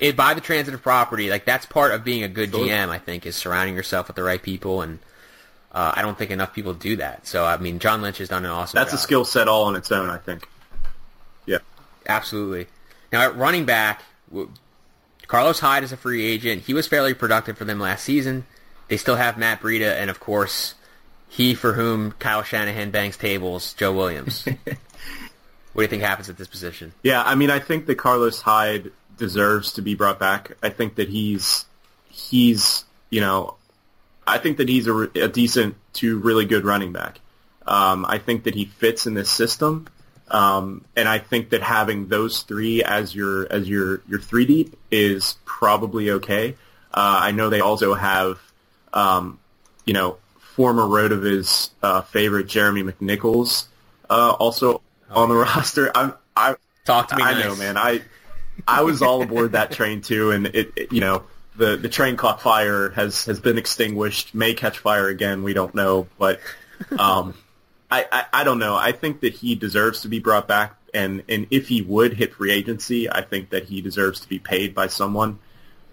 it, 0.00 0.16
by 0.16 0.34
the 0.34 0.40
transitive 0.40 0.82
property, 0.82 1.28
like 1.28 1.44
that's 1.44 1.66
part 1.66 1.92
of 1.92 2.04
being 2.04 2.22
a 2.22 2.28
good 2.28 2.50
GM, 2.50 2.88
I 2.88 2.98
think, 2.98 3.26
is 3.26 3.36
surrounding 3.36 3.74
yourself 3.74 4.06
with 4.06 4.16
the 4.16 4.22
right 4.22 4.42
people, 4.42 4.80
and 4.80 5.00
uh, 5.72 5.92
I 5.94 6.02
don't 6.02 6.16
think 6.16 6.30
enough 6.30 6.54
people 6.54 6.74
do 6.74 6.96
that. 6.96 7.26
So, 7.26 7.44
I 7.44 7.56
mean, 7.56 7.78
John 7.78 8.00
Lynch 8.00 8.18
has 8.18 8.28
done 8.28 8.44
an 8.44 8.50
awesome 8.50 8.78
That's 8.78 8.92
job. 8.92 8.98
a 8.98 9.02
skill 9.02 9.24
set 9.24 9.48
all 9.48 9.64
on 9.64 9.76
its 9.76 9.90
own, 9.92 10.08
I 10.08 10.18
think. 10.18 10.48
Absolutely. 12.06 12.66
Now, 13.12 13.22
at 13.22 13.36
running 13.36 13.64
back, 13.64 14.02
Carlos 15.26 15.60
Hyde 15.60 15.84
is 15.84 15.92
a 15.92 15.96
free 15.96 16.24
agent. 16.24 16.62
He 16.62 16.74
was 16.74 16.86
fairly 16.86 17.14
productive 17.14 17.58
for 17.58 17.64
them 17.64 17.78
last 17.78 18.04
season. 18.04 18.46
They 18.88 18.96
still 18.96 19.16
have 19.16 19.38
Matt 19.38 19.60
Breida, 19.60 19.94
and 19.94 20.10
of 20.10 20.20
course, 20.20 20.74
he 21.28 21.54
for 21.54 21.72
whom 21.72 22.12
Kyle 22.12 22.42
Shanahan 22.42 22.90
bangs 22.90 23.16
tables, 23.16 23.74
Joe 23.74 23.92
Williams. 23.92 24.44
what 24.44 24.56
do 25.76 25.82
you 25.82 25.88
think 25.88 26.02
happens 26.02 26.28
at 26.28 26.36
this 26.36 26.48
position? 26.48 26.92
Yeah, 27.02 27.22
I 27.22 27.34
mean, 27.34 27.50
I 27.50 27.58
think 27.58 27.86
that 27.86 27.96
Carlos 27.96 28.42
Hyde 28.42 28.92
deserves 29.16 29.72
to 29.74 29.82
be 29.82 29.94
brought 29.94 30.18
back. 30.18 30.52
I 30.62 30.68
think 30.68 30.96
that 30.96 31.08
he's 31.08 31.64
he's 32.10 32.84
you 33.12 33.20
know, 33.20 33.54
I 34.26 34.38
think 34.38 34.56
that 34.56 34.68
he's 34.68 34.86
a, 34.88 35.02
a 35.14 35.28
decent 35.28 35.76
to 35.94 36.18
really 36.18 36.46
good 36.46 36.64
running 36.64 36.92
back. 36.92 37.20
Um, 37.66 38.04
I 38.08 38.18
think 38.18 38.44
that 38.44 38.54
he 38.54 38.64
fits 38.64 39.06
in 39.06 39.14
this 39.14 39.30
system, 39.30 39.86
um, 40.32 40.84
and 40.96 41.08
I 41.08 41.18
think 41.18 41.50
that 41.50 41.62
having 41.62 42.08
those 42.08 42.42
three 42.42 42.82
as 42.82 43.14
your 43.14 43.50
as 43.52 43.68
your 43.68 44.02
your 44.08 44.20
three 44.20 44.46
deep 44.46 44.76
is 44.90 45.36
probably 45.44 46.10
okay. 46.10 46.56
Uh, 46.92 47.20
I 47.22 47.30
know 47.30 47.48
they 47.48 47.60
also 47.60 47.94
have 47.94 48.38
um, 48.92 49.38
you 49.84 49.92
know, 49.92 50.18
former 50.38 50.82
Rotoviz 50.82 51.70
uh, 51.82 52.02
favorite 52.02 52.46
Jeremy 52.46 52.82
McNichols 52.82 53.66
uh, 54.10 54.32
also 54.32 54.82
oh, 55.10 55.22
on 55.22 55.28
the 55.28 55.34
roster. 55.34 55.90
I'm, 55.94 56.14
I 56.36 56.56
talk 56.84 57.08
to 57.08 57.16
me. 57.16 57.22
I 57.22 57.32
nice. 57.34 57.44
know, 57.44 57.56
man. 57.56 57.76
I 57.76 58.02
I 58.66 58.82
was 58.82 59.02
all 59.02 59.22
aboard 59.22 59.52
that 59.52 59.72
train 59.72 60.02
too, 60.02 60.30
and 60.30 60.46
it, 60.46 60.72
it, 60.76 60.92
you 60.92 61.00
know 61.00 61.24
the 61.56 61.76
the 61.76 61.88
train 61.88 62.16
caught 62.16 62.40
fire 62.40 62.90
has 62.90 63.24
has 63.26 63.40
been 63.40 63.58
extinguished. 63.58 64.34
May 64.34 64.54
catch 64.54 64.78
fire 64.78 65.08
again. 65.08 65.42
We 65.42 65.54
don't 65.54 65.74
know, 65.74 66.06
but 66.18 66.40
um, 66.98 67.34
I, 67.92 68.06
I 68.10 68.24
I 68.40 68.44
don't 68.44 68.58
know. 68.58 68.74
I 68.74 68.92
think 68.92 69.20
that 69.20 69.34
he 69.34 69.54
deserves 69.54 70.02
to 70.02 70.08
be 70.08 70.18
brought 70.18 70.48
back, 70.48 70.74
and 70.92 71.22
and 71.28 71.46
if 71.50 71.68
he 71.68 71.82
would 71.82 72.14
hit 72.14 72.34
free 72.34 72.50
agency, 72.50 73.08
I 73.08 73.22
think 73.22 73.50
that 73.50 73.64
he 73.64 73.80
deserves 73.80 74.20
to 74.20 74.28
be 74.28 74.38
paid 74.38 74.74
by 74.74 74.88
someone. 74.88 75.38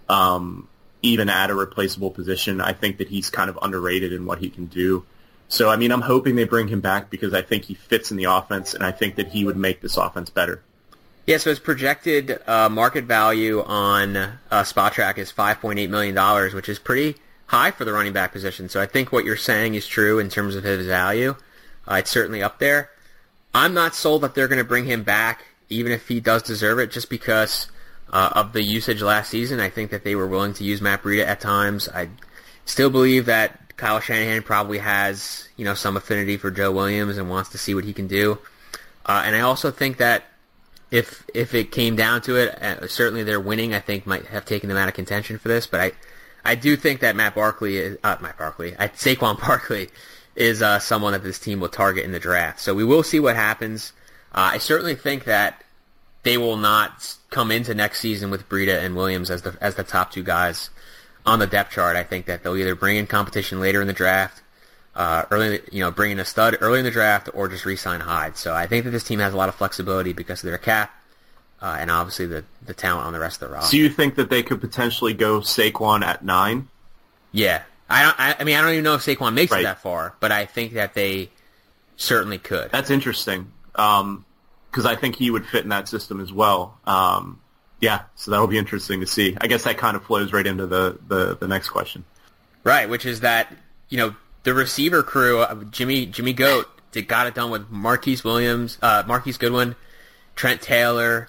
Um, 0.08 0.66
even 1.02 1.28
at 1.28 1.50
a 1.50 1.54
replaceable 1.54 2.10
position. 2.10 2.60
I 2.60 2.72
think 2.72 2.98
that 2.98 3.08
he's 3.08 3.30
kind 3.30 3.48
of 3.48 3.58
underrated 3.62 4.12
in 4.12 4.26
what 4.26 4.38
he 4.38 4.50
can 4.50 4.66
do. 4.66 5.04
So, 5.48 5.68
I 5.68 5.76
mean, 5.76 5.90
I'm 5.90 6.02
hoping 6.02 6.36
they 6.36 6.44
bring 6.44 6.68
him 6.68 6.80
back 6.80 7.10
because 7.10 7.34
I 7.34 7.42
think 7.42 7.64
he 7.64 7.74
fits 7.74 8.10
in 8.10 8.16
the 8.16 8.24
offense, 8.24 8.74
and 8.74 8.84
I 8.84 8.92
think 8.92 9.16
that 9.16 9.28
he 9.28 9.44
would 9.44 9.56
make 9.56 9.80
this 9.80 9.96
offense 9.96 10.30
better. 10.30 10.62
Yeah, 11.26 11.38
so 11.38 11.50
his 11.50 11.58
projected 11.58 12.40
uh, 12.46 12.68
market 12.68 13.04
value 13.04 13.62
on 13.62 14.16
uh, 14.16 14.38
Spotrac 14.50 15.18
is 15.18 15.32
$5.8 15.32 15.88
million, 15.88 16.54
which 16.54 16.68
is 16.68 16.78
pretty 16.78 17.16
high 17.46 17.72
for 17.72 17.84
the 17.84 17.92
running 17.92 18.12
back 18.12 18.32
position. 18.32 18.68
So 18.68 18.80
I 18.80 18.86
think 18.86 19.12
what 19.12 19.24
you're 19.24 19.36
saying 19.36 19.74
is 19.74 19.86
true 19.86 20.18
in 20.18 20.28
terms 20.28 20.54
of 20.54 20.64
his 20.64 20.86
value. 20.86 21.34
Uh, 21.90 21.96
it's 21.96 22.10
certainly 22.10 22.42
up 22.42 22.58
there. 22.58 22.90
I'm 23.52 23.74
not 23.74 23.94
sold 23.94 24.22
that 24.22 24.34
they're 24.34 24.48
going 24.48 24.58
to 24.58 24.64
bring 24.64 24.84
him 24.84 25.02
back, 25.02 25.44
even 25.68 25.90
if 25.90 26.06
he 26.08 26.20
does 26.20 26.42
deserve 26.42 26.78
it, 26.78 26.90
just 26.90 27.10
because– 27.10 27.68
uh, 28.12 28.30
of 28.34 28.52
the 28.52 28.62
usage 28.62 29.02
last 29.02 29.30
season. 29.30 29.60
I 29.60 29.70
think 29.70 29.90
that 29.90 30.04
they 30.04 30.14
were 30.14 30.26
willing 30.26 30.54
to 30.54 30.64
use 30.64 30.80
Matt 30.80 31.02
Breida 31.02 31.24
at 31.24 31.40
times. 31.40 31.88
I 31.88 32.08
still 32.64 32.90
believe 32.90 33.26
that 33.26 33.76
Kyle 33.76 34.00
Shanahan 34.00 34.42
probably 34.42 34.78
has 34.78 35.48
you 35.56 35.64
know 35.64 35.74
some 35.74 35.96
affinity 35.96 36.36
for 36.36 36.50
Joe 36.50 36.72
Williams 36.72 37.18
and 37.18 37.30
wants 37.30 37.50
to 37.50 37.58
see 37.58 37.74
what 37.74 37.84
he 37.84 37.92
can 37.92 38.06
do. 38.06 38.38
Uh, 39.06 39.22
and 39.24 39.34
I 39.34 39.40
also 39.40 39.70
think 39.70 39.98
that 39.98 40.24
if 40.90 41.24
if 41.34 41.54
it 41.54 41.70
came 41.70 41.96
down 41.96 42.20
to 42.22 42.36
it, 42.36 42.62
uh, 42.62 42.86
certainly 42.88 43.22
their 43.22 43.40
winning 43.40 43.74
I 43.74 43.80
think 43.80 44.06
might 44.06 44.26
have 44.26 44.44
taken 44.44 44.68
them 44.68 44.78
out 44.78 44.88
of 44.88 44.94
contention 44.94 45.38
for 45.38 45.48
this. 45.48 45.66
But 45.66 45.80
I 45.80 45.92
I 46.44 46.54
do 46.54 46.76
think 46.76 47.00
that 47.00 47.16
Matt 47.16 47.34
Barkley 47.34 47.76
is 47.76 47.98
uh, 48.02 48.16
Matt 48.20 48.38
Barkley, 48.38 48.72
Saquon 48.72 49.40
Barkley 49.46 49.88
is 50.36 50.62
uh, 50.62 50.78
someone 50.78 51.12
that 51.12 51.22
this 51.22 51.38
team 51.38 51.60
will 51.60 51.68
target 51.68 52.04
in 52.04 52.12
the 52.12 52.20
draft. 52.20 52.60
So 52.60 52.74
we 52.74 52.84
will 52.84 53.02
see 53.02 53.20
what 53.20 53.36
happens. 53.36 53.92
Uh, 54.32 54.52
I 54.54 54.58
certainly 54.58 54.94
think 54.94 55.24
that 55.24 55.62
they 56.22 56.38
will 56.38 56.56
not 56.56 57.16
come 57.30 57.50
into 57.50 57.74
next 57.74 58.00
season 58.00 58.30
with 58.30 58.48
Breida 58.48 58.84
and 58.84 58.94
Williams 58.94 59.30
as 59.30 59.42
the 59.42 59.56
as 59.60 59.74
the 59.74 59.84
top 59.84 60.12
two 60.12 60.22
guys 60.22 60.70
on 61.26 61.38
the 61.38 61.46
depth 61.46 61.72
chart. 61.72 61.96
I 61.96 62.04
think 62.04 62.26
that 62.26 62.42
they'll 62.42 62.56
either 62.56 62.74
bring 62.74 62.96
in 62.96 63.06
competition 63.06 63.60
later 63.60 63.80
in 63.80 63.86
the 63.86 63.92
draft, 63.92 64.42
uh, 64.94 65.24
early 65.30 65.60
you 65.72 65.80
know 65.80 65.90
bring 65.90 66.12
in 66.12 66.20
a 66.20 66.24
stud 66.24 66.56
early 66.60 66.78
in 66.78 66.84
the 66.84 66.90
draft, 66.90 67.28
or 67.34 67.48
just 67.48 67.64
re-sign 67.64 68.00
Hyde. 68.00 68.36
So 68.36 68.54
I 68.54 68.66
think 68.66 68.84
that 68.84 68.90
this 68.90 69.04
team 69.04 69.18
has 69.20 69.32
a 69.32 69.36
lot 69.36 69.48
of 69.48 69.54
flexibility 69.54 70.12
because 70.12 70.42
of 70.44 70.48
their 70.48 70.58
cap. 70.58 70.94
Uh, 71.62 71.76
and 71.78 71.90
obviously 71.90 72.24
the, 72.24 72.42
the 72.64 72.72
talent 72.72 73.06
on 73.06 73.12
the 73.12 73.20
rest 73.20 73.42
of 73.42 73.48
the 73.48 73.54
roster. 73.54 73.72
So 73.72 73.76
you 73.76 73.90
think 73.90 74.14
that 74.14 74.30
they 74.30 74.42
could 74.42 74.62
potentially 74.62 75.12
go 75.12 75.40
Saquon 75.40 76.02
at 76.02 76.24
nine? 76.24 76.68
Yeah, 77.32 77.64
I 77.90 78.02
don't. 78.04 78.20
I, 78.20 78.36
I 78.38 78.44
mean, 78.44 78.56
I 78.56 78.62
don't 78.62 78.72
even 78.72 78.84
know 78.84 78.94
if 78.94 79.02
Saquon 79.04 79.34
makes 79.34 79.50
Right. 79.52 79.60
it 79.60 79.64
that 79.64 79.80
far, 79.82 80.14
but 80.20 80.30
I 80.32 80.46
think 80.46 80.74
that 80.74 80.94
they 80.94 81.30
certainly 81.96 82.38
could. 82.38 82.70
That's 82.70 82.90
interesting. 82.90 83.52
Um 83.74 84.24
'cause 84.72 84.84
because 84.84 84.86
I 84.86 84.94
think 85.00 85.16
he 85.16 85.30
would 85.32 85.44
fit 85.46 85.64
in 85.64 85.70
that 85.70 85.88
system 85.88 86.20
as 86.20 86.32
well. 86.32 86.78
Um, 86.86 87.40
yeah, 87.80 88.02
so 88.14 88.30
that'll 88.30 88.46
be 88.46 88.56
interesting 88.58 89.00
to 89.00 89.06
see. 89.06 89.36
I 89.40 89.48
guess 89.48 89.64
that 89.64 89.78
kind 89.78 89.96
of 89.96 90.04
flows 90.04 90.32
right 90.32 90.46
into 90.46 90.66
the, 90.68 90.96
the, 91.08 91.36
the 91.40 91.48
next 91.48 91.70
question. 91.70 92.04
Right, 92.62 92.88
which 92.88 93.04
is 93.04 93.20
that 93.20 93.52
you 93.88 93.98
know 93.98 94.14
the 94.44 94.54
receiver 94.54 95.02
crew, 95.02 95.40
uh, 95.40 95.64
Jimmy 95.72 96.06
Jimmy 96.06 96.32
Goat, 96.32 96.68
they 96.92 97.02
got 97.02 97.26
it 97.26 97.34
done 97.34 97.50
with 97.50 97.68
Marquise 97.70 98.22
Williams, 98.22 98.78
uh, 98.82 99.02
Marquise 99.06 99.38
Goodwin, 99.38 99.74
Trent 100.36 100.60
Taylor, 100.62 101.28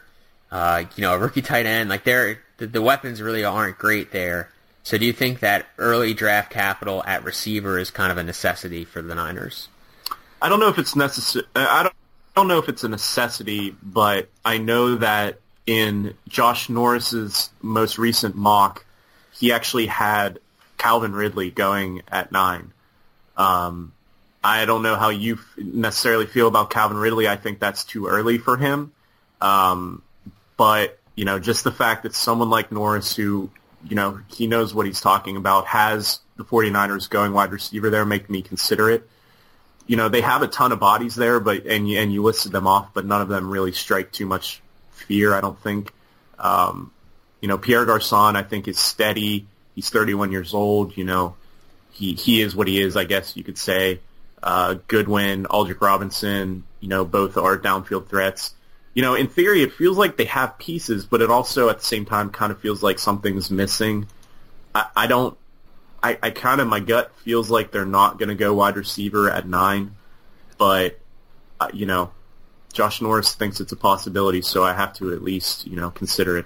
uh, 0.51 0.83
you 0.95 1.01
know, 1.01 1.15
a 1.15 1.17
rookie 1.17 1.41
tight 1.41 1.65
end. 1.65 1.89
Like 1.89 2.03
they're 2.03 2.39
the, 2.57 2.67
the 2.67 2.81
weapons 2.81 3.21
really 3.21 3.43
aren't 3.43 3.77
great 3.79 4.11
there. 4.11 4.51
So 4.83 4.97
do 4.97 5.05
you 5.05 5.13
think 5.13 5.39
that 5.39 5.67
early 5.77 6.13
draft 6.13 6.51
capital 6.51 7.03
at 7.05 7.23
receiver 7.23 7.77
is 7.77 7.91
kind 7.91 8.11
of 8.11 8.17
a 8.17 8.23
necessity 8.23 8.83
for 8.83 9.01
the 9.01 9.15
Niners? 9.15 9.67
I 10.41 10.49
don't 10.49 10.59
know 10.59 10.69
if 10.69 10.79
it's 10.79 10.95
necessary. 10.95 11.45
I 11.55 11.83
don't, 11.83 11.93
I 12.35 12.39
don't 12.39 12.47
know 12.47 12.57
if 12.57 12.67
it's 12.67 12.83
a 12.83 12.89
necessity, 12.89 13.75
but 13.83 14.29
I 14.43 14.57
know 14.57 14.95
that 14.95 15.39
in 15.67 16.15
Josh 16.27 16.69
Norris's 16.69 17.49
most 17.61 17.97
recent 17.97 18.35
mock, 18.35 18.83
he 19.33 19.51
actually 19.51 19.85
had 19.85 20.39
Calvin 20.77 21.13
Ridley 21.13 21.51
going 21.51 22.01
at 22.07 22.31
nine. 22.31 22.71
Um, 23.37 23.93
I 24.43 24.65
don't 24.65 24.81
know 24.81 24.95
how 24.95 25.09
you 25.09 25.37
necessarily 25.57 26.25
feel 26.25 26.47
about 26.47 26.71
Calvin 26.71 26.97
Ridley. 26.97 27.27
I 27.27 27.35
think 27.35 27.59
that's 27.59 27.83
too 27.83 28.07
early 28.07 28.39
for 28.39 28.57
him. 28.57 28.91
Um, 29.39 30.01
but 30.57 30.97
you 31.15 31.25
know, 31.25 31.39
just 31.39 31.63
the 31.63 31.71
fact 31.71 32.03
that 32.03 32.15
someone 32.15 32.49
like 32.49 32.71
Norris, 32.71 33.15
who 33.15 33.51
you 33.87 33.95
know 33.95 34.19
he 34.27 34.47
knows 34.47 34.73
what 34.73 34.85
he's 34.85 35.01
talking 35.01 35.37
about, 35.37 35.65
has 35.67 36.19
the 36.37 36.43
49ers 36.43 37.09
going 37.09 37.33
wide 37.33 37.51
receiver 37.51 37.89
there, 37.89 38.05
make 38.05 38.29
me 38.29 38.41
consider 38.41 38.89
it 38.89 39.07
you 39.91 39.97
know 39.97 40.07
they 40.07 40.21
have 40.21 40.41
a 40.41 40.47
ton 40.47 40.71
of 40.71 40.79
bodies 40.79 41.15
there, 41.15 41.41
but 41.41 41.65
and 41.65 41.89
you, 41.89 41.99
and 41.99 42.13
you 42.13 42.23
listed 42.23 42.53
them 42.53 42.65
off, 42.65 42.93
but 42.93 43.05
none 43.05 43.21
of 43.21 43.27
them 43.27 43.49
really 43.49 43.73
strike 43.73 44.11
too 44.13 44.25
much 44.25 44.61
fear. 44.91 45.33
I 45.33 45.41
don't 45.41 45.59
think. 45.59 45.91
Um, 46.39 46.91
you 47.41 47.47
know, 47.47 47.57
Pierre 47.57 47.85
Garcon, 47.85 48.37
I 48.37 48.43
think 48.43 48.67
is 48.69 48.79
steady. 48.79 49.47
He's 49.75 49.89
31 49.89 50.31
years 50.31 50.53
old. 50.53 50.95
You 50.95 51.03
know, 51.03 51.35
he 51.91 52.13
he 52.13 52.41
is 52.41 52.55
what 52.55 52.69
he 52.69 52.81
is. 52.81 52.95
I 52.95 53.03
guess 53.03 53.35
you 53.35 53.43
could 53.43 53.57
say. 53.57 53.99
Uh, 54.41 54.75
Goodwin, 54.87 55.45
Aldrick 55.45 55.81
Robinson, 55.81 56.63
you 56.79 56.87
know, 56.87 57.05
both 57.05 57.37
are 57.37 57.59
downfield 57.59 58.07
threats. 58.07 58.53
You 58.93 59.01
know, 59.01 59.15
in 59.15 59.27
theory, 59.27 59.63
it 59.63 59.72
feels 59.72 59.97
like 59.97 60.18
they 60.18 60.26
have 60.26 60.57
pieces, 60.57 61.05
but 61.05 61.22
it 61.22 61.30
also 61.30 61.69
at 61.69 61.80
the 61.80 61.85
same 61.85 62.05
time 62.05 62.30
kind 62.30 62.51
of 62.51 62.59
feels 62.59 62.84
like 62.84 62.99
something's 62.99 63.49
missing. 63.49 64.07
I, 64.76 64.85
I 64.95 65.07
don't 65.07 65.38
I, 66.03 66.18
I 66.22 66.30
kind 66.31 66.61
of 66.61 66.68
my 66.68 66.80
gut 66.80 67.15
feels 67.18 67.49
like 67.49 67.72
they're 67.72 67.85
not 67.85 68.18
going 68.18 68.30
to 68.30 68.35
go 68.35 68.53
wide 68.53 68.76
receiver 68.76 69.30
at 69.30 69.47
nine, 69.47 69.95
but 70.57 70.99
uh, 71.59 71.69
you 71.73 71.85
know, 71.85 72.11
Josh 72.73 73.01
Norris 73.01 73.35
thinks 73.35 73.59
it's 73.59 73.72
a 73.72 73.76
possibility, 73.76 74.41
so 74.41 74.63
I 74.63 74.73
have 74.73 74.93
to 74.95 75.13
at 75.13 75.23
least 75.23 75.68
you 75.68 75.76
know 75.76 75.91
consider 75.91 76.38
it. 76.38 76.45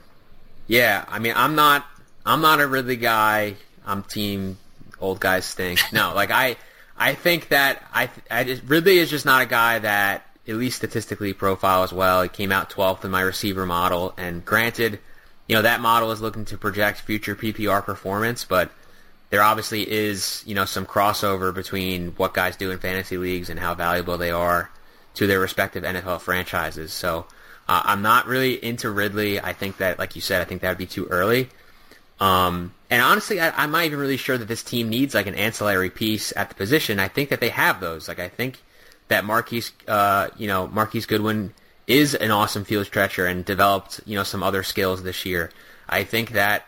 Yeah, 0.67 1.05
I 1.07 1.19
mean, 1.19 1.34
I'm 1.35 1.55
not, 1.55 1.85
I'm 2.26 2.41
not 2.41 2.59
a 2.59 2.67
Ridley 2.67 2.95
guy. 2.97 3.55
I'm 3.85 4.03
team 4.03 4.57
old 4.99 5.19
guys 5.19 5.45
stink. 5.45 5.80
No, 5.93 6.13
like 6.13 6.31
I, 6.31 6.57
I 6.97 7.13
think 7.13 7.49
that 7.49 7.84
I, 7.93 8.09
I 8.31 8.43
just, 8.43 8.63
Ridley 8.63 8.97
is 8.97 9.09
just 9.09 9.26
not 9.26 9.43
a 9.43 9.45
guy 9.45 9.80
that 9.80 10.26
at 10.47 10.55
least 10.55 10.77
statistically 10.77 11.34
profile 11.34 11.84
as 11.84 11.91
well. 11.91 12.23
He 12.23 12.30
came 12.30 12.51
out 12.51 12.69
12th 12.69 13.03
in 13.03 13.11
my 13.11 13.22
receiver 13.22 13.65
model, 13.65 14.13
and 14.17 14.43
granted, 14.45 14.99
you 15.47 15.55
know 15.55 15.61
that 15.61 15.81
model 15.81 16.11
is 16.11 16.22
looking 16.22 16.45
to 16.45 16.57
project 16.57 17.01
future 17.01 17.35
PPR 17.35 17.84
performance, 17.84 18.45
but 18.45 18.72
there 19.30 19.43
obviously 19.43 19.89
is 19.89 20.43
you 20.45 20.55
know 20.55 20.65
some 20.65 20.85
crossover 20.85 21.53
between 21.53 22.11
what 22.11 22.34
guys 22.34 22.55
do 22.55 22.72
in 22.72 22.80
fantasy 22.80 23.17
leagues 23.17 23.49
and 23.49 23.59
how 23.59 23.76
valuable 23.76 24.17
they 24.17 24.31
are 24.31 24.69
to 25.15 25.27
their 25.27 25.39
respective 25.39 25.84
NFL 25.84 26.22
franchises. 26.22 26.93
So 26.93 27.26
uh, 27.67 27.81
I'm 27.85 28.01
not 28.01 28.27
really 28.27 28.63
into 28.63 28.89
Ridley. 28.89 29.39
I 29.39 29.53
think 29.53 29.77
that, 29.77 29.97
like 29.97 30.15
you 30.15 30.22
said, 30.22 30.41
I 30.41 30.45
think 30.45 30.61
that 30.61 30.69
would 30.69 30.77
be 30.77 30.85
too 30.85 31.05
early. 31.07 31.49
Um, 32.19 32.73
and 32.89 33.01
honestly, 33.01 33.39
I, 33.39 33.51
I'm 33.51 33.72
not 33.72 33.85
even 33.85 33.99
really 33.99 34.17
sure 34.17 34.38
that 34.38 34.47
this 34.47 34.63
team 34.63 34.89
needs 34.89 35.15
like 35.15 35.27
an 35.27 35.35
ancillary 35.35 35.89
piece 35.89 36.31
at 36.35 36.49
the 36.49 36.55
position. 36.55 36.99
I 36.99 37.07
think 37.07 37.30
that 37.30 37.39
they 37.39 37.49
have 37.49 37.80
those. 37.80 38.07
Like 38.07 38.19
I 38.19 38.30
think 38.30 38.61
that 39.07 39.26
Marquise, 39.26 39.72
uh, 39.88 40.30
you 40.38 40.48
know, 40.48 40.68
Marquise 40.68 41.06
Goodwin 41.06 41.53
is 41.88 42.15
an 42.15 42.32
awesome 42.32 42.65
field 42.65 42.86
stretcher 42.86 43.26
and 43.26 43.45
developed, 43.45 44.02
you 44.06 44.15
know, 44.15 44.23
some 44.23 44.44
other 44.44 44.64
skills 44.64 45.03
this 45.03 45.26
year. 45.26 45.52
I 45.88 46.03
think 46.03 46.32
that, 46.32 46.65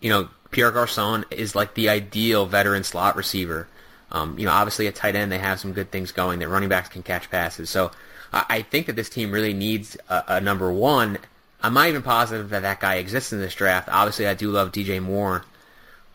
you 0.00 0.10
know, 0.10 0.28
Pierre 0.50 0.70
Garcon 0.70 1.24
is 1.30 1.54
like 1.54 1.74
the 1.74 1.88
ideal 1.88 2.46
veteran 2.46 2.84
slot 2.84 3.16
receiver. 3.16 3.66
Um, 4.12 4.38
you 4.38 4.46
know, 4.46 4.52
obviously 4.52 4.86
at 4.86 4.94
tight 4.94 5.16
end 5.16 5.32
they 5.32 5.38
have 5.38 5.58
some 5.58 5.72
good 5.72 5.90
things 5.90 6.12
going. 6.12 6.38
Their 6.38 6.48
running 6.48 6.68
backs 6.68 6.88
can 6.88 7.02
catch 7.02 7.30
passes. 7.30 7.68
So 7.68 7.90
I, 8.32 8.62
think 8.62 8.86
that 8.86 8.96
this 8.96 9.08
team 9.08 9.30
really 9.30 9.54
needs 9.54 9.96
a, 10.08 10.24
a 10.28 10.40
number 10.40 10.72
one. 10.72 11.18
I'm 11.62 11.74
not 11.74 11.88
even 11.88 12.02
positive 12.02 12.50
that 12.50 12.62
that 12.62 12.80
guy 12.80 12.96
exists 12.96 13.32
in 13.32 13.40
this 13.40 13.54
draft. 13.54 13.88
Obviously, 13.90 14.26
I 14.26 14.34
do 14.34 14.50
love 14.50 14.72
DJ 14.72 15.02
Moore. 15.02 15.44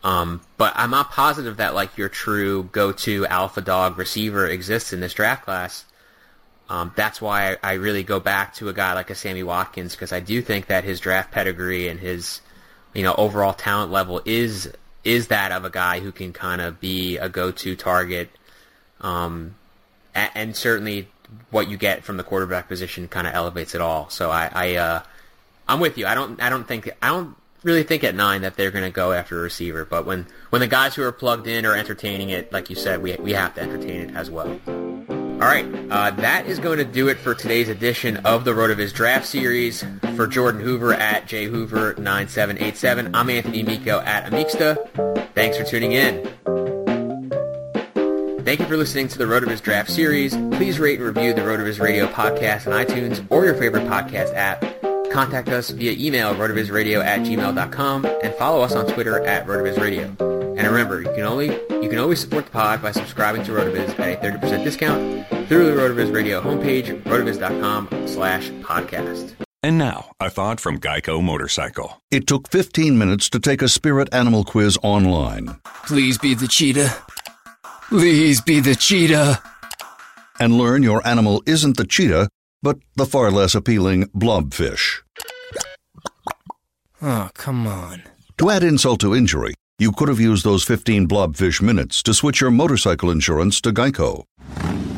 Um, 0.04 0.40
but 0.56 0.72
I'm 0.74 0.90
not 0.90 1.10
positive 1.10 1.58
that 1.58 1.74
like 1.74 1.96
your 1.96 2.08
true 2.08 2.64
go-to 2.72 3.26
alpha 3.26 3.60
dog 3.60 3.98
receiver 3.98 4.46
exists 4.46 4.92
in 4.92 5.00
this 5.00 5.14
draft 5.14 5.44
class. 5.44 5.84
Um, 6.68 6.92
that's 6.96 7.20
why 7.20 7.52
I, 7.52 7.56
I 7.62 7.72
really 7.74 8.02
go 8.02 8.18
back 8.18 8.54
to 8.54 8.68
a 8.68 8.72
guy 8.72 8.94
like 8.94 9.10
a 9.10 9.14
Sammy 9.14 9.42
Watkins 9.42 9.94
because 9.94 10.12
I 10.12 10.20
do 10.20 10.42
think 10.42 10.66
that 10.66 10.84
his 10.84 11.00
draft 11.00 11.30
pedigree 11.30 11.88
and 11.88 12.00
his 12.00 12.40
you 12.94 13.02
know 13.02 13.14
overall 13.16 13.52
talent 13.52 13.92
level 13.92 14.22
is 14.24 14.72
is 15.04 15.28
that 15.28 15.52
of 15.52 15.64
a 15.64 15.70
guy 15.70 16.00
who 16.00 16.12
can 16.12 16.32
kind 16.32 16.60
of 16.60 16.80
be 16.80 17.18
a 17.18 17.28
go-to 17.28 17.76
target, 17.76 18.30
um, 19.00 19.54
and, 20.14 20.30
and 20.34 20.56
certainly 20.56 21.08
what 21.50 21.68
you 21.68 21.76
get 21.76 22.04
from 22.04 22.16
the 22.16 22.22
quarterback 22.22 22.68
position 22.68 23.08
kind 23.08 23.26
of 23.26 23.34
elevates 23.34 23.74
it 23.74 23.80
all. 23.80 24.08
So 24.10 24.30
I, 24.30 24.50
I 24.52 24.74
uh, 24.76 25.02
I'm 25.68 25.80
with 25.80 25.98
you. 25.98 26.06
I 26.06 26.14
don't 26.14 26.40
I 26.42 26.48
don't 26.48 26.66
think 26.66 26.90
I 27.02 27.08
don't 27.08 27.36
really 27.64 27.82
think 27.82 28.04
at 28.04 28.14
nine 28.14 28.42
that 28.42 28.56
they're 28.56 28.70
going 28.70 28.84
to 28.84 28.90
go 28.90 29.12
after 29.12 29.38
a 29.38 29.42
receiver. 29.42 29.84
But 29.84 30.06
when 30.06 30.26
when 30.50 30.60
the 30.60 30.66
guys 30.66 30.94
who 30.94 31.02
are 31.02 31.12
plugged 31.12 31.46
in 31.46 31.64
are 31.66 31.74
entertaining 31.74 32.30
it, 32.30 32.52
like 32.52 32.70
you 32.70 32.76
said, 32.76 33.02
we 33.02 33.16
we 33.16 33.32
have 33.32 33.54
to 33.54 33.60
entertain 33.60 34.08
it 34.08 34.14
as 34.14 34.30
well. 34.30 34.58
All 34.68 35.48
right, 35.48 35.66
uh, 35.90 36.12
that 36.12 36.46
is 36.46 36.60
going 36.60 36.78
to 36.78 36.84
do 36.84 37.08
it 37.08 37.18
for 37.18 37.34
today's 37.34 37.68
edition 37.68 38.18
of 38.18 38.44
the 38.44 38.52
Rotoviz 38.52 38.92
Draft 38.92 39.26
Series. 39.26 39.84
For 40.14 40.28
Jordan 40.28 40.60
Hoover 40.60 40.94
at 40.94 41.26
jhoover9787, 41.26 43.10
I'm 43.12 43.28
Anthony 43.28 43.60
Amico 43.62 43.98
at 44.00 44.30
Amicsta. 44.30 45.32
Thanks 45.34 45.58
for 45.58 45.64
tuning 45.64 45.92
in. 45.92 46.22
Thank 48.44 48.60
you 48.60 48.66
for 48.66 48.76
listening 48.76 49.08
to 49.08 49.18
the 49.18 49.24
Rotoviz 49.24 49.60
Draft 49.60 49.90
Series. 49.90 50.36
Please 50.52 50.78
rate 50.78 51.00
and 51.00 51.08
review 51.08 51.32
the 51.32 51.40
Rotoviz 51.40 51.80
Radio 51.80 52.06
podcast 52.06 52.66
on 52.66 52.84
iTunes 52.84 53.24
or 53.30 53.44
your 53.44 53.54
favorite 53.54 53.84
podcast 53.84 54.34
app. 54.34 54.81
Contact 55.12 55.48
us 55.48 55.70
via 55.70 55.92
email, 55.92 56.34
rotovizradio 56.34 57.04
at 57.04 57.20
gmail.com, 57.20 58.04
and 58.06 58.34
follow 58.34 58.62
us 58.62 58.74
on 58.74 58.86
Twitter 58.86 59.20
at 59.24 59.46
rotovizradio. 59.46 60.18
And 60.58 60.66
remember, 60.68 61.02
you 61.02 61.12
can 61.14 61.24
only 61.24 61.48
you 61.82 61.88
can 61.88 61.98
always 61.98 62.20
support 62.20 62.44
the 62.46 62.50
pod 62.50 62.80
by 62.82 62.92
subscribing 62.92 63.42
to 63.44 63.52
Rotoviz 63.52 63.98
at 63.98 64.24
a 64.24 64.38
30% 64.38 64.64
discount 64.64 65.26
through 65.48 65.66
the 65.66 65.72
Rotoviz 65.80 66.12
Radio 66.14 66.40
homepage, 66.40 67.02
rotoviz.com 67.04 67.88
slash 68.08 68.48
podcast. 68.62 69.34
And 69.62 69.78
now, 69.78 70.10
a 70.18 70.28
thought 70.28 70.60
from 70.60 70.78
Geico 70.80 71.22
Motorcycle. 71.22 72.00
It 72.10 72.26
took 72.26 72.48
15 72.48 72.98
minutes 72.98 73.28
to 73.30 73.38
take 73.38 73.62
a 73.62 73.68
spirit 73.68 74.08
animal 74.12 74.44
quiz 74.44 74.76
online 74.82 75.56
Please 75.86 76.18
be 76.18 76.34
the 76.34 76.48
cheetah. 76.48 76.96
Please 77.88 78.40
be 78.40 78.60
the 78.60 78.74
cheetah. 78.74 79.40
and 80.40 80.54
learn 80.54 80.82
your 80.82 81.06
animal 81.06 81.42
isn't 81.46 81.76
the 81.76 81.84
cheetah, 81.86 82.28
but 82.62 82.78
the 82.96 83.06
far 83.06 83.30
less 83.30 83.54
appealing 83.54 84.04
blobfish. 84.08 85.02
Oh, 87.00 87.30
come 87.34 87.66
on. 87.66 88.04
To 88.38 88.50
add 88.50 88.62
insult 88.62 89.00
to 89.00 89.14
injury, 89.14 89.54
you 89.78 89.92
could 89.92 90.08
have 90.08 90.20
used 90.20 90.44
those 90.44 90.62
15 90.64 91.08
blobfish 91.08 91.60
minutes 91.60 92.02
to 92.04 92.14
switch 92.14 92.40
your 92.40 92.50
motorcycle 92.50 93.10
insurance 93.10 93.60
to 93.62 93.72
Geico. 93.72 94.24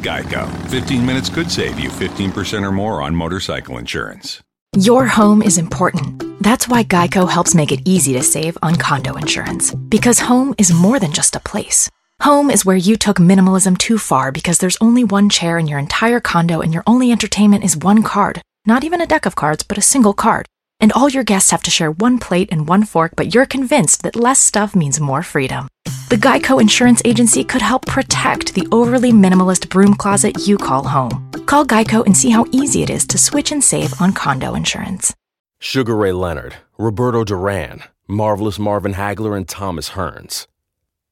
Geico. 0.02 0.46
15 0.68 1.04
minutes 1.06 1.30
could 1.30 1.50
save 1.50 1.78
you 1.80 1.88
15% 1.88 2.62
or 2.62 2.72
more 2.72 3.00
on 3.00 3.14
motorcycle 3.14 3.78
insurance. 3.78 4.42
Your 4.76 5.06
home 5.06 5.40
is 5.40 5.56
important. 5.56 6.22
That's 6.42 6.68
why 6.68 6.84
Geico 6.84 7.28
helps 7.28 7.54
make 7.54 7.72
it 7.72 7.80
easy 7.86 8.12
to 8.14 8.22
save 8.22 8.58
on 8.60 8.74
condo 8.74 9.14
insurance. 9.14 9.72
Because 9.74 10.18
home 10.18 10.54
is 10.58 10.72
more 10.74 10.98
than 10.98 11.12
just 11.12 11.36
a 11.36 11.40
place. 11.40 11.88
Home 12.20 12.50
is 12.50 12.64
where 12.64 12.76
you 12.76 12.96
took 12.96 13.18
minimalism 13.18 13.76
too 13.76 13.98
far 13.98 14.32
because 14.32 14.58
there's 14.58 14.78
only 14.80 15.04
one 15.04 15.28
chair 15.28 15.58
in 15.58 15.66
your 15.66 15.78
entire 15.78 16.20
condo 16.20 16.60
and 16.60 16.72
your 16.72 16.82
only 16.86 17.12
entertainment 17.12 17.64
is 17.64 17.76
one 17.76 18.02
card. 18.02 18.40
Not 18.66 18.82
even 18.82 19.00
a 19.00 19.06
deck 19.06 19.26
of 19.26 19.34
cards, 19.34 19.62
but 19.62 19.76
a 19.76 19.82
single 19.82 20.14
card. 20.14 20.46
And 20.80 20.90
all 20.92 21.08
your 21.08 21.24
guests 21.24 21.50
have 21.50 21.62
to 21.64 21.70
share 21.70 21.90
one 21.90 22.18
plate 22.18 22.48
and 22.50 22.68
one 22.68 22.84
fork, 22.84 23.12
but 23.16 23.34
you're 23.34 23.46
convinced 23.46 24.02
that 24.02 24.16
less 24.16 24.40
stuff 24.40 24.74
means 24.74 25.00
more 25.00 25.22
freedom. 25.22 25.68
The 26.08 26.16
Geico 26.16 26.60
Insurance 26.60 27.02
Agency 27.04 27.44
could 27.44 27.62
help 27.62 27.84
protect 27.86 28.54
the 28.54 28.68
overly 28.72 29.12
minimalist 29.12 29.68
broom 29.68 29.94
closet 29.94 30.46
you 30.46 30.56
call 30.56 30.84
home. 30.84 31.30
Call 31.46 31.66
Geico 31.66 32.06
and 32.06 32.16
see 32.16 32.30
how 32.30 32.46
easy 32.52 32.82
it 32.82 32.90
is 32.90 33.06
to 33.08 33.18
switch 33.18 33.52
and 33.52 33.62
save 33.62 34.00
on 34.00 34.12
condo 34.12 34.54
insurance. 34.54 35.12
Sugar 35.58 35.96
Ray 35.96 36.12
Leonard, 36.12 36.56
Roberto 36.78 37.24
Duran, 37.24 37.82
Marvelous 38.06 38.58
Marvin 38.58 38.94
Hagler, 38.94 39.36
and 39.36 39.48
Thomas 39.48 39.90
Hearns. 39.90 40.46